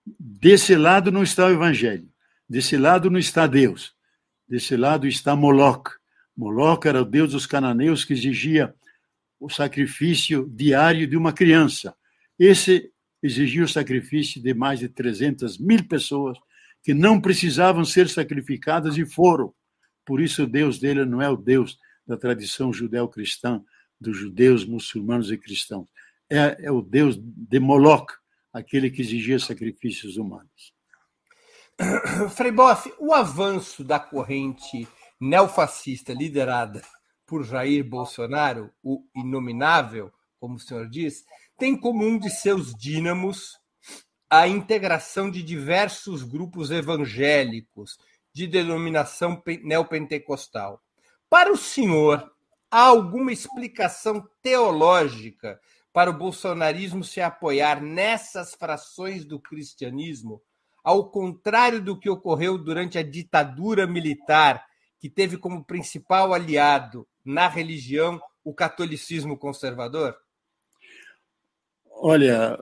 Desse 0.05 0.75
lado 0.75 1.11
não 1.11 1.23
está 1.23 1.45
o 1.45 1.51
evangelho, 1.51 2.09
desse 2.49 2.77
lado 2.77 3.09
não 3.09 3.19
está 3.19 3.47
Deus, 3.47 3.95
desse 4.47 4.75
lado 4.75 5.07
está 5.07 5.35
Moloch. 5.35 5.91
Moloch 6.35 6.88
era 6.88 7.01
o 7.01 7.05
deus 7.05 7.31
dos 7.31 7.45
cananeus 7.45 8.03
que 8.03 8.14
exigia 8.14 8.73
o 9.39 9.49
sacrifício 9.49 10.49
diário 10.49 11.07
de 11.07 11.18
uma 11.18 11.34
criança. 11.34 11.95
Esse 12.39 12.91
exigia 13.22 13.64
o 13.64 13.68
sacrifício 13.68 14.41
de 14.41 14.53
mais 14.53 14.80
de 14.80 14.89
300 14.89 15.57
mil 15.57 15.88
pessoas 15.88 16.38
que 16.81 16.93
não 16.93 17.19
precisavam 17.19 17.85
ser 17.85 18.10
sacrificadas 18.10 18.97
e 18.97 19.05
foram. 19.05 19.53
Por 20.05 20.19
isso, 20.19 20.43
o 20.43 20.47
Deus 20.47 20.80
dele 20.80 21.05
não 21.05 21.22
é 21.22 21.30
o 21.30 21.38
Deus 21.38 21.77
da 22.05 22.18
tradição 22.18 22.73
judeu-cristã, 22.73 23.64
dos 23.99 24.18
judeus, 24.18 24.65
muçulmanos 24.65 25.31
e 25.31 25.38
cristãos. 25.38 25.88
É, 26.30 26.65
é 26.65 26.72
o 26.72 26.81
Deus 26.81 27.18
de 27.18 27.60
Moloch, 27.60 28.14
aquele 28.51 28.89
que 28.89 29.01
exigia 29.01 29.39
sacrifícios 29.39 30.18
humanos. 30.18 30.73
Frei 32.35 32.51
Boff, 32.51 32.93
o 32.99 33.14
avanço 33.14 33.84
da 33.84 33.99
corrente 33.99 34.88
neofascista 35.23 36.13
liderada 36.13 36.81
por 37.25 37.45
Jair 37.45 37.83
Bolsonaro, 37.83 38.69
o 38.83 39.01
inominável, 39.15 40.11
como 40.37 40.55
o 40.55 40.59
senhor 40.59 40.89
diz, 40.89 41.23
tem 41.57 41.79
como 41.79 42.05
um 42.05 42.19
de 42.19 42.29
seus 42.29 42.75
dínamos 42.75 43.57
a 44.29 44.47
integração 44.47 45.31
de 45.31 45.41
diversos 45.41 46.23
grupos 46.23 46.71
evangélicos 46.71 47.97
de 48.33 48.47
denominação 48.47 49.41
neopentecostal. 49.63 50.81
Para 51.29 51.53
o 51.53 51.57
senhor, 51.57 52.31
há 52.69 52.81
alguma 52.81 53.31
explicação 53.31 54.27
teológica 54.41 55.57
para 55.93 56.09
o 56.09 56.17
bolsonarismo 56.17 57.03
se 57.03 57.21
apoiar 57.21 57.81
nessas 57.81 58.53
frações 58.55 59.23
do 59.23 59.39
cristianismo, 59.39 60.41
ao 60.83 61.09
contrário 61.09 61.81
do 61.81 61.97
que 61.97 62.09
ocorreu 62.09 62.57
durante 62.57 62.97
a 62.97 63.03
ditadura 63.03 63.87
militar, 63.87 64.65
que 65.03 65.09
teve 65.09 65.35
como 65.35 65.65
principal 65.65 66.34
aliado 66.34 67.05
na 67.25 67.49
religião 67.49 68.21
o 68.41 68.53
catolicismo 68.53 69.38
conservador? 69.38 70.15
Olha, 71.91 72.57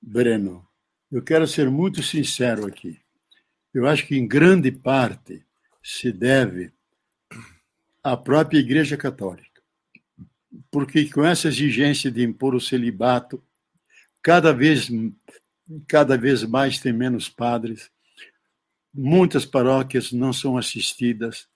Breno, 0.00 0.66
eu 1.12 1.20
quero 1.20 1.46
ser 1.46 1.68
muito 1.68 2.02
sincero 2.02 2.66
aqui. 2.66 2.98
Eu 3.74 3.86
acho 3.86 4.06
que, 4.06 4.16
em 4.16 4.26
grande 4.26 4.72
parte, 4.72 5.44
se 5.82 6.10
deve 6.10 6.72
à 8.02 8.16
própria 8.16 8.60
Igreja 8.60 8.96
Católica. 8.96 9.60
Porque, 10.70 11.04
com 11.10 11.22
essa 11.22 11.48
exigência 11.48 12.10
de 12.10 12.24
impor 12.24 12.54
o 12.54 12.60
celibato, 12.62 13.44
cada 14.22 14.54
vez, 14.54 14.88
cada 15.86 16.16
vez 16.16 16.44
mais 16.44 16.78
tem 16.78 16.94
menos 16.94 17.28
padres, 17.28 17.90
muitas 18.94 19.44
paróquias 19.44 20.12
não 20.12 20.32
são 20.32 20.56
assistidas, 20.56 21.46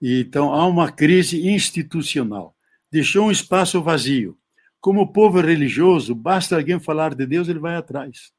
então 0.00 0.54
há 0.54 0.66
uma 0.66 0.90
crise 0.90 1.48
institucional. 1.48 2.54
Deixou 2.90 3.26
um 3.26 3.30
espaço 3.30 3.82
vazio. 3.82 4.36
Como 4.80 5.02
o 5.02 5.06
povo 5.06 5.38
é 5.38 5.42
religioso, 5.42 6.14
basta 6.14 6.56
alguém 6.56 6.80
falar 6.80 7.14
de 7.14 7.26
Deus, 7.26 7.48
ele 7.48 7.58
vai 7.58 7.76
atrás. 7.76 8.32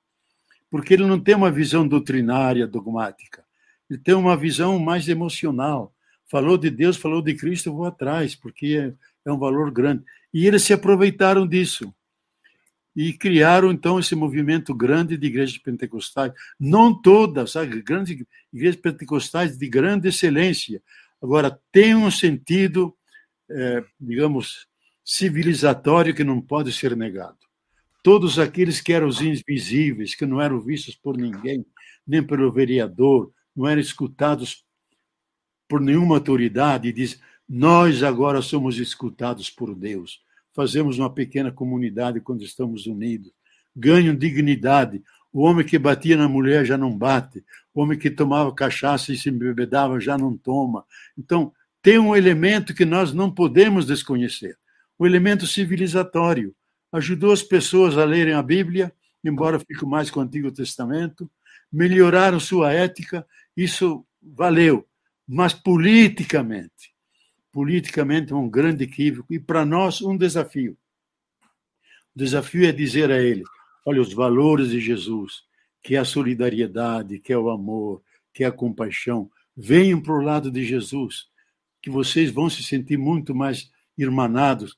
Porque 0.70 0.94
ele 0.94 1.06
não 1.06 1.20
tem 1.20 1.36
uma 1.36 1.52
visão 1.52 1.88
doutrinária, 1.88 2.66
dogmática. 2.66 3.44
Ele 3.90 4.00
tem 4.00 4.16
uma 4.16 4.36
visão 4.36 4.80
mais 4.80 5.08
emocional. 5.08 5.94
Falou 6.28 6.58
de 6.58 6.70
Deus, 6.70 6.98
falou 6.98 7.22
de 7.22 7.36
Cristo, 7.36 7.68
eu 7.68 7.76
vou 7.76 7.86
atrás, 7.86 8.34
porque 8.34 8.94
é, 9.26 9.30
é 9.30 9.32
um 9.32 9.38
valor 9.38 9.70
grande. 9.70 10.04
E 10.34 10.48
eles 10.48 10.64
se 10.64 10.74
aproveitaram 10.74 11.46
disso. 11.46 11.94
E 12.96 13.14
criaram, 13.14 13.72
então, 13.72 14.00
esse 14.00 14.16
movimento 14.16 14.74
grande 14.74 15.18
de 15.18 15.28
igrejas 15.28 15.58
pentecostais. 15.58 16.34
Não 16.60 16.94
todas, 16.94 17.52
sabe? 17.52 17.82
Grandes 17.82 18.26
igrejas 18.52 18.80
pentecostais 18.82 19.58
de 19.58 19.68
grande 19.68 20.08
excelência. 20.08 20.82
Agora, 21.22 21.60
tem 21.72 21.96
um 21.96 22.10
sentido, 22.10 22.96
é, 23.50 23.84
digamos, 24.00 24.68
civilizatório 25.04 26.16
que 26.16 26.24
não 26.24 26.42
pode 26.42 26.72
ser 26.72 26.96
negado. 26.96 27.38
todos 28.04 28.40
aqueles 28.40 28.82
que 28.82 28.94
eram 28.94 29.08
os 29.08 29.22
invisíveis, 29.22 30.16
que 30.16 30.26
não 30.26 30.42
eram 30.42 30.60
vistos 30.60 30.96
por 30.96 31.16
ninguém, 31.16 31.64
nem 32.08 32.24
pelo 32.24 32.52
vereador, 32.52 33.32
não 33.56 33.68
eram 33.68 33.80
escutados 33.80 34.66
por 35.68 35.80
nenhuma 35.80 36.16
autoridade, 36.16 36.92
diz: 36.92 37.22
Nós 37.48 38.02
agora 38.02 38.42
somos 38.42 38.80
escutados 38.80 39.50
por 39.50 39.76
Deus. 39.76 40.22
Fazemos 40.54 40.98
uma 40.98 41.14
pequena 41.14 41.52
comunidade 41.52 42.20
quando 42.20 42.44
estamos 42.44 42.88
unidos. 42.88 43.32
Ganham 43.76 44.16
dignidade. 44.16 45.02
O 45.34 45.44
homem 45.44 45.66
que 45.66 45.80
batia 45.80 46.18
na 46.18 46.28
mulher 46.28 46.66
já 46.66 46.78
não 46.78 46.96
bate. 46.96 47.44
O 47.74 47.82
homem 47.82 47.98
que 47.98 48.10
tomava 48.10 48.54
cachaça 48.54 49.14
e 49.14 49.18
se 49.18 49.32
bebedava 49.32 50.00
já 50.00 50.18
não 50.18 50.36
toma. 50.36 50.86
Então, 51.18 51.54
tem 51.82 51.98
um 51.98 52.16
elemento 52.16 52.74
que 52.74 52.86
nós 52.86 53.14
não 53.14 53.32
podemos 53.32 53.86
desconhecer: 53.86 54.58
o 55.00 55.06
elemento 55.06 55.48
civilizatório 55.48 56.54
ajudou 56.92 57.32
as 57.32 57.42
pessoas 57.42 57.98
a 57.98 58.04
lerem 58.04 58.34
a 58.34 58.44
Bíblia, 58.44 58.94
embora 59.24 59.60
fique 59.60 59.86
mais 59.86 60.12
com 60.12 60.20
o 60.20 60.24
Antigo 60.24 60.52
Testamento, 60.52 61.30
melhoraram 61.72 62.40
sua 62.40 62.74
ética, 62.74 63.26
isso 63.56 64.06
valeu. 64.22 64.86
Mas 65.28 65.54
politicamente, 65.54 66.94
politicamente 67.52 68.34
é 68.34 68.36
um 68.36 68.50
grande 68.50 68.84
equívoco 68.84 69.34
e 69.34 69.40
para 69.40 69.66
nós 69.66 70.02
um 70.02 70.18
desafio. 70.18 70.78
O 72.14 72.20
desafio 72.20 72.68
é 72.68 72.72
dizer 72.72 73.10
a 73.10 73.22
ele: 73.22 73.44
olha, 73.86 74.02
os 74.02 74.14
valores 74.14 74.70
de 74.70 74.80
Jesus, 74.80 75.44
que 75.82 75.96
é 75.96 76.00
a 76.00 76.06
solidariedade, 76.06 77.20
que 77.20 77.34
é 77.34 77.38
o 77.38 77.50
amor, 77.50 78.02
que 78.34 78.44
é 78.44 78.48
a 78.48 78.52
compaixão, 78.52 79.30
venham 79.56 80.02
para 80.02 80.14
o 80.14 80.22
lado 80.22 80.52
de 80.52 80.64
Jesus, 80.64 81.28
que 81.82 81.90
vocês 81.90 82.32
vão 82.32 82.50
se 82.50 82.64
sentir 82.64 82.98
muito 82.98 83.34
mais 83.34 83.72
irmanados, 83.98 84.78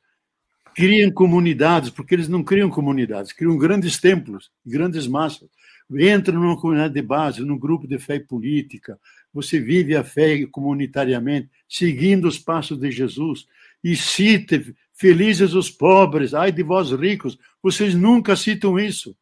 criam 0.74 1.12
comunidades, 1.12 1.90
porque 1.90 2.16
eles 2.16 2.28
não 2.28 2.44
criam 2.44 2.70
comunidades, 2.70 3.32
criam 3.32 3.58
grandes 3.58 4.00
templos, 4.00 4.52
grandes 4.66 5.08
massas. 5.08 5.50
Entra 5.96 6.34
numa 6.34 6.60
comunidade 6.60 6.94
de 6.94 7.02
base, 7.02 7.42
num 7.42 7.58
grupo 7.58 7.88
de 7.88 8.00
fé 8.00 8.20
política, 8.20 9.00
você 9.34 9.60
vive 9.60 9.96
a 9.96 10.04
fé 10.04 10.46
comunitariamente, 10.48 11.50
seguindo 11.68 12.28
os 12.28 12.40
passos 12.40 12.80
de 12.80 12.90
Jesus, 12.90 13.46
e 13.84 13.96
cite 13.96 14.74
felizes 15.04 15.54
os 15.54 15.70
pobres, 15.70 16.34
ai 16.34 16.50
de 16.50 16.64
vós 16.64 16.90
ricos. 16.92 17.38
Vocês 17.62 17.94
nunca 17.94 18.38
citam 18.38 18.80
isso. 18.80 19.14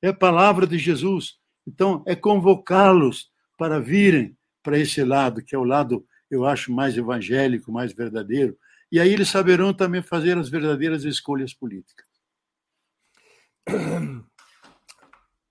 É 0.00 0.10
palavra 0.10 0.66
de 0.66 0.78
Jesus. 0.78 1.36
Então, 1.66 2.02
é 2.06 2.16
convocá-los 2.16 3.30
para 3.54 3.78
virem 3.78 4.34
para 4.62 4.78
esse 4.78 5.04
lado, 5.04 5.42
que 5.44 5.54
é 5.54 5.58
o 5.58 5.62
lado, 5.62 6.06
eu 6.30 6.46
acho, 6.46 6.72
mais 6.72 6.96
evangélico, 6.96 7.70
mais 7.70 7.92
verdadeiro, 7.92 8.56
e 8.90 8.98
aí 8.98 9.12
eles 9.12 9.28
saberão 9.28 9.74
também 9.74 10.00
fazer 10.00 10.38
as 10.38 10.48
verdadeiras 10.48 11.04
escolhas 11.04 11.52
políticas. 11.52 12.06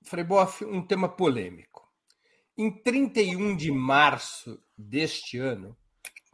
Freboff, 0.04 0.66
um 0.66 0.82
tema 0.82 1.08
polêmico. 1.08 1.88
Em 2.58 2.72
31 2.72 3.56
de 3.56 3.72
março 3.72 4.60
deste 4.76 5.38
ano, 5.38 5.78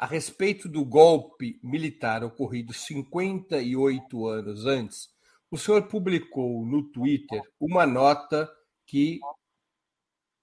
a 0.01 0.07
respeito 0.07 0.67
do 0.67 0.83
golpe 0.83 1.59
militar 1.61 2.23
ocorrido 2.23 2.73
58 2.73 4.25
anos 4.25 4.65
antes, 4.65 5.09
o 5.51 5.59
senhor 5.59 5.83
publicou 5.83 6.65
no 6.65 6.81
Twitter 6.91 7.39
uma 7.59 7.85
nota 7.85 8.51
que 8.87 9.19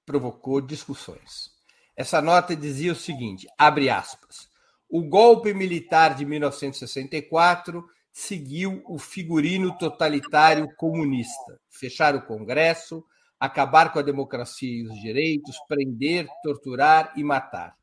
provocou 0.06 0.60
discussões. 0.60 1.50
Essa 1.96 2.22
nota 2.22 2.54
dizia 2.54 2.92
o 2.92 2.94
seguinte: 2.94 3.48
abre 3.58 3.90
aspas. 3.90 4.48
O 4.88 5.02
golpe 5.02 5.52
militar 5.52 6.14
de 6.14 6.24
1964 6.24 7.84
seguiu 8.12 8.80
o 8.86 8.96
figurino 8.96 9.76
totalitário 9.76 10.72
comunista: 10.76 11.60
fechar 11.68 12.14
o 12.14 12.24
Congresso, 12.24 13.04
acabar 13.40 13.92
com 13.92 13.98
a 13.98 14.02
democracia 14.02 14.70
e 14.70 14.86
os 14.86 14.94
direitos, 15.00 15.58
prender, 15.66 16.28
torturar 16.44 17.12
e 17.16 17.24
matar. 17.24 17.77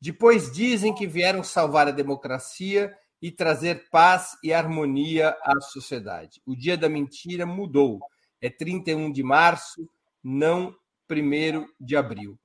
Depois 0.00 0.52
dizem 0.52 0.94
que 0.94 1.06
vieram 1.06 1.42
salvar 1.42 1.88
a 1.88 1.92
democracia 1.92 2.94
e 3.20 3.30
trazer 3.30 3.88
paz 3.90 4.36
e 4.42 4.52
harmonia 4.52 5.34
à 5.42 5.58
sociedade. 5.60 6.42
O 6.44 6.54
dia 6.54 6.76
da 6.76 6.88
mentira 6.88 7.46
mudou. 7.46 8.00
É 8.40 8.50
31 8.50 9.10
de 9.10 9.22
março, 9.22 9.88
não 10.22 10.76
1 11.10 11.66
de 11.80 11.96
abril. 11.96 12.38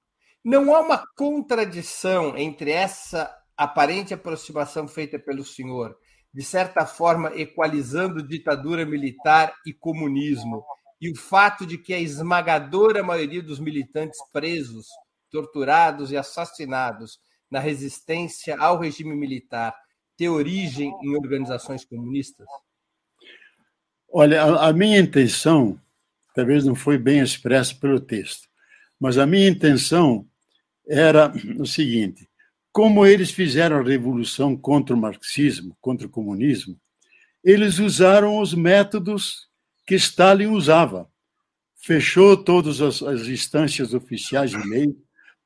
Não 0.43 0.73
há 0.73 0.79
uma 0.79 1.03
contradição 1.17 2.37
entre 2.37 2.71
essa 2.71 3.29
aparente 3.57 4.13
aproximação 4.13 4.87
feita 4.87 5.19
pelo 5.19 5.43
senhor, 5.43 5.97
de 6.33 6.43
certa 6.43 6.85
forma 6.85 7.33
equalizando 7.35 8.25
ditadura 8.25 8.85
militar 8.85 9.53
e 9.65 9.73
comunismo, 9.73 10.63
e 11.01 11.11
o 11.11 11.15
fato 11.17 11.65
de 11.65 11.77
que 11.77 11.93
a 11.93 11.99
esmagadora 11.99 13.03
maioria 13.03 13.43
dos 13.43 13.59
militantes 13.59 14.19
presos, 14.31 14.87
torturados 15.29 16.11
e 16.11 16.17
assassinados 16.17 17.19
na 17.49 17.59
resistência 17.59 18.57
ao 18.57 18.79
regime 18.79 19.15
militar 19.15 19.73
tem 20.17 20.29
origem 20.29 20.93
em 21.01 21.15
organizações 21.15 21.85
comunistas? 21.85 22.45
Olha, 24.11 24.43
a, 24.43 24.69
a 24.69 24.73
minha 24.73 24.99
intenção, 24.99 25.79
talvez 26.35 26.65
não 26.65 26.75
foi 26.75 26.97
bem 26.97 27.19
expressa 27.19 27.73
pelo 27.75 27.99
texto, 27.99 28.49
mas 28.99 29.17
a 29.17 29.25
minha 29.25 29.47
intenção 29.47 30.27
era 30.87 31.31
o 31.57 31.65
seguinte: 31.65 32.27
como 32.71 33.05
eles 33.05 33.31
fizeram 33.31 33.77
a 33.77 33.83
revolução 33.83 34.57
contra 34.57 34.95
o 34.95 34.99
marxismo, 34.99 35.77
contra 35.79 36.07
o 36.07 36.09
comunismo, 36.09 36.79
eles 37.43 37.79
usaram 37.79 38.39
os 38.39 38.53
métodos 38.53 39.47
que 39.85 39.95
Stalin 39.95 40.47
usava. 40.47 41.09
Fechou 41.81 42.35
todas 42.35 42.81
as, 42.81 43.01
as 43.01 43.27
instâncias 43.27 43.93
oficiais 43.93 44.51
de 44.51 44.57
lei, 44.57 44.93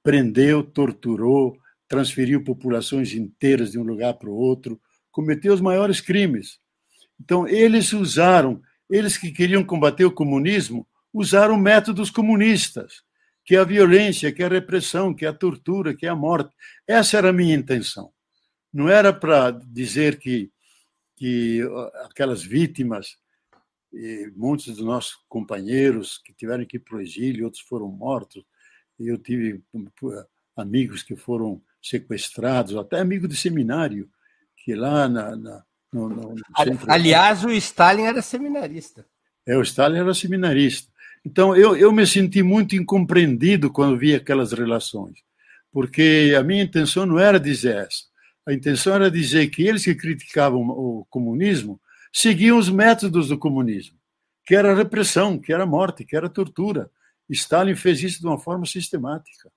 prendeu, 0.01 0.63
torturou, 0.63 1.57
transferiu 1.93 2.43
populações 2.43 3.13
inteiras 3.13 3.71
de 3.71 3.77
um 3.77 3.83
lugar 3.83 4.15
para 4.15 4.29
o 4.29 4.35
outro, 4.35 4.81
cometeu 5.11 5.53
os 5.53 5.61
maiores 5.61 6.01
crimes. 6.01 6.57
Então, 7.21 7.47
eles 7.47 7.93
usaram, 7.93 8.59
eles 8.89 9.15
que 9.15 9.31
queriam 9.31 9.63
combater 9.63 10.03
o 10.03 10.11
comunismo, 10.11 10.87
usaram 11.13 11.55
métodos 11.55 12.09
comunistas 12.09 13.03
que 13.45 13.55
é 13.55 13.59
a 13.59 13.65
violência, 13.65 14.31
que 14.31 14.41
é 14.41 14.45
a 14.45 14.49
repressão, 14.49 15.13
que 15.13 15.25
é 15.25 15.27
a 15.27 15.33
tortura, 15.33 15.93
que 15.93 16.05
é 16.05 16.09
a 16.09 16.15
morte. 16.15 16.55
Essa 16.87 17.17
era 17.17 17.29
a 17.29 17.33
minha 17.33 17.53
intenção. 17.53 18.11
Não 18.71 18.89
era 18.89 19.11
para 19.11 19.51
dizer 19.51 20.17
que, 20.17 20.49
que 21.15 21.61
aquelas 22.05 22.41
vítimas, 22.41 23.17
muitos 24.35 24.67
dos 24.67 24.79
nossos 24.79 25.17
companheiros 25.27 26.19
que 26.23 26.33
tiveram 26.33 26.65
que 26.65 26.77
ir 26.77 26.79
para 26.79 26.97
o 26.97 27.01
exílio, 27.01 27.45
outros 27.45 27.61
foram 27.61 27.89
mortos, 27.89 28.43
eu 28.97 29.17
tive 29.17 29.61
amigos 30.55 31.03
que 31.03 31.15
foram 31.15 31.61
sequestrados, 31.83 32.75
até 32.75 32.99
amigo 32.99 33.27
de 33.27 33.35
seminário, 33.35 34.09
que 34.63 34.73
lá 34.73 35.07
na, 35.09 35.35
na 35.35 35.63
no, 35.91 36.09
no 36.09 36.35
Aliás, 36.87 37.43
o 37.43 37.51
Stalin 37.51 38.03
era 38.03 38.21
seminarista. 38.21 39.05
É, 39.45 39.55
o 39.55 39.61
Stalin 39.61 39.99
era 39.99 40.13
seminarista. 40.13 40.91
Então, 41.25 41.55
eu, 41.55 41.75
eu 41.75 41.91
me 41.91 42.07
senti 42.07 42.41
muito 42.41 42.75
incompreendido 42.75 43.69
quando 43.69 43.97
vi 43.97 44.15
aquelas 44.15 44.51
relações, 44.51 45.19
porque 45.71 46.33
a 46.37 46.43
minha 46.43 46.63
intenção 46.63 47.05
não 47.05 47.19
era 47.19 47.39
dizer 47.39 47.75
essa. 47.75 48.03
A 48.45 48.53
intenção 48.53 48.95
era 48.95 49.11
dizer 49.11 49.47
que 49.47 49.63
eles 49.63 49.85
que 49.85 49.95
criticavam 49.95 50.61
o 50.61 51.05
comunismo 51.09 51.79
seguiam 52.11 52.57
os 52.57 52.69
métodos 52.69 53.29
do 53.29 53.37
comunismo, 53.37 53.97
que 54.45 54.55
era 54.55 54.75
repressão, 54.75 55.37
que 55.37 55.53
era 55.53 55.65
morte, 55.65 56.03
que 56.03 56.15
era 56.15 56.29
tortura. 56.29 56.89
Stalin 57.29 57.75
fez 57.75 58.03
isso 58.03 58.19
de 58.19 58.27
uma 58.27 58.37
forma 58.37 58.65
sistemática. 58.65 59.49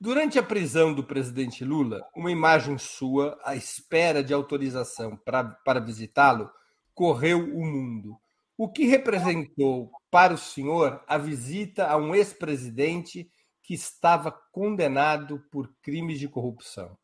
Durante 0.00 0.38
a 0.38 0.42
prisão 0.42 0.92
do 0.92 1.04
presidente 1.04 1.64
Lula, 1.64 2.04
uma 2.14 2.30
imagem 2.30 2.76
sua, 2.76 3.38
à 3.44 3.54
espera 3.54 4.22
de 4.22 4.34
autorização 4.34 5.16
para, 5.16 5.44
para 5.44 5.80
visitá-lo, 5.80 6.50
correu 6.92 7.38
o 7.38 7.64
mundo. 7.64 8.18
O 8.56 8.68
que 8.68 8.86
representou 8.86 9.90
para 10.10 10.34
o 10.34 10.38
senhor 10.38 11.02
a 11.06 11.16
visita 11.16 11.86
a 11.86 11.96
um 11.96 12.14
ex-presidente 12.14 13.30
que 13.62 13.74
estava 13.74 14.30
condenado 14.30 15.42
por 15.50 15.72
crimes 15.82 16.18
de 16.18 16.28
corrupção? 16.28 16.96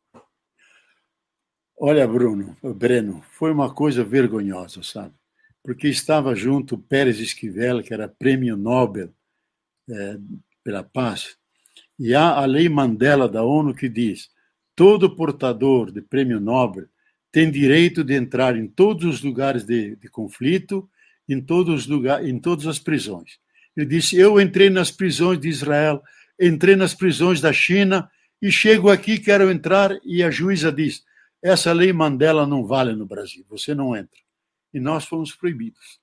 Olha, 1.77 2.07
Bruno, 2.07 2.55
Breno, 2.61 3.23
foi 3.31 3.51
uma 3.51 3.73
coisa 3.73 4.03
vergonhosa, 4.03 4.83
sabe? 4.83 5.15
Porque 5.63 5.87
estava 5.87 6.35
junto 6.35 6.77
Pérez 6.77 7.19
Esquivel, 7.19 7.81
que 7.81 7.93
era 7.93 8.07
prêmio 8.07 8.55
Nobel 8.55 9.11
é, 9.89 10.17
pela 10.63 10.83
paz, 10.83 11.37
e 12.03 12.15
há 12.15 12.31
a 12.31 12.45
lei 12.45 12.67
Mandela 12.67 13.29
da 13.29 13.43
ONU 13.43 13.75
que 13.75 13.87
diz: 13.87 14.31
todo 14.75 15.15
portador 15.15 15.91
de 15.91 16.01
prêmio 16.01 16.39
Nobel 16.39 16.87
tem 17.31 17.51
direito 17.51 18.03
de 18.03 18.15
entrar 18.15 18.57
em 18.57 18.67
todos 18.67 19.05
os 19.05 19.21
lugares 19.21 19.63
de, 19.63 19.95
de 19.95 20.09
conflito 20.09 20.89
em 21.29 21.39
todos 21.39 21.81
os 21.81 21.87
lugares, 21.87 22.27
em 22.27 22.39
todas 22.39 22.65
as 22.65 22.79
prisões. 22.79 23.39
Ele 23.77 23.85
disse: 23.85 24.17
Eu 24.17 24.41
entrei 24.41 24.71
nas 24.71 24.89
prisões 24.89 25.39
de 25.39 25.47
Israel, 25.47 26.01
entrei 26.39 26.75
nas 26.75 26.95
prisões 26.95 27.39
da 27.39 27.53
China 27.53 28.09
e 28.41 28.51
chego 28.51 28.89
aqui, 28.89 29.19
quero 29.19 29.51
entrar, 29.51 29.95
e 30.03 30.23
a 30.23 30.31
juíza 30.31 30.71
diz: 30.71 31.05
Essa 31.39 31.71
lei 31.71 31.93
Mandela 31.93 32.47
não 32.47 32.65
vale 32.65 32.95
no 32.95 33.05
Brasil, 33.05 33.45
você 33.47 33.75
não 33.75 33.95
entra. 33.95 34.19
e 34.73 34.79
nós 34.79 35.05
fomos 35.05 35.35
proibidos. 35.35 35.99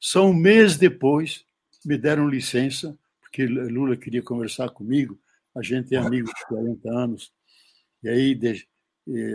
Só 0.00 0.26
um 0.26 0.34
mês 0.34 0.76
depois 0.76 1.44
me 1.84 1.96
deram 1.96 2.28
licença, 2.28 2.98
porque 3.20 3.46
Lula 3.46 3.96
queria 3.96 4.22
conversar 4.22 4.70
comigo, 4.70 5.16
a 5.56 5.62
gente 5.62 5.94
é 5.94 5.98
amigo 5.98 6.28
de 6.28 6.46
40 6.46 6.90
anos, 6.90 7.32
e 8.02 8.08
aí 8.08 8.38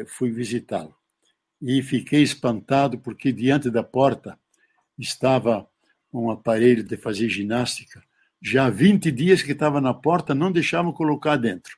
fui 0.08 0.32
visitá-lo. 0.32 0.96
E 1.62 1.82
fiquei 1.82 2.22
espantado 2.22 2.98
porque 3.00 3.32
diante 3.32 3.70
da 3.70 3.84
porta 3.84 4.38
estava 4.98 5.68
um 6.12 6.30
aparelho 6.30 6.84
de 6.84 6.98
fazer 6.98 7.30
ginástica. 7.30 8.04
Já 8.42 8.66
há 8.66 8.70
20 8.70 9.12
dias 9.12 9.42
que 9.42 9.54
estava 9.54 9.80
na 9.80 9.94
porta, 9.94 10.36
não 10.36 10.52
deixavam 10.52 10.92
colocar 10.92 11.38
dentro. 11.38 11.78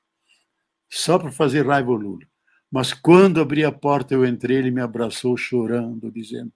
Só 0.90 1.20
para 1.20 1.32
fazer 1.32 1.66
raiva 1.66 1.92
ao 1.92 1.98
Lula. 1.98 2.26
Mas 2.72 2.94
quando 2.94 3.40
abri 3.40 3.64
a 3.64 3.72
porta, 3.72 4.14
eu 4.14 4.26
entrei, 4.26 4.58
ele 4.58 4.72
me 4.72 4.82
abraçou 4.82 5.38
chorando, 5.38 6.12
dizendo: 6.12 6.52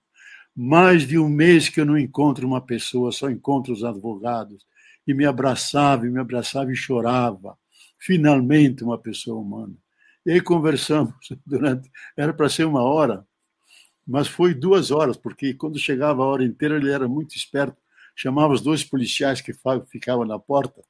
mais 0.54 1.06
de 1.06 1.18
um 1.18 1.28
mês 1.28 1.68
que 1.68 1.80
eu 1.80 1.86
não 1.86 1.96
encontro 1.96 2.46
uma 2.46 2.60
pessoa, 2.60 3.12
só 3.12 3.30
encontro 3.30 3.72
os 3.72 3.84
advogados. 3.84 4.66
E 5.06 5.14
me 5.14 5.24
abraçava, 5.24 6.06
e 6.06 6.10
me 6.10 6.20
abraçava 6.20 6.72
e 6.72 6.76
chorava. 6.76 7.56
Finalmente, 8.00 8.82
uma 8.82 8.96
pessoa 8.96 9.38
humana. 9.38 9.74
E 10.24 10.32
aí 10.32 10.40
conversamos 10.40 11.14
durante. 11.46 11.90
Era 12.16 12.32
para 12.32 12.48
ser 12.48 12.64
uma 12.64 12.82
hora, 12.82 13.26
mas 14.06 14.26
foi 14.26 14.54
duas 14.54 14.90
horas, 14.90 15.16
porque 15.16 15.52
quando 15.52 15.78
chegava 15.78 16.22
a 16.22 16.26
hora 16.26 16.42
inteira, 16.42 16.76
ele 16.76 16.90
era 16.90 17.06
muito 17.06 17.36
esperto. 17.36 17.76
Chamava 18.16 18.54
os 18.54 18.62
dois 18.62 18.82
policiais 18.82 19.40
que 19.40 19.52
ficavam 19.86 20.24
na 20.24 20.38
porta, 20.38 20.82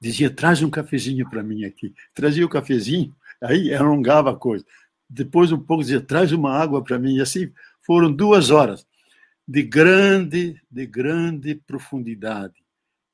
dizia: 0.00 0.28
traz 0.28 0.60
um 0.60 0.70
cafezinho 0.70 1.28
para 1.30 1.42
mim 1.42 1.64
aqui. 1.64 1.94
Trazia 2.12 2.44
o 2.44 2.48
cafezinho, 2.48 3.14
aí 3.40 3.72
alongava 3.72 4.32
a 4.32 4.36
coisa. 4.36 4.64
Depois, 5.08 5.52
um 5.52 5.58
pouco, 5.58 5.82
dizia: 5.84 6.00
traz 6.00 6.32
uma 6.32 6.52
água 6.52 6.82
para 6.82 6.98
mim. 6.98 7.16
E 7.16 7.20
assim 7.20 7.52
foram 7.80 8.12
duas 8.12 8.50
horas 8.50 8.84
de 9.46 9.62
grande, 9.62 10.60
de 10.68 10.86
grande 10.86 11.54
profundidade. 11.54 12.65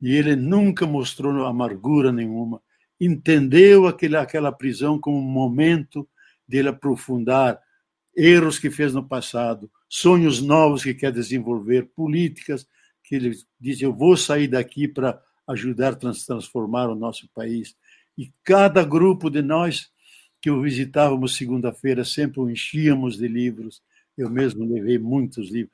E 0.03 0.15
ele 0.16 0.35
nunca 0.35 0.85
mostrou 0.85 1.47
amargura 1.47 2.11
nenhuma. 2.11 2.61
Entendeu 3.01 3.87
aquele, 3.87 4.16
aquela 4.16 4.51
prisão 4.51 4.99
como 4.99 5.16
um 5.16 5.23
momento 5.23 6.07
dele 6.47 6.69
aprofundar 6.69 7.61
erros 8.15 8.59
que 8.59 8.70
fez 8.70 8.93
no 8.93 9.07
passado, 9.07 9.70
sonhos 9.89 10.43
novos 10.43 10.83
que 10.83 10.93
quer 10.93 11.12
desenvolver, 11.12 11.91
políticas 11.95 12.66
que 13.05 13.15
ele 13.15 13.33
diz: 13.61 13.81
eu 13.81 13.93
vou 13.93 14.16
sair 14.16 14.49
daqui 14.49 14.89
para 14.89 15.23
ajudar 15.47 15.93
a 15.93 16.15
transformar 16.15 16.89
o 16.89 16.95
nosso 16.95 17.29
país. 17.35 17.77
E 18.19 18.33
cada 18.45 18.85
grupo 18.85 19.31
de 19.31 19.41
nós 19.41 19.91
que 20.41 20.51
o 20.51 20.61
visitávamos 20.61 21.37
segunda-feira 21.37 22.05
sempre 22.05 22.41
o 22.41 22.51
enchíamos 22.51 23.16
de 23.16 23.29
livros. 23.29 23.81
Eu 24.19 24.29
mesmo 24.29 24.65
levei 24.65 24.99
muitos 24.99 25.51
livros. 25.51 25.73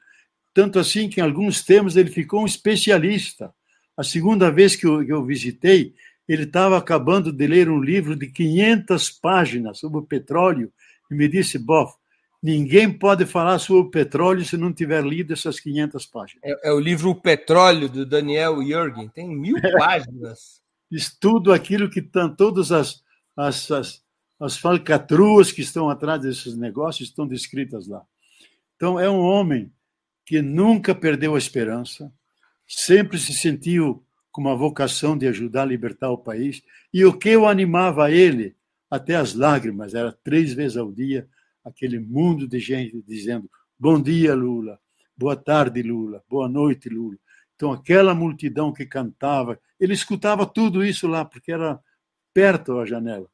Tanto 0.53 0.79
assim 0.79 1.09
que 1.09 1.21
em 1.21 1.25
alguns 1.25 1.65
temas 1.65 1.97
ele 1.97 2.11
ficou 2.11 2.43
um 2.43 2.47
especialista. 2.47 3.53
A 3.99 4.05
segunda 4.05 4.49
vez 4.49 4.77
que 4.77 4.87
eu, 4.87 5.05
que 5.05 5.12
eu 5.12 5.25
visitei, 5.25 5.93
ele 6.29 6.45
estava 6.45 6.79
acabando 6.79 7.33
de 7.33 7.47
ler 7.49 7.69
um 7.69 7.81
livro 7.81 8.15
de 8.15 8.29
500 8.29 9.11
páginas 9.11 9.81
sobre 9.81 9.99
o 9.99 10.07
petróleo 10.07 10.73
e 11.11 11.16
me 11.16 11.27
disse, 11.27 11.59
Boff, 11.59 11.97
ninguém 12.41 12.93
pode 12.93 13.27
falar 13.27 13.59
sobre 13.59 13.83
o 13.83 13.91
petróleo 13.91 14.45
se 14.45 14.57
não 14.57 14.73
tiver 14.73 15.05
lido 15.05 15.33
essas 15.33 15.59
500 15.59 16.07
páginas. 16.07 16.45
É, 16.45 16.69
é 16.69 16.73
o 16.73 16.79
livro 16.79 17.11
O 17.11 17.15
Petróleo, 17.20 17.89
do 17.89 18.07
Daniel 18.07 18.62
Jürgen, 18.62 19.09
tem 19.09 19.29
mil 19.29 19.57
páginas. 19.77 20.61
Estudo 20.89 21.53
aquilo 21.53 21.91
que 21.91 21.99
estão 21.99 22.33
todas 22.33 22.70
as, 22.70 23.03
as, 23.37 23.69
as, 23.73 24.05
as 24.39 24.57
falcatruas 24.57 25.51
que 25.51 25.62
estão 25.62 25.91
atrás 25.91 26.23
desses 26.23 26.57
negócios 26.57 27.09
estão 27.09 27.27
descritas 27.27 27.89
lá. 27.89 28.03
Então, 28.77 29.01
é 29.01 29.11
um 29.11 29.19
homem 29.19 29.73
que 30.25 30.41
nunca 30.41 30.95
perdeu 30.95 31.35
a 31.35 31.39
esperança, 31.39 32.12
sempre 32.69 33.19
se 33.19 33.32
sentiu 33.32 34.05
com 34.31 34.43
uma 34.43 34.55
vocação 34.55 35.16
de 35.16 35.27
ajudar 35.27 35.62
a 35.62 35.66
libertar 35.66 36.11
o 36.11 36.19
país. 36.19 36.62
E 36.93 37.05
o 37.05 37.16
que 37.16 37.31
eu 37.31 37.49
animava 37.49 38.12
ele, 38.12 38.55
até 38.90 39.16
as 39.16 39.35
lágrimas, 39.35 39.95
era 39.95 40.12
três 40.12 40.53
vezes 40.53 40.77
ao 40.77 40.93
dia, 40.93 41.27
aquele 41.65 41.99
mundo 41.99 42.47
de 42.47 42.61
gente 42.61 43.03
dizendo: 43.07 43.51
Bom 43.78 44.01
dia, 44.01 44.35
Lula. 44.35 44.78
Boa 45.16 45.35
tarde, 45.35 45.82
Lula. 45.82 46.23
Boa 46.28 46.49
noite, 46.49 46.89
Lula. 46.89 47.16
Então, 47.57 47.73
aquela 47.73 48.15
multidão 48.15 48.73
que 48.73 48.86
cantava, 48.86 49.59
ele 49.81 49.93
escutava 49.93 50.47
tudo 50.47 50.85
isso 50.85 51.09
lá, 51.09 51.24
porque 51.24 51.51
era 51.51 51.81
perto 52.32 52.78
a 52.78 52.86
janela. 52.86 53.28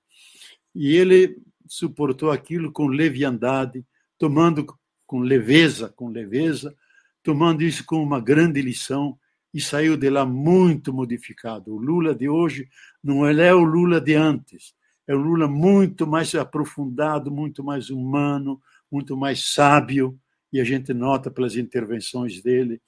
E 0.74 0.96
ele 0.96 1.36
suportou 1.66 2.30
aquilo 2.30 2.72
com 2.72 2.86
leviandade, 2.86 3.84
tomando 4.16 4.66
com 5.06 5.20
leveza, 5.20 5.90
com 5.90 6.08
leveza, 6.08 6.74
tomando 7.22 7.62
isso 7.62 7.84
como 7.84 8.02
uma 8.02 8.20
grande 8.20 8.62
lição 8.62 9.18
e 9.54 9.60
saiu 9.60 9.96
de 9.96 10.10
lá 10.10 10.26
muito 10.26 10.92
modificado. 10.92 11.72
O 11.72 11.78
Lula 11.78 12.12
de 12.12 12.28
hoje 12.28 12.68
não 13.00 13.24
é 13.24 13.54
o 13.54 13.62
Lula 13.62 14.00
de 14.00 14.14
antes, 14.14 14.74
é 15.06 15.14
o 15.14 15.18
Lula 15.18 15.46
muito 15.46 16.08
mais 16.08 16.34
aprofundado, 16.34 17.30
muito 17.30 17.62
mais 17.62 17.88
humano, 17.88 18.60
muito 18.90 19.16
mais 19.16 19.52
sábio, 19.52 20.18
e 20.52 20.60
a 20.60 20.64
gente 20.64 20.92
nota 20.92 21.30
pelas 21.30 21.56
intervenções 21.56 22.42
dele 22.42 22.82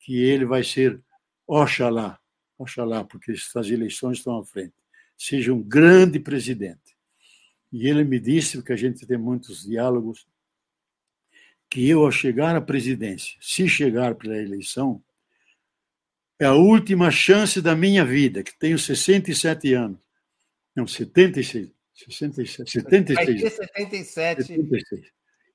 que 0.00 0.16
ele 0.16 0.44
vai 0.44 0.64
ser, 0.64 1.00
oxalá, 1.46 2.18
oxalá, 2.58 3.04
porque 3.04 3.32
essas 3.32 3.70
eleições 3.70 4.18
estão 4.18 4.38
à 4.38 4.44
frente, 4.44 4.74
seja 5.16 5.52
um 5.52 5.62
grande 5.62 6.18
presidente. 6.18 6.96
E 7.72 7.86
ele 7.86 8.02
me 8.02 8.18
disse, 8.18 8.56
porque 8.56 8.72
a 8.72 8.76
gente 8.76 9.06
tem 9.06 9.18
muitos 9.18 9.64
diálogos, 9.64 10.26
que 11.70 11.86
eu, 11.86 12.04
ao 12.04 12.10
chegar 12.10 12.56
à 12.56 12.60
presidência, 12.60 13.36
se 13.40 13.68
chegar 13.68 14.14
para 14.14 14.32
a 14.32 14.42
eleição, 14.42 15.02
é 16.38 16.46
a 16.46 16.54
última 16.54 17.10
chance 17.10 17.60
da 17.60 17.74
minha 17.74 18.04
vida, 18.04 18.42
que 18.42 18.56
tenho 18.58 18.78
67 18.78 19.74
anos. 19.74 19.98
Não, 20.74 20.86
76. 20.86 21.70
67, 21.94 22.70
76. 22.70 23.26
Vai 23.26 23.26
ter 23.26 23.50
77. 23.50 24.44
76. 24.44 25.06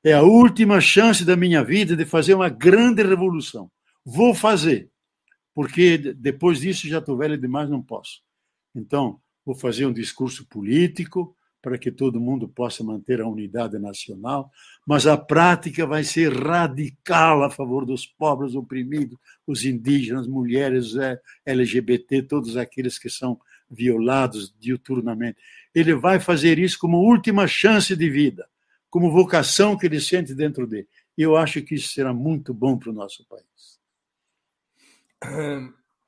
É 0.04 0.12
a 0.12 0.22
última 0.22 0.82
chance 0.82 1.24
da 1.24 1.38
minha 1.38 1.64
vida 1.64 1.96
de 1.96 2.04
fazer 2.04 2.34
uma 2.34 2.50
grande 2.50 3.02
revolução. 3.02 3.72
Vou 4.04 4.36
fazer, 4.36 4.92
porque 5.54 5.98
depois 5.98 6.60
disso 6.60 6.90
já 6.90 7.00
estou 7.00 7.18
velho 7.18 7.38
demais, 7.38 7.70
não 7.70 7.82
posso. 7.82 8.22
Então, 8.76 9.22
vou 9.46 9.56
fazer 9.56 9.86
um 9.86 9.94
discurso 9.94 10.46
político, 10.48 11.34
para 11.64 11.78
que 11.78 11.90
todo 11.90 12.20
mundo 12.20 12.46
possa 12.46 12.84
manter 12.84 13.22
a 13.22 13.28
unidade 13.28 13.80
nacional, 13.80 14.52
mas 14.86 15.08
a 15.08 15.16
prática 15.18 15.88
vai 15.88 16.04
ser 16.04 16.34
radical 16.34 17.42
a 17.42 17.50
favor 17.50 17.86
dos 17.86 18.06
pobres 18.06 18.54
oprimidos, 18.54 19.18
os 19.48 19.64
indígenas, 19.64 20.28
mulheres, 20.28 20.94
é, 20.98 21.18
LGBT, 21.46 22.24
todos 22.24 22.58
aqueles 22.58 23.00
que 23.00 23.10
são 23.10 23.40
violados 23.72 24.54
diuturnamente. 24.60 25.38
Ele 25.74 25.96
vai 25.96 26.20
fazer 26.20 26.60
isso 26.60 26.78
como 26.78 26.98
última 26.98 27.48
chance 27.48 27.96
de 27.96 28.10
vida, 28.10 28.46
como 28.90 29.10
vocação 29.10 29.78
que 29.78 29.86
ele 29.86 30.02
sente 30.02 30.36
dentro 30.36 30.68
dele. 30.68 30.90
E 31.18 31.22
eu 31.22 31.38
acho 31.38 31.62
que 31.62 31.76
isso 31.76 31.94
será 31.94 32.14
muito 32.14 32.54
bom 32.54 32.78
para 32.78 32.90
o 32.90 32.94
nosso 32.94 33.26
país. 33.26 33.80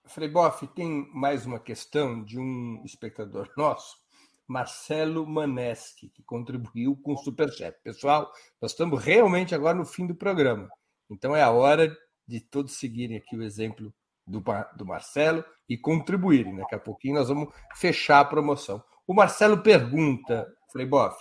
Frei 0.06 0.28
Boff, 0.28 0.68
tem 0.76 1.10
mais 1.14 1.46
uma 1.46 1.60
questão 1.60 2.22
de 2.22 2.38
um 2.38 2.82
espectador 2.84 3.50
nosso 3.56 4.05
Marcelo 4.48 5.26
Maneschi, 5.28 6.10
que 6.10 6.24
contribuiu 6.24 6.96
com 6.98 7.14
o 7.14 7.18
Superchat. 7.18 7.78
Pessoal, 7.84 8.32
nós 8.62 8.72
estamos 8.72 9.04
realmente 9.04 9.56
agora 9.56 9.78
no 9.78 9.86
fim 9.86 10.06
do 10.06 10.16
programa. 10.16 10.70
Então 11.10 11.36
é 11.36 11.42
a 11.42 11.52
hora 11.52 11.96
de 12.28 12.40
todos 12.40 12.78
seguirem 12.78 13.18
aqui 13.18 13.36
o 13.36 13.44
exemplo 13.44 13.94
do, 14.26 14.44
do 14.76 14.86
Marcelo 14.86 15.44
e 15.70 15.78
contribuírem. 15.78 16.56
Daqui 16.56 16.76
a 16.76 16.80
pouquinho 16.80 17.16
nós 17.16 17.30
vamos 17.30 17.54
fechar 17.76 18.20
a 18.20 18.26
promoção. 18.26 18.84
O 19.08 19.14
Marcelo 19.14 19.62
pergunta, 19.62 20.48
Boff, 20.90 21.18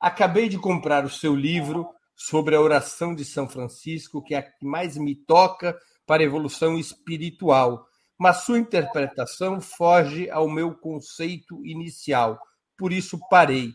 acabei 0.00 0.48
de 0.48 0.58
comprar 0.58 1.04
o 1.04 1.10
seu 1.10 1.34
livro 1.34 1.88
sobre 2.14 2.54
a 2.54 2.60
oração 2.60 3.14
de 3.14 3.24
São 3.24 3.48
Francisco, 3.48 4.22
que 4.22 4.34
é 4.34 4.38
a 4.38 4.42
que 4.42 4.64
mais 4.64 4.96
me 4.96 5.14
toca 5.14 5.78
para 6.06 6.22
a 6.22 6.26
evolução 6.26 6.78
espiritual 6.78 7.86
mas 8.18 8.44
sua 8.44 8.58
interpretação 8.58 9.60
foge 9.60 10.30
ao 10.30 10.48
meu 10.48 10.74
conceito 10.74 11.64
inicial, 11.64 12.40
por 12.76 12.92
isso 12.92 13.18
parei. 13.28 13.72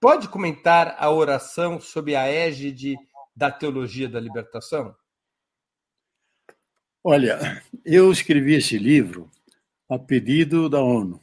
Pode 0.00 0.28
comentar 0.28 0.96
a 0.98 1.10
oração 1.10 1.78
sob 1.80 2.14
a 2.16 2.26
égide 2.26 2.96
da 3.36 3.50
teologia 3.50 4.08
da 4.08 4.18
libertação? 4.18 4.94
Olha, 7.04 7.62
eu 7.84 8.10
escrevi 8.10 8.54
esse 8.54 8.78
livro 8.78 9.30
a 9.88 9.98
pedido 9.98 10.68
da 10.68 10.80
ONU, 10.80 11.20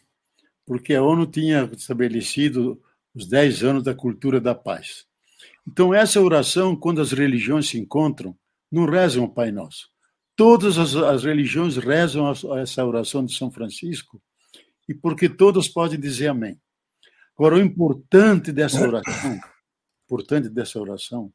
porque 0.66 0.94
a 0.94 1.02
ONU 1.02 1.26
tinha 1.26 1.70
estabelecido 1.74 2.82
os 3.14 3.28
10 3.28 3.64
anos 3.64 3.84
da 3.84 3.96
cultura 3.96 4.40
da 4.40 4.54
paz. 4.54 5.06
Então, 5.68 5.94
essa 5.94 6.22
oração, 6.22 6.76
quando 6.76 7.02
as 7.02 7.12
religiões 7.12 7.68
se 7.70 7.80
encontram, 7.80 8.38
não 8.72 8.86
rezam 8.86 9.24
o 9.24 9.30
Pai 9.30 9.52
Nosso 9.52 9.90
Todas 10.40 10.78
as, 10.78 10.96
as 10.96 11.26
religiões 11.26 11.76
rezam 11.76 12.26
a, 12.26 12.62
essa 12.62 12.86
oração 12.86 13.26
de 13.26 13.36
São 13.36 13.52
Francisco 13.52 14.22
e 14.88 14.94
porque 14.94 15.28
todos 15.28 15.68
podem 15.68 16.00
dizer 16.00 16.30
amém. 16.30 16.58
Agora, 17.38 17.56
o 17.56 17.60
importante 17.60 18.54
dessa 18.54 18.80
oração, 18.88 19.38
importante 20.06 20.48
dessa 20.48 20.80
oração 20.80 21.30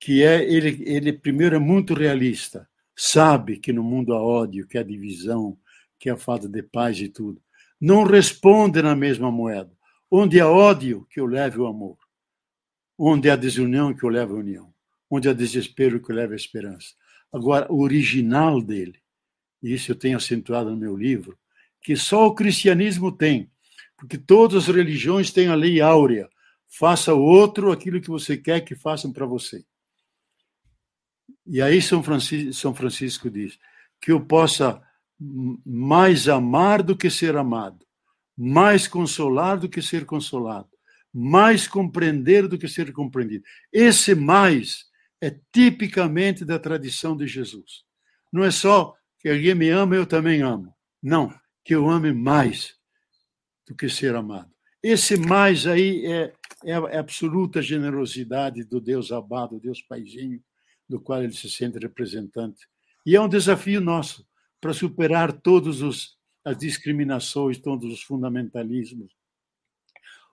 que 0.00 0.24
é 0.24 0.42
ele, 0.42 0.82
ele 0.84 1.12
primeiro 1.12 1.54
é 1.54 1.60
muito 1.60 1.94
realista, 1.94 2.68
sabe 2.96 3.56
que 3.56 3.72
no 3.72 3.84
mundo 3.84 4.12
há 4.12 4.20
ódio, 4.20 4.66
que 4.66 4.78
há 4.78 4.82
divisão, 4.82 5.56
que 5.96 6.10
há 6.10 6.16
falta 6.16 6.48
de 6.48 6.60
paz 6.60 7.00
e 7.00 7.08
tudo. 7.08 7.40
Não 7.80 8.02
responde 8.02 8.82
na 8.82 8.96
mesma 8.96 9.30
moeda. 9.30 9.70
Onde 10.10 10.40
há 10.40 10.48
ódio, 10.48 11.06
que 11.08 11.20
eu 11.20 11.26
leve 11.26 11.60
o 11.60 11.68
amor. 11.68 11.96
Onde 12.98 13.30
há 13.30 13.36
desunião, 13.36 13.94
que 13.94 14.02
eu 14.02 14.08
leve 14.08 14.32
a 14.32 14.36
união. 14.36 14.74
Onde 15.08 15.28
há 15.28 15.32
desespero, 15.32 16.02
que 16.02 16.10
eu 16.10 16.16
leve 16.16 16.32
a 16.32 16.36
esperança. 16.36 16.98
Agora, 17.32 17.70
o 17.70 17.80
original 17.80 18.60
dele, 18.60 19.00
e 19.62 19.74
isso 19.74 19.92
eu 19.92 19.96
tenho 19.96 20.16
acentuado 20.16 20.70
no 20.70 20.76
meu 20.76 20.96
livro, 20.96 21.38
que 21.82 21.96
só 21.96 22.26
o 22.26 22.34
cristianismo 22.34 23.12
tem, 23.12 23.50
porque 23.96 24.16
todas 24.16 24.68
as 24.68 24.74
religiões 24.74 25.30
têm 25.30 25.48
a 25.48 25.54
lei 25.54 25.80
áurea. 25.80 26.28
Faça 26.68 27.14
o 27.14 27.22
outro 27.22 27.72
aquilo 27.72 28.00
que 28.00 28.08
você 28.08 28.36
quer 28.36 28.60
que 28.60 28.74
façam 28.74 29.12
para 29.12 29.26
você. 29.26 29.64
E 31.46 31.60
aí 31.62 31.80
São 31.80 32.02
Francisco, 32.02 32.52
São 32.52 32.74
Francisco 32.74 33.30
diz 33.30 33.58
que 34.00 34.12
eu 34.12 34.20
possa 34.20 34.82
mais 35.18 36.28
amar 36.28 36.82
do 36.82 36.96
que 36.96 37.10
ser 37.10 37.36
amado, 37.36 37.84
mais 38.36 38.86
consolar 38.86 39.58
do 39.58 39.68
que 39.68 39.82
ser 39.82 40.04
consolado, 40.04 40.68
mais 41.12 41.66
compreender 41.66 42.46
do 42.46 42.58
que 42.58 42.68
ser 42.68 42.92
compreendido. 42.92 43.44
Esse 43.72 44.14
mais 44.14 44.87
é 45.20 45.36
tipicamente 45.52 46.44
da 46.44 46.58
tradição 46.58 47.16
de 47.16 47.26
Jesus. 47.26 47.84
Não 48.32 48.44
é 48.44 48.50
só 48.50 48.94
que 49.18 49.28
alguém 49.28 49.54
me 49.54 49.68
ama, 49.68 49.96
eu 49.96 50.06
também 50.06 50.42
amo. 50.42 50.74
Não, 51.02 51.32
que 51.64 51.74
eu 51.74 51.88
ame 51.88 52.12
mais 52.12 52.76
do 53.66 53.74
que 53.74 53.88
ser 53.88 54.14
amado. 54.14 54.50
Esse 54.82 55.16
mais 55.16 55.66
aí 55.66 56.06
é, 56.06 56.32
é 56.64 56.74
a 56.74 57.00
absoluta 57.00 57.60
generosidade 57.60 58.64
do 58.64 58.80
Deus 58.80 59.10
amado, 59.10 59.60
Deus 59.60 59.82
Paizinho, 59.82 60.42
do 60.88 61.00
qual 61.00 61.22
ele 61.22 61.32
se 61.32 61.50
sente 61.50 61.78
representante. 61.78 62.66
E 63.04 63.16
é 63.16 63.20
um 63.20 63.28
desafio 63.28 63.80
nosso 63.80 64.26
para 64.60 64.72
superar 64.72 65.32
todas 65.32 66.16
as 66.44 66.56
discriminações, 66.56 67.58
todos 67.58 67.92
os 67.92 68.02
fundamentalismos. 68.02 69.12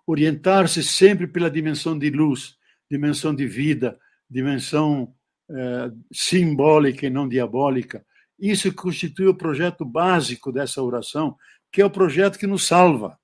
Orientar-se 0.07 0.83
sempre 0.83 1.27
pela 1.27 1.49
dimensão 1.49 1.97
de 1.97 2.09
luz, 2.09 2.55
dimensão 2.89 3.33
de 3.33 3.47
vida, 3.47 3.99
dimensão 4.30 5.14
eh, 5.49 5.91
simbólica 6.11 7.06
e 7.06 7.10
não 7.10 7.27
diabólica. 7.27 8.06
Isso 8.39 8.73
constitui 8.73 9.27
o 9.27 9.35
projeto 9.35 9.85
básico 9.85 10.52
dessa 10.52 10.81
oração, 10.81 11.38
que 11.72 11.81
é 11.81 11.85
o 11.85 11.89
projeto 11.89 12.39
que 12.39 12.47
nos 12.47 12.65
salva. 12.65 13.18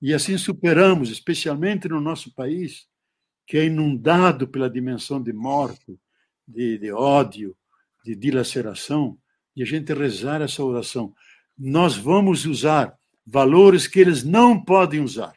E 0.00 0.14
assim 0.14 0.36
superamos, 0.38 1.10
especialmente 1.10 1.88
no 1.88 2.00
nosso 2.00 2.34
país, 2.34 2.86
que 3.46 3.58
é 3.58 3.66
inundado 3.66 4.48
pela 4.48 4.70
dimensão 4.70 5.22
de 5.22 5.32
morte, 5.32 5.98
de, 6.46 6.78
de 6.78 6.90
ódio, 6.90 7.56
de 8.04 8.16
dilaceração, 8.16 9.18
e 9.54 9.62
a 9.62 9.66
gente 9.66 9.92
rezar 9.92 10.40
essa 10.40 10.64
oração. 10.64 11.14
Nós 11.56 11.96
vamos 11.96 12.46
usar 12.46 12.96
valores 13.26 13.86
que 13.86 14.00
eles 14.00 14.24
não 14.24 14.58
podem 14.58 15.00
usar, 15.00 15.36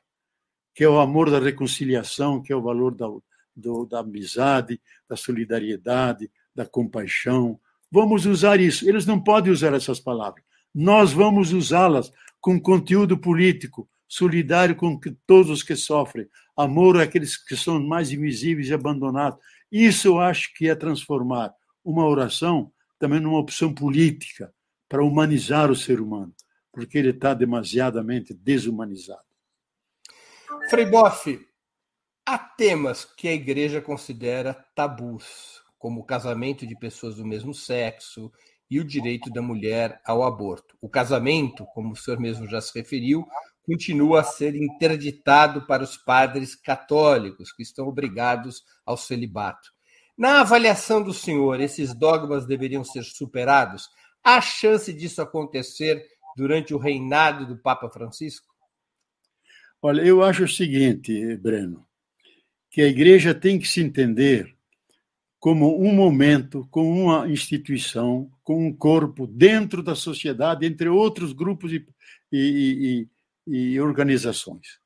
que 0.74 0.84
é 0.84 0.90
o 0.90 1.00
amor 1.00 1.30
da 1.30 1.40
reconciliação, 1.40 2.42
que 2.42 2.54
é 2.54 2.56
o 2.56 2.62
valor 2.62 2.96
da, 2.96 3.08
do, 3.56 3.86
da 3.86 4.00
amizade, 4.00 4.82
da 5.08 5.16
solidariedade, 5.16 6.30
da 6.54 6.66
compaixão. 6.66 7.60
Vamos 7.92 8.26
usar 8.26 8.60
isso. 8.60 8.88
Eles 8.88 9.06
não 9.06 9.20
podem 9.20 9.52
usar 9.52 9.74
essas 9.74 10.00
palavras. 10.00 10.44
Nós 10.74 11.14
vamos 11.14 11.54
usá-las 11.54 12.12
com 12.42 12.60
conteúdo 12.60 13.18
político, 13.18 13.90
solidário 14.08 14.76
com 14.76 15.00
todos 15.26 15.50
os 15.50 15.64
que 15.64 15.76
sofrem, 15.76 16.28
amor 16.56 17.00
àqueles 17.00 17.38
que 17.38 17.56
são 17.56 17.82
mais 17.82 18.12
invisíveis 18.12 18.70
e 18.70 18.74
abandonados. 18.74 19.40
Isso 19.72 20.08
eu 20.08 20.20
acho 20.20 20.54
que 20.54 20.70
é 20.70 20.76
transformar 20.76 21.54
uma 21.84 22.06
oração 22.06 22.72
também 23.00 23.20
numa 23.20 23.40
opção 23.40 23.74
política 23.74 24.54
para 24.88 25.04
humanizar 25.04 25.72
o 25.72 25.76
ser 25.76 26.00
humano, 26.00 26.34
porque 26.72 26.98
ele 26.98 27.10
está 27.10 27.34
demasiadamente 27.34 28.34
desumanizado. 28.34 29.24
Frei 30.70 30.86
Boff, 30.86 31.40
há 32.26 32.38
temas 32.38 33.06
que 33.06 33.28
a 33.28 33.34
igreja 33.34 33.80
considera 33.80 34.54
tabus, 34.74 35.62
como 35.78 36.02
o 36.02 36.06
casamento 36.06 36.66
de 36.66 36.78
pessoas 36.78 37.16
do 37.16 37.26
mesmo 37.26 37.54
sexo 37.54 38.32
e 38.70 38.80
o 38.80 38.84
direito 38.84 39.30
da 39.30 39.42
mulher 39.42 40.02
ao 40.04 40.24
aborto. 40.24 40.76
O 40.82 40.90
casamento, 40.90 41.66
como 41.74 41.94
o 41.94 41.96
senhor 41.96 42.20
mesmo 42.20 42.48
já 42.50 42.60
se 42.60 42.78
referiu, 42.78 43.24
continua 43.64 44.22
a 44.22 44.24
ser 44.24 44.56
interditado 44.56 45.66
para 45.68 45.84
os 45.84 45.98
padres 45.98 46.56
católicos, 46.56 47.52
que 47.52 47.62
estão 47.62 47.88
obrigados 47.88 48.64
ao 48.86 48.98
celibato. 48.98 49.72
Na 50.18 50.42
avaliação 50.42 51.04
do 51.04 51.14
senhor, 51.14 51.60
esses 51.60 51.94
dogmas 51.94 52.46
deveriam 52.46 52.84
ser 52.84 53.04
superados? 53.04 53.90
Há 54.24 54.42
chance 54.42 54.92
disso 54.94 55.22
acontecer 55.22 56.04
durante 56.36 56.74
o 56.74 56.78
reinado 56.78 57.46
do 57.46 57.58
Papa 57.58 57.90
Francisco? 57.90 58.48
Olha, 59.82 60.02
eu 60.02 60.24
acho 60.24 60.46
o 60.46 60.48
seguinte, 60.48 61.38
Breno, 61.38 61.86
que 62.76 62.82
a 62.82 62.88
igreja 62.88 63.34
tem 63.34 63.58
que 63.58 63.70
se 63.70 63.80
entender 63.80 64.54
como 65.40 65.82
um 65.82 65.94
momento, 65.94 66.68
como 66.70 67.06
uma 67.06 67.26
instituição, 67.30 68.30
com 68.44 68.68
um 68.68 68.74
corpo 68.74 69.26
dentro 69.26 69.82
da 69.82 69.96
sociedade, 69.96 70.66
entre 70.66 70.90
outros 70.90 71.32
grupos 71.32 71.72
e, 71.72 71.86
e, 72.30 73.08
e, 73.48 73.56
e 73.56 73.80
organizações. 73.80 74.82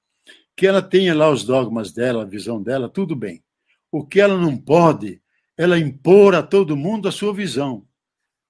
Que 0.55 0.67
ela 0.67 0.83
tenha 0.83 1.15
lá 1.15 1.31
os 1.31 1.43
dogmas 1.43 1.91
dela, 1.91 2.21
a 2.21 2.27
visão 2.27 2.61
dela, 2.61 2.87
tudo 2.87 3.15
bem. 3.15 3.43
O 3.91 4.05
que 4.05 4.21
ela 4.21 4.37
não 4.37 4.55
pode, 4.55 5.19
ela 5.57 5.79
impor 5.79 6.35
a 6.35 6.43
todo 6.43 6.77
mundo 6.77 7.07
a 7.07 7.11
sua 7.11 7.33
visão. 7.33 7.87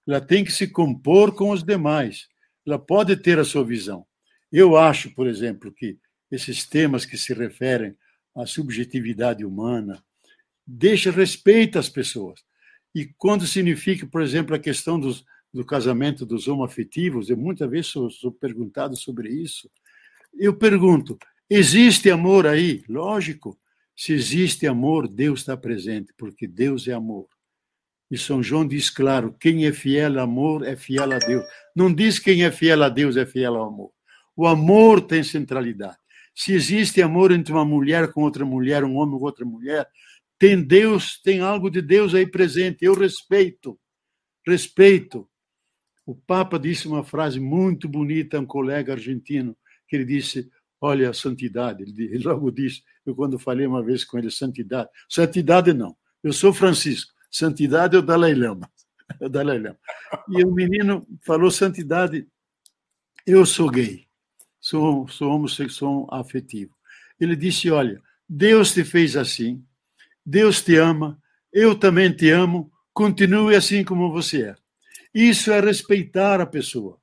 Ela 0.05 0.19
tem 0.19 0.43
que 0.43 0.51
se 0.51 0.67
compor 0.67 1.33
com 1.33 1.51
os 1.51 1.63
demais. 1.63 2.27
Ela 2.67 2.77
pode 2.77 3.15
ter 3.15 3.39
a 3.39 3.45
sua 3.45 3.63
visão. 3.63 4.05
Eu 4.51 4.75
acho, 4.75 5.15
por 5.15 5.27
exemplo, 5.27 5.71
que 5.71 5.97
esses 6.29 6.67
temas 6.67 7.05
que 7.05 7.17
se 7.17 7.33
referem 7.33 7.95
à 8.39 8.45
subjetividade 8.45 9.43
humana, 9.45 10.03
deixa 10.65 11.11
respeito 11.11 11.77
às 11.77 11.89
pessoas. 11.89 12.41
E 12.93 13.05
quando 13.17 13.45
significa, 13.45 14.07
por 14.07 14.21
exemplo, 14.21 14.55
a 14.55 14.59
questão 14.59 14.99
dos, 14.99 15.25
do 15.53 15.65
casamento 15.65 16.25
dos 16.25 16.47
homoafetivos, 16.47 17.29
eu 17.29 17.37
muitas 17.37 17.69
vezes 17.69 17.87
sou, 17.87 18.09
sou 18.09 18.31
perguntado 18.31 18.95
sobre 18.95 19.29
isso. 19.29 19.69
Eu 20.33 20.55
pergunto: 20.55 21.17
existe 21.49 22.09
amor 22.09 22.47
aí? 22.47 22.83
Lógico. 22.87 23.59
Se 23.95 24.13
existe 24.13 24.65
amor, 24.65 25.09
Deus 25.09 25.41
está 25.41 25.57
presente, 25.57 26.13
porque 26.17 26.47
Deus 26.47 26.87
é 26.87 26.93
amor. 26.93 27.27
E 28.09 28.17
São 28.17 28.41
João 28.41 28.65
diz 28.65 28.89
claro: 28.89 29.35
quem 29.39 29.65
é 29.65 29.73
fiel 29.73 30.17
ao 30.17 30.23
amor 30.23 30.65
é 30.65 30.75
fiel 30.75 31.11
a 31.11 31.19
Deus. 31.19 31.45
Não 31.75 31.93
diz 31.93 32.17
quem 32.17 32.43
é 32.43 32.51
fiel 32.51 32.81
a 32.81 32.89
Deus 32.89 33.17
é 33.17 33.25
fiel 33.25 33.55
ao 33.55 33.67
amor. 33.67 33.91
O 34.35 34.47
amor 34.47 35.01
tem 35.01 35.21
centralidade. 35.21 35.97
Se 36.39 36.53
existe 36.53 37.01
amor 37.01 37.33
entre 37.33 37.51
uma 37.51 37.65
mulher 37.65 38.13
com 38.13 38.23
outra 38.23 38.45
mulher, 38.45 38.85
um 38.85 38.95
homem 38.95 39.19
com 39.19 39.25
outra 39.25 39.43
mulher, 39.43 39.85
tem 40.37 40.63
Deus, 40.63 41.19
tem 41.21 41.41
algo 41.41 41.69
de 41.69 41.81
Deus 41.81 42.15
aí 42.15 42.25
presente. 42.25 42.85
Eu 42.85 42.93
respeito, 42.93 43.77
respeito. 44.47 45.29
O 46.05 46.15
Papa 46.15 46.57
disse 46.57 46.87
uma 46.87 47.03
frase 47.03 47.41
muito 47.41 47.89
bonita 47.89 48.37
a 48.37 48.39
um 48.39 48.45
colega 48.45 48.93
argentino, 48.93 49.53
que 49.85 49.97
ele 49.97 50.05
disse: 50.05 50.49
Olha 50.79 51.09
a 51.09 51.13
santidade. 51.13 51.83
Ele 51.83 52.17
logo 52.23 52.49
disse, 52.51 52.83
eu 53.05 53.13
quando 53.13 53.37
falei 53.37 53.67
uma 53.67 53.83
vez 53.83 54.05
com 54.05 54.17
ele, 54.17 54.31
santidade. 54.31 54.87
Santidade 55.09 55.73
não, 55.73 55.93
eu 56.23 56.31
sou 56.31 56.53
Francisco. 56.53 57.11
Santidade 57.29 57.97
é 57.97 57.99
o 57.99 58.01
Dalai 58.01 58.33
Lama. 58.33 58.71
É 59.19 59.25
o 59.25 59.29
Dalai 59.29 59.57
Lama. 59.57 59.79
E 60.29 60.41
o 60.43 60.51
menino 60.53 61.05
falou 61.25 61.51
santidade. 61.51 62.25
Eu 63.25 63.45
sou 63.45 63.69
gay, 63.69 64.07
sou, 64.69 65.07
sou 65.07 65.31
homossexual 65.31 66.07
afetivo. 66.11 66.75
Ele 67.19 67.35
disse: 67.35 67.69
Olha, 67.71 68.01
Deus 68.27 68.73
te 68.73 68.83
fez 68.83 69.15
assim, 69.15 69.63
Deus 70.25 70.61
te 70.61 70.75
ama, 70.75 71.19
eu 71.51 71.75
também 71.75 72.11
te 72.11 72.29
amo, 72.29 72.71
continue 72.93 73.55
assim 73.55 73.83
como 73.83 74.11
você 74.11 74.43
é. 74.43 74.55
Isso 75.13 75.51
é 75.51 75.59
respeitar 75.59 76.39
a 76.39 76.45
pessoa, 76.45 76.99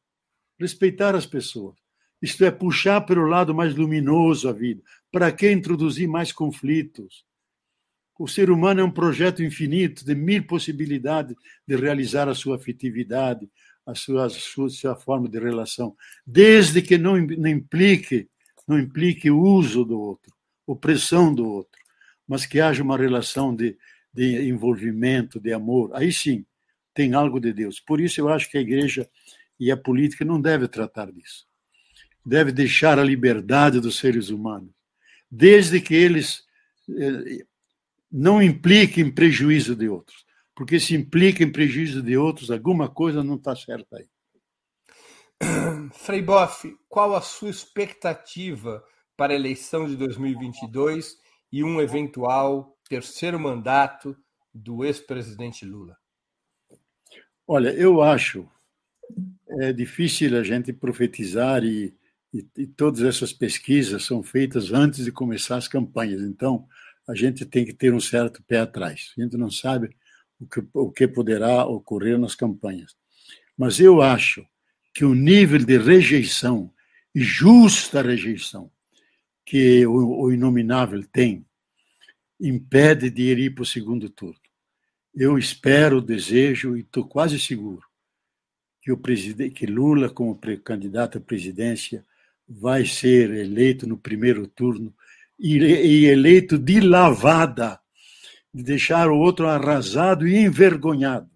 respeitar 0.59 1.15
as 1.17 1.27
pessoas. 1.27 1.75
Isto 2.23 2.45
é, 2.45 2.51
puxar 2.51 3.01
para 3.03 3.21
o 3.21 3.27
lado 3.27 3.55
mais 3.55 3.75
luminoso 3.75 4.49
a 4.49 4.53
vida. 4.53 4.81
Para 5.13 5.31
que 5.33 5.51
introduzir 5.51 6.09
mais 6.09 6.33
conflitos? 6.33 7.25
O 8.19 8.27
ser 8.27 8.51
humano 8.51 8.81
é 8.81 8.85
um 8.85 8.91
projeto 8.91 9.43
infinito 9.43 10.05
de 10.05 10.15
mil 10.15 10.47
possibilidades 10.47 11.37
de 11.67 11.77
realizar 11.77 12.29
a 12.29 12.35
sua 12.35 12.57
afetividade, 12.57 13.51
a 13.87 13.95
sua, 13.95 14.97
forma 14.97 15.29
de 15.29 15.39
relação, 15.39 15.97
desde 16.27 16.83
que 16.83 16.99
não, 16.99 17.17
não 17.17 17.49
implique 17.49 18.29
não 18.67 18.81
implique 18.81 19.31
o 19.31 19.41
uso 19.41 19.85
do 19.85 20.01
outro, 20.01 20.35
opressão 20.67 21.33
do 21.33 21.47
outro 21.49 21.77
mas 22.27 22.45
que 22.45 22.61
haja 22.61 22.83
uma 22.83 22.97
relação 22.97 23.55
de, 23.55 23.77
de 24.13 24.49
envolvimento, 24.49 25.39
de 25.39 25.53
amor, 25.53 25.91
aí 25.95 26.13
sim 26.13 26.45
tem 26.93 27.15
algo 27.15 27.39
de 27.39 27.53
Deus. 27.53 27.79
Por 27.79 28.01
isso 28.01 28.21
eu 28.21 28.29
acho 28.29 28.51
que 28.51 28.59
a 28.59 28.61
igreja 28.61 29.09
e 29.61 29.71
a 29.71 29.77
política 29.77 30.25
não 30.25 30.41
deve 30.41 30.67
tratar 30.67 31.13
disso. 31.13 31.47
Deve 32.25 32.51
deixar 32.51 32.99
a 32.99 33.05
liberdade 33.05 33.81
dos 33.81 33.99
seres 33.99 34.31
humanos, 34.31 34.71
desde 35.31 35.81
que 35.81 35.95
eles 35.95 36.43
eh, 36.89 37.45
não 38.11 38.43
implique 38.43 39.01
em 39.01 39.11
prejuízo 39.11 39.77
de 39.77 39.89
outros. 39.89 40.26
Porque 40.57 40.81
se 40.81 40.95
implica 40.95 41.45
em 41.45 41.53
prejuízo 41.53 42.03
de 42.03 42.17
outros, 42.17 42.51
alguma 42.51 42.89
coisa 42.89 43.23
não 43.23 43.35
está 43.37 43.55
certa 43.55 43.99
aí. 43.99 44.09
Frei 45.93 46.23
Boff, 46.23 46.75
qual 46.89 47.15
a 47.15 47.21
sua 47.21 47.51
expectativa 47.51 48.83
para 49.17 49.35
a 49.35 49.37
eleição 49.37 49.87
de 49.87 49.95
2022 49.97 51.19
e 51.53 51.63
um 51.63 51.79
eventual 51.79 52.75
terceiro 52.89 53.39
mandato 53.39 54.17
do 54.53 54.83
ex-presidente 54.83 55.67
Lula? 55.67 55.95
Olha, 57.47 57.69
eu 57.69 58.01
acho 58.03 58.49
é 59.61 59.73
difícil 59.73 60.37
a 60.37 60.43
gente 60.43 60.73
profetizar 60.73 61.63
e, 61.65 61.95
e, 62.33 62.47
e, 62.57 62.67
todas 62.67 63.03
essas 63.03 63.33
pesquisas 63.33 64.05
são 64.05 64.23
feitas 64.23 64.73
antes 64.73 65.05
de 65.05 65.13
começar 65.13 65.57
as 65.57 65.69
campanhas. 65.69 66.21
Então, 66.23 66.67
a 67.07 67.15
gente 67.15 67.45
tem 67.45 67.65
que 67.65 67.73
ter 67.73 67.95
um 67.95 68.01
certo 68.01 68.43
pé 68.43 68.59
atrás. 68.59 69.13
A 69.17 69.23
gente 69.23 69.37
não 69.37 69.51
sabe 69.51 69.95
o 70.41 70.47
que, 70.47 70.65
o 70.73 70.91
que 70.91 71.09
poderá 71.09 71.65
ocorrer 71.65 72.19
nas 72.19 72.35
campanhas. 72.35 72.97
Mas 73.57 73.81
eu 73.81 74.03
acho 74.03 74.47
que 74.95 75.05
o 75.05 75.15
nível 75.15 75.65
de 75.65 75.79
rejeição, 75.79 76.73
justa 77.15 78.03
rejeição, 78.03 78.71
que 79.45 79.87
o, 79.87 80.23
o 80.23 80.33
inominável 80.33 81.05
tem, 81.13 81.47
impede 82.41 83.11
de 83.11 83.23
ir 83.23 83.55
para 83.55 83.63
o 83.63 83.67
segundo 83.67 84.11
turno. 84.11 84.41
Eu 85.15 85.39
espero, 85.39 86.03
desejo 86.03 86.77
e 86.77 86.81
estou 86.81 87.07
quase 87.07 87.39
seguro 87.39 87.87
que 88.87 88.93
o 88.93 88.97
presidente, 88.97 89.53
que 89.53 89.67
Lula 89.67 90.09
como 90.09 90.39
candidato 90.63 91.19
à 91.19 91.21
presidência 91.21 92.05
vai 92.49 92.87
ser 92.87 93.31
eleito 93.33 93.85
no 93.85 93.97
primeiro 93.97 94.47
turno 94.47 94.95
e, 95.37 95.57
e 95.57 96.07
eleito 96.07 96.57
de 96.57 96.81
lavada, 96.81 97.81
de 98.57 98.63
deixar 98.63 99.11
o 99.11 99.19
outro 99.19 99.47
arrasado 99.47 100.27
e 100.27 100.39
envergonhado. 100.39 101.29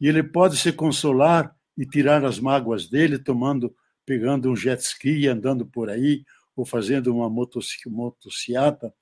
E 0.00 0.08
ele 0.08 0.22
pode 0.22 0.56
se 0.56 0.72
consolar 0.72 1.54
e 1.76 1.84
tirar 1.84 2.24
as 2.24 2.40
mágoas 2.40 2.88
dele 2.88 3.18
tomando, 3.18 3.76
pegando 4.06 4.50
um 4.50 4.56
jet 4.56 4.80
ski, 4.80 5.28
andando 5.28 5.66
por 5.66 5.90
aí 5.90 6.24
ou 6.56 6.64
fazendo 6.64 7.14
uma 7.14 7.28
motociata, 7.28 8.94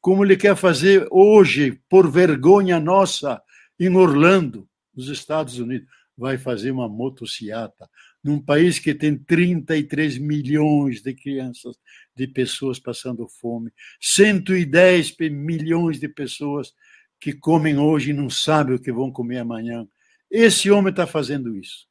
como 0.00 0.24
ele 0.24 0.36
quer 0.36 0.56
fazer 0.56 1.06
hoje, 1.08 1.80
por 1.88 2.10
vergonha 2.10 2.80
nossa, 2.80 3.40
em 3.78 3.94
Orlando, 3.94 4.68
nos 4.92 5.08
Estados 5.08 5.60
Unidos. 5.60 5.86
Vai 6.18 6.36
fazer 6.36 6.72
uma 6.72 6.88
motociata 6.88 7.88
num 8.22 8.40
país 8.40 8.78
que 8.78 8.94
tem 8.94 9.16
33 9.16 10.18
milhões 10.18 11.02
de 11.02 11.12
crianças, 11.12 11.76
de 12.14 12.26
pessoas 12.26 12.78
passando 12.78 13.26
fome, 13.28 13.72
110 14.00 15.16
milhões 15.30 15.98
de 15.98 16.08
pessoas 16.08 16.72
que 17.20 17.32
comem 17.32 17.78
hoje 17.78 18.10
e 18.10 18.14
não 18.14 18.28
sabem 18.30 18.74
o 18.74 18.78
que 18.78 18.92
vão 18.92 19.10
comer 19.10 19.38
amanhã. 19.38 19.86
Esse 20.30 20.70
homem 20.70 20.90
está 20.90 21.06
fazendo 21.06 21.56
isso. 21.56 21.86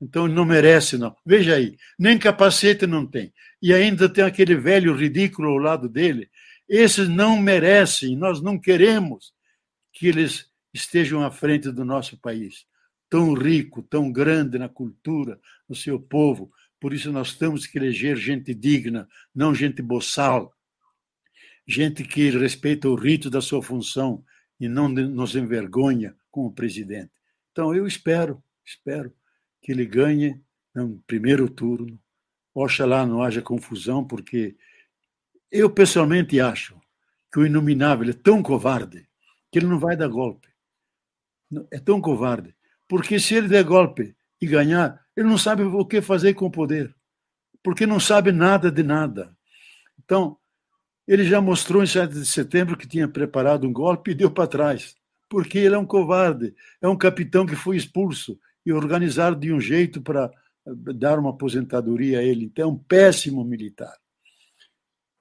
Então 0.00 0.28
não 0.28 0.44
merece, 0.44 0.98
não. 0.98 1.16
Veja 1.24 1.54
aí, 1.54 1.76
nem 1.98 2.18
capacete 2.18 2.86
não 2.86 3.06
tem. 3.06 3.32
E 3.62 3.72
ainda 3.72 4.08
tem 4.08 4.24
aquele 4.24 4.54
velho 4.54 4.94
ridículo 4.94 5.48
ao 5.48 5.58
lado 5.58 5.88
dele, 5.88 6.28
esses 6.68 7.08
não 7.08 7.40
merecem, 7.40 8.16
nós 8.16 8.42
não 8.42 8.58
queremos 8.58 9.32
que 9.92 10.08
eles 10.08 10.46
estejam 10.72 11.22
à 11.22 11.30
frente 11.30 11.70
do 11.70 11.84
nosso 11.84 12.18
país, 12.18 12.66
tão 13.14 13.32
rico, 13.32 13.80
tão 13.80 14.10
grande 14.10 14.58
na 14.58 14.68
cultura, 14.68 15.38
no 15.68 15.76
seu 15.76 16.00
povo. 16.00 16.50
Por 16.80 16.92
isso 16.92 17.12
nós 17.12 17.36
temos 17.36 17.64
que 17.64 17.78
eleger 17.78 18.16
gente 18.16 18.52
digna, 18.52 19.08
não 19.32 19.54
gente 19.54 19.80
boçal, 19.80 20.52
gente 21.64 22.02
que 22.02 22.30
respeita 22.30 22.88
o 22.88 22.96
rito 22.96 23.30
da 23.30 23.40
sua 23.40 23.62
função 23.62 24.24
e 24.58 24.66
não 24.66 24.88
nos 24.88 25.36
envergonha 25.36 26.16
como 26.28 26.52
presidente. 26.52 27.12
Então 27.52 27.72
eu 27.72 27.86
espero, 27.86 28.42
espero 28.64 29.14
que 29.62 29.70
ele 29.70 29.86
ganhe 29.86 30.42
no 30.74 31.00
primeiro 31.06 31.48
turno. 31.48 31.96
Oxalá 32.52 33.06
não 33.06 33.22
haja 33.22 33.40
confusão, 33.40 34.04
porque 34.04 34.56
eu, 35.52 35.70
pessoalmente, 35.70 36.40
acho 36.40 36.76
que 37.32 37.38
o 37.38 37.46
Inominável 37.46 38.10
é 38.10 38.12
tão 38.12 38.42
covarde 38.42 39.08
que 39.52 39.60
ele 39.60 39.66
não 39.66 39.78
vai 39.78 39.96
dar 39.96 40.08
golpe. 40.08 40.48
É 41.70 41.78
tão 41.78 42.00
covarde. 42.00 42.52
Porque 42.88 43.18
se 43.18 43.34
ele 43.34 43.48
der 43.48 43.64
golpe 43.64 44.14
e 44.40 44.46
ganhar, 44.46 45.00
ele 45.16 45.28
não 45.28 45.38
sabe 45.38 45.62
o 45.62 45.84
que 45.84 46.02
fazer 46.02 46.34
com 46.34 46.46
o 46.46 46.50
poder. 46.50 46.94
Porque 47.62 47.86
não 47.86 47.98
sabe 47.98 48.30
nada 48.32 48.70
de 48.70 48.82
nada. 48.82 49.36
Então, 50.02 50.36
ele 51.06 51.24
já 51.24 51.40
mostrou 51.40 51.82
em 51.82 51.86
7 51.86 52.12
de 52.12 52.26
setembro 52.26 52.76
que 52.76 52.86
tinha 52.86 53.08
preparado 53.08 53.66
um 53.66 53.72
golpe 53.72 54.10
e 54.10 54.14
deu 54.14 54.30
para 54.30 54.46
trás. 54.46 54.94
Porque 55.28 55.58
ele 55.58 55.74
é 55.74 55.78
um 55.78 55.86
covarde. 55.86 56.54
É 56.80 56.88
um 56.88 56.96
capitão 56.96 57.46
que 57.46 57.56
foi 57.56 57.76
expulso 57.76 58.38
e 58.64 58.72
organizado 58.72 59.36
de 59.36 59.52
um 59.52 59.60
jeito 59.60 60.02
para 60.02 60.30
dar 60.66 61.18
uma 61.18 61.30
aposentadoria 61.30 62.18
a 62.18 62.22
ele. 62.22 62.44
Então, 62.44 62.64
é 62.64 62.72
um 62.72 62.78
péssimo 62.78 63.44
militar 63.44 63.94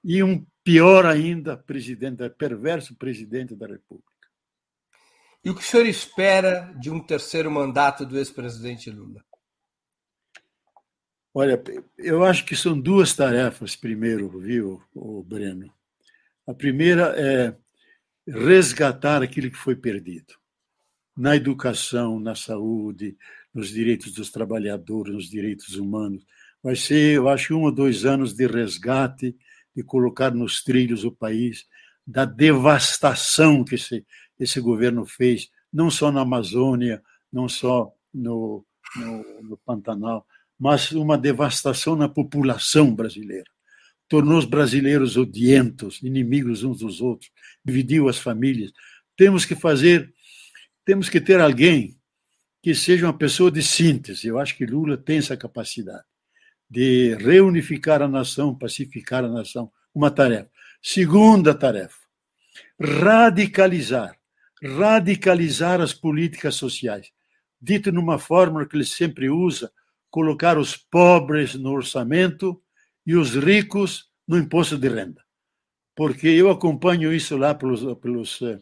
e 0.03 0.21
um 0.21 0.45
pior 0.63 1.05
ainda 1.05 1.55
presidente, 1.55 2.29
perverso 2.31 2.95
presidente 2.95 3.55
da 3.55 3.67
República. 3.67 4.12
E 5.43 5.49
o 5.49 5.55
que 5.55 5.61
o 5.61 5.65
senhor 5.65 5.85
espera 5.85 6.73
de 6.79 6.89
um 6.89 6.99
terceiro 6.99 7.51
mandato 7.51 8.05
do 8.05 8.17
ex-presidente 8.17 8.89
Lula? 8.89 9.23
Olha, 11.33 11.61
eu 11.97 12.23
acho 12.23 12.45
que 12.45 12.55
são 12.55 12.79
duas 12.79 13.13
tarefas, 13.13 13.75
primeiro, 13.75 14.29
viu, 14.39 14.81
o 14.93 15.21
Breno? 15.23 15.73
A 16.47 16.53
primeira 16.53 17.13
é 17.17 17.55
resgatar 18.25 19.21
aquilo 19.21 19.49
que 19.51 19.57
foi 19.57 19.75
perdido 19.75 20.35
na 21.15 21.35
educação, 21.35 22.19
na 22.19 22.35
saúde, 22.35 23.17
nos 23.53 23.69
direitos 23.69 24.13
dos 24.13 24.31
trabalhadores, 24.31 25.13
nos 25.13 25.29
direitos 25.29 25.75
humanos. 25.75 26.25
Vai 26.61 26.75
ser, 26.75 27.17
eu 27.17 27.27
acho, 27.27 27.55
um 27.55 27.63
ou 27.63 27.71
dois 27.71 28.05
anos 28.05 28.33
de 28.33 28.47
resgate 28.47 29.35
de 29.75 29.83
colocar 29.83 30.33
nos 30.33 30.63
trilhos 30.63 31.03
o 31.03 31.11
país, 31.11 31.67
da 32.05 32.25
devastação 32.25 33.63
que 33.63 33.75
esse, 33.75 34.05
esse 34.39 34.59
governo 34.59 35.05
fez, 35.05 35.49
não 35.71 35.89
só 35.89 36.11
na 36.11 36.21
Amazônia, 36.21 37.01
não 37.31 37.47
só 37.47 37.93
no, 38.13 38.65
no, 38.95 39.41
no 39.41 39.57
Pantanal, 39.57 40.25
mas 40.59 40.91
uma 40.91 41.17
devastação 41.17 41.95
na 41.95 42.07
população 42.07 42.93
brasileira. 42.93 43.49
Tornou 44.07 44.37
os 44.37 44.45
brasileiros 44.45 45.17
odientos, 45.17 46.01
inimigos 46.03 46.63
uns 46.63 46.79
dos 46.79 47.01
outros, 47.01 47.31
dividiu 47.65 48.07
as 48.07 48.17
famílias. 48.17 48.71
Temos 49.17 49.45
que 49.45 49.55
fazer, 49.55 50.13
temos 50.85 51.09
que 51.09 51.19
ter 51.19 51.39
alguém 51.39 51.97
que 52.61 52.73
seja 52.75 53.05
uma 53.05 53.17
pessoa 53.17 53.51
de 53.51 53.61
síntese. 53.61 54.27
Eu 54.27 54.39
acho 54.39 54.55
que 54.55 54.65
Lula 54.65 54.95
tem 54.97 55.17
essa 55.17 55.35
capacidade 55.35 56.05
de 56.69 57.15
reunificar 57.15 58.01
a 58.01 58.07
nação, 58.07 58.55
pacificar 58.55 59.23
a 59.23 59.29
nação, 59.29 59.71
uma 59.93 60.09
tarefa. 60.09 60.49
Segunda 60.81 61.53
tarefa, 61.53 61.99
radicalizar, 62.79 64.17
radicalizar 64.63 65.81
as 65.81 65.93
políticas 65.93 66.55
sociais. 66.55 67.11
Dito 67.61 67.91
numa 67.91 68.17
fórmula 68.17 68.65
que 68.65 68.75
ele 68.75 68.85
sempre 68.85 69.29
usa, 69.29 69.71
colocar 70.09 70.57
os 70.57 70.77
pobres 70.77 71.55
no 71.55 71.71
orçamento 71.71 72.61
e 73.05 73.15
os 73.15 73.35
ricos 73.35 74.09
no 74.27 74.37
imposto 74.37 74.77
de 74.77 74.87
renda. 74.87 75.21
Porque 75.95 76.27
eu 76.27 76.49
acompanho 76.49 77.13
isso 77.13 77.35
lá 77.35 77.53
pelos, 77.53 77.81
pelos, 77.99 78.41
eh, 78.41 78.59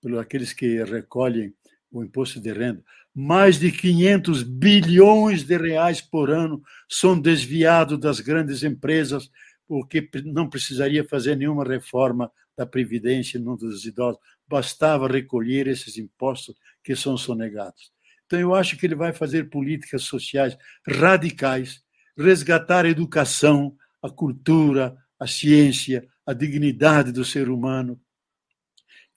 pelos 0.00 0.18
aqueles 0.18 0.52
que 0.52 0.82
recolhem 0.84 1.54
o 1.90 2.02
imposto 2.02 2.40
de 2.40 2.52
renda 2.52 2.82
mais 3.20 3.58
de 3.58 3.72
500 3.72 4.44
bilhões 4.44 5.42
de 5.42 5.56
reais 5.56 6.00
por 6.00 6.30
ano 6.30 6.62
são 6.88 7.18
desviados 7.18 7.98
das 7.98 8.20
grandes 8.20 8.62
empresas, 8.62 9.28
porque 9.66 10.08
não 10.24 10.48
precisaria 10.48 11.02
fazer 11.02 11.34
nenhuma 11.34 11.64
reforma 11.64 12.30
da 12.56 12.64
Previdência 12.64 13.40
no 13.40 13.56
dos 13.56 13.84
idosos, 13.84 14.20
bastava 14.48 15.06
recolher 15.06 15.66
esses 15.66 15.98
impostos 15.98 16.56
que 16.82 16.96
são 16.96 17.16
sonegados. 17.16 17.92
Então, 18.26 18.38
eu 18.38 18.54
acho 18.54 18.76
que 18.76 18.86
ele 18.86 18.94
vai 18.94 19.12
fazer 19.12 19.50
políticas 19.50 20.02
sociais 20.02 20.56
radicais, 20.86 21.82
resgatar 22.16 22.84
a 22.84 22.88
educação, 22.88 23.76
a 24.02 24.10
cultura, 24.10 24.96
a 25.18 25.26
ciência, 25.26 26.06
a 26.26 26.32
dignidade 26.32 27.10
do 27.10 27.24
ser 27.24 27.48
humano, 27.48 28.00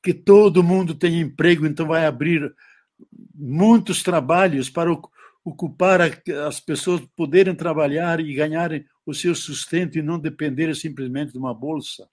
que 0.01 0.13
todo 0.13 0.63
mundo 0.63 0.95
tenha 0.95 1.21
emprego, 1.21 1.65
então 1.65 1.85
vai 1.85 2.05
abrir 2.05 2.53
muitos 3.35 4.01
trabalhos 4.01 4.69
para 4.69 4.91
ocupar 5.43 6.01
as 6.47 6.59
pessoas 6.59 7.01
poderem 7.15 7.53
trabalhar 7.53 8.19
e 8.19 8.33
ganharem 8.33 8.85
o 9.05 9.13
seu 9.13 9.35
sustento 9.35 9.97
e 9.97 10.01
não 10.01 10.19
dependerem 10.19 10.73
simplesmente 10.73 11.31
de 11.31 11.37
uma 11.37 11.53
bolsa, 11.53 12.07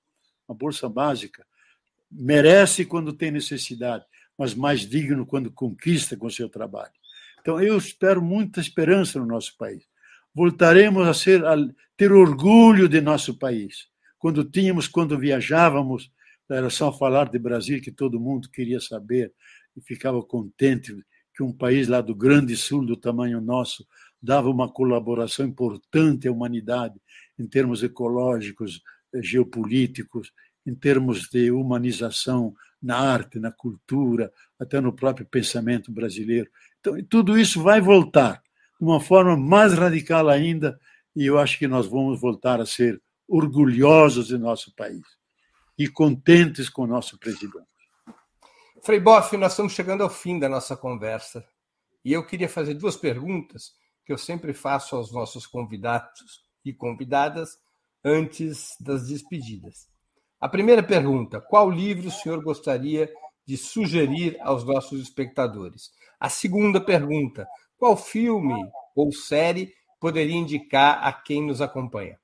uma 0.48 0.56
bolsa 0.56 0.88
básica. 0.88 1.46
Merece 2.10 2.84
quando 2.84 3.12
tem 3.12 3.30
necessidade, 3.30 4.04
mas 4.36 4.54
mais 4.54 4.80
digno 4.80 5.26
quando 5.26 5.50
conquista 5.50 6.16
com 6.16 6.30
seu 6.30 6.48
trabalho. 6.48 6.92
Então 7.40 7.60
eu 7.60 7.76
espero 7.76 8.22
muita 8.22 8.60
esperança 8.60 9.18
no 9.18 9.26
nosso 9.26 9.56
país. 9.56 9.84
Voltaremos 10.34 11.06
a 11.06 11.14
ser 11.14 11.44
a 11.44 11.56
ter 11.96 12.12
orgulho 12.12 12.88
de 12.88 13.00
nosso 13.00 13.36
país. 13.36 13.88
Quando 14.18 14.44
tínhamos, 14.44 14.86
quando 14.86 15.18
viajávamos, 15.18 16.10
era 16.50 16.70
só 16.70 16.92
falar 16.92 17.28
de 17.28 17.38
Brasil 17.38 17.80
que 17.80 17.92
todo 17.92 18.20
mundo 18.20 18.48
queria 18.50 18.80
saber 18.80 19.32
e 19.76 19.80
ficava 19.80 20.22
contente 20.22 20.94
que 21.34 21.42
um 21.42 21.52
país 21.52 21.88
lá 21.88 22.00
do 22.00 22.14
Grande 22.14 22.56
Sul, 22.56 22.84
do 22.84 22.96
tamanho 22.96 23.40
nosso, 23.40 23.86
dava 24.20 24.50
uma 24.50 24.68
colaboração 24.68 25.46
importante 25.46 26.26
à 26.26 26.32
humanidade 26.32 27.00
em 27.38 27.46
termos 27.46 27.82
ecológicos, 27.82 28.82
eh, 29.14 29.22
geopolíticos, 29.22 30.32
em 30.66 30.74
termos 30.74 31.28
de 31.28 31.50
humanização 31.50 32.54
na 32.80 32.98
arte, 32.98 33.38
na 33.38 33.50
cultura, 33.50 34.32
até 34.58 34.80
no 34.80 34.92
próprio 34.92 35.26
pensamento 35.26 35.90
brasileiro. 35.90 36.50
Então, 36.80 37.02
tudo 37.04 37.38
isso 37.38 37.62
vai 37.62 37.80
voltar 37.80 38.42
de 38.78 38.86
uma 38.86 39.00
forma 39.00 39.36
mais 39.36 39.72
radical 39.72 40.28
ainda, 40.28 40.78
e 41.14 41.26
eu 41.26 41.38
acho 41.38 41.58
que 41.58 41.66
nós 41.66 41.86
vamos 41.86 42.20
voltar 42.20 42.60
a 42.60 42.66
ser 42.66 43.00
orgulhosos 43.26 44.28
de 44.28 44.38
nosso 44.38 44.74
país 44.74 45.02
e 45.76 45.88
contentes 45.88 46.68
com 46.68 46.82
o 46.82 46.86
nosso 46.86 47.18
presidente. 47.18 47.66
Frei 48.82 49.00
Boff, 49.00 49.36
nós 49.36 49.52
estamos 49.52 49.72
chegando 49.72 50.02
ao 50.02 50.10
fim 50.10 50.38
da 50.38 50.48
nossa 50.48 50.76
conversa 50.76 51.44
e 52.04 52.12
eu 52.12 52.24
queria 52.24 52.48
fazer 52.48 52.74
duas 52.74 52.96
perguntas 52.96 53.72
que 54.04 54.12
eu 54.12 54.16
sempre 54.16 54.54
faço 54.54 54.96
aos 54.96 55.12
nossos 55.12 55.46
convidados 55.46 56.42
e 56.64 56.72
convidadas 56.72 57.58
antes 58.04 58.76
das 58.80 59.08
despedidas. 59.08 59.88
A 60.40 60.48
primeira 60.48 60.82
pergunta: 60.82 61.40
qual 61.40 61.70
livro 61.70 62.08
o 62.08 62.12
senhor 62.12 62.42
gostaria 62.42 63.10
de 63.44 63.56
sugerir 63.56 64.36
aos 64.40 64.64
nossos 64.64 65.00
espectadores? 65.00 65.90
A 66.20 66.28
segunda 66.28 66.80
pergunta: 66.80 67.46
qual 67.76 67.96
filme 67.96 68.54
ou 68.94 69.12
série 69.12 69.74
poderia 70.00 70.36
indicar 70.36 71.04
a 71.04 71.12
quem 71.12 71.46
nos 71.46 71.60
acompanha? 71.60 72.18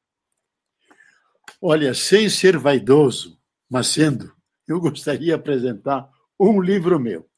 Olha, 1.60 1.92
sem 1.94 2.28
ser 2.28 2.58
vaidoso, 2.58 3.38
mas 3.68 3.88
sendo, 3.88 4.32
eu 4.66 4.80
gostaria 4.80 5.26
de 5.26 5.32
apresentar 5.32 6.08
um 6.38 6.60
livro 6.60 7.00
meu, 7.00 7.28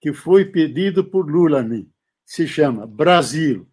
que 0.00 0.12
foi 0.12 0.44
pedido 0.44 1.04
por 1.04 1.30
Lula 1.30 1.60
a 1.60 1.62
mim. 1.62 1.90
Se 2.24 2.46
chama 2.46 2.86
Brasil, 2.86 3.68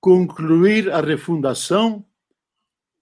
concluir 0.00 0.90
a 0.90 1.00
refundação 1.00 2.04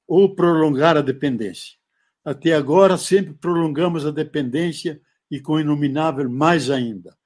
ou 0.06 0.34
prolongar 0.34 0.96
a 0.96 1.02
dependência. 1.02 1.81
Até 2.24 2.54
agora, 2.54 2.96
sempre 2.96 3.34
prolongamos 3.34 4.06
a 4.06 4.10
dependência 4.10 5.00
e 5.30 5.40
com 5.40 5.58
inominável 5.58 6.28
mais 6.30 6.70
ainda. 6.70 7.16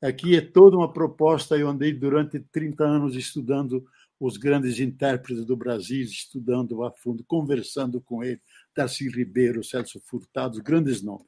Aqui 0.00 0.36
é 0.36 0.40
toda 0.40 0.76
uma 0.76 0.92
proposta. 0.92 1.56
Eu 1.56 1.68
andei 1.68 1.92
durante 1.92 2.38
30 2.38 2.84
anos 2.84 3.16
estudando 3.16 3.84
os 4.20 4.36
grandes 4.36 4.78
intérpretes 4.78 5.44
do 5.44 5.56
Brasil, 5.56 6.02
estudando 6.02 6.84
a 6.84 6.92
fundo, 6.92 7.24
conversando 7.24 8.00
com 8.00 8.22
ele, 8.22 8.40
Darcy 8.76 9.08
Ribeiro, 9.08 9.64
Celso 9.64 10.00
Furtado, 10.04 10.62
grandes 10.62 11.02
nomes. 11.02 11.26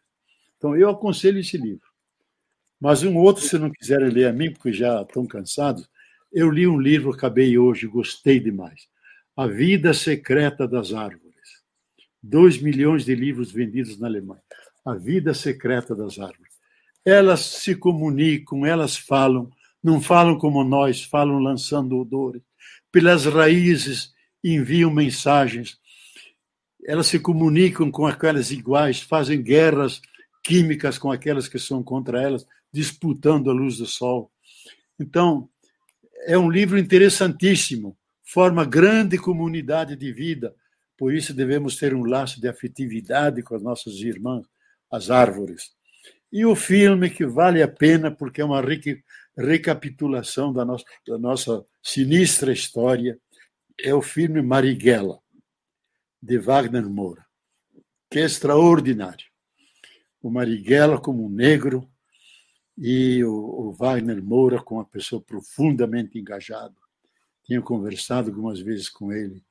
Então, 0.56 0.76
eu 0.76 0.88
aconselho 0.88 1.38
esse 1.38 1.56
livro. 1.56 1.88
Mas 2.80 3.02
um 3.02 3.16
outro, 3.16 3.42
se 3.42 3.58
não 3.58 3.70
quiserem 3.70 4.10
ler 4.10 4.28
a 4.28 4.32
mim, 4.32 4.52
porque 4.52 4.72
já 4.72 5.02
estão 5.02 5.26
cansados, 5.26 5.88
eu 6.32 6.50
li 6.50 6.66
um 6.66 6.78
livro, 6.78 7.10
acabei 7.10 7.56
hoje, 7.58 7.86
gostei 7.86 8.38
demais. 8.38 8.88
A 9.36 9.46
Vida 9.46 9.92
Secreta 9.94 10.68
das 10.68 10.92
Árvores. 10.92 11.25
Dois 12.22 12.60
milhões 12.60 13.04
de 13.04 13.14
livros 13.14 13.52
vendidos 13.52 13.98
na 13.98 14.06
Alemanha. 14.06 14.42
A 14.84 14.94
Vida 14.94 15.34
Secreta 15.34 15.94
das 15.94 16.18
Árvores. 16.18 16.54
Elas 17.04 17.40
se 17.40 17.74
comunicam, 17.74 18.66
elas 18.66 18.96
falam, 18.96 19.50
não 19.82 20.00
falam 20.00 20.38
como 20.38 20.64
nós, 20.64 21.02
falam 21.02 21.38
lançando 21.38 21.98
odores. 21.98 22.42
Pelas 22.90 23.26
raízes 23.26 24.12
enviam 24.42 24.90
mensagens. 24.90 25.78
Elas 26.84 27.06
se 27.06 27.18
comunicam 27.18 27.90
com 27.90 28.06
aquelas 28.06 28.50
iguais, 28.50 29.00
fazem 29.00 29.42
guerras 29.42 30.00
químicas 30.44 30.98
com 30.98 31.10
aquelas 31.10 31.48
que 31.48 31.58
são 31.58 31.82
contra 31.82 32.22
elas, 32.22 32.46
disputando 32.72 33.50
a 33.50 33.52
luz 33.52 33.78
do 33.78 33.86
sol. 33.86 34.30
Então, 34.98 35.48
é 36.26 36.38
um 36.38 36.50
livro 36.50 36.78
interessantíssimo 36.78 37.96
forma 38.26 38.64
grande 38.64 39.16
comunidade 39.16 39.96
de 39.96 40.12
vida. 40.12 40.54
Por 40.96 41.14
isso 41.14 41.34
devemos 41.34 41.76
ter 41.76 41.94
um 41.94 42.04
laço 42.04 42.40
de 42.40 42.48
afetividade 42.48 43.42
com 43.42 43.54
as 43.54 43.62
nossas 43.62 43.94
irmãs, 43.96 44.46
as 44.90 45.10
árvores. 45.10 45.74
E 46.32 46.44
o 46.44 46.54
filme 46.56 47.10
que 47.10 47.26
vale 47.26 47.62
a 47.62 47.68
pena, 47.68 48.10
porque 48.10 48.40
é 48.40 48.44
uma 48.44 48.62
recapitulação 49.36 50.52
da 50.52 50.64
nossa, 50.64 50.84
da 51.06 51.18
nossa 51.18 51.64
sinistra 51.82 52.52
história, 52.52 53.18
é 53.78 53.94
o 53.94 54.02
filme 54.02 54.40
Marighella, 54.40 55.20
de 56.22 56.38
Wagner 56.38 56.88
Moura, 56.88 57.24
que 58.10 58.18
é 58.18 58.22
extraordinário. 58.22 59.26
O 60.22 60.30
Marighella 60.30 60.98
como 60.98 61.24
um 61.24 61.28
negro 61.28 61.88
e 62.76 63.22
o, 63.22 63.32
o 63.32 63.72
Wagner 63.72 64.22
Moura 64.22 64.62
como 64.62 64.80
uma 64.80 64.86
pessoa 64.86 65.20
profundamente 65.20 66.18
engajada 66.18 66.74
tinha 67.46 67.62
conversado 67.62 68.28
algumas 68.28 68.60
vezes 68.60 68.88
com 68.88 69.12
ele, 69.12 69.42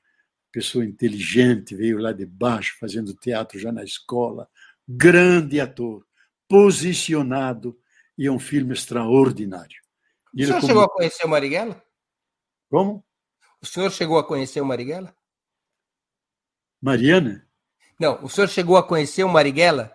pessoa 0.56 0.86
inteligente, 0.86 1.76
veio 1.76 1.98
lá 1.98 2.14
de 2.14 2.26
baixo, 2.26 2.78
fazendo 2.80 3.14
teatro 3.14 3.60
já 3.60 3.74
na 3.74 3.84
escola, 3.84 4.50
grande 4.88 5.60
ator, 5.60 6.08
posicionado, 6.48 7.78
e 8.18 8.26
é 8.26 8.32
um 8.32 8.40
filme 8.40 8.72
extraordinário. 8.72 9.76
E 10.34 10.44
o 10.44 10.48
senhor 10.48 10.62
como... 10.62 10.68
chegou 10.68 10.84
a 10.84 10.90
conhecer 10.90 11.26
o 11.26 11.30
Marighella? 11.30 11.84
Como? 12.70 13.06
O 13.62 13.66
senhor 13.66 13.92
chegou 13.92 14.18
a 14.18 14.24
conhecer 14.24 14.62
o 14.62 14.66
Marighella? 14.66 15.14
Mariana? 16.82 17.46
Não, 18.00 18.24
o 18.24 18.30
senhor 18.30 18.48
chegou 18.48 18.78
a 18.78 18.84
conhecer 18.84 19.26
o 19.26 19.30
Marighella? 19.30 19.94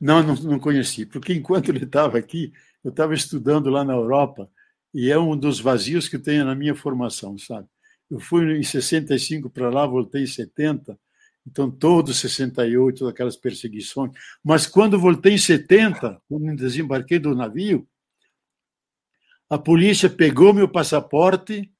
Não, 0.00 0.22
não, 0.22 0.36
não 0.36 0.60
conheci, 0.60 1.06
porque 1.06 1.34
enquanto 1.34 1.70
ele 1.70 1.82
estava 1.82 2.18
aqui, 2.18 2.52
eu 2.84 2.90
estava 2.90 3.14
estudando 3.14 3.68
lá 3.68 3.82
na 3.82 3.94
Europa 3.94 4.48
e 4.94 5.10
é 5.10 5.18
um 5.18 5.36
dos 5.36 5.58
vazios 5.58 6.08
que 6.08 6.20
tenho 6.20 6.44
na 6.44 6.54
minha 6.54 6.76
formação, 6.76 7.36
sabe? 7.36 7.66
Eu 8.10 8.18
fui 8.18 8.58
em 8.58 8.62
65 8.62 9.50
para 9.50 9.68
lá, 9.68 9.86
voltei 9.86 10.22
em 10.22 10.26
70, 10.26 10.98
então 11.46 11.70
todos 11.70 12.18
68, 12.18 13.06
aquelas 13.06 13.36
perseguições. 13.36 14.12
Mas 14.42 14.66
quando 14.66 14.98
voltei 14.98 15.34
em 15.34 15.38
70, 15.38 16.20
quando 16.28 16.56
desembarquei 16.56 17.18
do 17.18 17.34
navio, 17.34 17.86
a 19.48 19.58
polícia 19.58 20.10
pegou 20.10 20.52
meu 20.52 20.68
passaporte 20.68 21.72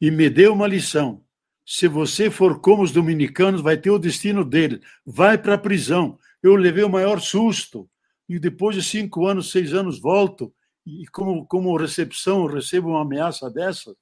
e 0.00 0.10
me 0.10 0.30
deu 0.30 0.54
uma 0.54 0.66
lição. 0.66 1.22
Se 1.66 1.88
você 1.88 2.30
for 2.30 2.60
como 2.60 2.82
os 2.82 2.92
dominicanos, 2.92 3.62
vai 3.62 3.76
ter 3.76 3.90
o 3.90 3.98
destino 3.98 4.44
dele. 4.44 4.80
Vai 5.04 5.38
para 5.38 5.54
a 5.54 5.58
prisão. 5.58 6.18
Eu 6.42 6.56
levei 6.56 6.84
o 6.84 6.90
maior 6.90 7.20
susto. 7.20 7.88
E 8.28 8.38
depois 8.38 8.76
de 8.76 8.82
cinco 8.82 9.26
anos, 9.26 9.50
seis 9.50 9.72
anos, 9.72 9.98
volto 9.98 10.52
e 10.86 11.06
como, 11.06 11.46
como 11.46 11.76
recepção, 11.76 12.46
recebo 12.46 12.90
uma 12.90 13.02
ameaça 13.02 13.50
dessa. 13.50 13.94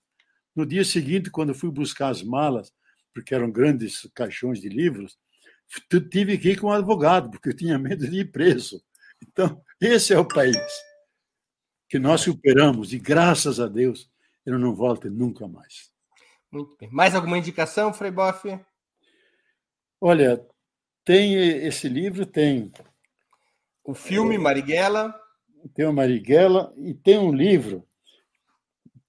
No 0.54 0.66
dia 0.66 0.84
seguinte, 0.84 1.30
quando 1.30 1.54
fui 1.54 1.70
buscar 1.70 2.08
as 2.08 2.22
malas, 2.22 2.72
porque 3.14 3.34
eram 3.34 3.50
grandes 3.50 4.08
caixões 4.14 4.60
de 4.60 4.68
livros, 4.68 5.18
tive 6.10 6.38
que 6.38 6.50
ir 6.50 6.60
com 6.60 6.68
um 6.68 6.72
advogado, 6.72 7.30
porque 7.30 7.48
eu 7.48 7.56
tinha 7.56 7.78
medo 7.78 8.08
de 8.08 8.20
ir 8.20 8.30
preso. 8.30 8.82
Então, 9.22 9.62
esse 9.80 10.12
é 10.12 10.18
o 10.18 10.26
país 10.28 10.56
que 11.88 11.98
nós 11.98 12.22
superamos, 12.22 12.92
e 12.92 12.98
graças 12.98 13.60
a 13.60 13.68
Deus, 13.68 14.10
ele 14.46 14.58
não 14.58 14.74
volta 14.74 15.10
nunca 15.10 15.46
mais. 15.46 15.90
Muito 16.50 16.76
bem. 16.78 16.90
Mais 16.90 17.14
alguma 17.14 17.38
indicação, 17.38 17.92
Frei 17.92 18.10
Boff? 18.10 18.58
Olha, 20.00 20.46
tem 21.04 21.34
esse 21.34 21.88
livro, 21.88 22.26
tem. 22.26 22.72
O 23.84 23.94
filme 23.94 24.38
Marighella 24.38 25.18
tem 25.74 25.86
o 25.86 25.92
Marighella 25.92 26.72
e 26.76 26.94
tem 26.94 27.18
um 27.18 27.32
livro 27.32 27.86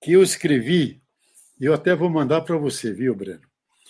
que 0.01 0.13
eu 0.13 0.23
escrevi, 0.23 1.02
eu 1.59 1.73
até 1.73 1.95
vou 1.95 2.09
mandar 2.09 2.41
para 2.41 2.57
você, 2.57 2.91
viu, 2.93 3.15
Breno? 3.15 3.41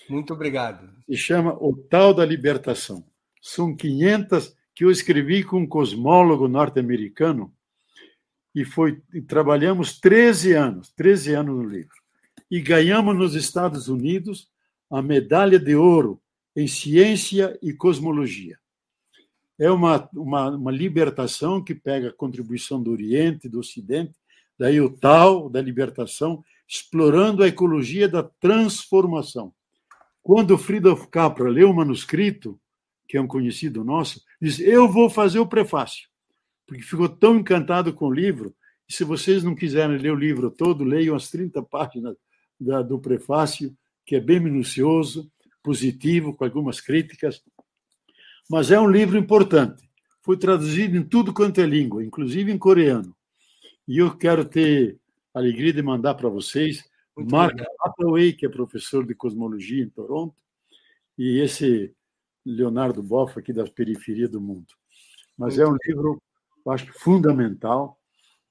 Muito 0.10 0.34
obrigado. 0.34 0.90
Se 1.06 1.18
chama 1.18 1.53
O 1.53 1.76
Tal 1.76 2.14
da 2.14 2.26
Libertação. 2.26 3.06
São 3.41 3.76
500 3.76 4.56
que 4.76 4.84
eu 4.84 4.91
escrevi 4.91 5.44
com 5.44 5.60
um 5.60 5.68
cosmólogo 5.68 6.48
norte-americano 6.48 7.53
e 8.53 8.64
foi 8.64 9.02
e 9.14 9.22
trabalhamos 9.22 9.99
13 9.99 10.53
anos, 10.53 10.91
13 10.95 11.34
anos 11.34 11.56
no 11.56 11.69
livro. 11.69 11.95
E 12.49 12.61
ganhamos 12.61 13.15
nos 13.15 13.35
Estados 13.35 13.88
Unidos 13.88 14.49
a 14.90 15.02
medalha 15.02 15.60
de 15.60 15.76
ouro 15.76 16.22
em 16.56 16.68
ciência 16.68 17.57
e 17.61 17.73
cosmologia 17.73 18.57
é 19.60 19.69
uma, 19.69 20.10
uma, 20.14 20.49
uma 20.49 20.72
libertação 20.72 21.64
que 21.64 21.76
pega 21.76 22.10
a 22.10 22.14
contribuição 22.14 22.81
do 22.81 22.91
Oriente, 22.91 23.49
do 23.49 23.60
Ocidente, 23.60 24.14
daí 24.57 24.81
o 24.81 24.90
tal 24.90 25.49
da 25.49 25.61
libertação, 25.61 26.44
explorando 26.73 27.43
a 27.43 27.47
ecologia 27.47 28.09
da 28.09 28.23
transformação. 28.23 29.53
Quando 30.23 30.57
Friedrich 30.57 31.07
Capra 31.07 31.47
leu 31.47 31.69
o 31.69 31.73
manuscrito, 31.73 32.59
que 33.07 33.15
é 33.15 33.21
um 33.21 33.27
conhecido 33.27 33.83
nosso, 33.83 34.23
diz: 34.41 34.59
Eu 34.59 34.91
vou 34.91 35.07
fazer 35.07 35.37
o 35.37 35.47
prefácio, 35.47 36.09
porque 36.65 36.81
ficou 36.81 37.07
tão 37.07 37.37
encantado 37.37 37.93
com 37.93 38.07
o 38.07 38.13
livro. 38.13 38.55
E 38.89 38.93
se 38.93 39.03
vocês 39.03 39.43
não 39.43 39.53
quiserem 39.53 39.97
ler 39.99 40.11
o 40.11 40.15
livro 40.15 40.49
todo, 40.49 40.83
leiam 40.83 41.15
as 41.15 41.29
30 41.29 41.61
páginas 41.61 42.15
da, 42.59 42.81
do 42.81 42.97
prefácio, 42.97 43.75
que 44.03 44.15
é 44.15 44.19
bem 44.19 44.39
minucioso, 44.39 45.31
positivo, 45.61 46.33
com 46.33 46.43
algumas 46.43 46.81
críticas, 46.81 47.41
mas 48.49 48.71
é 48.71 48.79
um 48.79 48.89
livro 48.89 49.17
importante. 49.17 49.87
foi 50.21 50.37
traduzido 50.37 50.97
em 50.97 51.03
tudo 51.03 51.33
quanto 51.33 51.61
é 51.61 51.65
língua, 51.65 52.03
inclusive 52.03 52.51
em 52.51 52.57
coreano. 52.57 53.15
E 53.87 53.99
eu 53.99 54.15
quero 54.17 54.43
ter 54.43 54.97
alegria 55.34 55.73
de 55.73 55.81
mandar 55.81 56.14
para 56.15 56.30
vocês 56.30 56.84
Muito 57.15 57.31
Mark 57.31 57.60
Hathaway, 57.81 58.34
que 58.34 58.45
é 58.45 58.49
professor 58.49 59.05
de 59.05 59.15
cosmologia 59.15 59.84
em 59.84 59.89
Toronto, 59.89 60.35
e 61.18 61.39
esse 61.39 61.93
Leonardo 62.45 63.01
Boff, 63.01 63.39
aqui 63.39 63.53
da 63.53 63.65
periferia 63.65 64.27
do 64.27 64.41
mundo. 64.41 64.68
Mas 65.38 65.57
Muito 65.57 65.69
é 65.69 65.73
um 65.73 65.77
livro, 65.88 66.22
acho 66.68 66.91
fundamental, 66.93 67.97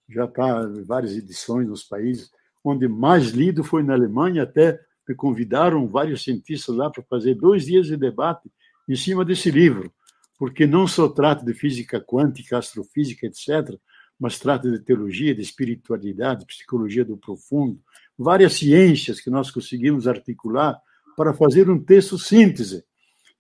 já 0.09 0.25
está 0.25 0.63
em 0.63 0.83
várias 0.85 1.17
edições 1.17 1.69
nos 1.69 1.83
países, 1.83 2.31
onde 2.65 2.87
mais 2.89 3.31
lido 3.31 3.65
foi 3.65 3.83
na 3.83 3.95
Alemanha, 3.95 4.43
até 4.43 4.81
me 5.09 5.15
convidaram 5.15 5.89
vários 5.89 6.23
cientistas 6.23 6.75
lá 6.75 6.91
para 6.91 7.03
fazer 7.05 7.35
dois 7.35 7.67
dias 7.67 7.87
de 7.87 7.97
debate 7.97 8.51
em 8.89 8.97
cima 8.97 9.25
desse 9.25 9.51
livro, 9.51 9.93
porque 10.39 10.67
não 10.67 10.87
só 10.87 11.09
trata 11.09 11.45
de 11.45 11.55
física 11.55 12.01
quântica, 12.01 12.59
astrofísica, 12.59 13.27
etc., 13.27 13.79
mas 14.23 14.39
trata 14.39 14.71
de 14.71 14.79
teologia, 14.79 15.35
de 15.35 15.43
espiritualidade, 15.43 16.47
psicologia 16.47 17.05
do 17.05 17.17
profundo, 17.17 17.83
várias 18.17 18.53
ciências 18.53 19.21
que 19.21 19.29
nós 19.29 19.51
conseguimos 19.51 20.07
articular 20.07 20.81
para 21.17 21.35
fazer 21.35 21.69
um 21.69 21.83
texto 21.83 22.17
síntese. 22.17 22.85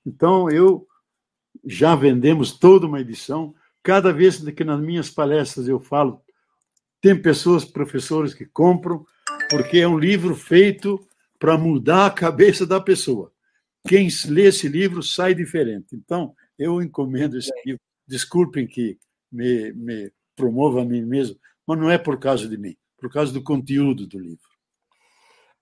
Então, 0.04 0.50
eu 0.50 0.84
já 1.64 1.94
vendemos 1.94 2.58
toda 2.58 2.88
uma 2.88 3.00
edição. 3.00 3.54
Cada 3.80 4.12
vez 4.12 4.38
que 4.38 4.64
nas 4.64 4.80
minhas 4.80 5.08
palestras 5.08 5.68
eu 5.68 5.78
falo, 5.78 6.20
tem 7.00 7.14
pessoas, 7.14 7.64
professores 7.64 8.34
que 8.34 8.44
compram, 8.44 9.06
porque 9.50 9.78
é 9.78 9.86
um 9.86 9.96
livro 9.96 10.34
feito 10.34 10.98
para 11.38 11.56
mudar 11.56 12.06
a 12.06 12.10
cabeça 12.10 12.66
da 12.66 12.80
pessoa. 12.80 13.32
Quem 13.86 14.08
lê 14.26 14.48
esse 14.48 14.66
livro 14.66 15.00
sai 15.00 15.32
diferente. 15.32 15.94
Então, 15.94 16.34
eu 16.58 16.82
encomendo 16.82 17.38
esse 17.38 17.52
livro. 17.64 17.80
Desculpem 18.04 18.66
que 18.66 18.98
me, 19.30 19.72
me 19.74 20.12
promova 20.34 20.82
a 20.82 20.84
mim 20.84 21.02
mesmo, 21.02 21.36
mas 21.66 21.78
não 21.78 21.90
é 21.90 21.98
por 21.98 22.18
causa 22.18 22.48
de 22.48 22.56
mim, 22.56 22.76
por 22.98 23.10
causa 23.12 23.32
do 23.32 23.42
conteúdo 23.42 24.06
do 24.06 24.18
livro. 24.18 24.52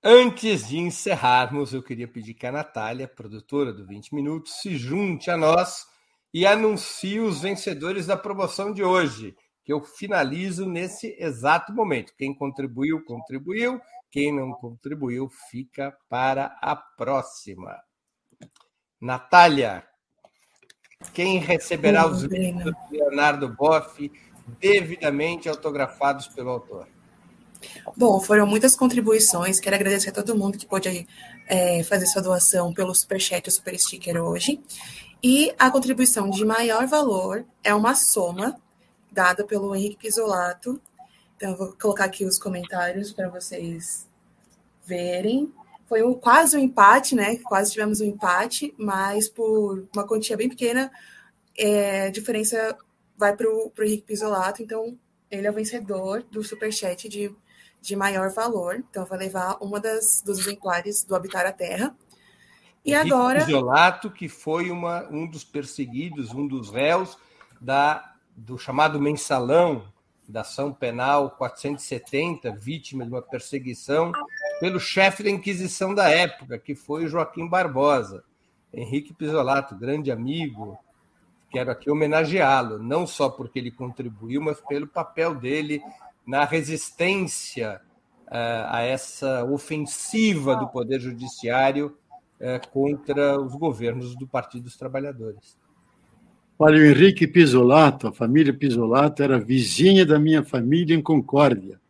Antes 0.02 0.68
de 0.68 0.78
encerrarmos, 0.78 1.74
eu 1.74 1.82
queria 1.82 2.09
pedir 2.09 2.32
que 2.32 2.47
a 2.47 2.52
Natália, 2.52 3.06
produtora 3.06 3.70
do 3.72 3.86
20 3.86 4.14
Minutos, 4.14 4.60
se 4.62 4.76
junte 4.76 5.30
a 5.30 5.36
nós 5.36 5.84
e 6.32 6.47
anuncie 6.47 7.20
os 7.20 7.42
vencedores 7.42 8.06
da 8.06 8.16
promoção 8.16 8.72
de 8.72 8.82
hoje, 8.82 9.36
que 9.62 9.72
eu 9.72 9.82
finalizo 9.82 10.66
nesse 10.66 11.14
exato 11.18 11.72
momento. 11.72 12.14
Quem 12.16 12.34
contribuiu, 12.34 13.05
contribuiu. 13.05 13.78
Quem 14.10 14.34
não 14.34 14.52
contribuiu, 14.52 15.28
fica 15.51 15.94
para 16.09 16.47
a 16.62 16.74
próxima. 16.74 17.78
Natália, 18.98 19.84
quem 21.12 21.38
receberá 21.38 22.06
os 22.06 22.22
livros 22.22 22.72
do 22.72 22.97
Leonardo 22.97 23.48
Boff 23.55 24.10
devidamente 24.59 25.48
autografados 25.48 26.27
pelo 26.28 26.51
autor? 26.51 26.86
Bom, 27.97 28.20
foram 28.20 28.47
muitas 28.47 28.74
contribuições. 28.74 29.60
Quero 29.60 29.77
agradecer 29.77 30.10
a 30.10 30.12
todo 30.12 30.36
mundo 30.36 30.59
que 30.59 30.66
pôde 30.66 31.06
é, 31.47 31.82
fazer 31.85 32.06
sua 32.06 32.22
doação 32.22 32.72
pelo 32.72 32.94
Superchat 32.94 33.48
ou 33.48 33.52
Super 33.52 33.78
Sticker 33.78 34.16
hoje. 34.22 34.60
E 35.22 35.55
a 35.59 35.70
contribuição 35.70 36.31
de 36.31 36.44
maior 36.44 36.86
valor 36.86 37.44
é 37.62 37.74
uma 37.74 37.94
soma 37.94 38.56
dada 39.12 39.44
pelo 39.44 39.74
Henrique 39.74 39.97
Pisolato. 39.97 40.81
Então, 41.36 41.51
eu 41.51 41.56
vou 41.56 41.77
colocar 41.81 42.05
aqui 42.05 42.24
os 42.24 42.39
comentários 42.39 43.12
para 43.12 43.28
vocês 43.28 44.06
verem. 44.85 45.52
Foi 45.86 46.02
um, 46.02 46.14
quase 46.14 46.56
um 46.56 46.60
empate, 46.60 47.14
né? 47.14 47.36
Quase 47.36 47.72
tivemos 47.72 48.01
um 48.01 48.05
empate, 48.05 48.74
mas 48.78 49.28
por 49.28 49.86
uma 49.94 50.06
quantia 50.06 50.36
bem 50.36 50.48
pequena, 50.48 50.90
é, 51.59 52.06
a 52.06 52.10
diferença 52.10 52.77
vai 53.20 53.36
para 53.36 53.47
o 53.47 53.72
Henrique 53.78 54.05
Pisolato. 54.05 54.62
Então, 54.62 54.98
ele 55.30 55.47
é 55.47 55.51
o 55.51 55.55
vencedor 55.55 56.24
do 56.30 56.42
superchat 56.42 57.06
de, 57.06 57.30
de 57.80 57.94
maior 57.94 58.30
valor. 58.30 58.76
Então, 58.76 59.05
vai 59.05 59.18
levar 59.18 59.59
uma 59.60 59.78
das 59.78 60.22
dos 60.24 60.38
exemplares 60.38 61.05
do 61.05 61.14
Habitar 61.14 61.44
a 61.44 61.52
Terra. 61.52 61.94
E 62.82 62.94
Henrique 62.94 63.12
agora. 63.12 63.44
Pisolato, 63.44 64.10
que 64.10 64.26
foi 64.26 64.70
uma, 64.70 65.06
um 65.10 65.28
dos 65.28 65.44
perseguidos, 65.44 66.32
um 66.32 66.48
dos 66.48 66.70
réus 66.70 67.18
da 67.60 68.06
do 68.34 68.56
chamado 68.56 68.98
mensalão 68.98 69.92
da 70.26 70.40
ação 70.40 70.72
penal 70.72 71.32
470, 71.32 72.52
vítima 72.52 73.05
de 73.05 73.10
uma 73.10 73.20
perseguição 73.20 74.12
pelo 74.60 74.80
chefe 74.80 75.22
da 75.22 75.28
Inquisição 75.28 75.94
da 75.94 76.09
época, 76.09 76.59
que 76.59 76.74
foi 76.74 77.06
Joaquim 77.06 77.47
Barbosa. 77.47 78.24
Henrique 78.72 79.12
Pisolato, 79.12 79.74
grande 79.74 80.10
amigo, 80.10 80.78
quero 81.51 81.70
aqui 81.70 81.90
homenageá-lo, 81.90 82.78
não 82.78 83.06
só 83.06 83.28
porque 83.28 83.59
ele 83.59 83.70
contribuiu, 83.70 84.40
mas 84.40 84.60
pelo 84.60 84.86
papel 84.86 85.35
dele 85.35 85.82
na 86.27 86.44
resistência 86.44 87.81
uh, 88.27 88.68
a 88.68 88.82
essa 88.82 89.44
ofensiva 89.44 90.56
do 90.56 90.68
Poder 90.68 91.01
Judiciário 91.01 91.97
uh, 92.40 92.70
contra 92.70 93.40
os 93.40 93.55
governos 93.55 94.16
do 94.16 94.27
Partido 94.27 94.64
dos 94.64 94.77
Trabalhadores. 94.77 95.59
Olha, 96.59 96.78
o 96.78 96.85
Henrique 96.85 97.27
Pisolato, 97.27 98.06
a 98.06 98.12
família 98.12 98.52
Pisolato 98.52 99.22
era 99.22 99.39
vizinha 99.39 100.05
da 100.05 100.18
minha 100.18 100.44
família 100.44 100.94
em 100.94 101.02
Concórdia. 101.02 101.81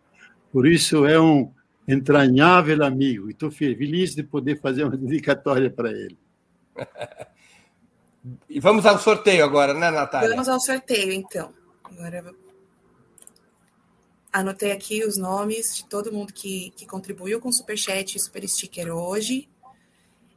Por 0.53 0.66
isso 0.66 1.05
é 1.07 1.20
um 1.20 1.53
entranhável 1.87 2.85
amigo. 2.85 3.28
E 3.28 3.32
estou 3.32 3.51
feliz 3.51 4.15
de 4.15 4.23
poder 4.23 4.61
fazer 4.61 4.85
uma 4.85 4.95
dedicatória 4.97 5.70
para 5.70 5.91
ele. 5.91 6.16
e 8.49 8.61
vamos 8.61 8.85
ao 8.87 8.99
sorteio 8.99 9.45
agora, 9.45 9.73
né, 9.73 9.91
Natália? 9.91 10.31
Vamos 10.31 10.49
ao 10.49 10.61
sorteio, 10.61 11.13
então. 11.13 11.53
Agora 11.83 12.35
anotei 14.33 14.73
aqui 14.73 15.05
os 15.05 15.17
nomes 15.17 15.77
de 15.77 15.85
todo 15.87 16.13
mundo 16.13 16.33
que, 16.33 16.71
que 16.77 16.87
contribuiu 16.87 17.41
com 17.41 17.49
o 17.49 17.53
Superchat 17.53 18.17
e 18.17 18.21
Super 18.21 18.49
Sticker 18.49 18.95
hoje. 18.95 19.49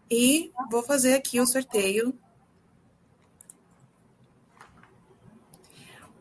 E 0.10 0.51
vou 0.69 0.84
fazer 0.84 1.15
aqui 1.15 1.39
o 1.39 1.45
sorteio 1.45 2.18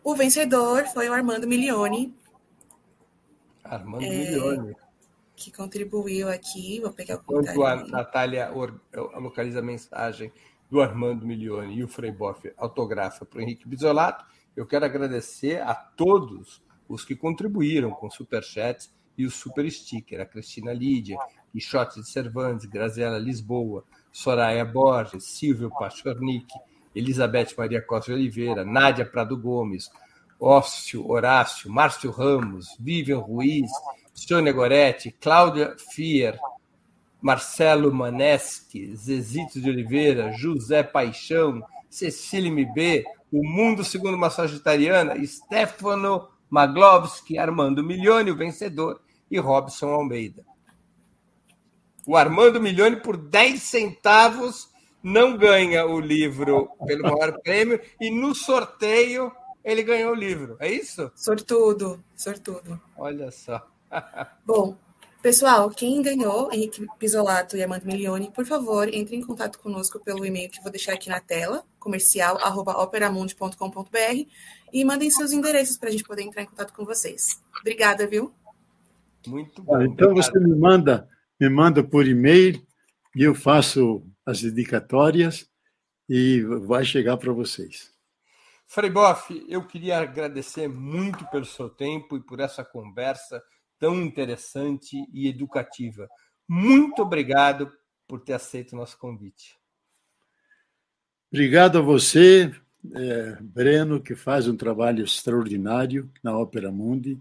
O 0.04 0.16
vencedor 0.16 0.84
foi 0.86 1.08
o 1.08 1.12
Armando 1.12 1.46
Milione. 1.46 2.12
Armando 3.62 4.04
é, 4.04 4.08
Milione. 4.08 4.74
Que 5.36 5.52
contribuiu 5.52 6.28
aqui. 6.28 6.80
Vou 6.80 6.92
pegar 6.92 7.16
o. 7.16 7.22
Quando 7.22 7.64
a 7.64 7.76
Natália 7.86 8.50
localiza 9.14 9.60
a 9.60 9.62
mensagem 9.62 10.32
do 10.72 10.80
Armando 10.80 11.26
Milione 11.26 11.76
e 11.76 11.84
o 11.84 11.86
Frei 11.86 12.10
Boff 12.10 12.50
autografa 12.56 13.26
para 13.26 13.38
o 13.38 13.42
Henrique 13.42 13.68
Bisolato, 13.68 14.24
eu 14.56 14.64
quero 14.64 14.86
agradecer 14.86 15.60
a 15.60 15.74
todos 15.74 16.62
os 16.88 17.04
que 17.04 17.14
contribuíram 17.14 17.90
com 17.90 18.08
superchats 18.08 18.90
e 19.18 19.26
o 19.26 19.30
super 19.30 19.70
sticker. 19.70 20.22
A 20.22 20.24
Cristina 20.24 20.72
Lídia, 20.72 21.18
Quixote 21.52 22.00
de 22.00 22.08
Cervantes, 22.08 22.64
Graziela 22.64 23.18
Lisboa, 23.18 23.84
Soraya 24.10 24.64
Borges, 24.64 25.24
Silvio 25.24 25.68
Pachornik, 25.68 26.46
Elizabeth 26.94 27.48
Maria 27.58 27.82
Costa 27.82 28.10
de 28.10 28.18
Oliveira, 28.18 28.64
Nádia 28.64 29.04
Prado 29.04 29.36
Gomes, 29.36 29.90
Ócio 30.40 31.06
Horácio, 31.06 31.70
Márcio 31.70 32.10
Ramos, 32.10 32.74
Vivian 32.80 33.18
Ruiz, 33.18 33.70
Sônia 34.14 34.54
Goretti, 34.54 35.14
Cláudia 35.20 35.76
Fier, 35.92 36.40
Marcelo 37.22 37.94
Maneschi, 37.94 38.94
Zezito 38.96 39.60
de 39.60 39.70
Oliveira, 39.70 40.32
José 40.32 40.82
Paixão, 40.82 41.62
Cecília 41.88 42.50
MB, 42.50 43.04
O 43.30 43.46
Mundo 43.46 43.84
Segundo 43.84 44.16
uma 44.16 44.28
Sagitariana, 44.28 45.14
Stefano 45.24 46.28
Maglovski, 46.50 47.38
Armando 47.38 47.82
Milione, 47.82 48.32
o 48.32 48.36
vencedor, 48.36 49.00
e 49.30 49.38
Robson 49.38 49.88
Almeida. 49.88 50.44
O 52.06 52.16
Armando 52.16 52.60
Milione, 52.60 52.96
por 52.96 53.16
10 53.16 53.62
centavos, 53.62 54.68
não 55.02 55.36
ganha 55.36 55.86
o 55.86 56.00
livro 56.00 56.68
pelo 56.86 57.02
maior 57.04 57.40
prêmio 57.40 57.80
e 58.00 58.10
no 58.10 58.34
sorteio 58.34 59.32
ele 59.64 59.82
ganhou 59.82 60.12
o 60.12 60.16
livro. 60.16 60.56
É 60.58 60.70
isso? 60.70 61.10
Sortudo, 61.14 62.02
sortudo. 62.16 62.80
Olha 62.96 63.30
só. 63.30 63.64
Bom, 64.44 64.76
pessoal, 65.22 65.70
quem 65.70 66.02
ganhou, 66.02 66.52
Henrique 66.52 66.84
Pisolato 66.98 67.56
e 67.56 67.62
Amanda 67.62 67.86
Milione, 67.86 68.32
por 68.32 68.44
favor, 68.44 68.92
entre 68.92 69.14
em 69.14 69.22
contato 69.22 69.60
conosco 69.60 70.00
pelo 70.00 70.26
e-mail 70.26 70.50
que 70.50 70.60
vou 70.60 70.72
deixar 70.72 70.94
aqui 70.94 71.08
na 71.08 71.20
tela, 71.20 71.64
comercial@operamundi.com.br 71.78 74.28
e 74.72 74.84
mandem 74.84 75.08
seus 75.10 75.30
endereços 75.32 75.78
para 75.78 75.88
a 75.88 75.92
gente 75.92 76.02
poder 76.02 76.22
entrar 76.22 76.42
em 76.42 76.46
contato 76.46 76.74
com 76.74 76.84
vocês. 76.84 77.40
Obrigada, 77.60 78.04
viu? 78.06 78.34
Muito 79.26 79.62
bom. 79.62 79.80
Então 79.82 80.12
você 80.12 80.38
me 80.40 80.56
manda, 80.56 81.08
me 81.40 81.48
manda 81.48 81.84
por 81.84 82.06
e-mail 82.06 82.60
e 83.14 83.22
eu 83.22 83.34
faço 83.34 84.04
as 84.26 84.42
dedicatórias 84.42 85.48
e 86.08 86.42
vai 86.66 86.84
chegar 86.84 87.16
para 87.16 87.32
vocês. 87.32 87.92
Frei 88.66 88.90
Boff, 88.90 89.46
eu 89.48 89.64
queria 89.66 89.98
agradecer 89.98 90.66
muito 90.66 91.24
pelo 91.26 91.44
seu 91.44 91.68
tempo 91.68 92.16
e 92.16 92.20
por 92.20 92.40
essa 92.40 92.64
conversa 92.64 93.40
tão 93.82 94.00
interessante 94.00 95.04
e 95.12 95.26
educativa. 95.26 96.08
Muito 96.48 97.02
obrigado 97.02 97.72
por 98.06 98.20
ter 98.20 98.34
aceito 98.34 98.74
o 98.74 98.76
nosso 98.76 98.96
convite. 98.96 99.58
Obrigado 101.32 101.78
a 101.78 101.80
você 101.80 102.54
é, 102.94 103.38
Breno, 103.40 104.00
que 104.00 104.14
faz 104.14 104.46
um 104.46 104.56
trabalho 104.56 105.02
extraordinário 105.02 106.08
na 106.22 106.38
Ópera 106.38 106.70
Mundi. 106.70 107.20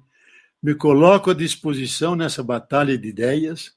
Me 0.62 0.76
coloco 0.76 1.32
à 1.32 1.34
disposição 1.34 2.16
nessa 2.16 2.44
batalha 2.44 2.96
de 2.96 3.08
ideias, 3.08 3.76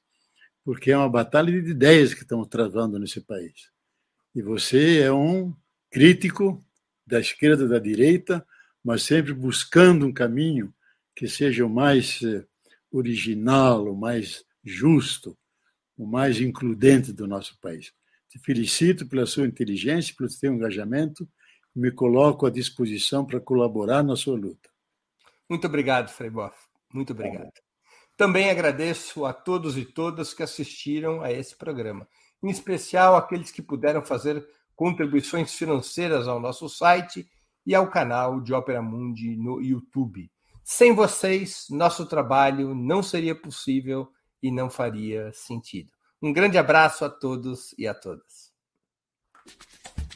porque 0.62 0.92
é 0.92 0.98
uma 0.98 1.08
batalha 1.08 1.62
de 1.62 1.70
ideias 1.70 2.12
que 2.12 2.20
estamos 2.20 2.48
travando 2.48 2.98
nesse 2.98 3.22
país. 3.22 3.70
E 4.34 4.42
você 4.42 5.00
é 5.00 5.10
um 5.10 5.56
crítico 5.90 6.62
da 7.06 7.18
esquerda 7.18 7.66
da 7.66 7.78
direita, 7.78 8.46
mas 8.84 9.04
sempre 9.04 9.32
buscando 9.32 10.04
um 10.04 10.12
caminho 10.12 10.70
que 11.16 11.26
seja 11.26 11.64
o 11.64 11.70
mais 11.70 12.20
eh, 12.22 12.44
original, 12.96 13.86
o 13.86 13.96
mais 13.96 14.44
justo, 14.62 15.36
o 15.96 16.06
mais 16.06 16.40
includente 16.40 17.12
do 17.12 17.26
nosso 17.26 17.58
país. 17.60 17.92
Te 18.28 18.38
felicito 18.38 19.06
pela 19.06 19.26
sua 19.26 19.46
inteligência, 19.46 20.14
pelo 20.16 20.30
seu 20.30 20.52
engajamento, 20.52 21.28
e 21.74 21.80
me 21.80 21.90
coloco 21.90 22.46
à 22.46 22.50
disposição 22.50 23.24
para 23.24 23.40
colaborar 23.40 24.02
na 24.02 24.16
sua 24.16 24.36
luta. 24.36 24.70
Muito 25.48 25.66
obrigado, 25.66 26.08
Frei 26.10 26.30
Boff. 26.30 26.56
Muito 26.92 27.12
obrigado. 27.12 27.52
Também 28.16 28.48
agradeço 28.48 29.24
a 29.24 29.32
todos 29.32 29.76
e 29.76 29.84
todas 29.84 30.32
que 30.32 30.42
assistiram 30.42 31.20
a 31.20 31.32
esse 31.32 31.56
programa, 31.56 32.06
em 32.42 32.48
especial 32.48 33.16
aqueles 33.16 33.50
que 33.50 33.60
puderam 33.60 34.04
fazer 34.04 34.46
contribuições 34.76 35.52
financeiras 35.54 36.28
ao 36.28 36.38
nosso 36.38 36.68
site 36.68 37.28
e 37.66 37.74
ao 37.74 37.90
canal 37.90 38.40
de 38.40 38.52
Ópera 38.52 38.80
Mundi 38.80 39.36
no 39.36 39.60
YouTube. 39.60 40.30
Sem 40.66 40.94
vocês, 40.94 41.66
nosso 41.68 42.06
trabalho 42.06 42.74
não 42.74 43.02
seria 43.02 43.34
possível 43.34 44.08
e 44.42 44.50
não 44.50 44.70
faria 44.70 45.30
sentido. 45.34 45.92
Um 46.22 46.32
grande 46.32 46.56
abraço 46.56 47.04
a 47.04 47.10
todos 47.10 47.74
e 47.76 47.86
a 47.86 47.92
todas. 47.92 48.50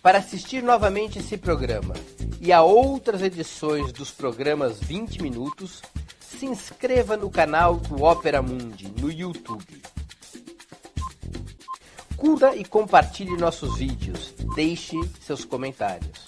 Para 0.01 0.17
assistir 0.17 0.63
novamente 0.63 1.19
esse 1.19 1.37
programa 1.37 1.95
e 2.41 2.51
a 2.51 2.63
outras 2.63 3.21
edições 3.21 3.93
dos 3.93 4.11
programas 4.11 4.81
20 4.81 5.21
Minutos, 5.21 5.83
se 6.19 6.47
inscreva 6.47 7.15
no 7.15 7.31
canal 7.31 7.77
do 7.77 8.03
Ópera 8.03 8.41
Mundi 8.41 8.91
no 8.99 9.13
YouTube. 9.13 9.83
Curta 12.17 12.57
e 12.57 12.65
compartilhe 12.65 13.37
nossos 13.37 13.77
vídeos. 13.77 14.33
Deixe 14.55 14.97
seus 15.21 15.45
comentários. 15.45 16.28